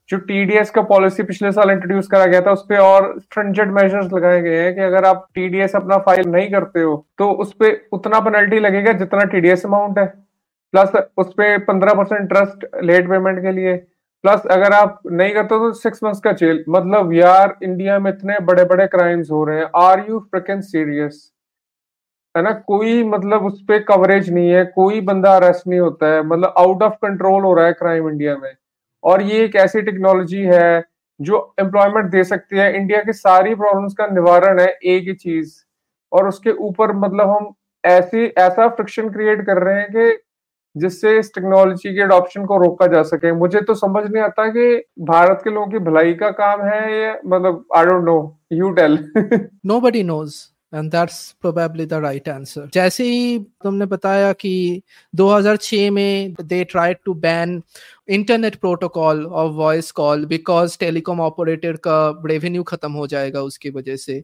जो 0.08 0.16
टीडीएस 0.18 0.70
का 0.70 0.82
पॉलिसी 0.84 1.22
पिछले 1.22 1.50
साल 1.52 1.70
इंट्रोड्यूस 1.70 2.06
करा 2.08 2.26
गया 2.26 2.40
था, 2.40 2.52
उस 2.52 2.64
पर 2.68 2.78
और 2.78 3.18
स्ट्रेंजेंट 3.20 3.72
मेजर्स 3.72 4.12
लगाए 4.12 4.40
गए 4.42 4.62
हैं 4.62 4.74
कि 4.74 4.80
अगर 4.82 5.04
आप 5.04 5.26
टीडीएस 5.34 5.76
अपना 5.76 5.98
फ़ाइल 5.98 6.28
नहीं 6.28 6.50
करते 6.50 6.80
हो 6.80 6.96
तो 7.18 7.30
उस 7.34 7.52
पर 7.54 7.80
उतना 7.92 8.20
पेनल्टी 8.20 8.58
लगेगा 8.60 8.92
जितना 8.94 9.24
टीडीएस 9.26 9.64
अमाउंट 9.66 9.98
है। 9.98 10.06
प्लस 10.74 10.92
उस 11.18 11.32
पर 11.32 11.58
पंद्रह 11.64 11.94
परसेंट 11.94 12.20
इंटरेस्ट 12.20 12.66
लेट 12.82 13.08
पेमेंट 13.08 13.42
के 13.42 13.52
लिए। 13.52 13.74
प्लस 14.24 14.46
अगर 14.46 14.72
आप 14.72 15.00
नहीं 15.06 15.32
करते 15.34 15.48
तो 15.48 15.72
सिक्स 15.72 16.02
मंथ्स 16.04 16.20
का 16.20 16.32
जेल 16.32 16.64
मतलब 16.68 17.12
यार 17.12 17.56
इंडिया 17.62 17.98
में 17.98 18.10
इतने 18.10 18.38
बड़े 18.40 18.64
बड़े 18.64 18.86
क्राइम्स 18.86 19.30
हो 19.30 19.44
रहे 19.44 19.58
हैं। 19.58 19.66
आर 19.76 20.04
यू 20.08 20.18
फ्रिकन 20.20 20.60
सीरियस 20.60 21.32
है 22.34 22.42
ना? 22.42 22.52
कोई 22.52 23.02
मतलब 23.04 23.44
उस 23.46 23.62
पर 23.62 23.78
कवरेज 23.82 24.30
नहीं 24.32 24.50
है। 24.50 24.64
कोई 24.64 25.00
बंदा 25.00 25.34
अरेस्ट 25.36 25.66
नहीं 25.66 25.80
होता 25.80 26.06
है। 26.06 26.22
मतलब 26.22 26.54
आउट 26.58 26.82
ऑफ़ 26.82 26.94
कंट्रोल 27.02 27.42
हो 27.42 27.54
रहा 27.54 27.66
है 27.66 27.72
क्राइम 27.72 28.08
इंडिया 28.08 28.36
में। 28.36 28.52
और 29.04 29.22
ये 29.22 29.44
एक 29.44 29.56
ऐसी 29.56 29.82
टेक्नोलॉजी 29.82 30.42
है 30.42 30.84
जो 31.20 31.54
एम्प्लॉयमेंट 31.60 32.10
दे 32.10 32.24
सकती 32.24 32.56
है। 32.56 32.74
इंडिया 32.76 33.02
की 33.02 33.12
सारी 33.12 33.54
प्रॉब्लम्स 33.54 33.94
का 33.94 34.06
निवारण 34.06 34.60
है 34.60 34.68
एक 34.68 35.08
ही 35.08 35.14
चीज़। 35.14 35.54
और 36.12 36.28
उसके 36.28 36.50
ऊपर 36.50 36.92
मतलब 36.92 37.30
हम 37.30 37.52
ऐसी, 37.84 38.24
ऐसा 38.24 38.68
फ्रिक्शन 38.68 39.10
क्रिएट 39.10 39.46
कर 39.46 39.58
रहे 39.58 39.80
हैं 39.80 39.88
कि 39.90 40.16
जिससे 40.76 41.18
इस 41.18 41.30
टेक्नोलॉजी 41.34 41.94
के 41.94 42.02
अडॉप्शन 42.02 42.44
को 42.46 42.56
रोका 42.62 42.86
जा 42.86 43.02
सके। 43.04 43.32
मुझे 43.32 43.60
तो 43.60 43.74
समझ 43.74 44.04
नहीं 44.04 44.22
आता 44.22 44.46
कि 44.48 44.74
भारत 45.04 45.40
के 45.44 45.50
लोगों 45.50 45.66
की 45.66 45.78
भलाई 45.90 46.14
का 46.14 46.30
काम 46.38 46.62
है 46.64 46.80
या 47.00 47.12
मतलब 47.26 47.64
I 47.76 47.84
don't 47.86 48.04
know 48.04 48.16
you 48.52 48.70
tell 48.70 48.98
nobody 49.66 50.02
knows 50.02 50.34
and 50.74 50.90
that's 50.90 51.30
probably 51.40 51.86
the 51.86 51.94
right 52.02 52.28
answer 52.28 52.68
जैसे 52.74 53.04
ही 53.04 53.38
तुमने 53.62 53.86
बताया 53.86 54.32
कि 54.32 54.82
2006 55.14 55.90
में 55.90 56.34
they 56.42 56.62
try 56.64 56.94
to 57.04 57.14
ban 57.24 57.62
internet 58.08 58.56
protocol 58.56 59.24
और 59.26 59.50
voice 59.52 59.90
call 59.92 60.24
because 60.26 60.78
telecom 60.80 61.20
operator 61.20 61.76
का 61.86 61.98
रेवेन्यू 62.26 62.62
खत्म 62.62 62.92
हो 62.92 63.06
जाएगा 63.06 63.40
उसकी 63.42 63.70
वजह 63.70 63.96
से। 63.96 64.22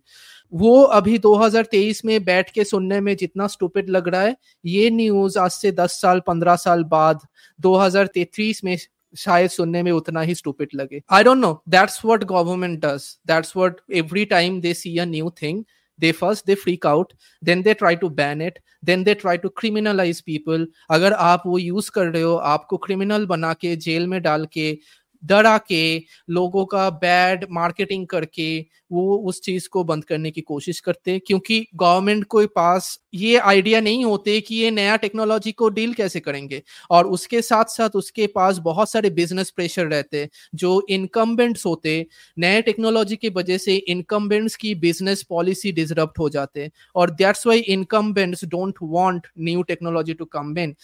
वो 0.52 0.82
अभी 0.82 1.18
2023 1.18 2.04
में 2.04 2.24
बैठ 2.24 2.50
के 2.50 2.64
सुनने 2.64 3.00
में 3.00 3.16
जितना 3.16 3.46
स्टूपिड 3.46 3.90
लग 3.90 4.08
रहा 4.08 4.22
है, 4.22 4.36
ये 4.64 4.90
न्यूज़ 4.90 5.38
आज 5.38 5.50
से 5.50 5.72
10 5.72 6.00
साल 6.00 6.20
15 6.28 6.56
साल 6.56 6.84
बाद 6.84 7.20
2033 7.60 8.64
में 8.64 8.76
शायद 9.16 9.50
सुनने 9.50 9.82
में 9.82 9.92
उतना 9.92 10.20
ही 10.20 10.34
स्टूपिड 10.34 10.68
लगे। 10.74 11.02
I 11.10 11.24
don't 11.24 11.38
know 11.38 11.62
that's 11.68 12.04
what 12.04 12.24
government 12.24 12.78
does 12.84 13.08
that's 13.26 13.56
what 13.56 13.80
every 13.94 14.24
time 14.24 14.60
they 14.60 14.74
see 14.74 14.96
a 14.98 15.04
new 15.04 15.30
thing 15.42 15.64
they 15.98 16.08
first 16.12 16.44
they 16.46 16.54
freak 16.62 16.84
out, 16.84 17.12
then 17.42 17.62
they 17.62 17.74
try 17.74 17.90
to 17.94 18.08
ban 18.16 18.40
it, 18.46 18.56
then 18.88 19.04
they 19.04 19.14
try 19.14 19.32
to 19.44 19.50
criminalize 19.60 20.18
people. 20.20 20.66
अगर 20.90 21.12
आप 21.12 21.42
वो 21.46 21.58
use 21.58 21.90
कर 21.90 22.06
रहे 22.06 22.22
हो, 22.22 22.34
आपको 22.34 22.76
criminal 22.76 23.24
बना 23.26 23.52
के, 23.52 23.76
jail 23.76 24.06
में 24.06 24.20
डाल 24.22 24.44
के 24.52 24.78
डरा 25.24 25.56
के 25.58 25.82
लोगों 26.30 26.64
का 26.66 26.88
बैड 26.92 27.44
मार्केटिंग 27.50 28.06
करके 28.06 28.58
वो 28.92 29.16
उस 29.28 29.40
चीज़ 29.42 29.68
को 29.68 29.82
बंद 29.84 30.04
करने 30.04 30.30
की 30.30 30.40
कोशिश 30.40 30.80
करते 30.80 31.10
हैं, 31.10 31.20
क्योंकि 31.26 31.66
गवर्नमेंट 31.74 32.24
के 32.24 32.46
पास 32.46 32.98
ये 33.14 33.36
आइडिया 33.38 33.80
नहीं 33.80 34.04
होते 34.04 34.40
कि 34.40 34.54
ये 34.54 34.70
नया 34.70 34.96
टेक्नोलॉजी 34.96 35.52
को 35.52 35.68
डील 35.68 35.92
कैसे 35.94 36.20
करेंगे। 36.20 36.62
और 36.90 37.06
उसके 37.06 37.42
साथ 37.42 37.64
साथ 37.68 37.96
उसके 37.96 38.26
पास 38.26 38.58
बहुत 38.58 38.90
सारे 38.90 39.10
बिज़नेस 39.10 39.50
प्रेशर 39.50 39.86
रहते 39.86 40.28
जो 40.54 40.80
इनकम्बेंट्स 40.90 41.66
होते 41.66 42.06
नए 42.38 42.62
टेक्नोलॉजी 42.62 43.16
की 43.16 43.28
वजह 43.28 43.58
से 43.58 43.76
इनकम्बेंट्स 43.76 44.56
की 44.56 44.74
बिज़नेस 44.74 45.22
पॉलिसी 45.22 45.72
डिजरप्ट 45.72 46.18
हो 46.18 46.28
जाते 46.28 46.70
और 46.94 47.10
that's 47.10 47.46
why 47.46 47.58
incumbents 47.58 48.44
don't 48.44 48.78
want 48.82 49.26
new 49.38 49.62
technology 49.62 50.14
to 50.14 50.24
come 50.24 50.58
in 50.58 50.74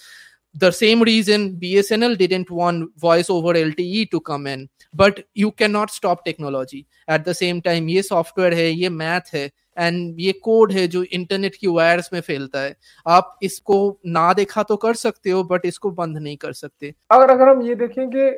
the 0.55 0.71
same 0.71 1.01
reason 1.03 1.57
BSNL 1.57 2.17
didn't 2.17 2.51
want 2.51 2.91
voice 2.97 3.31
over 3.31 3.55
LTE 3.55 4.11
to 4.11 4.21
come 4.21 4.47
in. 4.47 4.69
But 4.95 5.25
you 5.35 5.51
cannot 5.53 5.91
stop 5.91 6.25
technology. 6.25 6.87
At 7.09 7.25
the 7.25 7.35
same 7.35 7.63
time, 7.63 7.89
ये 7.89 8.03
software 8.03 8.55
है 8.55 8.71
ये 8.71 8.89
math 8.91 9.35
है 9.35 9.51
and 9.79 10.17
ये 10.21 10.33
code 10.43 10.73
है 10.73 10.87
जो 10.89 11.03
internet 11.05 11.55
की 11.55 11.67
wires 11.69 12.13
में 12.13 12.21
फैलता 12.21 12.61
है 12.61 12.75
आप 13.07 13.39
इसको 13.43 13.77
ना 14.07 14.33
देखा 14.33 14.63
तो 14.63 14.77
कर 14.77 14.95
सकते 14.95 15.31
हो 15.31 15.43
बट 15.45 15.67
इसको 15.67 15.91
बंद 15.91 16.19
नहीं 16.19 16.37
कर 16.37 16.53
सकते 16.53 16.95
अगर 17.13 17.31
अगर 17.31 17.49
हम 17.49 17.63
ये 17.63 17.75
देखें 17.75 18.09
कि 18.11 18.29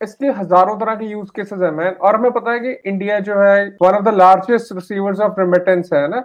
इसके 0.00 0.26
हज़ारों 0.38 0.78
तरह 0.78 0.94
के 0.94 1.06
यूज़ 1.06 1.30
केसेस 1.36 1.60
है 1.62 1.70
मैन 1.70 1.92
और 1.94 2.16
हमें 2.16 2.30
पता 2.32 2.52
है 2.52 2.60
कि 2.60 2.90
इंडिया 2.90 3.18
जो 3.20 3.40
है 3.40 3.66
one 3.82 3.94
of 3.94 4.04
the 4.04 4.14
largest 4.14 4.72
receivers 4.72 5.20
of 5.20 5.40
remittance 5.40 5.90
है 5.94 6.06
ना 6.08 6.22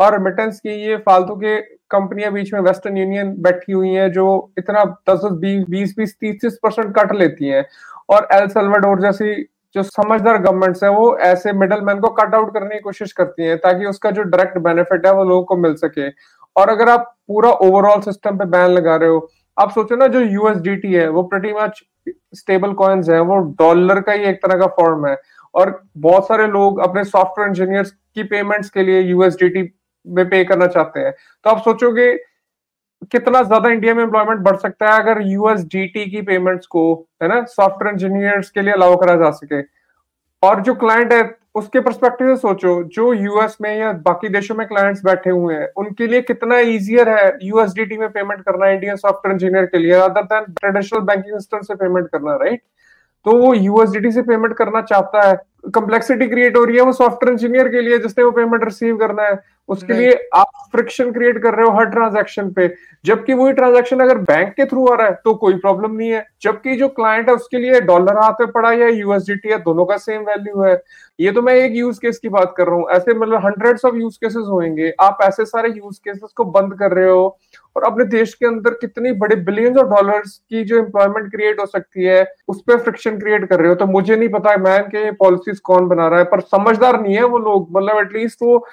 और 0.00 0.12
रिमिटेंस 0.12 0.60
की 0.60 0.70
ये 0.70 0.96
फालतू 0.96 1.34
के 1.34 1.60
कंपनियाँ 1.60 2.32
बीच 2.32 2.54
में 2.54 2.60
वेस्टर्न 2.60 2.96
यूनियन 2.96 3.34
बैठी 3.38 3.72
हुई 3.72 3.88
हैं, 3.88 4.12
जो 4.12 4.52
इतना 4.58 4.84
दस 4.84 5.20
दस, 5.24 5.32
बीस 5.32 5.64
बीस 5.70 5.94
बीस, 5.98 6.16
तीस 6.20 6.40
तीस 6.40 6.58
परसेंट 6.62 6.98
कट 6.98 7.12
लेती 7.12 7.46
हैं। 7.46 7.66
और 8.08 8.28
एल 8.32 8.48
सल्वाडोर 8.48 9.00
जैसी 9.00 9.48
जो 9.74 9.82
समझदार 9.82 10.38
गवर्नमेंट्स 10.38 10.84
है, 10.84 10.90
वो 10.90 11.16
ऐसे 11.16 11.52
मिडल 11.52 11.80
मैन 11.80 12.00
को 12.00 12.08
कट 12.08 12.34
आउट 12.34 12.54
करने 12.54 12.74
की 12.74 12.80
कोशिश 12.80 13.12
करती 13.12 13.42
हैं, 13.42 13.58
ताकि 13.58 13.86
उसका 13.86 14.10
जो 14.10 14.22
डायरेक्ट 14.22 14.58
बेनिफिट 14.58 15.06
है, 15.06 15.12
वो 15.12 15.24
लोगों 15.24 15.44
को 15.44 15.56
मिल 15.56 15.74
सके। 15.74 16.08
और 16.56 16.68
अगर 16.68 16.88
आप 16.88 17.16
पूरा 17.28 17.50
ओवरऑल 17.50 18.00
सिस्टम 18.00 18.38
पे 18.38 18.44
बैन 18.44 18.70
लगा 18.70 18.96
रहे 18.96 19.08
हो, 19.08 19.30
आप 19.58 19.70
सोचो 19.70 19.96
ना, 19.96 20.06
जो 20.06 20.20
यूएसडीटी 20.20 20.92
है, 20.92 21.08
वो 21.08 21.22
प्रटी 21.22 21.52
मच 21.52 21.82
स्टेबल 22.34 22.72
कॉइन्स 22.72 23.10
है, 23.10 23.20
वो 23.20 23.36
डॉलर 23.36 24.00
का 24.00 24.12
ही 24.12 24.24
एक 24.24 24.36
तरह 24.36 24.58
का 24.58 24.66
फॉर्म 24.66 25.06
है। 25.06 25.16
और 25.54 25.82
बहुत 25.98 26.28
सारे 26.28 26.46
लोग 26.46 26.78
अपने 26.80 27.04
सॉफ्टवेयर 27.04 27.48
इंजीनियर्स 27.48 27.90
की 27.90 28.22
पेमेंट्स 28.22 28.70
के 28.70 28.82
लिए 28.82 29.00
यूएसडीटी 29.00 29.62
में 30.06 30.28
पे 30.28 30.44
करना 30.44 30.66
चाहते 30.68 31.00
हैं। 31.00 31.12
तो 31.44 31.50
आप 31.50 31.62
सोचोगे, 31.62 32.14
कितना 33.12 33.42
ज़्यादा 33.42 33.68
इंडिया 33.70 33.94
में 33.94 34.02
एम्प्लॉयमेंट 34.04 34.40
बढ़ 34.42 34.56
सकता 34.58 34.92
है 34.92 35.02
अगर 35.02 35.20
यूएसडीटी 35.22 36.04
की 36.10 36.22
पेमेंट्स 36.22 36.66
को, 36.66 36.82
है 37.22 37.28
ना 37.28 37.42
सॉफ्टवेयर 37.46 37.94
इंजीनियर्स 37.94 38.50
के 38.50 38.62
लिए 38.62 38.72
अलाउ 38.72 38.96
करा 38.96 39.16
जा 39.16 39.30
सके। 39.32 39.62
और 40.42 40.60
जो 40.60 40.74
क्लाइंट 40.76 41.12
है, 41.12 41.22
उसके 41.54 41.80
परस्पेक्टिव 41.80 42.28
से 42.28 42.40
सोचो, 42.40 42.82
जो 42.84 43.12
यूएस 43.14 43.56
में 43.62 43.76
या 43.78 43.92
बाकी 44.04 44.28
देशों 44.28 44.54
में 44.54 44.66
क्लाइंट्स 44.66 45.04
बैठे 45.04 45.30
हुए 45.30 45.54
हैं, 45.54 45.68
उनके 45.76 46.06
लिए 46.06 46.20
कितना 46.22 46.58
इजियर 46.58 47.08
है 47.08 47.38
यूएसडीटी 47.42 47.96
में 47.98 48.08
पेमेंट 48.10 48.42
करना 48.42 48.68
इंडियन 48.70 48.96
सॉफ्टवेयर 48.96 49.32
इंजीनियर 49.34 49.66
के 49.66 49.78
लिए 49.78 49.92
other 49.94 50.22
than 50.24 50.52
traditional 50.52 51.00
banking 51.02 51.34
system 51.34 51.60
से 51.62 51.74
पेमेंट 51.76 52.08
करना 52.08 52.36
राइट 52.36 52.62
तो 53.26 53.36
वो 53.36 53.52
यूएसडीटी 53.54 54.10
से 54.12 54.22
पेमेंट 54.22 54.56
करना 54.56 54.80
चाहता 54.82 55.26
है 55.28 55.34
कम्प्लेक्सिटी 55.64 56.26
क्रिएट 56.28 56.56
हो 56.56 56.64
रही 56.64 56.76
है 56.76 56.82
वो 56.82 56.92
सॉफ्टवेयर 56.92 57.32
इंजीनियर 57.32 57.68
के 57.68 57.80
लिए 57.80 57.98
जिसने 57.98 58.24
वो 58.24 58.30
पेमेंट 58.30 58.64
रिसीव 58.64 58.96
करना 58.96 59.22
है 59.22 59.38
उसके 59.68 59.92
लिए 59.92 60.12
आप 60.34 60.46
फ्रिक्शन 60.72 61.10
क्रिएट 61.12 61.38
कर 61.42 61.54
रहे 61.54 61.66
हो 61.66 61.76
हर 61.76 61.84
ट्रांजैक्शन 61.86 62.48
पे। 62.52 62.66
जबकि 63.04 63.34
वही 63.34 63.52
ट्रांजैक्शन 63.52 64.00
अगर 64.00 64.18
बैंक 64.20 64.52
के 64.54 64.64
थ्रू 64.66 64.86
आ 64.86 64.94
रहा 64.96 65.06
है 65.06 65.12
तो 65.24 65.34
कोई 65.34 65.54
प्रॉब्लम 65.56 65.92
नहीं 65.92 66.08
है। 66.10 66.24
जबकि 66.42 66.74
जो 66.76 66.88
क्लाइंट 66.88 67.28
है 67.28 67.34
उसके 67.34 67.58
लिए 67.58 67.80
डॉलर 67.80 68.16
हाथ 68.18 68.40
में 68.40 68.50
पड़ा 68.52 68.72
या 68.72 68.88
यूएसडीटी 68.88 69.48
है 69.48 69.58
दोनों 69.58 69.84
का 69.84 69.96
सेम 69.98 70.22
वैल्यू 70.22 70.62
है। 70.62 70.74
ये 71.18 71.32
तो 71.32 71.42
मैं 71.42 71.54
एक 71.54 71.76
यूज़ 71.76 72.00
केस 72.00 72.18
की 72.18 72.28
बात 72.28 72.54
कर 72.56 72.66
रहा 72.66 72.76
हूँ। 72.76 72.90
ऐसे 72.90 73.14
मतलब 73.14 73.44
हंड्रेड्स 73.44 73.84
ऑफ़ 73.84 73.96
यूज़ 73.96 74.18
केसेस 74.20 74.46
होंगे 74.48 74.92
आप 75.00 75.18
ऐसे 75.22 75.44
सारे 75.44 75.68
यूज़ 75.68 76.00
केसेस 76.04 76.32
को 76.36 76.44
बंद 76.50 76.74
कर 76.78 76.92
रहे 76.92 77.08
हो। 77.10 77.38
और 77.76 77.84
अपने 77.84 78.04
देश 78.04 78.34
के 78.34 78.46
अंदर 78.46 78.70
कितनी 78.70 79.12
बड़े 79.12 79.36
बिलियंस 79.36 79.76
ऑफ़ 79.76 79.86
डॉलर्स 79.86 80.36
की 80.50 80.64
जो 80.64 80.78
एम्प्लॉयमेंट 80.78 81.30
क्रिएट 81.30 81.60
हो 81.60 81.66
सकती 81.66 82.04
है, 82.04 82.24
उस 82.48 82.62
पर 82.62 82.78
फ्रिक्शन 82.78 83.18
क्रिएट 83.18 83.48
कर 83.48 83.60
रहे 83.60 83.68
हो। 83.68 83.74
तो 83.74 83.86
मुझे 83.86 84.16
नहीं 84.16 84.28
पता 84.28 84.56
मैन 84.56 84.82
के 84.82 85.10
पॉलिसीज़ 85.12 85.60
कौन 85.64 85.88
बना 85.88 86.08
रहा 86.08 86.18
है, 86.18 86.24
पर 86.24 86.40
समझदार 86.40 87.00
नहीं 87.00 87.14
है 87.14 87.24
वो 87.24 87.38
लोग। 87.38 87.68
मतलब 87.76 87.98
एटलीस्ट 87.98 88.38
वो 88.42 88.66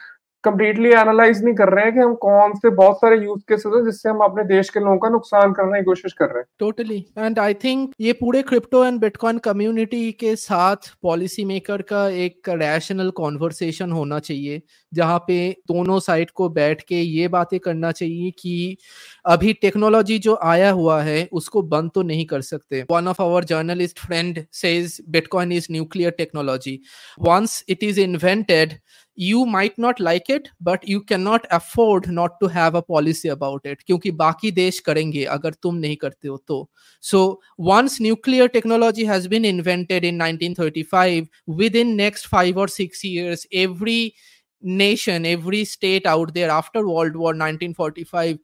कंप्लीटली 0.48 0.89
एनालाइज 0.91 1.43
नहीं 1.43 1.56
कर 1.56 1.70
रहे 1.70 1.86
हैं 1.86 1.93
कि 1.93 2.00
हम 2.00 2.16
कौन 2.22 2.54
से 2.58 2.70
बहुत 2.76 2.98
सारे 2.98 3.18
यूज़ 3.18 3.41
केसेस 3.50 3.74
हैं 3.76 3.84
जिससे 3.86 4.10
हम 4.10 4.24
अपने 4.24 4.43
देश 4.48 4.70
के 4.70 4.80
लोगों 4.80 4.98
का 5.00 5.10
नुकसान 5.10 5.54
करने 5.54 5.80
की 5.80 5.86
कोशिश 5.86 6.14
कर 6.14 6.26
रहे 6.26 6.39
हैं। 6.39 6.45
टोटली 6.60 6.98
एंड 7.18 7.39
आई 7.39 7.54
थिंक 7.64 7.93
ये 8.02 8.14
पूरे 8.16 8.41
क्रिप्टो 8.43 8.84
एंड 8.86 9.00
बिटकॉइन 9.00 9.38
कम्युनिटी 9.45 10.12
के 10.20 10.36
साथ 10.38 10.89
पॉलिसी 11.04 11.45
मेकर 11.45 11.82
का 11.89 12.08
एक 12.18 12.50
रैशनल 12.52 13.10
कॉन्वर्सेशन 13.18 13.91
होना 13.91 14.20
चाहिए, 14.20 14.62
जहाँ 14.91 15.18
पे 15.28 15.38
दोनों 15.68 16.00
साइड 16.00 16.30
को 16.32 16.50
बैठ 16.52 16.82
के 16.82 16.95
ये 16.95 17.28
बातें 17.30 17.60
करना 17.60 17.91
चाहिए 17.91 18.32
कि 18.39 18.78
अभी 19.26 19.54
टेक्नोलॉजी 19.62 20.18
जो 20.20 20.38
आया 20.43 20.70
हुआ 20.72 21.02
है, 21.04 21.28
उसको 21.32 21.62
बंद 21.64 21.91
तो 21.95 22.02
नहीं 22.04 22.26
कर 22.26 22.41
सकते। 22.43 22.84
One 22.91 23.08
of 23.08 23.22
our 23.22 23.43
journalist 23.45 24.00
friend 24.00 24.43
says 24.54 24.98
Bitcoin 25.10 25.52
is 25.52 25.68
nuclear 25.72 26.12
technology 26.18 26.80
once 27.22 27.64
it 27.70 27.84
is 27.84 28.00
invented 28.00 28.74
you 29.16 29.45
might 29.47 29.76
not 29.78 30.01
like 30.01 30.28
it 30.30 30.49
but 30.61 30.86
you 30.88 31.03
cannot 31.03 31.47
afford 31.51 32.09
not 32.09 32.38
to 32.40 32.49
have 32.49 32.74
a 32.74 32.82
policy 32.82 33.28
about 33.28 33.61
it 33.64 33.82
क्योंकि 33.86 34.11
बाकी 34.22 34.51
देश 34.53 34.80
करेंगे 34.86 35.24
अगर 35.36 35.55
तुम 35.62 35.76
नहीं 35.76 35.97
करते 36.05 36.28
हो 36.28 36.36
तो 36.49 36.68
so 37.01 37.38
once 37.59 38.01
nuclear 38.01 38.49
technology 38.49 39.05
has 39.05 39.28
been 39.28 39.45
invented 39.45 40.05
in 40.05 40.18
1935 40.18 41.28
within 41.47 41.97
next 41.97 42.26
5 42.26 42.57
or 42.57 42.68
6 42.68 43.05
years 43.05 43.47
every 43.53 44.14
nation 44.62 45.26
every 45.26 45.64
state 45.64 46.07
out 46.07 46.34
there 46.34 46.51
after 46.51 46.86
world 46.86 47.16
war 47.16 47.34
1945 47.34 48.38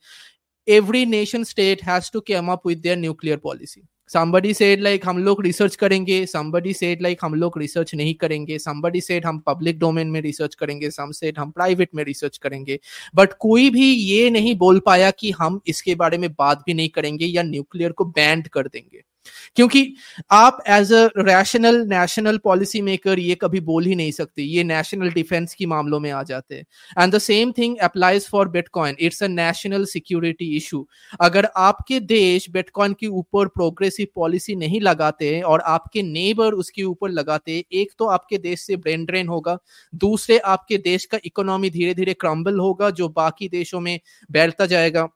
every 0.66 1.04
nation 1.04 1.44
state 1.44 1.80
has 1.80 2.10
to 2.10 2.20
come 2.20 2.48
up 2.48 2.64
with 2.64 2.82
their 2.82 2.96
nuclear 2.96 3.38
policy 3.38 3.84
Somebody 4.11 4.53
said, 4.53 4.81
like, 4.81 5.05
हम 5.05 5.17
लोग 5.17 5.41
research 5.41 5.75
करेंगे. 5.75 6.25
Somebody 6.25 6.73
said, 6.73 6.97
like, 6.97 7.15
हम 7.21 7.33
लोग 7.33 7.57
research 7.57 7.95
नहीं 7.95 8.13
करेंगे. 8.13 8.57
Somebody 8.57 9.01
said, 9.01 9.25
हम 9.25 9.39
public 9.39 9.79
domain 9.79 10.07
में 10.07 10.21
research 10.21 10.55
करेंगे. 10.55 10.89
Some 10.89 11.13
said, 11.23 11.37
हम 11.37 11.51
प्राइवेट 11.51 11.89
में 11.95 12.03
रिसर्च 12.03 12.37
करेंगे. 12.37 12.79
बट 13.15 13.29
कोई 13.39 13.69
भी 13.69 13.93
ये 13.93 14.29
नहीं 14.29 14.55
बोल 14.55 14.79
पाया 14.79 15.11
कि 15.11 15.31
हम 15.31 15.61
इसके 15.67 15.95
बारे 15.95 16.17
में 16.17 16.33
बात 16.33 16.63
भी 16.65 16.73
नहीं 16.73 16.89
करेंगे 16.89 17.25
या 17.25 17.43
न्यूक्लियर 17.43 17.91
को 17.91 18.05
बैंड 18.05 18.47
कर 18.47 18.67
देंगे. 18.67 19.03
क्योंकि 19.55 19.93
आप 20.31 20.63
as 20.69 20.91
a 20.93 21.07
rational 21.17 21.75
national 21.89 22.37
policy 22.43 22.81
maker 22.81 23.19
ये 23.19 23.35
कभी 23.35 23.59
बोल 23.61 23.85
ही 23.85 23.95
नहीं 23.95 24.11
सकते। 24.11 24.41
ये 24.43 24.63
नेशनल 24.63 25.09
डिफेंस 25.11 25.53
की 25.53 25.65
मामलों 25.65 25.99
में 25.99 26.09
आ 26.11 26.21
जाते 26.23 26.55
हैं। 26.55 26.65
And 26.97 27.13
the 27.15 27.17
same 27.19 27.51
thing 27.51 27.77
applies 27.83 28.27
for 28.27 28.47
Bitcoin 28.49 28.95
it's 28.99 29.23
a 29.23 29.27
national 29.29 29.85
security 29.85 30.55
issue 30.57 30.85
अगर 31.21 31.47
आपके 31.57 31.99
देश 32.01 32.49
बिटकॉइन 32.51 32.93
के 32.93 33.07
ऊपर 33.09 33.47
प्रोग्रेसिव 33.49 34.07
पॉलिसी 34.15 34.55
नहीं 34.55 34.81
लगाते 34.81 35.39
और 35.43 35.61
आपके 35.67 36.01
नेबर 36.03 36.53
उसके 36.53 36.83
ऊपर 36.83 37.09
लगाते, 37.09 37.63
एक 37.71 37.91
तो 37.99 38.05
आपके 38.07 38.37
देश 38.39 38.61
से 38.61 38.75
ब्रेन 38.77 39.05
ड्रेन 39.05 39.27
होगा, 39.27 39.57
दूसरे 39.93 40.37
आपके 40.39 40.77
देश 40.79 41.05
का 41.05 41.17
इकोनॉमी 41.25 41.69
धीरे 41.69 41.93
धीरे 41.93 42.13
क्रम्बल 42.13 42.59
होगा, 42.59 42.89
जो 42.89 43.09
बाकी 43.09 43.49
देशों 43.49 43.79
में 43.79 43.99
बैठता 44.29 44.65
जाएगा। 44.65 45.07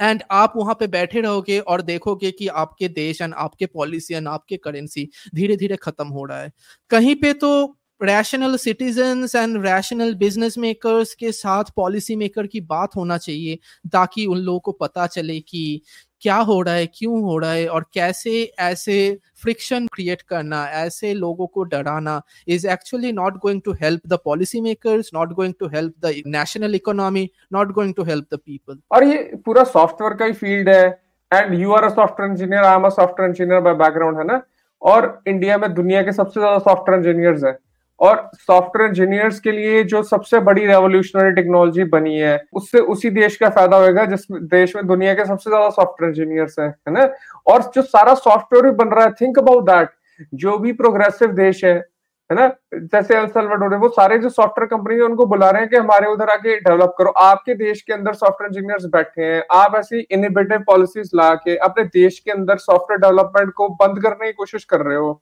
एंड 0.00 0.22
आप 0.30 0.52
वहाँ 0.56 0.74
पे 0.74 0.86
बैठे 0.86 1.20
रहोगे 1.20 1.58
और 1.60 1.82
देखोगे 1.82 2.30
कि 2.30 2.46
आपके 2.48 2.88
देश 2.88 3.20
एंड 3.20 3.34
आपके 3.34 3.66
पॉलिसी 3.66 4.14
एंड 4.14 4.28
आपके 4.28 4.56
करेंसी 4.58 5.08
धीरे 5.34 5.56
धीरे 5.56 5.76
खत्म 5.76 6.06
हो 6.08 6.24
रहा 6.24 6.40
है। 6.42 6.52
कहीं 6.90 7.14
पे 7.16 7.32
तो 7.34 7.74
rational 8.00 8.56
citizen 8.56 9.26
and 9.36 9.56
rational 9.66 10.14
business 10.14 10.58
makers 10.58 11.14
के 11.14 11.32
साथ 11.32 11.64
पॉलिसी 11.76 12.16
मेकर 12.16 12.46
की 12.46 12.60
बात 12.62 12.96
होना 12.96 13.16
चाहिए 13.18 13.58
ताकि 13.92 14.26
उन 14.26 14.38
लोगों 14.38 14.60
को 14.60 14.72
पता 14.72 15.06
चले 15.06 15.38
कि 15.40 15.80
क्या 16.22 16.36
हो 16.36 16.60
रहा 16.62 16.74
है, 16.74 16.86
क्यों 16.88 17.20
हो 17.22 17.36
रहा 17.38 17.50
है 17.52 17.66
और 17.68 17.84
कैसे 17.94 18.30
ऐसे 18.60 18.96
फ्रिक्शन 19.42 19.86
क्रिएट 19.94 20.22
करना, 20.22 20.64
ऐसे 20.66 21.12
लोगों 21.14 21.46
को 21.46 21.62
डराना 21.64 22.20
is 22.48 22.66
actually 22.68 23.12
not 23.12 23.36
going 23.42 23.60
to 23.64 23.72
help 23.82 24.06
the 24.06 24.18
policy 24.24 24.60
makers 24.60 25.10
not 25.14 25.32
going 25.32 25.54
to 25.60 25.68
help 25.74 25.94
the 26.06 26.14
national 26.26 26.74
economy 26.74 27.28
not 27.52 27.72
going 27.72 27.94
to 27.94 28.04
help 28.04 28.34
the 28.34 28.38
people 28.38 28.78
और 28.92 29.04
ये 29.04 29.22
पूरा 29.46 29.64
सॉफ्टवेयर 29.66 30.14
का 30.14 30.24
ही 30.24 30.32
फ़ील्ड 30.34 30.68
है 30.68 30.86
and 31.30 31.54
you 31.60 31.72
are 31.72 31.84
a 31.84 31.88
software 31.94 32.30
engineer 32.30 32.64
I 32.64 32.76
am 32.76 32.84
a 32.84 32.88
software 32.90 33.30
engineer 33.30 33.60
by 33.60 33.74
background 33.76 34.18
है 34.18 34.24
ना? 34.26 34.40
और 34.82 35.22
India 35.28 35.56
में 35.58 35.72
दुनिया 35.74 36.02
के 36.02 36.12
सबसे 36.12 36.40
ज़्यादा 36.40 36.58
सॉफ्टवेयर 36.58 37.00
इंजीनियर्स 37.00 37.44
है। 37.44 37.58
और 38.00 38.30
सॉफ्टवेयर 38.36 38.88
इंजीनियर्स 38.88 39.40
के 39.40 39.52
लिए 39.52 39.82
जो 39.84 40.02
सबसे 40.04 40.40
बड़ी 40.40 40.66
रेवोल्यूशनरी 40.66 41.30
टेक्नोलॉजी 41.32 41.84
बनी 41.86 42.16
है, 42.16 42.40
उससे 42.52 42.78
उसी 42.80 43.10
देश 43.10 43.36
का 43.36 43.48
फ़ायदा 43.50 43.76
होगा 43.76 44.04
जिस 44.06 44.26
देश 44.32 44.76
में 44.76 44.86
दुनिया 44.86 45.14
के 45.14 45.24
सबसे 45.24 45.50
ज़्यादा 45.50 45.68
सॉफ्टवेयर 45.70 46.12
इंजीनियर्स 46.12 46.58
हैं, 46.58 46.68
है 46.68 46.94
ना? 46.94 47.08
और 47.46 47.70
जो 47.74 47.82
सारा 47.84 48.14
सॉफ्टवेयर 48.16 48.64
भी 48.64 48.70
बन 48.76 48.88
रहा 48.88 49.04
है 49.04 49.12
थिंक 49.20 49.38
अबाउट 49.38 49.70
दैट 49.70 49.90
जो 50.34 50.58
भी 50.58 50.72
प्रोग्रेसिव 50.74 51.32
देश 51.34 51.64
है 51.64 51.82
है 52.30 52.36
ना? 52.36 52.46
जैसे 52.74 53.14
अल 53.16 53.26
सल्वाडोर 53.26 53.74
वो 53.78 53.88
सारे 53.88 54.18
जो 54.18 54.28
सॉफ्टवेयर 54.28 54.68
कंपनी 54.68 54.94
है, 54.94 55.02
उनको 55.02 55.26
बुला 55.26 55.48
रहे 55.50 55.60
हैं 55.62 55.70
कि 55.70 55.76
हमारे 55.76 56.06
उधर 56.06 56.30
आके 56.30 56.56
डेवलप 56.58 56.94
करो। 56.98 57.10
आपके 57.10 57.54
देश 57.56 57.80
के 57.82 57.92
अंदर 57.92 58.14
सॉफ्टवेयर 58.14 58.50
इंजीनियर्स 58.50 58.84
बैठे 58.86 59.22
हैं, 59.22 59.42
आप 59.52 59.74
ऐसी 59.76 60.00
इनोवेटिव 60.10 60.64
पॉलिसीज़ 60.66 61.10
ला 61.16 61.34
के 61.36 61.56
अपने 61.58 61.84
देश 61.94 62.18
के 62.18 62.30
अंदर 62.30 62.56
सॉफ्टवेयर 62.58 63.00
डेवलपमेंट 63.00 63.52
को 63.52 63.68
बंद 63.76 64.02
करने 64.02 64.26
की 64.26 64.32
कोशिश 64.34 64.64
कर 64.64 64.80
रहे 64.80 64.96
हो। 64.96 65.20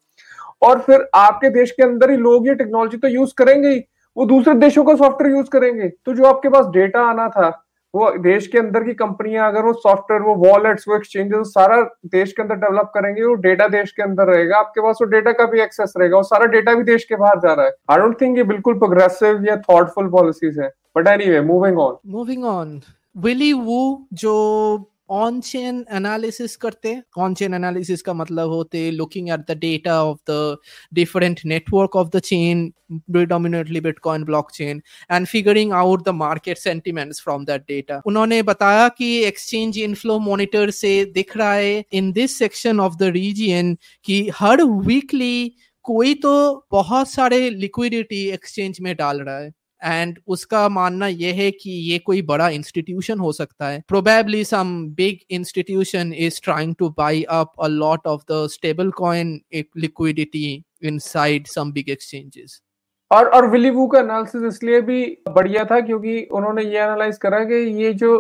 और 0.63 0.79
फिर 0.81 1.09
आपके 1.15 1.51
देश 1.51 1.71
के 1.71 1.83
अंदर 1.83 2.11
ही 2.11 2.17
लोग 2.17 2.49
ये 2.49 2.55
टेक्नोलॉजी 2.55 2.97
तो 2.97 3.09
यूज़ 3.09 3.35
करेंगे 3.39 3.69
ही। 3.69 3.85
वो 4.17 4.27
दूसरे 4.27 4.55
देशों 4.55 4.85
का 4.85 4.95
सॉफ्टवेयर 4.95 5.37
यूज़ 5.37 5.49
करेंगे। 5.51 5.89
तो 5.89 6.15
जो 6.15 6.25
आपके 6.25 6.49
पास 6.49 6.67
डेटा 6.67 7.01
आना 7.01 7.29
था, 7.29 7.49
वो 7.95 8.11
देश 8.19 8.47
के 8.47 8.59
अंदर 8.59 8.83
की 8.85 8.93
कंपनियाँ 8.95 9.49
अगर 9.49 9.65
वो 9.65 9.73
सॉफ्टवेयर 9.73 10.23
वो 10.23 10.35
वॉलेट्स 10.37 10.85
वो 10.89 10.97
एक्सचेंजेस 10.97 11.47
सारा 11.49 11.81
देश 12.07 12.33
के 12.33 12.43
अंदर 12.43 12.55
डेवलप 12.55 12.91
करेंगे, 12.95 13.23
वो 13.23 13.35
डेटा 13.37 13.69
देश 13.69 13.93
के 13.93 14.03
अंदर 14.03 14.27
रहेगा। 14.27 14.59
आपके 14.59 14.81
पास 14.81 14.99
वो 15.01 15.07
डेटा 15.07 15.33
का 15.33 15.47
भी 15.47 15.61
एक्सेस 15.61 15.93
रहेगा। 15.99 16.17
वो 16.17 16.23
सारा 16.23 16.47
डेटा 16.47 16.75
भी 16.75 16.83
देश 16.85 17.05
के 17.05 17.17
बाहर 17.17 17.39
जा 17.39 17.53
रहा 17.53 17.67
है। 17.67 17.73
आई 17.91 17.99
डोंट 17.99 18.21
थिंक 18.21 18.37
ये 18.39 18.45
बिल्कुल 18.45 18.79
प्रोग्रेसिव 18.79 19.45
या 19.45 19.57
थॉटफुल 19.71 20.09
पॉलिसीज़ 20.11 20.61
है। 20.61 20.71
But 20.97 21.09
anyway 21.09 21.41
moving 21.43 21.79
on 21.79 21.97
moving 22.07 22.45
on 22.45 22.81
Willy 23.17 23.53
वो 23.53 24.07
जो 24.13 24.35
ऑन 25.11 25.41
चेन 25.41 25.85
एनालिसिस 25.93 26.57
करते 26.57 26.97
ऑन 27.19 27.35
चेन 27.35 27.55
एनालिसिस 27.55 28.03
का 28.03 28.13
मतलब 28.15 28.49
होते 28.51 28.91
looking 28.91 29.29
at 29.31 29.41
the 29.51 29.57
data 29.59 30.03
of 30.05 30.19
the 30.31 30.57
different 30.95 31.41
network 31.45 31.97
of 31.97 32.09
the 32.09 32.21
chain 32.21 32.73
predominantly 32.93 33.81
Bitcoin 33.81 34.25
blockchain 34.25 34.83
and 35.13 35.27
figuring 35.27 35.73
out 35.73 36.05
the 36.05 36.09
market 36.15 36.59
sentiments 36.59 37.21
from 37.23 37.45
that 37.45 37.63
data 37.69 38.01
उन्होंने 38.07 38.43
बताया 38.43 38.89
कि 38.89 39.15
exchange 39.25 39.79
inflow 39.79 40.19
monitor 40.21 40.71
से 40.71 41.05
दिख 41.15 41.37
रहा 41.37 41.53
है 41.53 41.85
in 41.93 42.13
this 42.13 42.39
section 42.39 42.81
of 42.81 42.97
the 42.97 43.13
region 43.15 43.77
कि 44.05 44.29
हर 44.35 44.63
weekly 44.87 45.53
कोई 45.85 46.15
तो 46.15 46.67
बहुत 46.73 47.09
सारे 47.11 47.49
लिक्विडिटी 47.51 48.25
एक्सचेंज 48.29 48.79
में 48.81 48.95
डाल 48.97 49.21
रहा 49.21 49.39
है। 49.39 49.53
एंड 49.87 50.19
उसका 50.27 50.69
मानना 50.71 51.07
यह 51.07 51.35
है 51.35 51.51
कि 51.53 51.71
ये 51.91 51.99
कोई 52.01 52.23
बड़ा 52.25 52.49
इंस्टीट्यूशन 52.51 53.19
हो 53.19 53.33
सकता 53.33 53.69
है। 53.69 53.83
Probably 53.89 54.45
some 54.45 54.77
big 54.97 55.19
institution 55.31 56.13
is 56.19 56.41
trying 56.45 56.75
to 56.79 56.89
buy 56.99 57.23
up 57.31 57.53
a 57.61 57.69
lot 57.69 58.07
of 58.07 58.23
the 58.33 58.47
stable 58.53 58.91
coin 58.97 59.41
liquidity 59.55 60.47
inside 60.85 61.47
some 61.49 61.73
big 61.73 61.91
exchanges 61.91 62.61
और 63.11 63.29
और 63.29 63.47
विली 63.51 63.71
वू 63.71 63.87
का 63.87 63.99
एनालिसिस 63.99 64.43
इसलिए 64.45 64.81
भी 64.83 65.03
बढ़िया 65.29 65.65
था 65.65 65.81
क्योंकि 65.81 66.23
उन्होंने 66.33 66.63
ये 66.65 66.79
एनालाइज 66.79 67.19
करा 67.19 67.45
कि 67.45 67.55
ये 67.83 67.93
जो 67.95 68.17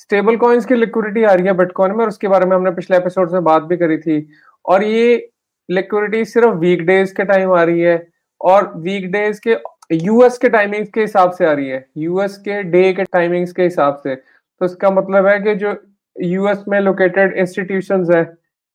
स्टेबल 0.00 0.36
कॉइन्स 0.36 0.66
की 0.66 0.74
लिक्विडिटी 0.74 1.22
आ 1.24 1.32
रही 1.32 1.46
है 1.46 1.52
बिटकॉइन 1.56 1.92
में, 1.92 1.98
और 1.98 2.08
उसके 2.08 2.28
बारे 2.28 2.46
में 2.46 2.54
हमने 2.56 2.70
पिछले 2.70 2.96
एपिसोड 2.96 3.32
में 3.32 3.44
बात 3.44 3.62
भी 3.62 3.76
करी 3.76 3.96
थी। 3.98 4.28
और 4.64 4.84
ये 4.84 5.30
लिक्विडिटी 5.68 6.24
सिर्फ़ 6.24 6.54
वीक 6.56 6.82
डेज़ 6.86 7.14
के 7.14 7.24
टाइम 7.24 7.52
आ 7.52 7.62
रही 7.62 7.80
है, 7.80 7.96
और 8.40 8.72
वीक 8.76 9.10
डेज़ 9.12 9.40
के 9.40 9.54
यूएस 9.90 10.38
के 10.38 10.48
टाइमिंग्स 10.48 10.90
के 10.94 11.00
हिसाब 11.00 11.30
से 11.30 11.46
आ 11.46 11.52
रही 11.52 11.68
है। 11.68 11.84
यूएस 11.96 12.36
के 12.38 12.62
डे 12.62 12.92
के 12.92 13.04
टाइमिंग्स 13.04 13.52
के 13.52 13.62
हिसाब 13.62 14.00
से। 14.04 14.14
तो 14.14 14.64
इसका 14.64 14.90
मतलब 14.90 15.26
है 15.26 15.38
कि 15.40 15.54
जो 15.54 15.74
यूएस 16.16 16.64
में 16.68 16.80
लोकेटेड 16.80 17.36
इंस्टीट्यूशन 17.38 18.06
है, 18.14 18.22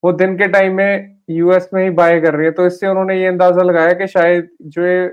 वो 0.03 0.11
दिन 0.14 0.38
के 0.38 0.47
टाइम 0.47 0.76
में 0.76 1.18
यूएस 1.30 1.70
में 1.74 1.84
ही 1.84 1.89
बाय 1.89 2.20
कर 2.22 2.34
रही 2.36 2.45
है। 2.45 2.51
तो 2.51 2.66
इससे 2.66 2.88
उन्होंने 2.88 3.20
ये 3.20 3.28
अंदाज़ा 3.28 3.64
लगाया 3.64 3.93
कि 3.93 4.07
शायद 4.07 4.47
जो 4.61 4.86
ये 4.86 5.11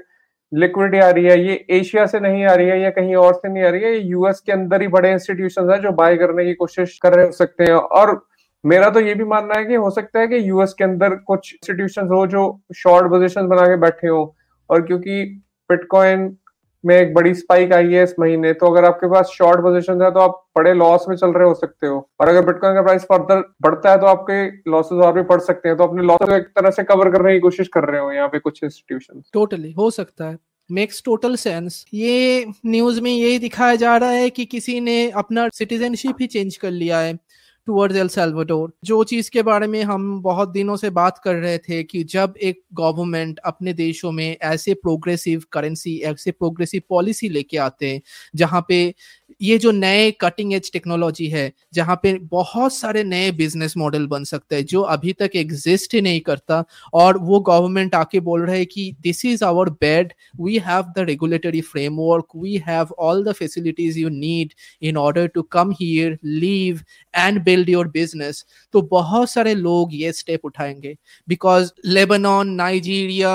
लिक्विडिटी 0.52 0.98
आ 0.98 1.08
रही 1.10 1.24
है, 1.24 1.38
ये 1.40 1.54
एशिया 1.70 2.06
से 2.06 2.20
नहीं 2.20 2.44
आ 2.44 2.54
रही 2.54 2.68
है 2.68 2.80
या 2.80 2.90
कहीं 2.90 3.14
और 3.16 3.34
से 3.34 3.48
नहीं 3.48 3.64
आ 3.64 3.68
रही 3.68 3.82
है, 3.82 3.92
ये 3.92 4.00
यूएस 4.00 4.40
के 4.40 4.52
अंदर 4.52 4.82
ही 4.82 4.88
बड़े 4.88 5.12
इंस्टीट्यूशन 5.12 5.70
है 5.70 5.78
जो 5.82 5.92
बाय 5.92 6.16
करने 6.16 6.44
की 6.44 6.54
कोशिश 6.54 6.98
कर 7.02 7.14
रहे 7.14 7.26
हो 7.26 7.32
सकते 7.32 7.64
हैं। 7.64 7.74
और 7.74 8.20
मेरा 8.64 8.88
तो 8.90 9.00
ये 9.00 9.14
भी 9.14 9.24
मानना 9.24 9.58
है 9.58 9.64
कि 9.64 9.74
हो 9.74 9.90
सकता 9.90 10.20
है 10.20 10.28
कि 10.28 10.48
यूएस 10.48 10.72
के 10.78 10.84
अंदर 10.84 11.14
कुछ 11.26 11.52
इंस्टीट्यूशन 11.54 12.08
हो 12.08 12.26
जो 12.26 12.42
शॉर्ट 12.76 13.10
पोजिशन 13.10 13.46
बना 13.48 13.66
के 13.66 13.76
बैठे 13.76 14.08
हो। 14.08 14.34
और 14.70 14.82
क्योंकि 14.86 15.42
बिटकॉइन 15.70 16.36
में 16.84 16.94
एक 16.96 17.12
बड़ी 17.14 17.32
स्पाइक 17.34 17.72
आई 17.72 17.92
है 17.92 18.02
इस 18.02 18.14
महीने 18.20 18.52
तो 18.52 18.66
अगर 18.66 18.84
आपके 18.84 19.06
पास 19.08 19.30
शॉर्ट 19.34 19.60
पोजिशन 19.62 20.02
है 20.02 20.10
तो 20.10 20.20
आप 20.20 20.42
बड़े 20.58 20.72
लॉस 20.74 21.04
में 21.08 21.14
चल 21.16 21.32
रहे 21.32 21.48
हो 21.48 21.54
सकते 21.54 21.86
हो। 21.86 21.96
और 22.20 22.28
अगर 22.28 22.44
बिटकॉइन 22.46 22.74
का 22.74 22.82
प्राइस 22.82 23.02
फर्दर 23.04 23.42
बढ़ता 23.62 23.90
है 23.90 23.98
तो 24.00 24.06
आपके 24.06 24.44
लॉसेस 24.70 25.04
और 25.04 25.12
भी 25.12 25.22
बढ़ 25.24 25.40
सकते 25.40 25.68
हैं। 25.68 25.76
तो 25.78 25.84
अपने 25.84 26.02
लॉसेस 26.02 26.28
को 26.28 26.36
एक 26.36 26.46
तरह 26.58 26.70
से 26.70 26.82
कवर 26.84 27.10
करने 27.12 27.32
की 27.32 27.40
कोशिश 27.40 27.68
कर 27.74 27.84
रहे 27.84 28.00
हो 28.00 28.12
यहाँ 28.12 28.28
पे 28.28 28.38
कुछ 28.38 28.62
इंस्टीट्यूशन 28.64 29.22
टोटली 29.32 29.72
हो 29.72 29.90
सकता 29.90 30.28
है। 30.28 30.38
मेक्स 30.70 31.02
टोटल 31.04 31.34
सेंस 31.36 31.84
ये 31.94 32.46
न्यूज़ 32.66 33.00
में 33.00 33.10
यही 33.10 33.38
दिखाया 33.38 33.74
जा 33.76 33.96
रहा 33.96 34.10
है 34.10 34.28
कि 34.30 34.44
किसी 34.46 34.78
ने 34.80 35.10
अपना 35.12 35.48
सिटीजनशिप 35.54 36.16
ही 36.20 36.26
चेंज 36.26 36.56
कर 36.56 36.70
लिया 36.70 36.98
है। 36.98 37.14
टूवर्ड्स 37.70 37.96
एल 37.96 38.08
सेल्वाडोर 38.08 38.72
जो 38.84 39.02
चीज़ 39.04 39.30
के 39.30 39.42
बारे 39.42 39.66
में 39.66 39.82
हम 39.82 40.20
बहुत 40.22 40.48
दिनों 40.48 40.76
से 40.76 40.90
बात 40.90 41.18
कर 41.24 41.34
रहे 41.34 41.58
थे 41.58 41.82
कि 41.84 42.02
जब 42.04 42.34
एक 42.42 42.62
गवर्नमेंट 42.74 43.38
अपने 43.44 43.72
देशों 43.72 44.12
में 44.12 44.36
ऐसे 44.42 44.74
प्रोग्रेसिव 44.74 45.42
करेंसी 45.52 45.96
ऐसे 46.04 46.30
प्रोग्रेसिव 46.30 46.82
पॉलिसी 46.88 47.28
लेके 47.28 47.58
आते 47.58 47.90
हैं, 47.92 48.00
जहाँ 48.34 48.64
पे 48.68 48.82
ये 49.42 49.56
जो 49.58 49.70
नए 49.70 50.10
कटिंग 50.20 50.52
एज 50.54 50.70
टेक्नोलॉजी 50.72 51.26
है, 51.26 51.52
जहाँ 51.74 51.96
पे 52.02 52.12
बहुत 52.30 52.74
सारे 52.74 53.04
नए 53.04 53.30
बिज़नेस 53.32 53.76
मॉडल 53.76 54.06
बन 54.06 54.24
सकते 54.24 54.56
हैं, 54.56 54.64
जो 54.64 54.80
अभी 54.82 55.12
तक 55.12 55.30
एग्जिस्ट 55.36 55.94
ही 55.94 56.00
नहीं 56.00 56.20
करता 56.20 56.62
और 56.94 57.18
वो 57.18 57.40
गवर्नमेंट 57.40 57.94
आके 57.94 58.20
बोल 58.20 58.46
रहे 58.46 58.58
हैं 58.58 58.66
कि 58.66 58.90
this 59.00 59.24
is 59.24 59.44
our 59.44 59.70
bed 59.80 60.12
we 60.40 60.58
have 60.66 60.92
the 60.96 61.04
regulatory 61.08 61.60
framework 61.62 62.36
we 62.36 62.56
have 62.66 62.94
all 62.98 63.24
the 63.24 63.32
facilities 63.32 63.98
you 63.98 64.08
need 64.08 64.52
in 64.82 64.96
order 64.96 65.26
to 65.26 65.42
come 65.52 65.72
here 65.80 66.18
live 66.24 66.80
and 67.14 67.42
build 67.44 67.68
your 67.68 67.88
business 67.88 68.44
तो 68.74 68.82
बहुत 68.82 69.30
सारे 69.30 69.54
लोग 69.54 69.94
ये 69.94 70.12
स्टेप 70.12 70.44
उठाएँगे। 70.44 70.96
बिकॉज़ 71.28 71.70
लेबनॉन 71.86 72.50
नाइजीरिया 72.54 73.32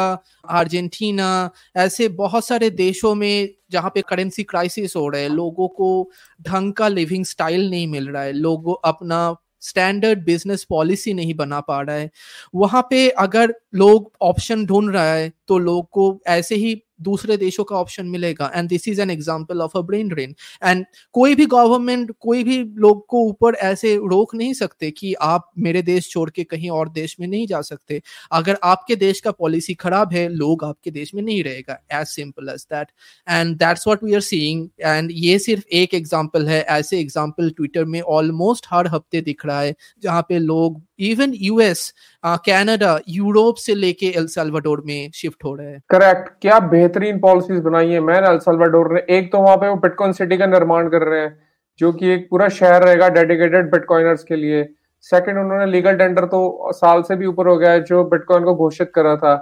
अर्जेंटीना, 0.49 1.49
ऐसे 1.77 2.07
बहुत 2.11 2.45
सारे 2.47 2.69
देशों 2.71 3.13
में 3.15 3.49
जहाँ 3.71 3.91
पे 3.95 4.01
करेंसी 4.09 4.43
क्राइसिस 4.43 4.95
हो 4.95 5.07
रहा 5.09 5.21
है, 5.21 5.29
लोगों 5.29 5.67
को 5.69 6.09
ढंग 6.41 6.73
का 6.73 6.87
लिविंग 6.89 7.25
स्टाइल 7.25 7.69
नहीं 7.69 7.87
मिल 7.87 8.09
रहा 8.09 8.23
है, 8.23 8.31
लोगों 8.33 8.75
अपना 8.85 9.35
स्टैंडर्ड 9.61 10.23
बिज़नेस 10.25 10.63
पॉलिसी 10.69 11.13
नहीं 11.13 11.33
बना 11.35 11.59
पा 11.61 11.81
रहा 11.81 11.95
है। 11.95 12.09
वहाँ 12.55 12.81
पे 12.89 13.07
अगर 13.19 13.53
लोग 13.75 14.11
ऑप्शन 14.21 14.65
ढूंढ 14.65 14.91
रहा 14.93 15.13
है 15.13 15.31
तो 15.47 15.57
लोग 15.59 15.89
को 15.91 16.19
ऐसे 16.27 16.55
ही 16.55 16.75
दूसरे 16.99 17.37
देशों 17.37 17.63
का 17.63 17.75
ऑप्शन 17.75 18.05
मिलेगा. 18.07 18.51
And 18.55 18.69
this 18.69 18.87
is 18.87 19.01
an 19.01 19.09
example 19.09 19.61
of 19.61 19.77
a 19.77 19.81
brain 19.83 20.09
drain 20.09 20.35
and 20.63 20.85
कोई 21.15 21.35
भी 21.35 21.45
गवर्नमेंट 21.47 22.11
कोई 22.19 22.43
भी 22.43 22.57
लोग 22.77 23.05
को 23.07 23.23
ऊपर 23.27 23.55
ऐसे 23.63 23.95
रोक 24.05 24.35
नहीं 24.35 24.53
सकते 24.53 24.91
कि 24.91 25.13
आप 25.23 25.49
मेरे 25.59 25.81
देश 25.83 26.09
छोड़ 26.09 26.29
के 26.29 26.43
कहीं 26.45 26.69
और 26.71 26.89
देश 26.91 27.15
में 27.19 27.27
नहीं 27.27 27.47
जा 27.47 27.61
सकते. 27.63 28.01
अगर 28.31 28.57
आपके 28.63 28.95
देश 28.97 29.19
का 29.19 29.31
पॉलिसी 29.33 29.73
खराब 29.75 30.13
है, 30.13 30.27
लोग 30.29 30.63
आपके 30.63 30.91
देश 30.91 31.13
में 31.15 31.21
नहीं 31.23 31.43
रहेगा. 31.43 31.79
As 31.91 32.07
simple 32.07 32.49
as 32.49 32.65
that 32.73 32.87
and 33.27 33.55
that's 33.57 33.87
what 33.87 34.03
we 34.03 34.13
are 34.13 34.21
seeing 34.21 34.67
and 34.81 35.09
ये 35.13 35.37
सिर्फ़ 35.39 35.63
एक 35.73 35.93
एग्ज़ाम्पल 35.93 36.47
है. 36.47 36.61
ऐसे 36.61 36.99
एग्ज़ाम्पल 36.99 37.49
ट्विटर 37.51 37.85
में 37.85 38.01
ऑलमोस्ट 38.01 38.65
हर 38.71 38.87
हफ़्ते 38.87 39.21
दिख 39.21 39.45
रहा 39.45 39.61
है, 39.61 39.75
जहाँ 40.03 40.25
पे 40.29 40.39
लोग 40.39 40.81
इवन 41.01 41.33
यूएस 41.35 41.93
कनाडा 42.23 42.99
यूरोप 43.09 43.55
से 43.57 43.73
लेके 43.75 44.07
एल 44.17 44.27
साल्वाडोर 44.27 44.81
में 44.85 45.11
शिफ्ट 45.15 45.43
हो 45.43 45.53
रहे 45.55 45.67
हैं. 45.67 45.81
करेक्ट 45.89 46.29
क्या 46.41 46.59
बेहतरीन 46.86 47.19
पॉलिसीज़ 47.19 47.61
बनाई 47.61 47.91
है। 47.91 47.99
मैन 48.01 48.23
एल 48.25 48.38
साल्वाडोर 48.39 48.91
ने, 48.93 48.99
एक 49.09 49.31
तो 49.31 49.39
वहाँ 49.39 49.57
पे 49.57 49.69
वो 49.69 49.75
बिटकॉइन 49.77 50.11
सिटी 50.13 50.38
का 50.38 50.45
निर्माण 50.47 50.89
कर 50.89 51.03
रहे 51.03 51.19
हैं, 51.19 51.38
जो 51.79 51.91
कि 51.93 52.09
एक 52.09 52.27
पूरा 52.29 52.47
शहर 52.49 52.83
रहेगा 52.83 53.09
डेडिकेटेड 53.09 53.71
बिटकॉइनर्स 53.71 54.23
के 54.23 54.36
लिए। 54.36 54.67
सेकंड 55.05 55.38
उन्होंने 55.38 55.65
लीगल 55.65 55.95
टेंडर 55.97 56.25
तो 56.25 56.71
साल 56.73 57.01
से 57.01 57.15
भी 57.15 57.25
ऊपर 57.25 57.47
हो 57.47 57.57
गया 57.57 57.71
है, 57.71 57.83
जो 57.83 58.03
बिटकॉइन 58.05 58.43
को 58.43 58.55
घोषित 58.55 58.91
करा 58.95 59.15
था। 59.15 59.33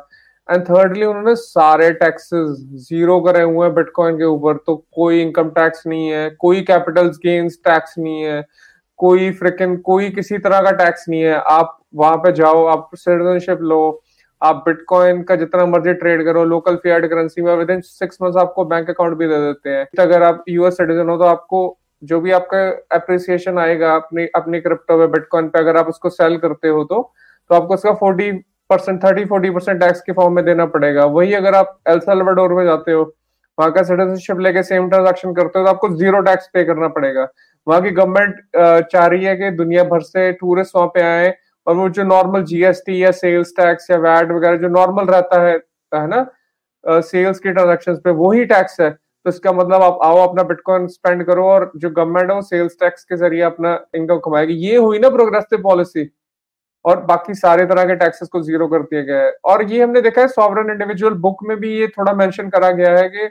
एंड 0.50 0.64
थर्डली 0.64 1.06
उन्होंने 1.06 1.36
सारे 1.36 1.92
टैक्सेस 1.94 2.58
ज़ीरो 2.88 3.20
करे 3.22 3.42
हुए 3.42 3.66
हैं 3.66 3.76
बिटकॉइन 3.76 4.18
के 4.18 4.26
ऊपर 4.26 4.58
तो 4.58 4.76
कोई 4.94 5.22
इनकम 5.22 5.50
टैक्स 5.52 5.88
नहीं 5.88 6.08
है, 6.08 6.30
कोई 6.30 6.62
कैपिटल 6.62 7.08
गेन्स 7.26 7.60
टैक्स 7.66 7.98
नहीं 7.98 8.22
है, 8.22 8.44
कोई 9.00 9.32
फ्रिकन 9.34 9.76
कोई 9.86 10.10
किसी 10.12 10.38
तरह 10.38 10.62
का 10.62 10.72
टैक्स 10.74 11.06
नहीं 11.10 11.22
है। 11.22 11.36
आप 11.36 11.78
वहाँ 11.96 12.18
पे 12.18 12.32
जाओ, 12.34 12.66
आप 12.66 12.90
सिटीजनशिप 12.96 13.62
लो 13.62 14.03
आप 14.44 14.64
बिटकॉइन 14.66 15.22
का 15.24 15.36
जितना 15.36 15.66
मर्ज़ी 15.66 15.94
ट्रेड 15.96 16.24
करो 16.26 16.44
लोकल 16.46 16.76
फियाट 16.78 17.06
करेंसी 17.10 17.42
में 17.42 17.56
विद 17.56 17.70
इन 17.70 17.82
सिक्स 17.84 18.18
मंथ 18.22 18.38
आपको 18.40 18.66
बैंक 18.66 18.90
अकाउंट 18.90 19.18
भी 19.18 19.28
दे 19.28 19.38
देते 19.42 19.70
हैं। 19.70 19.88
अगर 20.00 20.24
आप 20.24 20.44
यूएस 20.50 20.78
सिटीजन 20.78 21.10
हो 21.10 21.18
तो 21.18 21.24
आपको 21.26 21.62
जो 22.04 22.20
भी 22.22 22.32
आपका 22.34 22.58
अप्रिसिएशन 22.96 23.58
आएगा 23.60 23.94
अपनी 23.96 24.26
अपनी 24.36 24.60
क्रिप्टो 24.62 24.98
में 24.98 25.12
बिटकॉइन 25.12 25.48
पे, 25.50 25.60
अगर 25.60 25.78
आप 25.78 25.88
उसको 25.88 26.10
सेल 26.12 26.38
करते 26.38 26.68
हो 26.68 26.84
तो 26.84 27.02
तो 27.50 27.56
आपको 27.56 27.74
उसका 27.74 27.94
forty 27.96 28.32
percent 28.70 29.04
thirty 29.04 29.26
forty 29.26 29.50
percent 29.50 29.80
tax 29.80 30.02
के 30.02 30.12
फॉर्म 30.14 30.36
में 30.36 30.44
देना 30.46 30.66
पड़ेगा। 30.68 31.06
वही 31.08 31.34
अगर 31.34 31.56
आप 31.56 31.80
एल 31.90 32.00
सल्वाडोर 32.02 32.54
में 32.54 32.64
जाते 32.66 32.92
हो, 32.92 33.02
वहाँ 33.58 33.72
का 33.72 33.84
सिटीजनशिप 33.84 34.40
लेके 34.40 34.64
सेम 34.64 34.90
ट्रांजेक्शन 34.90 35.34
करते 35.34 35.60
हो 35.60 35.66
तो 35.66 35.72
आपको 35.72 35.90
ज़ीरो 35.98 36.20
टैक्स 36.22 36.48
पे 36.54 36.64
करना 36.64 36.88
पड़ेगा। 36.90 37.28
वहाँ 37.68 37.82
की 37.82 37.92
गवर्नमेंट 37.92 38.90
चाह 38.92 39.06
रही 39.08 39.26
है 39.26 39.36
कि 39.38 39.50
दुनिया 39.54 39.84
भर 39.86 40.02
से 40.04 40.32
टूरिस्ट 40.34 40.76
वहाँ 40.76 40.88
पे 40.94 41.02
आए 41.04 41.34
और 41.68 41.76
वो 41.76 41.88
जो 41.90 42.04
नॉर्मल 42.06 42.44
जीएसटी 42.46 43.04
या 43.04 43.12
सेल्स 43.14 43.54
टैक्स 43.58 43.90
या 43.92 43.98
वैट 44.00 44.32
वगैरह 44.32 44.58
जो 44.58 44.68
नॉर्मल 44.70 45.06
रहता 45.08 45.42
है 45.42 45.56
है 45.92 46.08
ना 46.08 47.00
सेल्स 47.02 47.40
के 47.40 47.52
ट्रांजेक्शन 47.54 47.96
पे 48.04 48.12
वही 48.14 48.46
टैक्स 48.46 48.80
है। 48.82 48.90
तो 48.90 49.30
इसका 49.30 49.52
मतलब 49.54 49.82
आप 49.82 50.00
आओ, 50.04 50.18
अपना 50.20 50.44
बिटकॉइन 50.44 50.88
स्पेंड 50.88 51.24
करो 51.26 51.46
और 51.50 51.72
जो 51.76 51.90
गवर्नमेंट 51.92 52.30
है 52.30 52.36
वो 52.36 52.42
सेल्स 52.44 52.76
टैक्स 52.80 53.04
के 53.04 53.18
ज़रिए 53.18 53.42
अपना 53.44 53.74
इनकम 53.96 54.18
कमाएगी। 54.26 54.54
ये 54.66 54.76
हुई 54.78 55.00
ना 55.00 55.10
प्रोग्रेसिव 55.10 55.62
पॉलिसी 55.64 56.10
और 56.86 57.00
बाकी 57.04 57.34
सारे 57.36 57.66
तरह 57.66 57.86
के 57.86 57.96
टैक्सेस 57.96 58.30
को 58.30 58.42
ज़ीरो 58.44 58.68
कर 58.68 58.82
दिया 58.82 59.02
गया 59.04 59.20
है। 59.20 59.32
और 59.46 59.64
ये 59.72 59.82
हमने 59.84 60.02
देखा 60.02 60.22
है 60.22 60.28
सॉवरन 60.30 60.72
इंडिविजुअल 60.72 61.14
बुक 61.20 61.44
में 61.48 61.58
भी 61.60 61.72
ये 61.80 61.88
थोड़ा 61.90 62.14
मेंशन 62.16 62.50
करा 62.50 62.72
गया 62.72 62.98
है 62.98 63.08
कि 63.10 63.28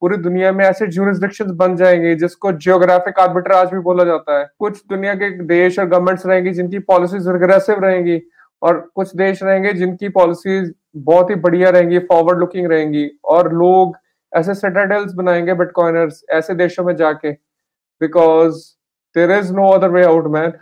पूरी 0.00 0.16
दुनिया 0.16 0.52
में 0.52 0.64
ऐसे 0.64 0.86
ज्यूरिस्डिक्शन 0.86 1.50
बन 1.56 1.76
जाएँगे 1.76 2.14
जिसको 2.14 2.52
जियोग्राफिक 2.52 3.18
आर्बिट्राज 3.18 3.70
भी 3.70 3.78
बोला 3.80 4.04
जाता 4.04 4.38
है। 4.38 4.46
कुछ 4.58 4.82
दुनिया 4.88 5.14
के 5.14 5.30
देश 5.44 5.78
और 5.78 5.86
गवर्नमेंट्स 5.86 6.26
रहेंगी 6.26 6.50
जिनकी 6.50 6.78
पॉलिसीज़ 6.78 7.30
रिग्रेसिव 7.30 7.84
रहेंगी 7.84 8.20
और 8.62 8.80
कुछ 8.94 9.14
देश 9.16 9.42
रहेंगे 9.42 9.72
जिनकी 9.72 10.08
पॉलिसीज़ 10.08 10.72
बहुत 10.96 11.30
ही 11.30 11.34
बढ़िया 11.34 11.70
रहेंगी 11.70 11.98
फॉरवर्ड 11.98 12.38
लुकिंग 12.38 12.66
रहेंगी 12.66 13.08
और 13.24 13.52
लोग 13.52 13.96
ऐसे 14.32 14.54
सेटाडल्स 14.54 15.12
बनाएँगे 15.12 15.54
बिटकॉइनर्स 15.54 16.24
ऐसे 16.30 16.54
देशों 16.54 16.84
में 16.84 16.94
जाके। 16.96 17.32
Because 18.00 18.64
there 19.16 19.30
is 19.30 19.52
no 19.52 19.68
other 19.68 19.90
way 19.90 20.04
out 20.04 20.26
man 20.26 20.52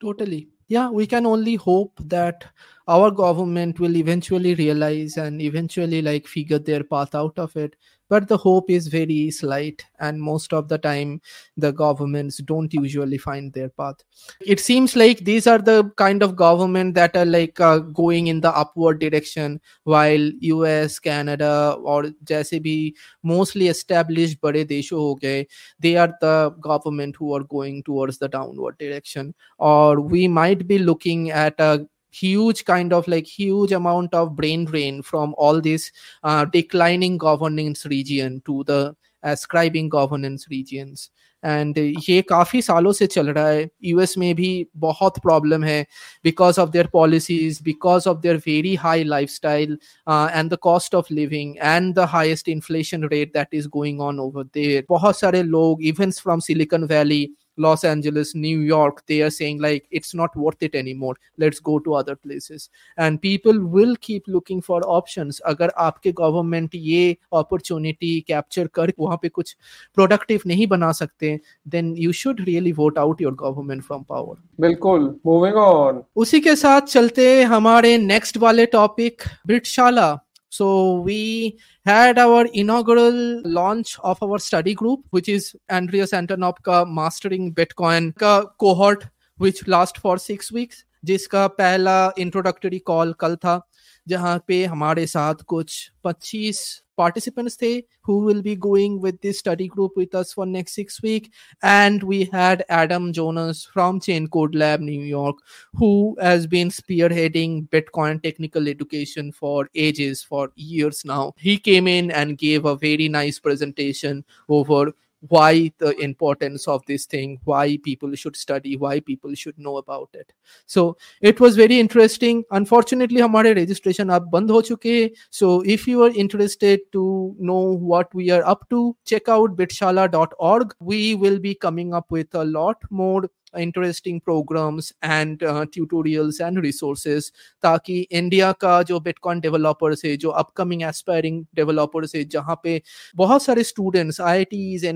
totally 0.00 0.46
yeah, 0.70 0.90
we 0.90 1.06
can 1.06 1.26
only 1.26 1.54
hope 1.62 2.02
that 2.12 2.44
our 2.88 3.10
government 3.10 3.78
will 3.80 3.96
eventually 3.96 4.54
realize 4.54 5.16
and 5.16 5.40
eventually 5.40 6.02
like 6.02 6.26
figure 6.26 6.58
their 6.58 6.84
path 6.84 7.14
out 7.14 7.38
of 7.38 7.56
it. 7.56 7.76
But 8.08 8.28
the 8.28 8.36
hope 8.36 8.68
is 8.68 8.88
very 8.88 9.30
slight 9.30 9.82
and 9.98 10.20
most 10.20 10.52
of 10.52 10.68
the 10.68 10.76
time 10.76 11.22
the 11.56 11.72
governments 11.72 12.36
don't 12.44 12.70
usually 12.74 13.16
find 13.16 13.50
their 13.54 13.70
path. 13.70 13.96
It 14.44 14.60
seems 14.60 14.94
like 14.94 15.20
these 15.20 15.46
are 15.46 15.56
the 15.58 15.90
kind 15.96 16.22
of 16.22 16.36
government 16.36 16.94
that 16.96 17.16
are 17.16 17.24
like 17.24 17.58
uh, 17.58 17.78
going 17.78 18.26
in 18.26 18.42
the 18.42 18.54
upward 18.54 18.98
direction 18.98 19.62
while 19.84 20.30
us 20.42 20.98
canada 20.98 21.78
or 21.82 22.02
bhi 22.02 22.92
mostly 23.22 23.68
established 23.68 24.42
bade 24.42 24.68
desho 24.68 24.98
ho 24.98 25.14
gaye 25.14 25.46
they 25.80 25.96
are 25.96 26.12
the 26.20 26.54
government 26.60 27.16
who 27.16 27.32
are 27.34 27.44
going 27.44 27.82
towards 27.82 28.18
the 28.18 28.28
downward 28.28 28.76
direction. 28.78 29.34
Or 29.58 30.00
we 30.00 30.28
might 30.28 30.66
be 30.66 30.78
looking 30.78 31.30
at 31.30 31.58
a 31.58 31.86
huge 32.12 32.64
kind 32.64 32.92
of 32.92 33.08
like 33.08 33.26
huge 33.28 33.72
amount 33.72 34.14
of 34.14 34.34
brain 34.36 34.64
drain 34.64 35.02
from 35.02 35.34
all 35.36 35.60
this 35.60 35.90
uh, 36.24 36.44
declining 36.46 37.18
governance 37.18 37.86
region 37.86 38.40
to 38.46 38.64
the 38.64 38.94
ascribing 39.24 39.88
governance 39.90 40.48
regions. 40.50 41.10
And 41.44 41.78
ये 41.78 42.20
काफ़ी 42.22 42.60
सालों 42.62 42.92
से 42.92 43.06
चल 43.06 43.28
रहा 43.28 43.46
है 43.48 43.68
US 43.84 44.16
में 44.18 44.34
भी 44.34 44.50
बहुत 44.76 45.18
प्रॉब्लम 45.22 45.64
है 45.64 45.86
because 46.24 46.60
of 46.60 46.70
their 46.70 46.86
policies 46.92 47.62
because 47.64 48.08
of 48.08 48.18
their 48.18 48.36
very 48.46 48.74
high 48.74 49.04
life 49.04 49.30
style 49.30 49.72
and 50.08 50.50
the 50.52 50.56
cost 50.62 50.94
of 50.94 51.12
living 51.14 51.56
and 51.56 51.94
the 51.94 52.06
highest 52.10 52.48
inflation 52.48 53.08
rate 53.12 53.32
that 53.34 53.54
is 53.54 53.68
going 53.68 54.00
on 54.00 54.20
over 54.20 54.44
there 54.54 54.84
बहुत 54.88 55.18
सारे 55.18 55.42
लोग 55.42 55.82
even 55.84 56.10
from 56.12 56.40
Silicon 56.40 56.84
Valley 56.84 57.26
Los 57.58 57.84
Angeles, 57.84 58.34
New 58.34 58.60
York, 58.60 59.04
they 59.06 59.22
are 59.22 59.30
saying 59.30 59.60
like 59.60 59.86
it's 59.90 60.14
not 60.14 60.34
worth 60.36 60.62
it 60.62 60.74
anymore. 60.74 61.16
Let's 61.38 61.60
go 61.60 61.78
to 61.80 61.94
other 61.94 62.16
places. 62.16 62.70
And 62.98 63.20
people 63.20 63.60
will 63.60 63.94
keep 63.96 64.26
looking 64.26 64.62
for 64.62 64.80
options. 64.86 65.40
अगर 65.46 65.72
आपके 65.78 66.12
government 66.12 66.74
ये 66.74 67.16
opportunity 67.34 68.20
capture 68.28 68.66
कर 68.74 68.92
वहाँ 68.98 69.18
पे 69.22 69.28
कुछ 69.28 69.56
productive 69.96 70.40
नहीं 70.46 70.66
बना 70.66 70.90
सकते 70.92 71.38
then 71.68 71.94
you 71.98 72.12
should 72.12 72.40
really 72.46 72.72
vote 72.72 72.98
out 72.98 73.22
your 73.22 73.34
government 73.40 73.82
from 73.82 74.02
power 74.08 74.36
बिल्कुल 74.60 75.14
मूविंग 75.26 75.56
ऑन 75.56 76.02
उसी 76.16 76.40
के 76.40 76.56
साथ 76.56 76.80
चलते 76.88 77.42
हमारे 77.54 77.96
नेक्स्ट 77.98 78.36
वाले 78.38 78.66
topic 78.72 79.22
Bitshala 79.46 80.12
So 80.52 81.00
we 81.00 81.56
had 81.86 82.18
our 82.18 82.44
inaugural 82.52 83.40
launch 83.42 83.98
of 84.00 84.22
our 84.22 84.38
study 84.38 84.74
group, 84.74 85.06
which 85.10 85.28
is 85.28 85.56
Andreas 85.70 86.10
Antonopka 86.12 86.86
Mastering 86.86 87.54
Bitcoin 87.54 88.14
cohort 88.58 89.06
which 89.38 89.66
last 89.66 89.96
for 89.98 90.18
six 90.18 90.52
weeks. 90.52 90.84
जिसका 91.04 91.46
पहला 91.58 92.12
introductory 92.18 92.78
call 92.78 93.12
कल 93.20 93.34
था 93.36 93.60
जहाँ 94.08 94.44
पे 94.48 94.64
हमारे 94.64 95.06
साथ 95.06 95.42
कुछ 95.46 95.92
25 96.04 96.60
participants 97.02 97.56
the 97.56 97.84
who 98.02 98.18
will 98.26 98.42
be 98.42 98.54
going 98.54 99.00
with 99.00 99.20
this 99.20 99.38
study 99.38 99.68
group 99.68 99.92
with 99.96 100.14
us 100.14 100.32
for 100.32 100.46
next 100.46 100.74
six 100.74 101.02
week. 101.02 101.32
And 101.62 102.02
we 102.02 102.24
had 102.24 102.64
adam 102.68 103.12
jonas 103.12 103.64
from 103.72 104.00
chain 104.00 104.28
code 104.28 104.54
lab 104.54 104.80
new 104.80 105.04
york 105.10 105.36
who 105.74 106.16
has 106.20 106.46
been 106.46 106.68
spearheading 106.68 107.68
bitcoin 107.70 108.22
technical 108.22 108.68
education 108.68 109.32
for 109.32 109.68
ages 109.74 110.22
for 110.22 110.50
years 110.54 111.04
now. 111.04 111.34
He 111.36 111.58
came 111.58 111.88
in 111.88 112.10
and 112.10 112.38
gave 112.38 112.64
a 112.64 112.76
very 112.76 113.08
nice 113.08 113.38
presentation 113.38 114.24
over 114.48 114.92
why 115.21 115.71
the 115.79 115.95
importance 115.99 116.67
of 116.67 116.85
this 116.85 117.05
thing 117.05 117.39
why 117.43 117.77
people 117.83 118.13
should 118.15 118.35
study 118.35 118.77
why 118.77 118.99
people 118.99 119.33
should 119.33 119.57
know 119.57 119.77
about 119.77 120.09
it 120.13 120.31
so 120.65 120.95
it 121.21 121.39
was 121.39 121.55
very 121.55 121.79
interesting 121.79 122.43
unfortunately 122.51 123.21
हमारे 123.21 123.55
registration 123.55 124.09
अब 124.09 124.29
बंद 124.33 124.51
हो 124.51 124.61
चुके 124.61 125.01
हैं 125.01 125.09
so 125.31 125.63
if 125.75 125.87
you 125.87 126.03
are 126.03 126.11
interested 126.25 126.79
to 126.91 127.35
know 127.39 127.63
what 127.93 128.13
we 128.13 128.29
are 128.29 128.43
up 128.45 128.69
to 128.69 128.95
check 129.05 129.27
out 129.27 129.55
bitshala.org 129.55 130.75
we 130.79 131.15
will 131.15 131.39
be 131.39 131.55
coming 131.55 131.93
up 131.93 132.11
with 132.11 132.35
a 132.35 132.43
lot 132.43 132.77
more 132.91 133.27
interesting 133.58 134.20
programs 134.20 134.92
and 135.04 135.38
tutorials 135.44 136.40
and 136.40 136.58
resources 136.58 137.32
ताकि 137.62 138.00
India 138.00 138.52
का 138.52 138.82
जो 138.82 139.00
bitcoin 139.00 139.40
developers 139.40 140.04
है 140.04 140.16
जो 140.16 140.30
upcoming 140.30 140.82
aspiring 140.82 141.44
developers 141.54 142.14
है 142.14 142.24
जहाँ 142.24 142.60
पे 142.62 142.82
बहुत 143.16 143.42
सारे 143.42 143.64
स्टूडेंट्स 143.64 144.20
आई 144.20 144.44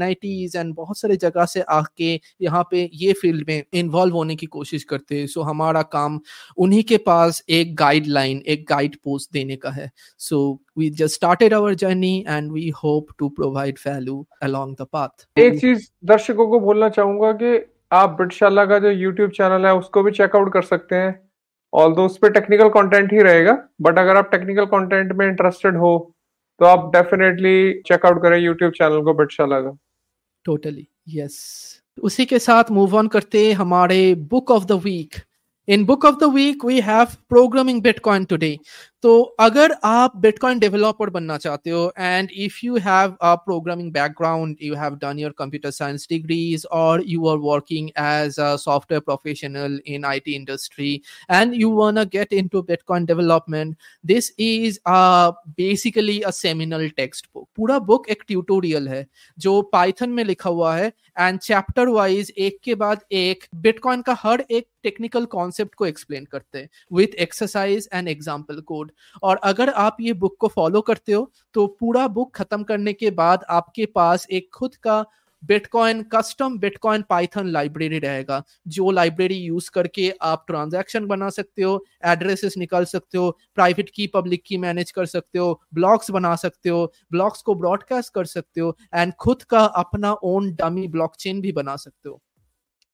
आई 0.03 0.49
एंड 0.57 0.75
बहुत 0.75 0.99
सारे 0.99 1.17
जगह 1.17 1.45
से 1.45 1.61
आके 1.61 2.21
यहाँ 2.43 2.69
पे 2.71 2.91
ये 2.95 3.13
फ़ील्ड 3.13 3.45
में 3.49 3.65
इन्वॉल्व 3.73 4.15
होने 4.15 4.37
की 4.37 4.47
कोशिश 4.47 4.85
करते 4.85 5.21
हैं। 5.21 5.27
सो 5.27 5.41
so, 5.41 5.47
हमारा 5.47 5.83
काम 5.83 6.21
उन्हीं 6.59 6.83
के 6.83 6.97
पास 6.97 7.43
एक 7.49 7.77
गाइडलाइन 7.77 8.43
एक 8.47 8.67
गाइड 8.69 8.97
पोस्ट 9.05 9.33
देने 9.33 9.57
का 9.57 9.71
है। 9.71 9.91
सो 10.19 10.61
we 10.79 10.91
just 10.91 11.15
started 11.15 11.53
our 11.53 11.75
journey 11.75 12.27
and 12.27 12.53
we 12.53 12.69
hope 12.71 13.13
to 13.19 13.31
provide 13.31 13.79
value 13.79 14.25
along 14.43 14.75
the 14.75 14.87
path 14.87 15.27
एक 15.39 15.61
चीज़ 15.61 15.89
दर्शकों 16.05 16.47
को 16.47 16.61
बोलना 16.61 16.89
चाहूँगा 16.89 17.33
कि 17.33 17.76
आप 17.93 18.11
ब्रिटशाला 18.11 18.65
का 18.67 18.79
जो 18.79 18.91
यूट्यूब 18.91 19.31
चैनल 19.31 19.67
है, 19.67 19.75
उसको 19.75 20.03
भी 20.03 20.11
चेकआउट 20.13 20.53
कर 20.53 20.63
सकते 20.65 20.95
हैं। 20.97 21.15
ऑल 21.73 21.95
दो 21.95 22.05
उस 22.07 22.19
पर 22.19 22.31
टेक्निकल 22.33 22.69
कंटेंट 22.71 23.13
ही 23.13 23.23
रहेगा 23.23 23.53
बट 23.83 23.99
अगर 23.99 24.17
आप 24.17 24.31
टेक्निकल 24.31 24.65
कंटेंट 24.67 25.13
में 25.13 25.27
इंटरेस्टेड 25.27 25.77
हो 25.77 25.93
तो 26.61 26.65
आप 26.67 26.91
डेफिनेटली 26.93 27.83
चेकआउट 27.87 28.23
करें 28.23 28.39
यूट्यूब 28.39 28.73
चैनल 28.73 29.03
को, 29.03 29.15
ब्रिटशाला 29.15 29.61
का। 29.61 29.77
टोटली 30.45 30.87
यस 31.11 31.83
उसी 31.99 32.25
के 32.27 32.39
साथ 32.39 32.71
मूव 32.71 32.97
ऑन 32.97 33.09
करते 33.09 33.51
हमारे 33.55 34.15
book 34.31 34.51
of 34.51 34.65
the 34.65 34.73
week 34.85 35.15
in 35.69 35.85
book 35.87 36.05
of 36.05 36.17
the 36.21 36.33
week 36.35 36.65
we 36.65 36.81
have 36.81 37.07
Programming 37.29 37.83
Bitcoin 37.83 38.25
today 38.25 38.59
तो 39.07 39.21
अगर 39.41 39.75
आप 39.85 40.17
बिटकॉइन 40.17 40.59
डेवलपर 40.59 41.11
बनना 41.11 41.37
चाहते 41.39 41.71
हो 41.71 41.83
and 41.99 42.31
if 42.45 42.55
you 42.65 42.77
have 42.77 43.11
a 43.23 43.35
programming 43.35 43.93
background 43.93 44.57
you 44.63 44.75
have 44.75 44.95
done 45.03 45.19
your 45.19 45.35
computer 45.39 45.71
science 45.71 46.07
degrees 46.11 46.65
और 46.73 47.03
you 47.07 47.27
are 47.29 47.37
working 47.37 47.89
as 47.99 48.39
a 48.41 48.57
software 48.57 49.01
professional 49.01 49.81
in 49.87 50.05
IT 50.05 50.35
industry 50.35 50.93
and 51.31 51.55
you 51.55 51.71
want 51.73 51.99
get 52.13 52.33
into 52.33 52.63
Bitcoin 52.63 53.05
development 53.05 53.77
this 54.05 54.33
is 54.39 54.79
a 54.87 55.31
basically 55.57 56.21
a 56.21 56.31
seminal 56.31 56.89
text 56.97 57.27
book 57.35 57.49
पूरा 57.57 57.79
book 57.79 58.09
एक 58.09 58.23
tutorial 58.29 58.89
है, 58.89 59.07
जो 59.39 59.61
Python 59.63 60.11
में 60.11 60.25
लिखा 60.25 60.51
हुआ 60.51 60.77
है 60.77 60.93
and 61.19 61.39
chapter 61.39 61.89
wise 61.89 62.33
एक 62.39 62.59
के 62.65 62.75
बाद 62.75 63.05
एक 63.13 63.45
बिटकॉइन 63.55 64.03
का 64.03 64.17
हर 64.19 64.45
एक 64.51 64.69
टेक्निकल 64.83 65.25
कॉन्सेप्ट 65.25 65.75
को 65.75 65.87
एक्सप्लेन 65.87 66.25
करते 66.25 66.59
हैं 66.59 66.69
with 66.93 67.15
exercise 67.19 67.89
and 67.93 68.09
example 68.09 68.61
code 68.61 68.91
और 69.23 69.37
अगर 69.37 69.71
आप 69.71 69.97
ये 70.01 70.13
बुक 70.13 70.37
को 70.41 70.49
फॉलो 70.49 70.81
करते 70.81 71.13
हो 71.13 71.31
तो 71.55 71.67
पूरा 71.81 72.09
बुक 72.09 72.35
खत्म 72.37 72.63
करने 72.63 72.93
के 72.93 73.11
बाद 73.11 73.45
आपके 73.51 73.87
पास 73.87 74.27
एक 74.31 74.51
खुद 74.55 74.77
का 74.77 75.05
Bitcoin 75.43 76.03
custom 76.03 76.59
Bitcoin 76.59 77.03
Python 77.03 77.47
library 77.47 77.99
रहेगा, 77.99 78.43
जो 78.69 78.91
लाइब्रेरी 78.91 79.35
यूज़ 79.35 79.71
करके 79.71 80.13
आप 80.23 80.45
ट्रांजैक्शन 80.47 81.07
बना 81.07 81.29
सकते 81.31 81.63
हो 81.63 81.85
एड्रेसेस 82.05 82.57
निकाल 82.59 82.85
सकते 82.85 83.19
हो 83.19 83.31
प्राइवेट 83.55 83.91
की 83.95 84.07
पब्लिक 84.07 84.43
की 84.47 84.57
मैनेज 84.59 84.91
कर 84.91 85.07
सकते 85.07 85.39
हो 85.39 85.61
ब्लॉक्स 85.75 86.11
बना 86.11 86.35
सकते 86.37 86.69
हो 86.69 86.93
ब्लॉक्स 87.13 87.43
को 87.43 87.55
ब्रॉडकास्ट 87.55 88.15
कर 88.15 88.25
सकते 88.25 88.61
हो 88.61 88.77
एंड 88.95 89.13
खुद 89.13 89.43
का 89.43 89.65
अपना 89.65 90.13
ओन 90.13 90.53
डमी 90.55 90.89
ब्लॉकचेन 90.89 91.41
भी 91.41 91.53
बना 91.53 91.77
सकते 91.77 92.09
हो। 92.09 92.21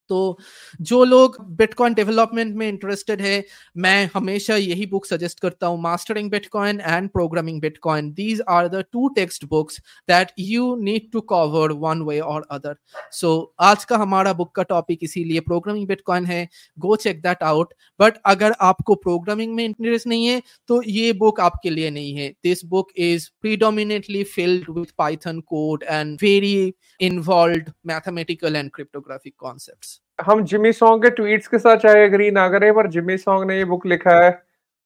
तो 0.09 0.39
जो 0.81 1.03
लोग 1.05 1.37
बिटकॉइन 1.57 1.95
डेवलपमेंट 1.95 2.55
में 2.57 2.69
इंटरेस्टेड 2.69 3.21
है, 3.21 3.45
मैं 3.77 4.11
हमेशा 4.15 4.57
यही 4.57 4.87
बुक 4.87 5.07
सजेस्ट 5.07 5.41
करता 5.41 5.67
हूँ 5.67 5.81
Mastering 5.83 6.31
Bitcoin 6.31 6.81
and 6.81 7.09
Programming 7.11 7.61
Bitcoin 7.61 8.13
these 8.13 8.43
are 8.49 8.69
the 8.69 8.85
two 8.93 9.09
text 9.17 9.45
books 9.47 9.79
that 10.09 10.33
you 10.39 10.75
need 10.83 11.11
to 11.13 11.21
cover 11.31 11.73
one 11.83 12.03
way 12.03 12.19
और 12.21 12.47
अदर 12.51 12.77
सो 13.13 13.33
आज 13.61 13.85
का 13.85 13.97
हमारा 13.97 14.33
बुक 14.33 14.55
का 14.55 14.63
टॉपिक 14.65 14.99
इसीलिए 15.03 15.41
प्रोग्रामिंग 15.43 15.87
बिटकॉइन 15.89 16.27
है। 16.27 16.49
Go 16.79 16.97
check 16.97 17.23
that 17.23 17.43
out 17.43 17.75
but 18.01 18.19
अगर 18.27 18.55
आपको 18.61 18.95
प्रोग्रामिंग 18.97 19.55
में 19.55 19.65
इंटरेस्ट 19.65 20.07
नहीं 20.07 20.27
है 20.27 20.43
तो 20.69 20.83
ये 20.83 21.13
बुक 21.15 21.41
आपके 21.41 21.71
लिए 21.71 21.91
नहीं 21.91 22.15
है। 22.15 22.29
This 22.45 22.65
book 22.67 22.89
is 22.97 23.29
predominantly 23.43 24.23
filled 24.27 24.71
with 24.71 24.93
Python 24.99 25.41
code 25.47 25.83
and 25.83 26.17
very 26.23 26.73
involve 27.01 27.73
mathematical 27.87 28.57
and 28.57 28.71
cryptographic 28.71 29.35
concepts 29.39 29.92
हम 30.21 30.45
जिमी 30.45 30.73
सॉन्ग 30.73 31.03
के 31.03 31.11
ट्वीट्स 31.11 31.49
के 31.49 31.59
साथ 31.59 31.77
चाहे 31.77 32.05
एग्री 32.05 32.31
ना 32.31 32.49
करें 32.49 32.73
पर 32.75 32.89
जिमी 32.91 33.17
सॉन्ग 33.19 33.51
ने 33.51 33.57
ये 33.59 33.65
बुक 33.65 33.87
लिखा 33.87 34.19
है 34.25 34.31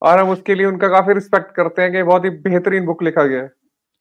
और 0.02 0.18
हम 0.18 0.30
उसके 0.30 0.54
लिए 0.54 0.66
उनका 0.66 0.88
काफ़ी 0.88 1.14
रिस्पेक्ट 1.14 1.54
करते 1.56 1.82
हैं 1.82 1.92
कि 1.92 2.02
बहुत 2.02 2.24
ही 2.24 2.30
बेहतरीन 2.46 2.86
बुक 2.86 3.02
लिखा 3.02 3.24
गया 3.24 3.42
है 3.42 3.50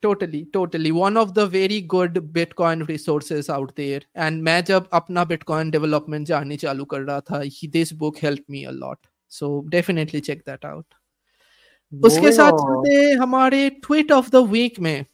totally 0.04 0.40
totally 0.56 0.92
one 0.92 1.18
of 1.18 1.30
the 1.34 1.46
very 1.48 1.78
good 1.94 2.18
bitcoin 2.34 2.84
resources 2.88 3.50
out 3.50 3.72
there 3.76 4.02
and 4.26 4.44
मैं 4.44 4.64
जब 4.64 4.90
अपना 4.94 5.26
bitcoin 5.26 5.72
development 5.72 6.28
जानने 6.28 6.58
चालू 6.58 6.86
कर 6.86 7.02
रहा 7.02 7.20
था 7.22 7.42
this 7.74 7.94
book 7.94 8.18
helped 8.18 8.50
me 8.50 8.66
a 8.66 8.72
lot 8.74 9.00
so 9.32 9.52
definitely 9.70 10.22
check 10.22 10.46
that 10.46 10.66
out 10.66 10.86
उसके 11.94 12.32
साथ 12.32 12.52
चलते 12.52 13.12
हमारे 13.14 13.70
ट्वीट 13.84 14.12
ऑफ़ 14.12 14.30
द 14.30 14.36
वीक 14.52 14.80
में 14.80 15.06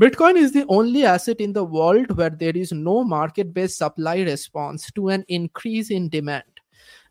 Bitcoin 0.00 0.36
is 0.36 0.52
the 0.52 0.64
only 0.68 1.04
asset 1.04 1.40
in 1.40 1.52
the 1.52 1.64
world 1.64 2.16
where 2.16 2.30
there 2.30 2.56
is 2.56 2.72
no 2.72 3.04
market 3.04 3.52
based 3.52 3.76
supply 3.76 4.22
response 4.22 4.90
to 4.92 5.08
an 5.08 5.24
increase 5.28 5.90
in 5.90 6.08
demand. 6.08 6.44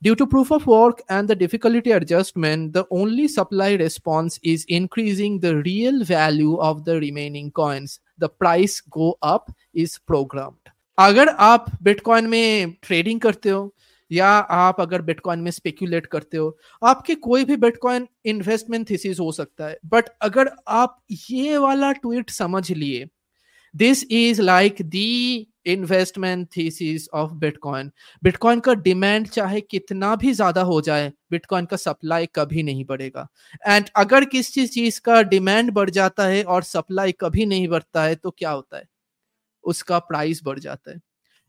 Due 0.01 0.15
to 0.15 0.25
proof 0.25 0.51
of 0.51 0.65
work 0.65 1.03
and 1.09 1.27
the 1.27 1.35
difficulty 1.35 1.91
adjustment, 1.91 2.73
the 2.73 2.85
only 2.89 3.27
supply 3.27 3.73
response 3.73 4.39
is 4.41 4.65
increasing 4.67 5.39
the 5.39 5.57
real 5.57 6.03
value 6.03 6.57
of 6.57 6.83
the 6.85 6.99
remaining 6.99 7.51
coins. 7.51 7.99
The 8.17 8.29
price 8.29 8.81
go 8.81 9.17
up 9.21 9.51
is 9.75 9.99
programmed. 9.99 10.57
अगर 10.99 11.29
आप 11.29 11.65
bitcoin 11.83 12.27
में 12.29 12.75
trading 12.83 13.19
करते 13.21 13.49
हो 13.49 13.73
या 14.10 14.28
आप 14.28 14.80
अगर 14.80 15.02
bitcoin 15.02 15.40
में 15.40 15.50
speculate 15.50 16.06
करते 16.06 16.36
हो, 16.36 16.56
आपके 16.82 17.14
कोई 17.16 17.44
भी 17.44 17.56
बिटकॉइन 17.58 18.06
इन्वेस्टमेंट 18.26 18.88
थीसिस 18.90 19.20
हो 19.20 19.30
सकता 19.32 19.66
है। 19.66 19.78
बट 19.86 20.08
अगर 20.22 20.50
आप 20.68 20.98
ये 21.30 21.58
वाला 21.58 21.92
ट्वीट 21.94 22.30
समझ 22.30 22.70
लिए 22.72 23.06
this 23.74 24.04
is 24.04 24.40
like 24.42 24.76
the 24.82 25.46
investment 25.66 26.46
thesis 26.56 27.08
of 27.14 27.32
Bitcoin 27.34 27.90
Bitcoin 28.22 28.60
का 28.60 28.74
डिमांड 28.76 29.26
चाहे 29.28 29.60
कितना 29.60 30.14
भी 30.16 30.32
ज़्यादा 30.32 30.62
हो 30.62 30.80
जाए 30.80 31.12
बिटकॉइन 31.30 31.64
का 31.66 31.76
सप्लाई 31.76 32.26
कभी 32.34 32.62
नहीं 32.62 32.84
बढ़ेगा। 32.84 33.26
एंड 33.66 33.88
अगर 33.96 34.24
किसी 34.26 34.66
चीज़ 34.66 35.00
का 35.00 35.20
डिमांड 35.24 35.70
बढ़ 35.72 35.90
जाता 35.90 36.26
है 36.26 36.42
और 36.44 36.62
सप्लाई 36.64 37.12
कभी 37.20 37.46
नहीं 37.46 37.68
बढ़ता 37.68 38.04
है 38.04 38.14
तो 38.14 38.30
क्या 38.30 38.50
होता 38.50 38.76
है? 38.76 38.84
उसका 39.64 39.98
प्राइस 40.00 40.40
बढ़ 40.44 40.58
जाता 40.58 40.90
है। 40.90 41.00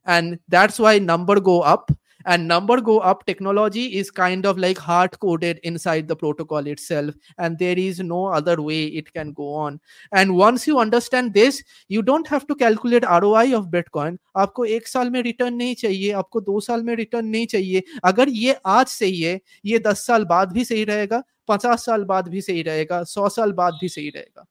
And 0.08 0.38
that's 0.50 0.80
why 0.80 1.00
number 1.02 1.40
go 1.42 1.58
up 1.60 1.86
and 2.27 2.47
number 2.47 2.81
go 2.81 2.99
up 3.01 3.25
technology 3.27 3.85
is 3.99 4.11
kind 4.11 4.47
of 4.47 4.59
like 4.59 4.79
hard 4.79 5.19
coded 5.21 5.59
inside 5.63 6.09
the 6.09 6.17
protocol 6.17 6.67
itself 6.67 7.15
and 7.39 7.59
there 7.59 7.79
is 7.79 8.01
no 8.01 8.27
other 8.27 8.61
way 8.63 8.85
it 8.87 9.13
can 9.13 9.33
go 9.33 9.53
on 9.55 9.81
and 10.13 10.35
once 10.37 10.67
you 10.67 10.79
understand 10.79 11.35
this 11.35 11.63
you 11.89 12.03
don't 12.03 12.27
have 12.27 12.47
to 12.47 12.55
calculate 12.55 13.05
roi 13.23 13.47
of 13.55 13.71
bitcoin 13.71 14.19
आपको 14.37 14.65
एक 14.65 14.87
साल 14.89 15.11
में 15.11 15.21
return 15.23 15.55
नहीं 15.55 15.75
चाहिए 15.75 16.13
आपको 16.21 16.41
दो 16.41 16.61
साल 16.61 16.83
में 16.83 16.95
रिटर्न 16.97 17.27
नहीं 17.27 17.47
चाहिए 17.47 17.83
अगर 18.05 18.29
ये 18.29 18.57
आज 18.67 18.87
सही 18.87 19.21
है 19.21 19.41
ये 19.67 19.79
दस 19.87 20.07
साल 20.07 20.25
बाद 20.25 20.53
भी 20.53 20.65
सही 20.65 20.85
रहेगा 20.85 21.23
पचास 21.49 21.85
साल 21.85 22.05
बाद 22.05 22.29
भी 22.29 22.41
सही 22.41 22.63
रहेगा 22.63 23.03
सौ 23.13 23.29
साल 23.29 23.53
बाद 23.53 23.79
भी 23.81 23.89
सही 23.89 24.09
रहेगा 24.11 24.47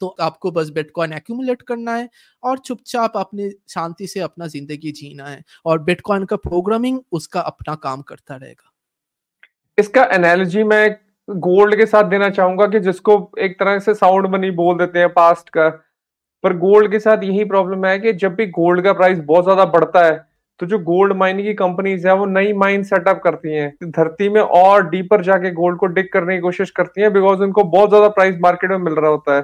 तो 0.00 0.14
आपको 0.20 0.50
बस 0.50 0.70
बिटकॉइन 0.70 1.12
एक्यूमुलेट 1.12 1.62
करना 1.62 1.94
है 1.94 2.08
और 2.42 2.58
चुपचाप 2.60 3.16
अपने 3.16 3.50
शांति 3.68 4.06
से 4.06 4.20
अपना 4.20 4.46
ज़िंदगी 4.46 4.92
जीना 4.92 5.24
है 5.24 5.42
और 5.66 5.82
बिटकॉइन 5.82 6.24
का 6.24 6.36
प्रोग्रामिंग 6.38 7.00
उसका 7.12 7.40
अपना 7.42 7.74
काम 7.76 8.02
करता 8.02 8.36
रहेगा। 8.36 8.72
इसका 9.78 10.04
एनालॉजी 10.12 10.62
मैं 10.64 10.96
गोल्ड 11.28 11.76
के 11.76 11.86
साथ 11.86 12.04
देना 12.06 12.28
चाहूँगा 12.30 12.66
कि 12.66 12.80
जिसको 12.80 13.14
एक 13.40 13.58
तरह 13.58 13.78
से 13.78 13.94
साउंड 13.96 14.26
मनी 14.26 14.50
बोल 14.52 14.78
देते 14.78 14.98
हैं 14.98 15.08
पास्ट 15.14 15.48
का, 15.48 15.68
पर 16.44 16.56
गोल्ड 16.58 16.90
के 16.90 16.98
साथ 17.00 17.22
यही 17.24 17.44
प्रॉब्लम 17.46 17.84
है 17.86 17.98
कि 17.98 18.12
जब 18.14 18.34
भी 18.34 18.46
गोल्ड 18.48 18.82
का 18.84 18.92
प्राइस 18.94 19.18
बहुत 19.20 19.44
ज़्यादा 19.44 19.64
बढ़ता 19.66 20.04
है 20.04 20.26
तो 20.60 20.66
जो 20.66 20.78
गोल्ड 20.80 21.12
माइनिंग 21.16 21.46
की 21.46 21.52
कंपनीज़ 21.54 22.06
है 22.08 22.14
वो 22.14 22.24
नई 22.26 22.52
माइन 22.54 22.82
सेटअप 22.84 23.20
करती 23.24 23.52
हैं। 23.52 23.90
धरती 23.90 24.28
में 24.28 24.40
और 24.40 24.88
डीपर 24.88 25.22
जाके 25.24 25.50
गोल्ड 25.52 25.78
को 25.78 25.86
डिग 25.88 26.08
करने 26.12 26.34
की 26.34 26.40
कोशिश 26.42 26.70
करती 26.72 27.00
हैं 27.00 27.12
बिकॉज़ 27.12 27.42
उनको 27.42 27.64
बहुत 27.66 27.88
ज़्यादा 27.88 28.08
प्राइस 28.10 28.36
मार्केट 28.40 28.70
में 28.70 28.78
मिल 28.78 28.94
रहा 28.94 29.10
होता 29.10 29.36
है। 29.36 29.42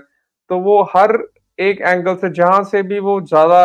तो 0.50 0.58
वो 0.60 0.82
हर 0.96 1.18
एक 1.58 1.80
एंगल 1.82 2.14
से 2.16 2.30
जहाँ 2.32 2.62
से 2.64 2.82
भी 2.84 2.98
वो 3.00 3.20
ज़्यादा 3.22 3.64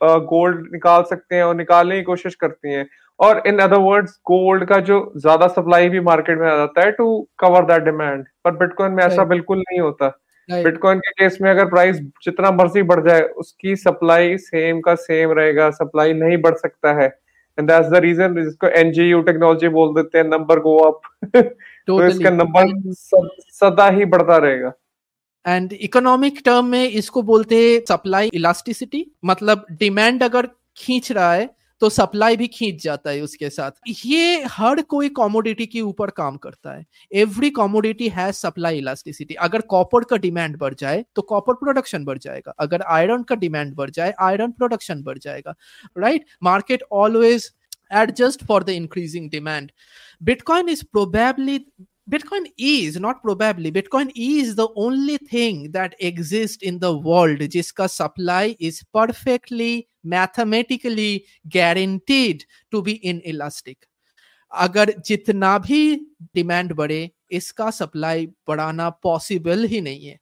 गोल्ड 0.00 0.66
निकाल 0.72 1.02
सकते 1.04 1.36
हैं 1.36 1.42
और 1.42 1.54
निकालने 1.56 1.96
की 1.96 2.02
कोशिश 2.02 2.34
करती 2.36 2.72
हैं। 2.72 2.86
और 3.20 3.42
इन 3.46 3.58
अदर 3.58 3.78
वर्ड्स 3.80 4.12
गोल्ड 4.26 4.64
का 4.64 4.78
जो 4.82 5.00
ज़्यादा 5.16 5.46
सप्लाई 5.48 5.88
भी 5.88 6.00
मार्केट 6.02 6.38
में 6.38 6.48
आ 6.48 6.56
जाता 6.56 6.80
है 6.80 6.90
टू 6.92 7.06
कवर 7.38 7.64
दैट 7.64 7.82
डिमांड 7.84 8.24
पर 8.44 8.56
बिटकॉइन 8.56 8.92
में 8.92 9.02
ऐसा 9.04 9.24
बिल्कुल 9.26 9.58
नहीं 9.58 9.80
होता। 9.80 10.08
बिटकॉइन 10.48 10.98
के 10.98 11.10
केस 11.12 11.38
में 11.42 11.50
अगर 11.50 11.64
प्राइस 11.70 11.96
जितना 12.24 12.50
मर्ज़ी 12.52 12.82
बढ़ 12.84 13.08
जाए 13.08 13.22
उसकी 13.38 13.74
सप्लाई 13.76 14.36
सेम 14.40 14.80
का 14.80 14.94
सेम 14.96 15.32
रहेगा 15.32 15.70
सप्लाई 15.72 16.12
नहीं 16.14 16.36
बढ़ 16.42 16.54
सकता 16.56 16.92
है। 17.00 17.06
एंड 17.58 17.68
दैट्स 17.68 17.88
द 17.88 18.00
रीजन 18.02 18.34
जिसको 18.34 18.66
एनजीयू 18.78 19.20
टेक्नोलॉजी 19.22 19.68
बोल 19.70 19.94
देते 19.94 20.18
हैं 20.18 20.24
नंबर 20.26 20.60
गो 20.60 20.76
अप 20.82 21.00
तो 21.36 22.02
इसका 22.04 22.30
नंबर 22.30 22.72
सदा 22.92 23.88
ही 23.88 24.04
बढ़ता 24.06 24.36
रहेगा। 24.38 24.72
एंड 25.48 25.72
इकोनॉमिक 25.72 26.40
टर्म 26.44 26.66
में 26.66 26.88
इसको 26.88 27.22
बोलते 27.24 27.56
हैं 27.56 27.80
सप्लाई 27.88 28.30
इलास्टिसिटी 28.34 29.04
मतलब 29.24 29.66
डिमांड 29.72 30.22
अगर 30.22 30.48
खींच 30.76 31.12
रहा 31.12 31.32
है 31.32 31.48
तो 31.82 31.88
सप्लाई 31.90 32.36
भी 32.36 32.46
खींच 32.48 32.82
जाता 32.82 33.10
है 33.10 33.20
उसके 33.22 33.48
साथ। 33.50 33.70
ये 34.04 34.42
हर 34.50 34.80
कोई 34.84 35.08
कॉमोडिटी 35.08 35.66
के 35.66 35.80
ऊपर 35.80 36.10
काम 36.12 36.36
करता 36.36 36.72
है। 36.72 36.84
Every 37.14 37.50
commodity 37.50 38.08
has 38.08 38.36
supply 38.36 38.78
elasticity 38.78 39.34
अगर 39.36 39.60
कॉपर 39.70 40.04
का 40.04 40.16
डिमांड 40.18 40.56
बढ़ 40.58 40.74
जाए 40.74 41.04
तो 41.16 41.22
कॉपर 41.24 41.54
प्रोडक्शन 41.54 42.04
बढ़ 42.04 42.18
जाएगा। 42.18 42.54
अगर 42.60 42.82
आयरन 42.88 43.22
का 43.22 43.34
डिमांड 43.36 43.74
बढ़ 43.74 43.90
जाए 43.90 44.14
आयरन 44.20 44.50
प्रोडक्शन 44.52 45.02
बढ़ 45.02 45.18
जाएगा। 45.18 45.54
Right 45.98 46.24
market 46.42 46.82
always 46.94 47.50
adjust 47.92 48.44
for 48.46 48.64
the 48.64 48.68
increasing 48.70 49.30
demand 49.30 49.70
bitcoin 50.22 50.68
is 50.68 50.84
probably 50.92 51.58
Bitcoin 52.08 52.46
is 52.56 52.98
not 52.98 53.22
probably 53.22 53.70
Bitcoin 53.70 54.10
is 54.16 54.54
the 54.54 54.68
only 54.76 55.18
thing 55.18 55.70
that 55.72 55.94
exists 56.00 56.62
in 56.62 56.78
the 56.78 56.96
world 56.96 57.40
जिसका 57.40 57.88
supply 57.90 58.56
is 58.58 58.82
perfectly 58.94 59.86
mathematically 60.02 61.26
guaranteed 61.48 62.44
to 62.72 62.82
be 62.82 62.94
inelastic. 63.04 63.76
अगर 64.52 64.92
जितना 65.06 65.56
भी 65.58 65.94
demand 66.34 66.72
बढ़े 66.72 67.10
इसका 67.30 67.70
supply 67.70 68.26
बढ़ाना 68.48 68.88
possible 69.02 69.64
ही 69.68 69.80
नहीं 69.80 70.06
है 70.06 70.18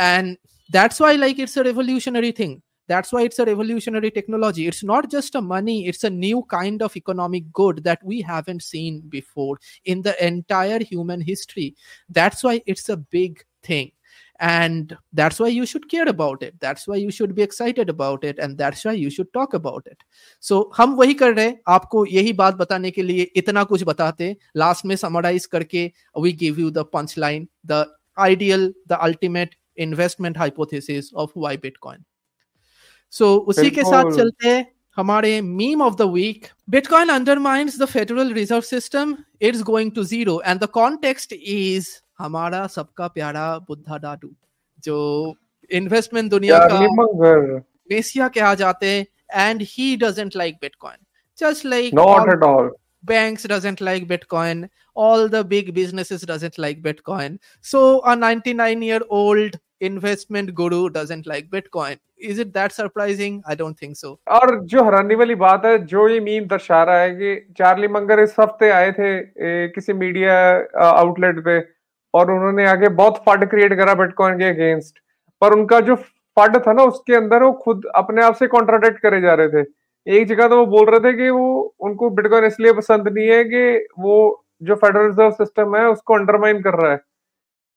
and 0.00 0.36
that's 0.70 1.00
why 1.00 1.16
like 1.16 1.40
it's 1.40 1.58
a 1.58 1.62
revolutionary 1.62 2.32
thing 2.38 2.60
that's 2.87 3.13
why 3.13 3.21
it's 3.21 3.39
a 3.39 3.45
revolutionary 3.45 4.11
technology. 4.11 4.67
It's 4.67 4.83
not 4.83 5.09
just 5.09 5.35
a 5.35 5.41
money, 5.41 5.87
it's 5.87 6.03
a 6.03 6.09
new 6.09 6.43
kind 6.49 6.81
of 6.81 6.97
economic 6.97 7.51
good 7.53 7.83
that 7.85 8.03
we 8.03 8.21
haven't 8.21 8.63
seen 8.63 8.99
before 9.07 9.59
in 9.85 10.01
the 10.01 10.13
entire 10.25 10.79
human 10.83 11.21
history. 11.21 11.75
That's 12.09 12.43
why 12.43 12.61
it's 12.65 12.89
a 12.89 12.97
big 12.97 13.45
thing. 13.63 13.91
And 14.39 14.97
that's 15.13 15.39
why 15.39 15.47
you 15.49 15.65
should 15.67 15.87
care 15.87 16.09
about 16.09 16.43
it. 16.43 16.59
That's 16.59 16.87
why 16.87 16.95
you 16.95 17.11
should 17.11 17.33
be 17.35 17.43
excited 17.43 17.89
about 17.89 18.23
it. 18.23 18.39
And 18.39 18.57
that's 18.57 18.83
why 18.83 18.93
you 18.93 19.11
should 19.11 19.31
talk 19.31 19.53
about 19.53 19.85
it. 19.85 20.03
So 20.39 20.61
हम 20.77 20.95
वही 20.95 21.13
कर 21.13 21.33
रहे 21.35 21.45
हैं 21.45 21.59
आपको 21.69 22.05
यही 22.05 22.33
बात 22.43 22.55
बताने 22.65 22.91
के 22.91 23.03
लिए 23.03 23.31
इतना 23.43 23.63
कुछ 23.71 23.83
बताते 23.93 24.35
लास्ट 24.57 24.85
में 24.85 24.95
समराइज 24.95 25.45
करके 25.55 25.91
we 26.19 26.31
give 26.43 26.59
you 26.59 26.71
the 26.71 26.85
punch 26.93 27.17
line 27.17 27.47
the 27.65 27.85
ideal 28.19 28.73
the 28.87 28.97
ultimate 29.01 29.55
investment 29.87 30.37
hypothesis 30.37 31.13
of 31.13 31.33
why 31.37 31.57
bitcoin 31.57 32.03
so 33.12 33.36
उसी 33.48 33.70
के 33.70 33.82
साथ 33.82 34.10
चलते 34.16 34.48
हैं 34.48 34.64
हमारे 34.96 35.40
meme 35.40 35.82
of 35.82 35.94
the 35.94 36.02
week 36.12 36.46
bitcoin 36.70 37.08
undermines 37.08 37.78
the 37.80 37.84
federal 37.86 38.32
reserve 38.32 38.60
system 38.62 39.16
it's 39.42 39.62
going 39.62 39.90
to 39.92 40.04
zero 40.04 40.40
and 40.46 40.60
the 40.60 40.66
context 40.74 41.32
is 41.32 41.88
हमारा 42.18 42.66
सबका 42.76 43.08
प्यारा 43.08 43.46
बुद्धा 43.68 43.98
डाटू 43.98 44.30
जो 44.84 44.98
इन्वेस्टमेंट 45.70 46.30
दुनिया 46.30 46.58
का 46.68 46.80
मेसिया 47.90 48.28
कहा 48.28 48.54
जाते 48.54 48.90
हैं 48.90 49.06
and 49.48 49.62
he 49.68 49.96
doesn't 49.96 50.36
like 50.36 50.58
bitcoin 50.62 50.98
just 51.38 51.66
like 51.66 51.94
all, 51.94 52.34
at 52.34 52.42
all. 52.42 52.68
banks 53.04 53.44
doesn't 53.44 53.80
like 53.80 54.06
bitcoin. 54.08 54.68
All 54.96 55.28
the 55.28 55.44
big 55.44 55.72
businesses 55.74 56.22
doesn't 56.22 56.58
like 56.58 56.82
bitcoin. 56.82 57.38
So 57.64 58.00
a 58.02 58.16
99 58.16 58.82
year 58.82 59.00
old 59.08 59.58
investment 59.80 60.54
guru 60.54 60.88
doesn't 60.90 61.26
like 61.26 61.50
bitcoin. 61.50 61.96
Is 62.18 62.38
it 62.38 62.52
that 62.54 62.72
surprising? 62.72 63.42
I 63.46 63.54
don't 63.54 63.78
think 63.78 63.96
so. 63.96 64.16
और 64.28 64.58
जो 64.64 64.84
हैरानी 64.84 65.14
वाली 65.14 65.34
बात 65.34 65.64
है 65.64 65.78
जो 65.86 66.08
ये 66.08 66.20
meme 66.20 66.44
दर्शा 66.48 66.82
रहा 66.82 67.00
है 67.00 67.10
कि 67.16 67.34
चार्ली 67.58 67.88
मंगर 67.88 68.20
इस 68.20 68.34
हफ़्ते 68.40 68.70
आए 68.70 68.92
थे 68.92 69.08
ए, 69.16 69.72
किसी 69.74 69.92
मीडिया 69.92 70.34
आउटलेट 70.84 71.44
पे 71.44 71.58
और 72.14 72.30
उन्होंने 72.30 72.66
आगे 72.68 72.88
बहुत 73.00 73.22
फंड 73.26 73.48
क्रिएट 73.50 73.74
करा 73.78 73.94
बिटकॉइन 73.94 74.38
के 74.38 74.48
अगेंस्ट 74.50 74.98
पर 75.42 75.52
उनका 75.52 75.80
जो 75.80 75.94
फंड 76.36 76.56
था 76.66 76.72
ना 76.72 76.82
उसके 76.84 77.14
अंदर 77.14 77.42
वो 77.42 77.52
खुद 77.64 77.86
अपने 77.94 78.22
आप 78.22 78.34
से 78.36 78.46
कॉन्ट्राडिक्ट 78.46 78.98
करे 79.00 79.20
जा 79.20 79.34
रहे 79.34 79.48
थे। 79.48 79.66
एक 80.06 80.26
जगह 80.28 80.48
तो 80.48 80.56
वो 80.56 80.66
बोल 80.66 80.90
रहे 80.90 81.00
थे 81.00 81.16
कि 81.16 81.28
वो 81.30 81.74
उनको 81.80 82.10
बिटकॉइन 82.16 82.44
इसलिए 82.44 82.72
पसंद 82.72 83.08
नहीं 83.08 83.28
है 83.28 83.44
कि 83.44 83.86
वो 83.98 84.16
जो 84.62 84.74
फेडरल 84.74 85.06
रिज़र्व 85.06 85.30
सिस्टम 85.30 85.76
है 85.76 85.86
उसको 85.90 86.14
अंडरमाइन 86.14 86.62
कर 86.62 86.74
रहा 86.82 86.92
है। 86.92 87.00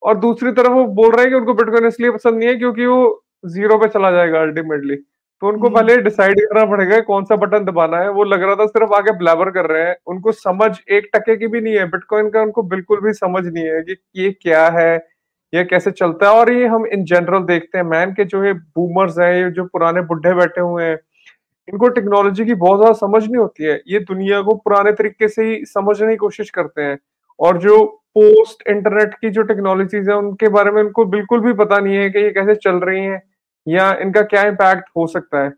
और 0.04 0.18
दूसरी 0.18 0.52
तरफ़ 0.52 0.72
वो 0.72 0.86
बोल 0.96 1.12
रहे 1.12 1.22
हैं 1.22 1.30
कि 1.30 1.36
उनको 1.36 1.54
बिटकॉइन 1.54 1.88
इसलिए 1.88 2.12
पसंद 2.12 2.38
नहीं 2.40 2.50
है 2.50 2.56
क्योंकि 2.56 2.86
वो 2.86 3.00
ज़ीरो 3.48 3.78
पे 3.78 3.88
चला 3.88 4.12
जाएगा 4.12 4.42
अल्टीमेटली 4.42 4.96
तो 5.42 5.48
उनको 5.48 5.68
हम्म। 5.68 5.76
पहले 5.76 5.96
डिसाइड 5.98 6.40
करना 6.40 6.66
पड़ेगा 6.66 7.00
कौन 7.02 7.24
सा 7.26 7.36
बटन 7.36 7.66
दबाना 7.66 7.98
है। 7.98 8.10
वो 8.12 8.24
लग 8.24 8.42
रहा 8.44 8.56
था 8.56 8.66
सिर्फ़ 8.68 8.94
आगे 8.94 9.12
ब्लैबर 9.18 9.50
कर 9.52 9.66
रहे 9.66 9.84
हैं। 9.84 9.96
उनको 10.08 10.32
समझ 10.32 10.70
एक 10.92 11.10
टके 11.16 11.36
की 11.38 11.48
भी 11.48 11.62
नहीं 11.62 11.78
है। 11.78 11.86
बिटकॉइन 11.90 12.30
का 12.30 12.42
उनको 12.42 12.64
बिल्कुल 12.64 13.00
भी 13.02 13.14
समझ 13.14 13.46
नहीं 13.46 13.64
है 13.66 13.82
कि 13.84 13.96
ये 14.16 14.32
क्या 14.32 14.68
है 14.70 14.96
ये 15.54 15.64
कैसे 15.66 15.92
चलता 15.92 16.30
है। 16.30 16.34
और 16.34 16.52
ये 16.52 16.68
हम 16.68 16.86
इन 16.88 17.06
जनरल 17.06 17.44
देखते 17.44 17.78
हैं 17.78 17.86
मैन 17.86 18.12
के 18.14 18.26
जो 18.26 18.42
है 18.42 18.54
बूमर्स 18.54 19.20
हैं 19.20 19.34
ये 19.36 19.50
जो 19.52 19.66
पुराने 19.66 20.02
बुढ़े 20.02 20.34
बैठे 20.34 20.62
हुए 20.62 20.84
हैं 20.84 20.98
इनको 21.68 21.88
टेक्नोलॉजी 21.90 22.46
की 22.46 22.54
बहुत 22.56 22.80
ज़्यादा 22.80 22.94
समझ 22.98 23.24
नहीं 23.24 23.38
होती 23.38 23.64
है। 23.64 23.82
ये 23.88 24.00
दुनिया 24.02 24.42
को 24.42 24.56
पुराने 24.58 24.92
तरीके 24.92 25.28
से 25.28 25.46
ही 25.46 25.64
समझने 25.66 26.08
की 26.10 26.16
कोशिश 26.18 26.50
करते 26.50 26.82
हैं। 26.82 26.98
और 27.40 27.58
जो 27.58 27.78
पोस्ट 28.16 28.68
इंटरनेट 28.70 29.14
की 29.14 29.30
जो 29.30 29.42
टेक्नोलॉजीज़ 29.44 30.10
है 30.10 30.16
उनके 30.18 30.48
बारे 30.50 30.72
में 30.72 30.82
उनको 30.84 31.06
बिल्कुल 31.08 31.40
भी 31.42 31.54
पता 31.56 31.78
नहीं 31.80 31.96
है 31.96 32.10
कि 32.10 32.20
ये 32.20 32.30
कैसे 32.32 32.56
चल 32.64 32.80
रही 32.82 33.04
हैं 33.04 33.22
या 33.68 33.92
इनका 34.02 34.22
क्या 34.26 34.44
इम्पैक्ट 34.48 34.90
हो 34.98 35.08
सकता 35.08 35.44
है। 35.44 35.50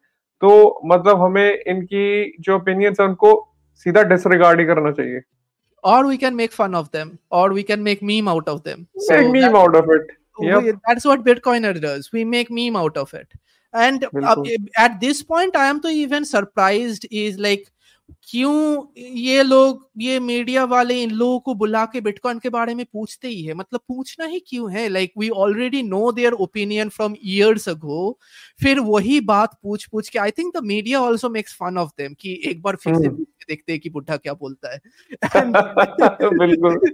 तो 0.41 0.79
मतलब 0.85 1.21
हमें 1.21 1.59
इनकी 1.67 2.37
जो 2.39 2.55
ओपिनियंस 2.55 2.99
है 2.99 3.07
उनको 3.07 3.33
सीधा 3.85 4.03
डिसरिगार्ड 4.03 4.59
ही 4.59 4.65
करना 4.65 4.91
चाहिए। 4.91 5.21
और 5.83 6.05
we 6.05 6.17
can 6.17 6.33
make 6.35 6.51
fun 6.51 6.75
of 6.75 6.87
them 6.93 7.11
और 7.31 7.53
we 7.53 7.63
can 7.63 7.79
make 7.79 7.99
meme 8.03 8.29
out 8.29 8.49
of 8.49 8.59
them 8.65 8.85
make 9.11 9.31
meme 9.31 9.55
out 9.57 9.75
of 9.75 9.91
it 9.93 10.11
that's 10.41 11.05
what 11.05 11.19
bitcoiner 11.19 11.79
does 11.79 12.09
we 12.13 12.23
make 12.25 12.51
meme 12.51 12.77
out 12.77 12.97
of 12.97 13.15
it 13.15 13.37
and 13.73 14.03
at 14.03 14.99
this 14.99 15.21
point 15.29 15.57
I 15.57 15.69
am 15.69 15.79
तो 15.79 15.89
even 15.89 16.23
surprised 16.23 17.07
is 17.11 17.39
like 17.41 17.65
क्यों 18.31 18.85
ये 18.97 19.43
लोग 19.43 19.89
ये 19.97 20.19
media 20.19 20.63
वाले 20.63 21.03
इन 21.03 21.11
लोगों 21.11 21.39
को 21.39 21.53
बुला 21.53 21.85
के 21.85 22.01
बिटकॉइन 22.01 22.39
के 22.39 22.49
बारे 22.49 22.75
में 22.75 22.85
पूछते 22.93 23.27
ही 23.27 23.43
है? 23.43 23.53
मतलब 23.53 23.79
पूछना 23.87 24.25
ही 24.25 24.39
क्यों 24.39 24.73
है? 24.73 24.89
Like 24.89 25.13
we 25.17 25.29
already 25.29 25.83
know 25.83 26.11
their 26.11 26.33
opinion 26.33 26.89
from 26.89 27.15
years 27.25 27.69
ago 27.69 28.19
फिर 28.63 28.79
वही 28.79 29.21
बात 29.21 29.59
पूछ 29.63 29.85
पूछ 29.85 30.09
के 30.09 30.19
I 30.19 30.31
think 30.31 30.57
the 30.57 30.63
media 30.63 30.99
also 30.99 31.29
makes 31.29 31.53
fun 31.53 31.77
of 31.77 31.89
them 31.97 32.13
कि 32.13 32.41
एक 32.45 32.61
बार 32.61 32.75
फिर 32.75 32.95
से 32.95 33.07
hmm. 33.07 33.19
देखते 33.49 33.71
हैं 33.71 33.81
कि 33.81 33.89
बुढ़ा 33.89 34.17
क्या 34.17 34.33
बोलता 34.33 34.73
है। 34.73 34.79
बिल्कुल। 36.37 36.91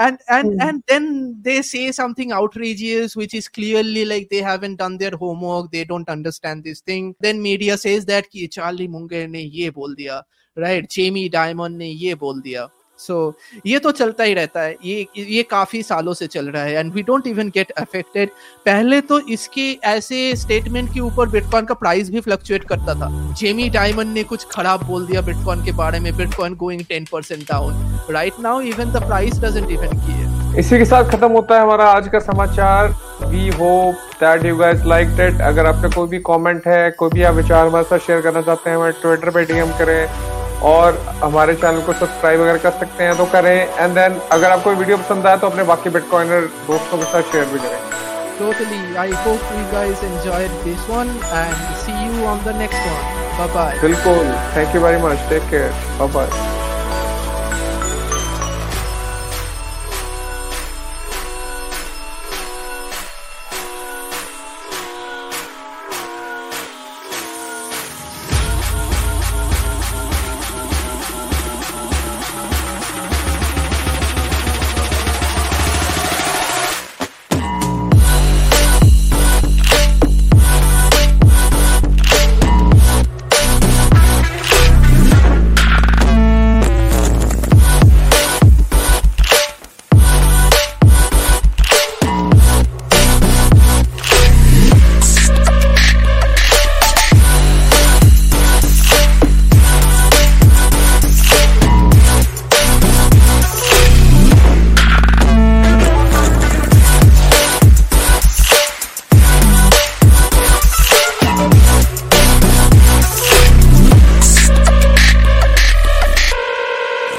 And 0.00 0.18
hmm. 0.30 0.60
and 0.60 0.82
then 0.90 1.42
they 1.42 1.62
say 1.62 1.92
something 1.92 2.32
outrageous 2.32 3.16
which 3.16 3.34
is 3.34 3.48
clearly 3.48 4.04
like 4.04 4.28
they 4.30 4.42
haven't 4.50 4.76
done 4.76 4.98
their 4.98 5.16
homework 5.16 5.72
they 5.72 5.84
don't 5.84 6.08
understand 6.08 6.64
this 6.64 6.80
thing. 6.80 7.14
Then 7.20 7.42
media 7.42 7.76
says 7.76 8.06
that 8.06 8.26
कि 8.26 8.46
चार्ली 8.46 8.88
मुंगेर 8.88 9.28
ने 9.28 9.40
ये 9.40 9.70
बोल 9.70 9.94
दिया। 9.94 10.22
राइट 10.56 10.86
जेमी 10.90 11.28
डायमंड 11.28 11.76
ने 11.78 11.86
ये 11.86 12.14
बोल 12.14 12.40
दिया। 12.40 12.68
सो 12.98 13.14
so, 13.30 13.60
ये 13.66 13.78
तो 13.78 13.90
चलता 13.90 14.24
ही 14.24 14.34
रहता 14.34 14.60
है। 14.60 14.76
ये 14.84 15.06
ये 15.18 15.42
काफ़ी 15.42 15.82
सालों 15.82 16.12
से 16.14 16.26
चल 16.26 16.48
रहा 16.48 16.62
है 16.62 16.74
and 16.74 16.92
we 16.94 17.02
don't 17.02 17.26
even 17.26 17.48
get 17.50 17.70
affected 17.72 18.30
पहले 18.66 19.00
तो 19.00 19.18
इसके 19.28 19.70
ऐसे 19.84 20.34
स्टेटमेंट 20.36 20.92
के 20.94 21.00
ऊपर 21.00 21.28
बिटकॉइन 21.28 21.64
का 21.66 21.74
प्राइस 21.74 22.10
भी 22.10 22.20
फ्लक्चुएट 22.20 22.64
करता 22.64 22.94
था। 22.94 23.08
जेमी 23.40 23.68
डायमंड 23.70 24.14
ने 24.14 24.22
कुछ 24.24 24.46
खराब 24.50 24.84
बोल 24.86 25.06
दिया 25.06 25.20
बिटकॉइन 25.22 25.64
के 25.64 25.72
बारे 25.72 26.00
में। 26.00 26.16
Bitcoin 26.16 26.54
going 26.56 26.84
ten 26.88 27.06
percent 27.12 27.42
down 27.48 27.98
right 28.10 28.40
now 28.40 28.60
even 28.62 28.92
the 28.92 29.02
price 29.06 29.40
doesn't 29.44 29.70
even 29.70 29.96
किए 30.00 30.60
इसी 30.60 30.78
के 30.78 30.84
साथ 30.84 31.10
खत्म 31.10 31.30
होता 31.32 31.54
है 31.54 31.62
हमारा 31.62 31.84
आज 31.90 32.08
का 32.08 32.18
समाचार। 32.20 32.88
We 33.24 33.48
hope 33.50 33.94
that 34.20 34.44
you 34.46 34.56
guys 34.56 34.84
liked 34.86 35.20
it 35.20 35.40
अगर 35.42 35.66
आपका 35.66 35.88
कोई 35.94 36.08
भी 36.08 36.18
कमेंट 36.26 36.66
है 36.68 36.90
कोई 36.98 37.10
भी 37.10 37.22
आप 37.22 37.34
विचार 37.34 37.66
हमारे 37.66 37.84
साथ 37.84 38.06
शेयर 38.06 38.20
करना 38.20 38.42
चाहते 38.42 38.70
हैं 38.70 38.76
हमारे 38.76 38.92
ट्विटर 39.02 39.30
पे 39.30 39.44
डीएम 39.52 39.72
करें। 39.78 40.41
और 40.70 40.98
हमारे 41.22 41.54
चैनल 41.54 41.80
को 41.82 41.92
सब्सक्राइब 41.92 42.40
अगर 42.40 42.58
कर 42.58 42.70
सकते 42.80 43.04
हैं 43.04 43.16
तो 43.16 43.24
करें। 43.32 43.54
एंड 43.54 43.94
देन 43.94 44.20
अगर 44.32 44.50
आपको 44.50 44.70
वीडियो 44.82 44.96
पसंद 44.96 45.26
आए 45.26 45.38
तो 45.38 45.46
अपने 45.46 45.62
बाकी 45.72 45.90
बिटकॉइनर 45.96 46.46
दोस्तों 46.68 46.98
के 46.98 47.04
साथ 47.12 47.32
शेयर 47.32 47.44
भी 47.52 47.58
करें। 47.58 47.90
Totally. 48.36 48.80
I 49.00 49.10
hope 49.24 49.50
you 49.56 49.64
guys 49.72 50.02
enjoyed 50.06 50.54
this 50.64 50.88
one 50.92 51.10
and 51.40 51.76
see 51.82 51.98
you 52.06 52.24
on 52.30 52.42
the 52.46 52.54
next 52.62 52.88
one. 52.94 53.04
Bye 53.38 53.54
bye 53.54 53.78
बिल्कुल। 53.82 54.34
Thank 54.56 54.74
you 54.74 54.80
very 54.80 55.02
much 55.02 55.28
take 55.28 55.48
care 55.50 55.70
bye 55.98 56.08
bye 56.16 56.60